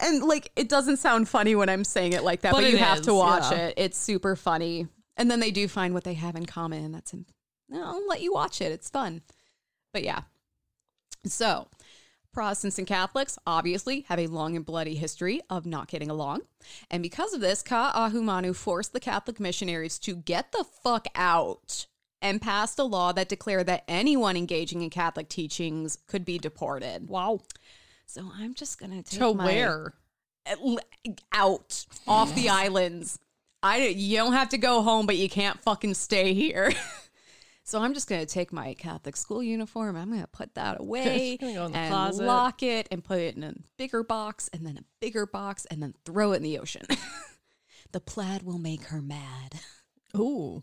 and 0.01 0.23
like 0.23 0.51
it 0.57 0.69
doesn't 0.69 0.99
sound 0.99 1.29
funny 1.29 1.55
when 1.55 1.69
I'm 1.69 1.85
saying 1.85 2.13
it 2.13 2.23
like 2.23 2.43
that, 2.43 2.53
but, 2.53 2.63
But 2.63 2.71
you 2.71 2.77
it 2.77 2.81
have 2.81 3.03
to 3.03 3.15
watch 3.15 3.51
yeah. 3.51 3.59
it. 3.69 3.75
It's 3.77 3.99
super 3.99 4.37
funny. 4.37 4.87
And 5.17 5.31
then 5.31 5.41
they 5.41 5.51
do 5.51 5.67
find 5.67 5.95
what 5.95 6.05
they 6.05 6.15
have 6.15 6.37
in 6.37 6.47
common, 6.47 6.85
and 6.85 6.95
that's 6.95 7.13
in, 7.13 7.27
I'll 7.75 8.07
let 8.07 8.21
you 8.23 8.33
watch 8.33 8.61
it. 8.61 8.71
It's 8.71 8.89
fun. 8.89 9.23
But 9.93 10.05
yeah. 10.05 10.21
So, 11.25 11.67
Protestants 12.33 12.79
and 12.79 12.87
Catholics 12.87 13.39
obviously 13.47 14.03
have 14.09 14.19
a 14.19 14.27
long 14.27 14.55
and 14.57 14.65
bloody 14.65 14.95
history 14.95 15.41
of 15.51 15.67
not 15.67 15.89
getting 15.89 16.11
along. 16.11 16.43
And 16.91 17.03
because 17.03 17.33
of 17.35 17.41
this, 17.41 17.63
Ka'ahumanu 17.63 18.55
forced 18.55 18.93
the 18.93 19.01
Catholic 19.01 19.41
missionaries 19.41 19.99
to 20.01 20.15
get 20.17 20.53
the 20.53 20.65
fuck 20.65 21.07
out 21.15 21.87
and 22.21 22.43
passed 22.43 22.79
a 22.79 22.85
law 22.85 23.13
that 23.13 23.29
declared 23.29 23.67
that 23.67 23.85
anyone 23.89 24.37
engaging 24.37 24.83
in 24.83 24.91
Catholic 24.91 25.29
teachings 25.29 25.99
could 26.07 26.25
be 26.25 26.39
deported. 26.39 27.09
Wow. 27.09 27.41
So 28.07 28.31
I'm 28.37 28.55
just 28.55 28.79
going 28.79 28.91
to 28.93 29.03
take 29.09 29.19
To 29.21 29.35
my- 29.35 29.45
where? 29.45 29.95
out 31.33 31.85
off 32.07 32.35
the 32.35 32.49
islands. 32.49 33.19
I 33.63 33.89
you 33.89 34.17
don't 34.17 34.33
have 34.35 34.51
to 34.51 34.59
go 34.59 34.83
home, 34.83 35.05
but 35.07 35.17
you 35.17 35.29
can't 35.29 35.61
fucking 35.63 35.95
stay 35.95 36.33
here. 36.33 36.73
so 37.69 37.83
I'm 37.83 37.93
just 37.93 38.09
gonna 38.09 38.25
take 38.25 38.51
my 38.51 38.73
Catholic 38.73 39.15
school 39.15 39.43
uniform. 39.43 39.95
I'm 39.95 40.11
gonna 40.11 40.27
put 40.27 40.55
that 40.55 40.81
away 40.81 41.37
go 41.37 41.67
and 41.67 41.75
closet. 41.75 42.25
lock 42.25 42.63
it 42.63 42.89
and 42.91 43.05
put 43.05 43.19
it 43.19 43.37
in 43.37 43.45
a 43.45 43.53
bigger 43.77 44.03
box 44.03 44.49
and 44.55 44.65
then 44.65 44.79
a 44.79 44.85
bigger 45.01 45.27
box 45.27 45.67
and 45.71 45.83
then 45.83 45.93
throw 46.07 46.33
it 46.33 46.37
in 46.37 46.45
the 46.45 46.59
ocean. 46.59 46.87
the 47.93 48.01
plaid 48.01 48.43
will 48.43 48.59
make 48.59 48.85
her 48.85 49.03
mad. 49.03 49.61
Ooh. 50.17 50.63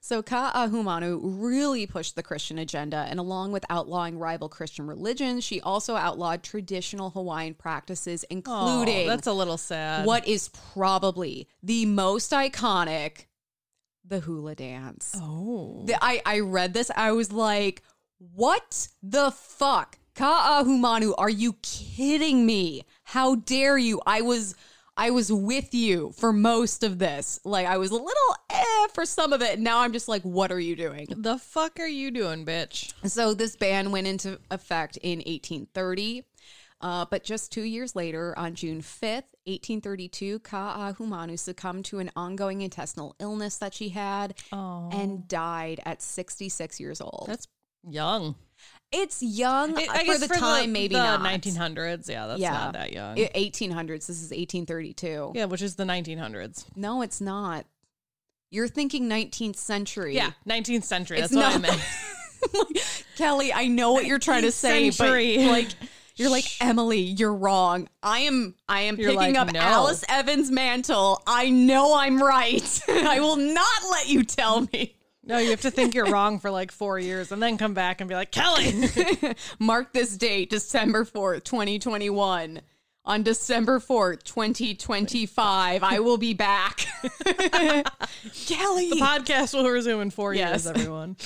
So 0.00 0.22
Ka'ahumanu 0.22 1.20
really 1.22 1.86
pushed 1.86 2.16
the 2.16 2.22
Christian 2.22 2.58
agenda, 2.58 3.06
and 3.08 3.18
along 3.18 3.52
with 3.52 3.64
outlawing 3.70 4.18
rival 4.18 4.50
Christian 4.50 4.86
religions, 4.86 5.44
she 5.44 5.62
also 5.62 5.96
outlawed 5.96 6.42
traditional 6.42 7.10
Hawaiian 7.10 7.54
practices, 7.54 8.22
including 8.28 9.06
Oh, 9.06 9.08
that's 9.08 9.26
a 9.26 9.32
little 9.32 9.56
sad. 9.56 10.04
what 10.04 10.28
is 10.28 10.50
probably 10.74 11.48
the 11.62 11.86
most 11.86 12.32
iconic 12.32 13.26
the 14.04 14.20
hula 14.20 14.54
dance. 14.54 15.14
Oh. 15.16 15.84
The- 15.86 16.02
I, 16.02 16.20
I 16.24 16.40
read 16.40 16.74
this, 16.74 16.90
I 16.94 17.12
was 17.12 17.32
like, 17.32 17.82
what 18.18 18.88
the 19.02 19.30
fuck? 19.30 19.98
Ka'ahumanu, 20.14 21.14
are 21.18 21.30
you 21.30 21.54
kidding 21.62 22.46
me? 22.46 22.84
How 23.02 23.34
dare 23.34 23.76
you? 23.76 24.00
I 24.06 24.20
was 24.20 24.54
I 24.96 25.10
was 25.10 25.32
with 25.32 25.74
you 25.74 26.12
for 26.16 26.32
most 26.32 26.84
of 26.84 27.00
this. 27.00 27.40
Like 27.44 27.66
I 27.66 27.78
was 27.78 27.90
a 27.90 27.94
little 27.96 28.36
eh 28.48 28.86
for 28.92 29.04
some 29.04 29.32
of 29.32 29.42
it. 29.42 29.58
Now 29.58 29.80
I'm 29.80 29.92
just 29.92 30.06
like, 30.06 30.22
what 30.22 30.52
are 30.52 30.60
you 30.60 30.76
doing? 30.76 31.08
The 31.10 31.38
fuck 31.38 31.80
are 31.80 31.88
you 31.88 32.12
doing, 32.12 32.46
bitch? 32.46 32.92
So 33.08 33.34
this 33.34 33.56
ban 33.56 33.90
went 33.90 34.06
into 34.06 34.38
effect 34.52 34.96
in 34.98 35.18
1830. 35.18 36.22
Uh, 36.84 37.06
but 37.10 37.24
just 37.24 37.50
two 37.50 37.62
years 37.62 37.96
later, 37.96 38.38
on 38.38 38.54
June 38.54 38.82
5th, 38.82 39.24
1832, 39.46 40.38
Ka'ahumanu 40.40 41.38
succumbed 41.38 41.86
to 41.86 41.98
an 41.98 42.10
ongoing 42.14 42.60
intestinal 42.60 43.16
illness 43.18 43.56
that 43.56 43.72
she 43.72 43.88
had 43.88 44.34
Oh. 44.52 44.90
and 44.92 45.26
died 45.26 45.80
at 45.86 46.02
66 46.02 46.78
years 46.78 47.00
old. 47.00 47.24
That's 47.26 47.48
young. 47.88 48.34
it's 48.92 49.22
young 49.22 49.78
I- 49.78 49.84
uh, 49.86 49.98
for 50.00 50.04
guess 50.04 50.20
the 50.20 50.28
time, 50.34 50.72
maybe 50.72 50.94
the 50.94 51.02
not. 51.02 51.20
1900s. 51.22 52.06
Yeah, 52.08 52.26
that's 52.26 52.40
Yeah. 52.40 52.52
not 52.52 52.74
that 52.74 52.92
young. 52.92 53.16
1800s. 53.16 54.06
This 54.06 54.22
is 54.22 54.30
1832. 54.30 55.32
yeah, 55.34 55.46
which 55.46 55.62
is 55.62 55.76
the 55.76 55.84
1900s. 55.84 56.66
No, 56.76 57.00
it's 57.02 57.20
not. 57.20 57.64
You're 58.50 58.68
thinking 58.68 59.08
19th 59.08 59.56
century. 59.56 60.14
Yeah, 60.14 60.32
19th 60.46 60.84
century. 60.84 61.18
It's 61.18 61.32
That's 61.32 61.56
what 61.56 61.72
I 61.72 61.76
meant. 62.68 62.78
Kelley, 63.16 63.52
I 63.52 63.68
know 63.68 63.92
what 63.92 64.04
you're 64.04 64.18
trying 64.18 64.42
to 64.42 64.52
say, 64.52 64.90
Century. 64.90 65.36
but 65.38 65.46
like 65.50 65.68
you're 66.16 66.30
like 66.30 66.44
Emily, 66.60 67.00
you're 67.00 67.34
wrong. 67.34 67.88
I 68.02 68.20
am 68.20 68.54
I 68.68 68.82
am 68.82 68.96
You're 68.96 69.10
picking 69.10 69.34
like, 69.34 69.36
up 69.36 69.52
no. 69.52 69.60
Alice 69.60 70.04
Evans' 70.08 70.50
mantle. 70.50 71.22
I 71.26 71.50
know 71.50 71.94
I'm 71.96 72.22
right. 72.22 72.80
I 72.88 73.20
will 73.20 73.36
not 73.36 73.82
let 73.90 74.08
you 74.08 74.22
tell 74.24 74.62
me. 74.72 74.96
No, 75.26 75.38
you 75.38 75.50
have 75.50 75.62
to 75.62 75.70
think 75.70 75.94
you're 75.94 76.06
wrong 76.10 76.38
for 76.38 76.50
like 76.50 76.70
four 76.70 76.98
years 76.98 77.32
and 77.32 77.42
then 77.42 77.56
come 77.56 77.72
back 77.72 78.00
and 78.02 78.08
be 78.08 78.14
like, 78.14 78.30
Kelley. 78.30 78.88
Mark 79.58 79.92
this 79.94 80.16
date, 80.18 80.50
December 80.50 81.04
4th, 81.06 81.44
2021. 81.44 82.60
On 83.06 83.22
December 83.22 83.80
4th, 83.80 84.22
2025, 84.22 85.82
I 85.82 86.00
will 86.00 86.16
be 86.18 86.32
back. 86.34 86.86
Kelley. 88.46 88.90
the 88.90 88.98
podcast 89.00 89.54
will 89.54 89.68
resume 89.68 90.00
in 90.00 90.10
four 90.10 90.34
Yes. 90.34 90.64
years, 90.64 90.66
everyone. 90.66 91.16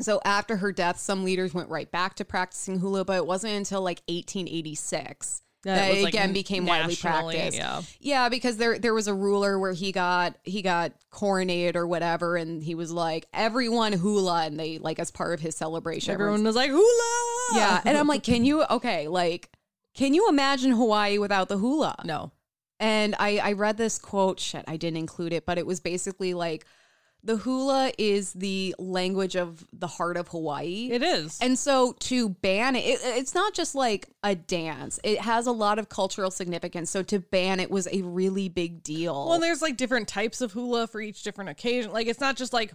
So 0.00 0.20
after 0.24 0.56
her 0.56 0.72
death, 0.72 0.98
some 0.98 1.24
leaders 1.24 1.52
went 1.54 1.68
right 1.68 1.90
back 1.90 2.14
to 2.16 2.24
practicing 2.24 2.78
hula, 2.80 3.04
but 3.04 3.16
it 3.16 3.26
wasn't 3.26 3.54
until 3.54 3.82
like 3.82 4.02
1886 4.08 5.42
That 5.64 5.74
that, 5.76 5.94
it 5.94 6.02
like, 6.02 6.14
again 6.14 6.32
became 6.32 6.66
widely 6.66 6.96
practiced. 6.96 7.56
yeah. 7.56 7.82
yeah, 8.00 8.28
because 8.28 8.56
there 8.56 8.78
there 8.78 8.94
was 8.94 9.08
a 9.08 9.14
ruler 9.14 9.58
where 9.58 9.72
he 9.72 9.92
got 9.92 10.36
he 10.42 10.62
got 10.62 10.92
coronated 11.12 11.76
or 11.76 11.86
whatever, 11.86 12.36
and 12.36 12.62
he 12.62 12.74
was 12.74 12.90
like 12.90 13.26
everyone 13.34 13.92
hula, 13.92 14.46
and 14.46 14.58
they 14.58 14.78
like 14.78 14.98
as 14.98 15.10
part 15.10 15.34
of 15.34 15.40
his 15.40 15.54
celebration. 15.56 16.12
Everyone 16.14 16.44
was 16.44 16.56
like, 16.56 16.70
hula. 16.70 17.48
yeah, 17.54 17.80
and 17.84 17.96
I'm 17.98 18.06
like, 18.14 18.22
can 18.22 18.44
you 18.44 18.64
okay, 18.64 19.06
like, 19.08 19.50
can 19.94 20.14
you 20.14 20.28
imagine 20.28 20.72
Hawaii 20.72 21.18
without 21.18 21.48
the 21.48 21.58
hula? 21.58 21.96
no. 22.04 22.32
And 22.82 23.14
I, 23.18 23.36
I 23.36 23.52
read 23.52 23.76
this 23.76 23.98
quote, 23.98 24.40
shit, 24.40 24.64
I 24.66 24.78
didn't 24.78 24.96
include 24.96 25.34
it, 25.34 25.44
but 25.44 25.58
it 25.58 25.66
was 25.66 25.80
basically 25.80 26.32
like 26.32 26.64
the 27.22 27.36
hula 27.36 27.92
is 27.98 28.32
the 28.32 28.74
language 28.78 29.36
of 29.36 29.66
the 29.72 29.86
heart 29.86 30.16
of 30.16 30.28
Hawaii. 30.28 30.88
It 30.90 31.02
is. 31.02 31.38
and 31.42 31.58
so 31.58 31.92
to 32.00 32.30
ban 32.30 32.76
it, 32.76 32.80
it, 32.86 33.00
it's 33.02 33.34
not 33.34 33.52
just 33.54 33.74
like 33.74 34.08
a 34.22 34.34
dance, 34.34 34.98
it 35.04 35.20
has 35.20 35.46
a 35.46 35.52
lot 35.52 35.78
of 35.78 35.88
cultural 35.88 36.30
significance. 36.30 36.90
So 36.90 37.02
to 37.04 37.18
ban 37.20 37.60
it 37.60 37.70
was 37.70 37.86
a 37.92 38.02
really 38.02 38.48
big 38.48 38.82
deal. 38.82 39.28
well, 39.28 39.38
there's 39.40 39.60
like 39.62 39.76
different 39.76 40.08
types 40.08 40.40
of 40.40 40.52
hula 40.52 40.86
for 40.86 41.00
each 41.00 41.22
different 41.22 41.50
occasion. 41.50 41.92
Like, 41.92 42.06
it's 42.06 42.20
not 42.20 42.36
just 42.36 42.52
like, 42.54 42.72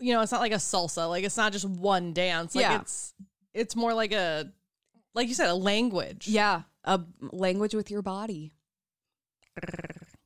you 0.00 0.12
know, 0.12 0.20
it's 0.22 0.32
not 0.32 0.40
like 0.40 0.52
a 0.52 0.56
salsa. 0.56 1.08
Like, 1.08 1.22
it's 1.24 1.36
not 1.36 1.52
just 1.52 1.64
one 1.68 2.12
dance. 2.12 2.54
Like, 2.54 2.62
Yeah. 2.64 2.80
it's 2.80 3.14
it's 3.54 3.76
more 3.76 3.94
like 3.94 4.12
a, 4.12 4.50
like 5.14 5.28
you 5.28 5.34
said, 5.34 5.50
a 5.50 5.54
language. 5.54 6.26
yeah, 6.26 6.62
a 6.84 7.00
language 7.20 7.74
with 7.74 7.90
your 7.90 8.02
body. 8.02 8.54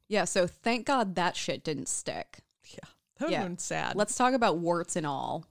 Yeah, 0.08 0.24
so 0.24 0.46
thank 0.46 0.86
God 0.86 1.16
that 1.16 1.34
shit 1.34 1.64
didn't 1.64 1.88
stick. 1.88 2.38
That 3.18 3.26
would 3.26 3.32
Yeah. 3.32 3.42
have 3.44 3.60
sad. 3.60 3.96
Let's 3.96 4.14
talk 4.16 4.34
about 4.34 4.58
warts 4.58 4.96
and 4.96 5.06
all. 5.06 5.46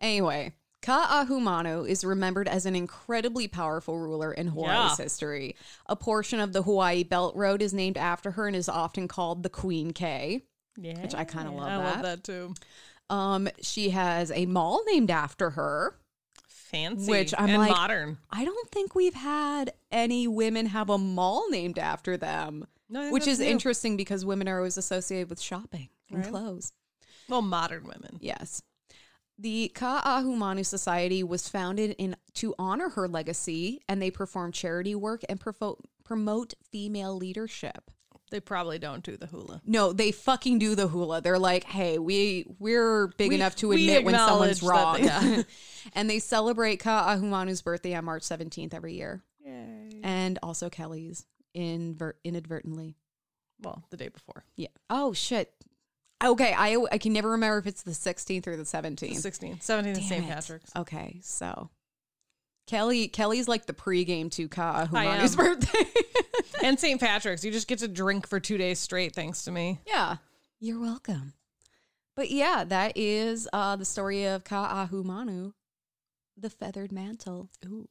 Anyway, 0.00 0.52
Ka'ahumanu 0.82 1.88
is 1.88 2.04
remembered 2.04 2.46
as 2.48 2.66
an 2.66 2.76
incredibly 2.76 3.48
powerful 3.48 3.98
ruler 3.98 4.32
in 4.32 4.48
Hawaii's 4.48 4.98
Yeah. 4.98 5.04
history. 5.04 5.56
A 5.86 5.96
portion 5.96 6.40
of 6.40 6.52
the 6.52 6.62
Hawaii 6.62 7.02
Belt 7.04 7.34
Road 7.36 7.62
is 7.62 7.72
named 7.72 7.96
after 7.96 8.32
her 8.32 8.46
and 8.46 8.54
is 8.56 8.68
often 8.68 9.08
called 9.08 9.42
the 9.42 9.48
Queen 9.50 9.92
K. 9.92 10.42
yeah. 10.76 11.00
which 11.02 11.14
I 11.14 11.24
kinda 11.24 11.52
love 11.52 11.68
I 11.68 11.76
love 11.76 12.02
that. 12.02 12.02
that 12.02 12.24
too. 12.24 12.52
Um, 13.08 13.48
she 13.62 13.90
has 13.90 14.32
a 14.32 14.44
mall 14.46 14.82
named 14.86 15.08
after 15.08 15.50
her. 15.50 15.96
Fancy. 16.48 17.08
Which 17.08 17.32
I'm 17.38 17.48
and 17.48 17.58
like- 17.58 17.70
modern. 17.70 18.18
I 18.28 18.44
don't 18.44 18.70
think 18.72 18.96
we've 18.96 19.14
had 19.14 19.72
any 19.92 20.26
women 20.26 20.66
have 20.66 20.90
a 20.90 20.98
mall 20.98 21.48
named 21.48 21.78
after 21.78 22.16
them, 22.16 22.66
No, 22.88 23.12
which 23.12 23.28
is 23.28 23.38
new. 23.38 23.46
interesting 23.46 23.96
because 23.96 24.24
women 24.24 24.48
are 24.48 24.56
always 24.58 24.76
associated 24.76 25.30
with 25.30 25.40
shopping 25.40 25.90
and 26.14 26.24
Right. 26.24 26.30
clothes. 26.30 26.72
Well, 27.28 27.42
modern 27.42 27.84
women. 27.84 28.18
Yes. 28.20 28.62
The 29.38 29.72
Ka'ahumanu 29.74 30.64
Society 30.64 31.22
was 31.24 31.48
founded 31.48 31.96
in 31.98 32.16
to 32.34 32.54
honor 32.58 32.90
her 32.90 33.08
legacy, 33.08 33.80
and 33.88 34.00
they 34.00 34.10
perform 34.10 34.52
charity 34.52 34.94
work 34.94 35.22
and 35.28 35.40
profo- 35.40 35.80
promote 36.04 36.54
female 36.70 37.16
leadership. 37.16 37.90
They 38.30 38.40
probably 38.40 38.78
don't 38.78 39.02
do 39.04 39.16
the 39.16 39.26
hula. 39.26 39.60
No, 39.64 39.92
they 39.92 40.10
fucking 40.12 40.58
do 40.58 40.74
the 40.74 40.88
hula. 40.88 41.20
They're 41.20 41.38
like, 41.38 41.64
hey, 41.64 41.98
we 41.98 42.46
we're 42.58 43.08
big 43.08 43.30
We- 43.30 43.34
enough 43.34 43.54
to 43.56 43.72
admit 43.72 44.04
when 44.04 44.14
someone's 44.14 44.62
wrong. 44.62 45.02
they- 45.02 45.44
and 45.92 46.08
they 46.08 46.18
celebrate 46.20 46.80
Ka'ahumanu's 46.80 47.62
birthday 47.62 47.94
on 47.94 48.04
March 48.04 48.22
17th 48.22 48.72
every 48.74 48.94
year, 48.94 49.24
Yay. 49.44 50.00
and 50.02 50.38
also 50.42 50.70
Kelley's 50.70 51.26
inver- 51.56 52.14
inadvertently. 52.24 52.96
Well, 53.60 53.84
the 53.90 53.96
day 53.96 54.08
before. 54.08 54.44
Yeah. 54.56 54.68
Oh 54.90 55.12
shit. 55.12 55.52
Okay, 56.22 56.54
I 56.56 56.76
I 56.92 56.98
can 56.98 57.12
never 57.12 57.30
remember 57.30 57.58
if 57.58 57.66
it's 57.66 57.82
the 57.82 57.90
16th 57.92 58.46
or 58.46 58.56
the 58.56 58.62
17th. 58.62 59.16
16th. 59.16 59.64
17th 59.64 59.98
is 59.98 60.08
St. 60.08 60.26
Patrick's. 60.26 60.70
Okay, 60.76 61.20
so 61.22 61.70
Kelley 62.66 63.08
Kelley's 63.08 63.48
like 63.48 63.66
the 63.66 63.74
pregame 63.74 64.30
to 64.32 64.48
Ka'ahumanu's 64.48 65.32
am. 65.32 65.44
birthday. 65.44 65.84
and 66.62 66.78
St. 66.78 67.00
Patrick's. 67.00 67.44
You 67.44 67.50
just 67.50 67.68
get 67.68 67.80
to 67.80 67.88
drink 67.88 68.26
for 68.28 68.40
two 68.40 68.56
days 68.56 68.78
straight, 68.78 69.14
thanks 69.14 69.44
to 69.44 69.50
me. 69.50 69.80
yeah, 69.86 70.16
you're 70.60 70.80
welcome. 70.80 71.34
But 72.16 72.30
yeah, 72.30 72.64
that 72.64 72.92
is 72.96 73.48
uh, 73.52 73.76
the 73.76 73.84
story 73.84 74.24
of 74.24 74.44
Ka'ahumanu, 74.44 75.52
the 76.36 76.48
feathered 76.48 76.92
mantle. 76.92 77.50
Ooh. 77.66 77.88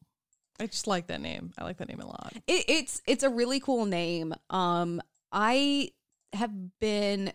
I 0.60 0.68
just 0.68 0.88
like 0.88 1.08
that 1.08 1.20
name. 1.20 1.52
I 1.58 1.64
like 1.64 1.78
that 1.78 1.90
name 1.90 2.00
a 2.00 2.06
lot. 2.08 2.34
It, 2.48 2.66
it's 2.68 3.02
it's 3.06 3.24
a 3.24 3.30
really 3.30 3.60
cool 3.60 3.86
name. 3.86 4.34
Um, 4.50 5.02
I 5.32 5.90
have 6.32 6.52
been 6.80 7.34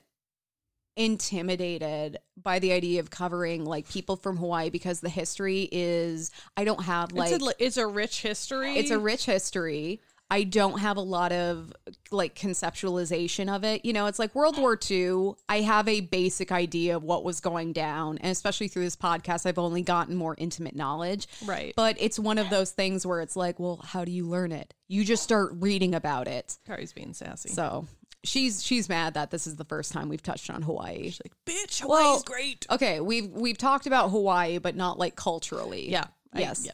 intimidated 0.99 2.19
by 2.37 2.59
the 2.59 2.73
idea 2.73 3.01
of 3.01 3.09
covering 3.09 3.65
like 3.65 3.89
people 3.89 4.17
from 4.17 4.37
Hawaii 4.37 4.69
because 4.69 5.01
the 5.01 5.09
history 5.09 5.69
is 5.71 6.33
I 6.57 6.65
don't 6.65 6.83
have 6.83 7.13
like 7.13 7.33
it's, 7.33 7.47
a, 7.47 7.53
it's 7.59 7.77
a 7.79 7.87
rich 7.87 8.21
history. 8.21 8.77
it's 8.77 8.91
a 8.91 8.99
rich 8.99 9.25
history. 9.25 10.03
I 10.31 10.45
don't 10.45 10.81
have 10.81 10.99
a 10.99 11.03
lot 11.03 11.33
of 11.33 11.73
like 12.11 12.35
conceptualization 12.35 13.55
of 13.55 13.65
it. 13.65 13.85
You 13.85 13.95
know, 13.95 14.07
it's 14.07 14.19
like 14.19 14.35
World 14.35 14.59
War 14.59 14.79
II. 14.91 15.33
I 15.49 15.63
have 15.63 15.89
a 15.89 16.01
basic 16.01 16.53
idea 16.53 16.97
of 16.97 17.03
what 17.03 17.25
was 17.25 17.41
going 17.41 17.73
down. 17.73 18.19
And 18.19 18.31
especially 18.31 18.69
through 18.69 18.85
this 18.85 18.97
podcast, 18.97 19.47
I've 19.47 19.59
only 19.59 19.81
gotten 19.81 20.17
more 20.17 20.35
intimate 20.37 20.77
knowledge. 20.77 21.29
Right. 21.47 21.73
But 21.77 21.97
it's 21.99 22.19
one 22.19 22.37
of 22.37 22.51
those 22.51 22.73
things 22.73 23.07
where 23.07 23.23
it's 23.23 23.37
like, 23.37 23.59
well, 23.59 23.81
how 23.83 24.05
do 24.05 24.13
you 24.13 24.27
learn 24.27 24.53
it? 24.53 24.75
You 24.87 25.03
just 25.03 25.23
start 25.23 25.53
reading 25.55 25.95
about 25.95 26.29
it. 26.29 26.59
Kari's 26.67 26.93
being 26.93 27.15
sassy. 27.15 27.49
So 27.49 27.87
she's 28.25 28.63
she's 28.63 28.89
mad 28.89 29.15
that 29.15 29.31
this 29.31 29.47
is 29.47 29.57
the 29.57 29.65
first 29.65 29.93
time 29.93 30.09
we've 30.09 30.23
touched 30.23 30.51
on 30.51 30.63
Hawaii. 30.63 31.05
She's 31.05 31.21
like, 31.25 31.35
bitch, 31.47 31.85
Well, 31.85 32.05
Hawaii's 32.13 32.23
great. 32.25 32.67
Okay, 32.71 33.01
we've 33.01 33.29
we've 33.31 33.59
talked 33.59 33.87
about 33.87 34.11
Hawaii, 34.11 34.59
but 34.59 34.77
not 34.77 34.99
like 34.99 35.17
culturally. 35.17 35.91
Yeah. 35.91 36.07
I- 36.33 36.41
Yes. 36.41 36.65
yeah. 36.65 36.73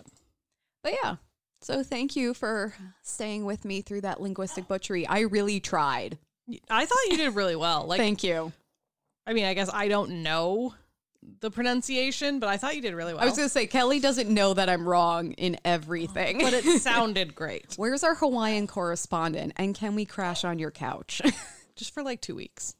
But 0.83 0.95
yeah. 1.03 1.16
So 1.62 1.83
thank 1.83 2.15
you 2.15 2.35
for 2.35 2.75
staying 3.03 3.47
with 3.47 3.65
me 3.65 3.81
through 3.81 4.03
that 4.03 4.21
linguistic 4.21 4.69
butchery. 4.69 5.07
I 5.07 5.21
really 5.21 5.61
tried. 5.61 6.19
I 6.69 6.85
thought 6.85 6.99
you 7.11 7.16
did 7.16 7.35
really 7.35 7.57
well. 7.57 7.87
Like, 7.87 7.99
thank 7.99 8.23
you. 8.23 8.53
I 9.27 9.33
mean, 9.33 9.47
I 9.47 9.55
guess 9.55 9.71
I 9.73 9.89
don't 9.89 10.23
know 10.23 10.75
the 11.40 11.51
pronunciation, 11.51 12.38
but 12.38 12.48
I 12.48 12.56
thought 12.56 12.74
you 12.76 12.82
did 12.82 12.94
really 12.94 13.14
well. 13.14 13.22
I 13.22 13.26
was 13.26 13.36
going 13.36 13.46
to 13.46 13.52
say 13.52 13.66
Kelley 13.66 14.01
doesn't 14.01 14.28
know 14.28 14.55
that 14.55 14.68
I'm 14.68 14.88
wrong 14.88 15.32
in 15.32 15.59
everything. 15.64 16.38
but 16.38 16.52
it 16.52 16.64
sounded 16.82 17.34
great. 17.34 17.74
Where's 17.76 18.02
our 18.05 18.14
Hawaiian 18.14 18.66
correspondent? 18.66 19.52
And 19.56 19.74
can 19.74 19.94
we 19.94 20.05
crash 20.05 20.44
on 20.44 20.59
your 20.59 20.70
couch? 20.70 21.20
Just 21.76 21.92
for 21.94 22.02
like 22.02 22.20
two 22.20 22.34
weeks, 22.34 22.74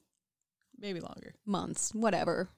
maybe 0.79 1.01
longer. 1.01 1.35
Months, 1.45 1.95
whatever. 1.95 2.49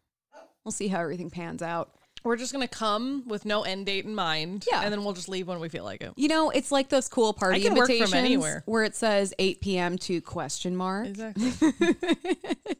We'll 0.64 0.72
see 0.72 0.88
how 0.88 1.00
everything 1.00 1.30
pans 1.30 1.62
out. 1.62 1.92
We're 2.24 2.36
just 2.36 2.52
gonna 2.52 2.66
come 2.66 3.22
with 3.28 3.44
no 3.44 3.62
end 3.62 3.86
date 3.86 4.04
in 4.04 4.14
mind. 4.14 4.66
Yeah. 4.70 4.80
And 4.82 4.92
then 4.92 5.04
we'll 5.04 5.12
just 5.12 5.28
leave 5.28 5.46
when 5.46 5.60
we 5.60 5.68
feel 5.68 5.84
like 5.84 6.00
it. 6.00 6.12
You 6.16 6.26
know, 6.26 6.50
it's 6.50 6.72
like 6.72 6.88
those 6.88 7.08
cool 7.08 7.32
party 7.32 7.60
I 7.60 7.62
can 7.62 7.74
work 7.76 7.86
from 7.86 7.94
invitations 7.94 8.14
anywhere. 8.14 8.62
where 8.66 8.82
it 8.82 8.96
says 8.96 9.32
8 9.38 9.60
p.m. 9.60 9.96
to 9.98 10.20
question 10.20 10.74
mark. 10.76 11.06
Exactly. 11.06 11.52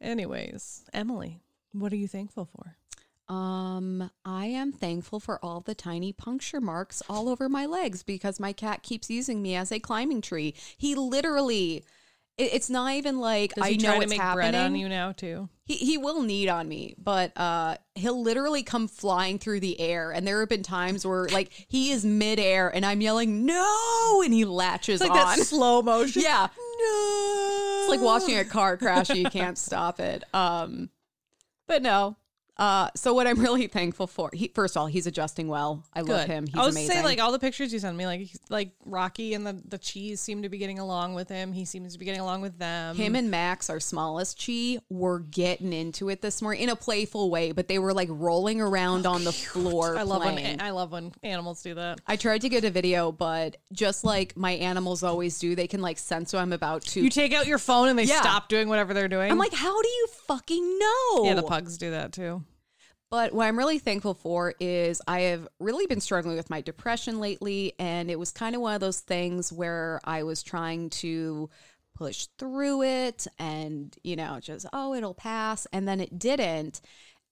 Anyways, 0.00 0.84
Emily, 0.92 1.40
what 1.80 1.92
are 1.92 1.96
you 1.96 2.08
thankful 2.08 2.46
for? 2.46 2.76
Um, 3.32 4.10
I 4.24 4.46
am 4.46 4.72
thankful 4.72 5.20
for 5.20 5.38
all 5.44 5.60
the 5.60 5.74
tiny 5.74 6.12
puncture 6.12 6.60
marks 6.62 7.02
all 7.10 7.28
over 7.28 7.48
my 7.48 7.66
legs 7.66 8.02
because 8.02 8.40
my 8.40 8.52
cat 8.54 8.82
keeps 8.82 9.10
using 9.10 9.42
me 9.42 9.54
as 9.54 9.70
a 9.70 9.78
climbing 9.78 10.22
tree. 10.22 10.54
He 10.78 10.94
literally 10.94 11.84
it's 12.38 12.70
not 12.70 12.92
even 12.92 13.18
like 13.18 13.52
Does 13.54 13.64
I 13.66 13.70
know 13.72 13.76
try 13.88 13.96
to 13.96 14.02
it's 14.02 14.10
make 14.10 14.20
happening. 14.20 14.52
bread 14.52 14.54
on 14.54 14.76
you 14.76 14.88
now 14.88 15.10
too? 15.12 15.48
He 15.64 15.74
he 15.74 15.98
will 15.98 16.22
knead 16.22 16.48
on 16.48 16.68
me, 16.68 16.94
but 16.96 17.36
uh, 17.36 17.76
he'll 17.96 18.22
literally 18.22 18.62
come 18.62 18.86
flying 18.88 19.38
through 19.40 19.58
the 19.60 19.78
air. 19.80 20.12
And 20.12 20.24
there 20.26 20.38
have 20.40 20.48
been 20.48 20.62
times 20.62 21.04
where 21.04 21.26
like 21.26 21.50
he 21.68 21.90
is 21.90 22.04
midair 22.06 22.68
and 22.74 22.86
I'm 22.86 23.00
yelling 23.00 23.44
no, 23.44 24.22
and 24.24 24.32
he 24.32 24.44
latches 24.44 25.00
It's 25.02 25.10
like 25.10 25.20
on. 25.20 25.36
that 25.38 25.44
slow 25.46 25.82
motion. 25.82 26.22
yeah, 26.22 26.46
No. 26.56 27.78
it's 27.82 27.90
like 27.90 28.00
watching 28.00 28.38
a 28.38 28.44
car 28.44 28.76
crash. 28.76 29.10
and 29.10 29.18
You 29.18 29.28
can't 29.30 29.58
stop 29.58 29.98
it. 30.00 30.22
Um, 30.32 30.90
but 31.68 31.82
no. 31.82 32.16
Uh, 32.58 32.88
so 32.96 33.14
what 33.14 33.26
I'm 33.26 33.38
really 33.40 33.66
thankful 33.68 34.06
for, 34.06 34.30
he, 34.32 34.48
first 34.54 34.76
of 34.76 34.80
all, 34.80 34.86
he's 34.86 35.06
adjusting 35.06 35.46
well. 35.48 35.84
I 35.94 36.00
love 36.00 36.26
him. 36.26 36.46
He's 36.46 36.56
I 36.56 36.64
was 36.64 36.74
amazing. 36.74 36.96
say 36.96 37.02
like 37.04 37.20
all 37.20 37.30
the 37.32 37.38
pictures 37.38 37.72
you 37.72 37.78
sent 37.78 37.96
me, 37.96 38.06
like 38.06 38.28
like 38.48 38.72
Rocky 38.84 39.34
and 39.34 39.46
the 39.46 39.60
the 39.68 39.78
cheese 39.78 40.20
seem 40.20 40.42
to 40.42 40.48
be 40.48 40.58
getting 40.58 40.78
along 40.78 41.14
with 41.14 41.28
him. 41.28 41.52
He 41.52 41.64
seems 41.64 41.92
to 41.92 41.98
be 41.98 42.04
getting 42.04 42.20
along 42.20 42.40
with 42.42 42.58
them. 42.58 42.96
him 42.96 43.14
and 43.14 43.30
Max, 43.30 43.70
our 43.70 43.78
smallest 43.80 44.44
Chi, 44.44 44.78
were 44.88 45.20
getting 45.20 45.72
into 45.72 46.08
it 46.08 46.20
this 46.20 46.42
morning 46.42 46.62
in 46.62 46.68
a 46.68 46.76
playful 46.76 47.30
way, 47.30 47.52
but 47.52 47.68
they 47.68 47.78
were 47.78 47.92
like 47.94 48.08
rolling 48.10 48.60
around 48.60 49.06
on 49.06 49.24
the 49.24 49.32
floor. 49.32 49.96
I 49.96 50.02
love 50.02 50.24
when. 50.24 50.60
I 50.60 50.70
love 50.70 50.90
when 50.92 51.12
animals 51.22 51.62
do 51.62 51.74
that. 51.74 52.00
I 52.06 52.16
tried 52.16 52.40
to 52.40 52.48
get 52.48 52.64
a 52.64 52.70
video, 52.70 53.12
but 53.12 53.56
just 53.72 54.02
like 54.04 54.36
my 54.36 54.52
animals 54.52 55.02
always 55.02 55.38
do, 55.38 55.54
they 55.54 55.66
can 55.68 55.80
like 55.80 55.98
sense 55.98 56.32
when 56.32 56.42
I'm 56.42 56.52
about 56.52 56.82
to. 56.82 57.00
You 57.00 57.10
take 57.10 57.32
out 57.32 57.46
your 57.46 57.58
phone 57.58 57.88
and 57.88 57.98
they 57.98 58.04
Yeah. 58.04 58.20
stop 58.20 58.48
doing 58.48 58.68
whatever 58.68 58.94
they're 58.94 59.08
doing. 59.08 59.30
I'm 59.30 59.38
like, 59.38 59.52
how 59.54 59.80
do 59.80 59.88
you 59.88 60.06
fucking 60.26 60.78
know? 60.78 61.24
yeah, 61.24 61.34
the 61.34 61.42
pugs 61.42 61.78
do 61.78 61.90
that 61.92 62.12
too. 62.12 62.42
But 63.10 63.32
what 63.32 63.46
I'm 63.46 63.56
really 63.56 63.78
thankful 63.78 64.14
for 64.14 64.54
is 64.60 65.00
I 65.08 65.20
have 65.20 65.48
really 65.58 65.86
been 65.86 66.00
struggling 66.00 66.36
with 66.36 66.50
my 66.50 66.60
depression 66.60 67.20
lately. 67.20 67.72
And 67.78 68.10
it 68.10 68.18
was 68.18 68.30
kind 68.30 68.54
of 68.54 68.60
one 68.60 68.74
of 68.74 68.80
those 68.80 69.00
things 69.00 69.52
where 69.52 70.00
I 70.04 70.24
was 70.24 70.42
trying 70.42 70.90
to 70.90 71.48
push 71.94 72.26
through 72.38 72.82
it 72.82 73.26
and, 73.38 73.96
you 74.04 74.14
know, 74.14 74.38
just, 74.40 74.66
oh, 74.72 74.94
it'll 74.94 75.14
pass. 75.14 75.66
And 75.72 75.88
then 75.88 76.00
it 76.00 76.18
didn't. 76.18 76.82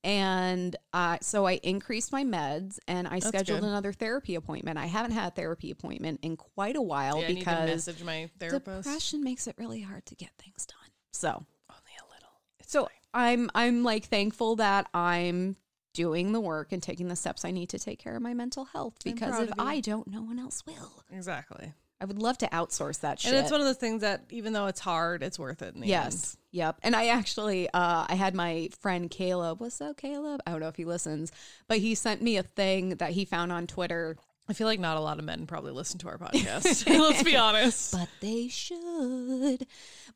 And 0.03 0.77
uh, 0.93 1.19
so 1.21 1.47
I 1.47 1.55
increased 1.63 2.11
my 2.13 2.25
meds 2.25 2.79
and 2.87 3.09
I 3.09 3.19
scheduled 3.19 3.61
good. 3.61 3.69
another 3.69 3.93
therapy 3.93 4.35
appointment. 4.37 4.79
I 4.79 4.87
haven't 4.87 5.13
had 5.13 5.29
a 5.29 5.31
therapy 5.35 5.71
appointment 5.71 6.21
in 6.23 6.37
quite 6.37 6.77
a 6.77 6.83
while 6.83 7.21
Yeah, 7.21 7.25
I 7.25 7.29
need 7.29 7.35
to 7.35 7.39
because 7.41 7.69
message 7.69 8.05
my 8.05 8.31
therapist. 8.39 8.85
depression 8.85 9.25
makes 9.25 9.47
it 9.47 9.57
really 9.59 9.83
hard 9.83 10.07
to 10.07 10.15
get 10.15 10.31
things 10.39 10.65
done. 10.65 10.91
So 11.13 11.29
Only 11.29 11.93
a 12.01 12.07
little. 12.15 12.31
It's 12.61 12.71
so 12.71 12.89
I'm 13.13 13.51
I'm 13.55 13.83
like 13.83 14.05
thankful 14.05 14.57
that 14.57 14.89
I'm 14.95 15.57
doing 15.97 16.33
the 16.33 16.41
work 16.41 16.73
and 16.73 16.83
taking 16.83 17.09
the 17.09 17.17
steps 17.17 17.45
I 17.45 17.51
need 17.51 17.71
to 17.71 17.79
take 17.79 17.99
care 17.99 18.15
of 18.15 18.23
my 18.23 18.35
mental 18.35 18.67
health 18.67 18.97
because 19.03 19.49
if. 19.49 19.55
I 19.59 19.81
don't, 19.81 20.07
no 20.07 20.23
one 20.23 20.39
else 20.39 20.63
will. 20.67 21.03
exactly. 21.11 21.73
I 21.99 22.05
would 22.05 22.19
love 22.19 22.37
to 22.39 22.47
outsource 22.49 23.01
that 23.01 23.19
shit. 23.19 23.33
And 23.33 23.41
it's 23.41 23.51
one 23.51 23.61
of 23.61 23.67
those 23.67 23.79
things 23.79 24.03
that 24.03 24.25
even 24.29 24.53
though 24.53 24.67
it's 24.67 24.81
hard, 24.81 25.23
it's 25.23 25.39
worth 25.39 25.63
it 25.63 25.75
in 25.75 25.81
the 25.81 25.87
yes. 25.87 26.37
Yep. 26.51 26.81
And 26.83 26.95
I 26.95 27.09
actually 27.09 27.69
uh 27.71 28.05
I 28.07 28.15
had 28.15 28.35
my 28.35 28.69
friend 28.81 29.11
Caleb. 29.11 29.61
What's 29.61 29.81
up, 29.81 29.97
Caleb? 29.97 30.43
I 30.47 30.51
don't 30.51 30.61
know 30.61 30.69
if 30.69 30.77
he 30.77 30.85
listens, 30.85 31.33
but 31.69 31.79
he 31.79 31.95
sent 31.95 32.21
me 32.21 32.37
a 32.37 32.43
thing 32.43 32.91
that 32.97 33.13
he 33.13 33.25
found 33.25 33.51
on 33.51 33.67
Twitter. 33.67 34.19
I 34.47 34.53
feel 34.53 34.67
like 34.67 34.79
not 34.79 34.99
a 34.99 35.01
lot 35.01 35.19
of 35.19 35.25
men 35.25 35.47
probably 35.47 35.73
listen 35.73 35.99
to 36.01 36.09
our 36.09 36.19
podcast. 36.19 36.87
Let's 36.99 37.23
be 37.23 37.35
honest. 37.37 37.93
But 37.93 38.09
they 38.21 38.49
should. 38.49 39.67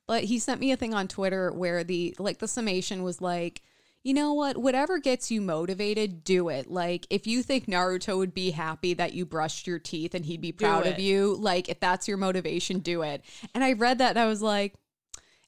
But 0.07 0.25
he 0.25 0.39
sent 0.39 0.61
me 0.61 0.73
a 0.73 0.77
thing 0.77 0.93
on 0.93 1.09
Twitter 1.09 1.51
where 1.51 1.83
the 1.83 2.15
like 2.19 2.39
the 2.41 2.49
summation 2.49 3.03
was 3.03 3.23
like, 3.23 3.63
you 4.03 4.15
know 4.15 4.33
what? 4.33 4.57
Whatever 4.57 4.99
gets 4.99 5.31
you 5.31 5.41
motivated, 5.41 6.25
do 6.25 6.49
it. 6.49 6.71
Like 6.71 7.07
if 7.11 7.27
you 7.27 7.43
think 7.43 7.67
Naruto 7.67 8.17
would 8.17 8.33
be 8.33 8.51
happy 8.53 8.95
that 8.95 9.13
you 9.13 9.27
brushed 9.27 9.67
your 9.67 9.79
teeth 9.79 10.15
and 10.15 10.25
he'd 10.25 10.41
be 10.41 10.53
proud 10.53 10.87
of 10.87 10.99
you, 10.99 11.37
like 11.37 11.69
if 11.69 11.81
that's 11.81 12.09
your 12.09 12.17
motivation, 12.17 12.79
do 12.79 13.03
it. 13.03 13.23
And 13.55 13.63
I 13.63 13.75
read 13.75 13.99
that 13.99 14.11
and 14.11 14.19
I 14.19 14.27
was 14.27 14.41
like, 14.41 14.75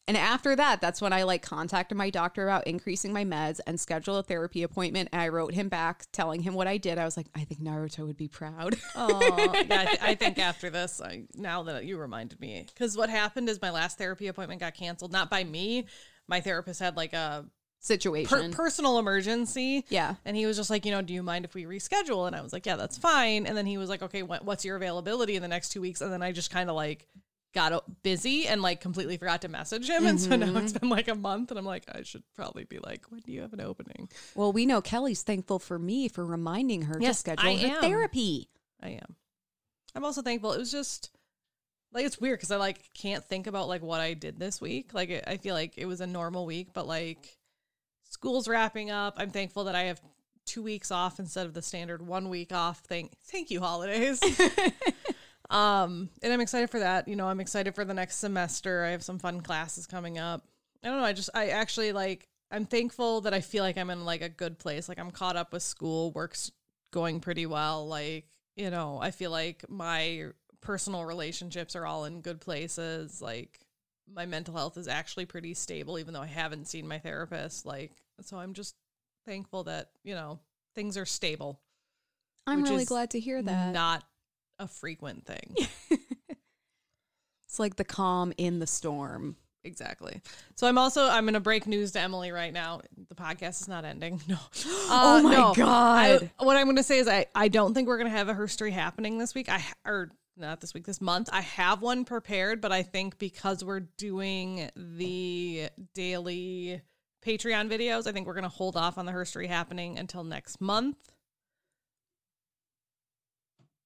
and 0.08 0.16
after 0.16 0.56
that, 0.56 0.80
that's 0.80 1.00
when 1.00 1.12
I 1.12 1.22
like 1.22 1.42
contacted 1.42 1.96
my 1.96 2.10
doctor 2.10 2.44
about 2.44 2.66
increasing 2.66 3.12
my 3.12 3.24
meds 3.24 3.60
and 3.66 3.78
schedule 3.78 4.16
a 4.16 4.22
therapy 4.22 4.64
appointment. 4.64 5.08
And 5.12 5.22
I 5.22 5.28
wrote 5.28 5.54
him 5.54 5.68
back 5.68 6.06
telling 6.12 6.42
him 6.42 6.54
what 6.54 6.66
I 6.66 6.76
did. 6.76 6.98
I 6.98 7.04
was 7.04 7.16
like, 7.16 7.28
I 7.36 7.44
think 7.44 7.62
Naruto 7.62 8.06
would 8.06 8.16
be 8.16 8.28
proud. 8.28 8.76
Oh, 8.94 9.20
yeah, 9.54 9.80
I, 9.80 9.84
th- 9.86 9.98
I 10.02 10.14
think 10.14 10.38
after 10.38 10.68
this, 10.68 11.00
I 11.00 11.22
now 11.34 11.62
that 11.62 11.86
you 11.86 11.96
reminded 11.96 12.40
me, 12.40 12.66
because 12.68 12.96
what 12.96 13.08
happened 13.08 13.48
is 13.48 13.62
my 13.62 13.70
last 13.70 13.96
therapy 13.96 14.26
appointment 14.26 14.60
got 14.60 14.74
canceled, 14.74 15.12
not 15.12 15.30
by 15.30 15.44
me. 15.44 15.86
My 16.28 16.40
therapist 16.40 16.78
had 16.80 16.96
like 16.96 17.14
a 17.14 17.46
per- 17.82 17.86
Situation. 17.86 18.52
personal 18.52 18.98
emergency. 18.98 19.84
yeah. 19.88 20.14
And 20.24 20.36
he 20.36 20.46
was 20.46 20.56
just 20.56 20.70
like, 20.70 20.86
you 20.86 20.92
know, 20.92 21.02
do 21.02 21.12
you 21.12 21.22
mind 21.22 21.44
if 21.44 21.54
we 21.54 21.64
reschedule? 21.64 22.26
And 22.26 22.36
I 22.36 22.40
was 22.40 22.52
like, 22.52 22.64
yeah, 22.64 22.76
that's 22.76 22.96
fine. 22.96 23.46
And 23.46 23.56
then 23.56 23.66
he 23.66 23.78
was 23.78 23.88
like, 23.88 24.02
okay, 24.02 24.22
what, 24.22 24.44
what's 24.44 24.64
your 24.64 24.76
availability 24.76 25.36
in 25.36 25.42
the 25.42 25.48
next 25.48 25.70
two 25.70 25.80
weeks? 25.80 26.00
And 26.00 26.12
then 26.12 26.22
I 26.22 26.32
just 26.32 26.50
kind 26.50 26.70
of 26.70 26.76
like 26.76 27.08
got 27.54 28.02
busy 28.02 28.46
and 28.46 28.62
like 28.62 28.80
completely 28.80 29.16
forgot 29.16 29.42
to 29.42 29.48
message 29.48 29.88
him. 29.88 30.06
And 30.06 30.20
so 30.20 30.36
now 30.36 30.46
mm-hmm. 30.46 30.56
it's 30.58 30.72
been 30.72 30.88
like 30.88 31.08
a 31.08 31.14
month 31.14 31.50
and 31.50 31.58
I'm 31.58 31.66
like, 31.66 31.84
I 31.92 32.02
should 32.02 32.22
probably 32.34 32.64
be 32.64 32.78
like, 32.78 33.04
when 33.10 33.20
do 33.20 33.32
you 33.32 33.42
have 33.42 33.52
an 33.52 33.60
opening? 33.60 34.08
Well, 34.34 34.52
we 34.52 34.64
know 34.64 34.80
Kelley's 34.80 35.22
thankful 35.22 35.58
for 35.58 35.78
me 35.78 36.08
for 36.08 36.24
reminding 36.24 36.82
her 36.82 36.98
Yes, 37.00 37.16
to 37.16 37.20
schedule 37.20 37.48
I 37.48 37.56
her 37.56 37.76
am. 37.76 37.80
therapy. 37.80 38.48
I 38.82 38.90
am. 38.90 39.16
I'm 39.94 40.04
also 40.04 40.22
thankful. 40.22 40.52
It 40.52 40.58
was 40.58 40.72
just 40.72 41.10
like 41.92 42.06
it's 42.06 42.20
weird 42.20 42.38
because 42.38 42.50
I 42.50 42.56
like 42.56 42.92
can't 42.94 43.24
think 43.24 43.46
about 43.46 43.68
like 43.68 43.82
what 43.82 44.00
I 44.00 44.14
did 44.14 44.38
this 44.38 44.60
week. 44.60 44.94
Like 44.94 45.10
it, 45.10 45.24
I 45.26 45.36
feel 45.36 45.54
like 45.54 45.74
it 45.76 45.86
was 45.86 46.00
a 46.00 46.06
normal 46.06 46.46
week, 46.46 46.68
but 46.72 46.86
like 46.86 47.36
school's 48.12 48.46
wrapping 48.46 48.90
up. 48.90 49.14
I'm 49.16 49.30
thankful 49.30 49.64
that 49.64 49.74
I 49.74 49.84
have 49.84 50.00
two 50.44 50.62
weeks 50.62 50.90
off 50.90 51.18
instead 51.18 51.46
of 51.46 51.54
the 51.54 51.62
standard 51.62 52.06
one 52.06 52.28
week 52.28 52.52
off 52.52 52.80
thing. 52.80 53.08
Thank 53.24 53.50
you, 53.50 53.60
holidays. 53.60 54.20
um, 55.50 56.10
and 56.22 56.32
I'm 56.32 56.40
excited 56.40 56.68
for 56.68 56.80
that. 56.80 57.08
You 57.08 57.16
know, 57.16 57.26
I'm 57.26 57.40
excited 57.40 57.74
for 57.74 57.84
the 57.84 57.94
next 57.94 58.16
semester. 58.16 58.84
I 58.84 58.90
have 58.90 59.02
some 59.02 59.18
fun 59.18 59.40
classes 59.40 59.86
coming 59.86 60.18
up. 60.18 60.46
I 60.84 60.88
don't 60.88 60.98
know. 60.98 61.04
I 61.04 61.12
just 61.12 61.30
I 61.34 61.48
actually 61.48 61.92
like. 61.92 62.28
I'm 62.50 62.66
thankful 62.66 63.22
that 63.22 63.32
I 63.32 63.40
feel 63.40 63.64
like 63.64 63.78
I'm 63.78 63.88
in 63.88 64.04
like 64.04 64.20
a 64.20 64.28
good 64.28 64.58
place. 64.58 64.86
Like 64.86 64.98
I'm 64.98 65.10
caught 65.10 65.36
up 65.36 65.54
with 65.54 65.62
school. 65.62 66.12
Work's 66.12 66.52
going 66.90 67.20
pretty 67.20 67.46
well. 67.46 67.88
Like 67.88 68.26
you 68.56 68.68
know, 68.68 68.98
I 69.00 69.10
feel 69.10 69.30
like 69.30 69.64
my 69.70 70.26
personal 70.60 71.06
relationships 71.06 71.74
are 71.74 71.86
all 71.86 72.04
in 72.04 72.20
good 72.20 72.42
places. 72.42 73.22
Like 73.22 73.58
my 74.12 74.26
mental 74.26 74.54
health 74.54 74.76
is 74.76 74.88
actually 74.88 75.26
pretty 75.26 75.54
stable, 75.54 75.98
even 75.98 76.14
though 76.14 76.22
I 76.22 76.26
haven't 76.26 76.68
seen 76.68 76.86
my 76.88 76.98
therapist. 76.98 77.66
Like 77.66 77.92
so, 78.20 78.38
I'm 78.38 78.54
just 78.54 78.74
thankful 79.26 79.64
that 79.64 79.90
you 80.04 80.14
know 80.14 80.38
things 80.74 80.96
are 80.96 81.06
stable. 81.06 81.60
I'm 82.46 82.62
really 82.64 82.84
glad 82.84 83.10
to 83.10 83.20
hear 83.20 83.40
that. 83.40 83.72
Not 83.72 84.04
a 84.58 84.66
frequent 84.66 85.26
thing. 85.26 85.56
It's 87.52 87.58
like 87.58 87.76
the 87.76 87.84
calm 87.84 88.32
in 88.38 88.60
the 88.60 88.66
storm. 88.66 89.36
Exactly. 89.62 90.22
So 90.54 90.66
I'm 90.66 90.78
also 90.78 91.06
I'm 91.06 91.26
gonna 91.26 91.38
break 91.38 91.66
news 91.66 91.92
to 91.92 92.00
Emily 92.00 92.32
right 92.32 92.50
now. 92.50 92.80
The 93.10 93.14
podcast 93.14 93.60
is 93.60 93.68
not 93.68 93.84
ending. 93.84 94.22
No. 94.28 94.38
Oh 94.94 95.18
uh, 95.18 95.22
my 95.22 95.34
no. 95.34 95.54
God. 95.54 96.30
I, 96.38 96.44
what 96.44 96.56
I'm 96.56 96.64
gonna 96.64 96.82
say 96.82 96.98
is 96.98 97.06
I 97.06 97.26
I 97.34 97.48
don't 97.48 97.74
think 97.74 97.88
we're 97.88 97.98
gonna 97.98 98.08
have 98.08 98.30
a 98.30 98.34
herstory 98.34 98.72
happening 98.72 99.18
this 99.18 99.34
week. 99.34 99.50
I 99.50 99.62
or 99.84 100.10
not 100.36 100.60
this 100.60 100.74
week, 100.74 100.86
this 100.86 101.00
month. 101.00 101.28
I 101.32 101.42
have 101.42 101.82
one 101.82 102.04
prepared, 102.04 102.60
but 102.60 102.72
I 102.72 102.82
think 102.82 103.18
because 103.18 103.64
we're 103.64 103.80
doing 103.80 104.70
the 104.76 105.68
daily 105.94 106.80
Patreon 107.24 107.70
videos, 107.70 108.06
I 108.06 108.12
think 108.12 108.26
we're 108.26 108.34
going 108.34 108.42
to 108.42 108.48
hold 108.48 108.76
off 108.76 108.98
on 108.98 109.06
the 109.06 109.12
herstory 109.12 109.46
happening 109.48 109.98
until 109.98 110.24
next 110.24 110.60
month. 110.60 110.96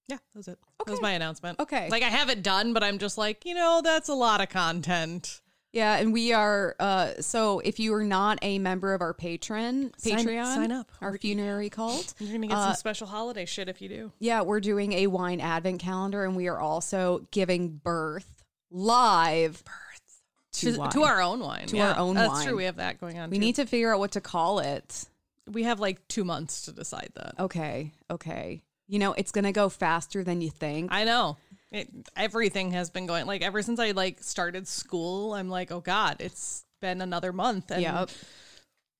Yeah, 0.08 0.16
that 0.16 0.38
was 0.38 0.48
it. 0.48 0.58
Okay. 0.80 0.84
That 0.86 0.90
was 0.92 1.02
my 1.02 1.12
announcement. 1.12 1.58
Okay. 1.58 1.88
Like 1.90 2.02
I 2.02 2.08
have 2.08 2.30
it 2.30 2.42
done, 2.42 2.72
but 2.72 2.84
I'm 2.84 2.98
just 2.98 3.18
like, 3.18 3.44
you 3.44 3.54
know, 3.54 3.80
that's 3.82 4.08
a 4.08 4.14
lot 4.14 4.40
of 4.40 4.48
content. 4.48 5.40
Yeah, 5.76 5.96
and 5.98 6.10
we 6.10 6.32
are 6.32 6.74
uh 6.80 7.20
so 7.20 7.60
if 7.60 7.78
you 7.78 7.92
are 7.92 8.02
not 8.02 8.38
a 8.40 8.58
member 8.58 8.94
of 8.94 9.02
our 9.02 9.12
Patreon 9.12 9.92
Sign- 10.00 10.18
Patreon 10.26 10.54
sign 10.54 10.72
up. 10.72 10.90
our 11.02 11.18
funerary 11.18 11.68
cult. 11.68 12.14
You're 12.18 12.30
going 12.30 12.40
to 12.42 12.48
get 12.48 12.56
Uh, 12.56 12.64
some 12.68 12.74
special 12.76 13.06
holiday 13.06 13.44
shit 13.44 13.68
if 13.68 13.82
you 13.82 13.88
do. 13.90 14.12
Yeah, 14.18 14.40
we're 14.40 14.60
doing 14.60 14.94
a 14.94 15.06
wine 15.08 15.38
advent 15.40 15.80
calendar 15.80 16.24
and 16.24 16.34
we 16.34 16.48
are 16.48 16.58
also 16.58 17.26
giving 17.30 17.68
birth 17.76 18.42
live 18.70 19.62
birth 19.64 20.22
to, 20.52 20.72
To, 20.72 20.88
to 20.88 21.02
our 21.04 21.20
own 21.20 21.40
wine. 21.40 21.66
To 21.66 21.76
yeah. 21.76 21.92
our 21.92 21.98
own 21.98 22.14
wine. 22.14 22.14
That's 22.16 22.30
wine. 22.30 22.46
true. 22.46 22.56
We 22.56 22.64
have 22.64 22.76
that 22.76 22.98
going 22.98 23.18
on. 23.18 23.28
We 23.28 23.36
too. 23.36 23.40
need 23.40 23.56
to 23.56 23.66
figure 23.66 23.92
out 23.92 23.98
what 23.98 24.12
to 24.12 24.22
call 24.22 24.60
it. 24.60 25.04
we 25.46 25.64
have 25.64 25.78
like 25.78 26.08
two 26.08 26.24
months 26.24 26.62
to 26.62 26.72
decide 26.72 27.10
that. 27.16 27.34
Okay, 27.38 27.92
okay. 28.10 28.62
You 28.88 28.98
know, 29.00 29.12
it's 29.12 29.32
going 29.32 29.44
to 29.44 29.52
go 29.52 29.68
faster 29.68 30.22
than 30.24 30.40
you 30.40 30.48
think. 30.50 30.92
I 30.92 31.04
know. 31.04 31.36
It, 31.76 31.88
everything 32.16 32.70
has 32.72 32.90
been 32.90 33.06
going 33.06 33.26
like 33.26 33.42
ever 33.42 33.62
since 33.62 33.78
I 33.78 33.90
like 33.90 34.22
started 34.22 34.66
school. 34.66 35.34
I'm 35.34 35.48
like, 35.48 35.70
oh 35.70 35.80
god, 35.80 36.16
it's 36.20 36.64
been 36.80 37.00
another 37.00 37.32
month. 37.32 37.70
And 37.70 37.82
Yep. 37.82 38.10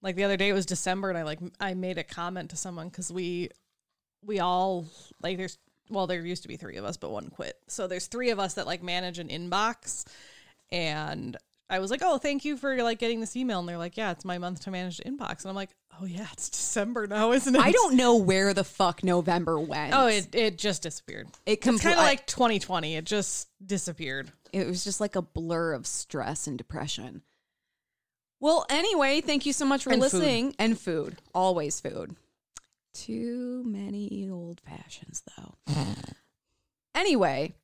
like 0.02 0.16
the 0.16 0.24
other 0.24 0.36
day 0.36 0.48
it 0.48 0.52
was 0.52 0.66
December, 0.66 1.08
and 1.08 1.18
I 1.18 1.22
like 1.22 1.38
I 1.60 1.74
made 1.74 1.98
a 1.98 2.04
comment 2.04 2.50
to 2.50 2.56
someone 2.56 2.88
because 2.88 3.10
we 3.10 3.50
we 4.24 4.40
all 4.40 4.84
like 5.22 5.38
there's 5.38 5.58
well 5.88 6.06
there 6.06 6.24
used 6.24 6.42
to 6.42 6.48
be 6.48 6.56
three 6.56 6.76
of 6.76 6.84
us, 6.84 6.96
but 6.96 7.10
one 7.10 7.28
quit. 7.30 7.56
So 7.68 7.86
there's 7.86 8.06
three 8.06 8.30
of 8.30 8.38
us 8.38 8.54
that 8.54 8.66
like 8.66 8.82
manage 8.82 9.18
an 9.18 9.28
inbox, 9.28 10.04
and 10.70 11.36
I 11.68 11.80
was 11.80 11.90
like, 11.90 12.00
oh, 12.04 12.18
thank 12.18 12.44
you 12.44 12.56
for 12.56 12.80
like 12.82 12.98
getting 12.98 13.20
this 13.20 13.34
email, 13.36 13.58
and 13.58 13.68
they're 13.68 13.78
like, 13.78 13.96
yeah, 13.96 14.12
it's 14.12 14.24
my 14.24 14.38
month 14.38 14.60
to 14.62 14.70
manage 14.70 14.98
the 14.98 15.04
inbox, 15.04 15.42
and 15.42 15.50
I'm 15.50 15.56
like, 15.56 15.70
oh 16.00 16.04
yeah, 16.04 16.26
it's 16.32 16.48
December 16.48 17.06
now, 17.06 17.32
isn't 17.32 17.54
it? 17.56 17.60
I 17.60 17.72
don't 17.72 17.96
know 17.96 18.16
where 18.16 18.54
the 18.54 18.62
fuck 18.64 19.02
November 19.02 19.58
went. 19.58 19.92
Oh, 19.94 20.06
it 20.06 20.34
it 20.34 20.58
just 20.58 20.82
disappeared. 20.82 21.28
It 21.44 21.66
It's 21.66 21.82
kind 21.82 21.94
of 21.98 22.04
like 22.04 22.26
2020. 22.26 22.96
It 22.96 23.04
just 23.04 23.48
disappeared. 23.64 24.30
it 24.52 24.66
was 24.66 24.84
just 24.84 25.00
like 25.00 25.16
a 25.16 25.22
blur 25.22 25.72
of 25.72 25.86
stress 25.86 26.46
and 26.46 26.56
depression. 26.56 27.22
Well, 28.38 28.66
anyway, 28.68 29.20
thank 29.22 29.46
you 29.46 29.52
so 29.52 29.64
much 29.64 29.82
for 29.84 29.90
And 29.90 30.02
food. 30.02 30.12
listening. 30.12 30.54
And 30.58 30.78
food, 30.78 31.16
always 31.34 31.80
food. 31.80 32.14
Too 32.94 33.62
many 33.66 34.28
old 34.30 34.60
fashions, 34.60 35.22
though. 35.36 35.54
anyway, 36.94 37.54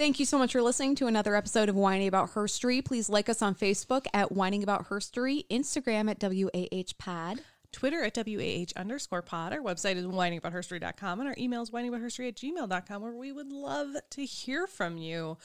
thank 0.00 0.18
you 0.18 0.24
so 0.24 0.38
much 0.38 0.52
for 0.52 0.62
listening 0.62 0.94
to 0.94 1.06
another 1.06 1.36
episode 1.36 1.68
of 1.68 1.76
Whining 1.76 2.08
About 2.08 2.30
Herstory. 2.30 2.82
Please 2.82 3.10
like 3.10 3.28
us 3.28 3.42
on 3.42 3.54
Facebook 3.54 4.06
at 4.14 4.32
Whining 4.32 4.62
About 4.62 4.88
Herstory, 4.88 5.46
Instagram 5.48 6.10
at 6.10 6.22
WAH 6.22 6.94
Pod. 6.96 7.40
Twitter 7.70 8.02
at 8.02 8.16
WAH 8.16 8.72
underscore 8.80 9.20
pod. 9.20 9.52
Our 9.52 9.58
website 9.58 9.96
is 9.96 10.06
whiningaboutherstory.com 10.06 11.20
and 11.20 11.28
our 11.28 11.34
email 11.36 11.60
is 11.60 11.70
whiningaboutherstory 11.70 12.28
at 12.28 12.36
gmail.com 12.36 13.02
where 13.02 13.12
we 13.12 13.30
would 13.30 13.52
love 13.52 13.94
to 14.12 14.24
hear 14.24 14.66
from 14.66 14.96
you. 14.96 15.36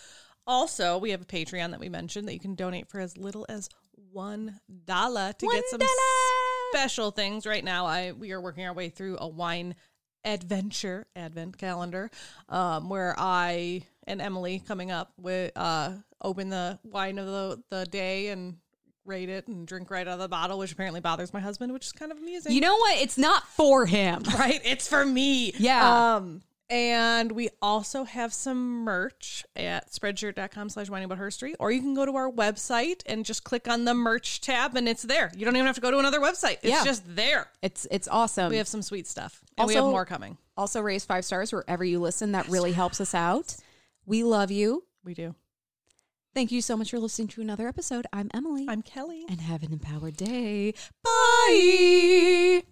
Also, 0.48 1.00
we 1.00 1.12
have 1.12 1.22
a 1.22 1.26
Patreon 1.26 1.72
that 1.72 1.82
we 1.82 1.90
mentioned 1.90 2.26
that 2.30 2.34
you 2.34 2.40
can 2.40 2.56
donate 2.56 2.88
for 2.88 3.02
as 3.02 3.18
little 3.18 3.46
as 3.50 3.68
one 4.14 4.62
dollar 4.86 5.34
to 5.34 5.48
get 5.52 5.66
some 5.70 5.82
special 6.72 7.12
things. 7.12 7.46
Right 7.46 7.64
now, 7.64 7.88
I 7.88 8.14
we 8.14 8.32
are 8.32 8.40
working 8.40 8.66
our 8.66 8.74
way 8.74 8.88
through 8.88 9.18
a 9.20 9.28
wine 9.28 9.76
adventure 10.26 11.08
advent 11.16 11.58
calendar 11.58 12.10
um, 12.50 12.90
where 12.90 13.16
I 13.18 13.84
and 14.08 14.22
Emily 14.22 14.62
coming 14.68 14.92
up 14.92 15.14
with 15.18 15.52
uh, 15.56 15.92
open 16.22 16.50
the 16.50 16.80
wine 16.84 17.18
of 17.20 17.28
the, 17.28 17.64
the 17.70 17.86
day 17.86 18.30
and 18.30 18.58
rate 19.06 19.30
it 19.30 19.48
and 19.48 19.68
drink 19.68 19.92
right 19.92 20.08
out 20.08 20.14
of 20.14 20.20
the 20.20 20.28
bottle, 20.28 20.58
which 20.58 20.72
apparently 20.72 21.00
bothers 21.00 21.34
my 21.34 21.40
husband, 21.40 21.72
which 21.72 21.86
is 21.86 21.92
kind 21.92 22.12
of 22.12 22.18
amusing. 22.18 22.52
You 22.52 22.62
know 22.62 22.76
what? 22.76 22.98
It's 23.00 23.18
not 23.18 23.48
for 23.50 23.86
him. 23.86 24.24
right? 24.40 24.60
It's 24.64 24.88
for 24.88 25.06
me. 25.06 25.54
Yeah. 25.58 26.16
Um, 26.16 26.42
and 26.70 27.32
we 27.32 27.50
also 27.62 28.04
have 28.06 28.34
some 28.34 28.84
merch 28.84 29.46
at 29.56 29.92
spreadshirt.com 29.92 30.70
slash 30.70 30.90
whining 30.90 31.06
about 31.06 31.20
herstory, 31.20 31.54
or 31.60 31.72
you 31.72 31.80
can 31.82 31.94
go 31.94 32.06
to 32.06 32.16
our 32.16 32.32
website 32.32 33.02
and 33.06 33.24
just 33.26 33.44
click 33.44 33.68
on 33.68 33.86
the 33.86 33.94
merch 33.94 34.42
tab 34.42 34.76
and 34.76 34.88
it's 34.90 35.04
there. 35.04 35.32
You 35.36 35.46
don't 35.46 35.56
even 35.56 35.66
have 35.68 35.76
to 35.76 35.82
go 35.82 35.92
to 35.92 36.00
another 36.00 36.20
website. 36.20 36.54
It's 36.64 36.66
Yeah. 36.66 36.84
just 36.84 37.04
there. 37.16 37.48
It's 37.62 37.86
it's 37.92 38.08
awesome. 38.08 38.50
We 38.50 38.58
have 38.58 38.68
some 38.68 38.82
sweet 38.82 39.08
stuff. 39.08 39.44
And 39.58 39.68
we 39.68 39.76
have 39.76 39.84
Also- 39.84 39.92
more 39.92 40.06
coming. 40.06 40.38
also 40.58 40.82
raise 40.82 41.06
five 41.06 41.24
stars 41.26 41.52
wherever 41.54 41.84
you 41.84 42.00
listen. 42.00 42.32
That 42.32 42.48
really 42.48 42.72
helps 42.72 43.00
us 43.00 43.14
out. 43.14 43.56
We 44.06 44.24
love 44.24 44.52
you. 44.52 44.86
We 45.04 45.14
do. 45.14 45.36
Thank 46.34 46.52
you 46.52 46.62
so 46.62 46.76
much 46.76 46.92
for 46.92 47.00
listening 47.00 47.30
to 47.30 47.42
another 47.42 47.68
episode. 47.68 48.08
I'm 48.12 48.30
Emily. 48.34 48.66
I'm 48.68 48.82
Kelley. 48.82 49.24
and 49.30 49.40
have 49.40 49.64
an 49.64 49.72
empowered 49.72 50.18
day. 50.18 50.74
Bye. 51.04 52.64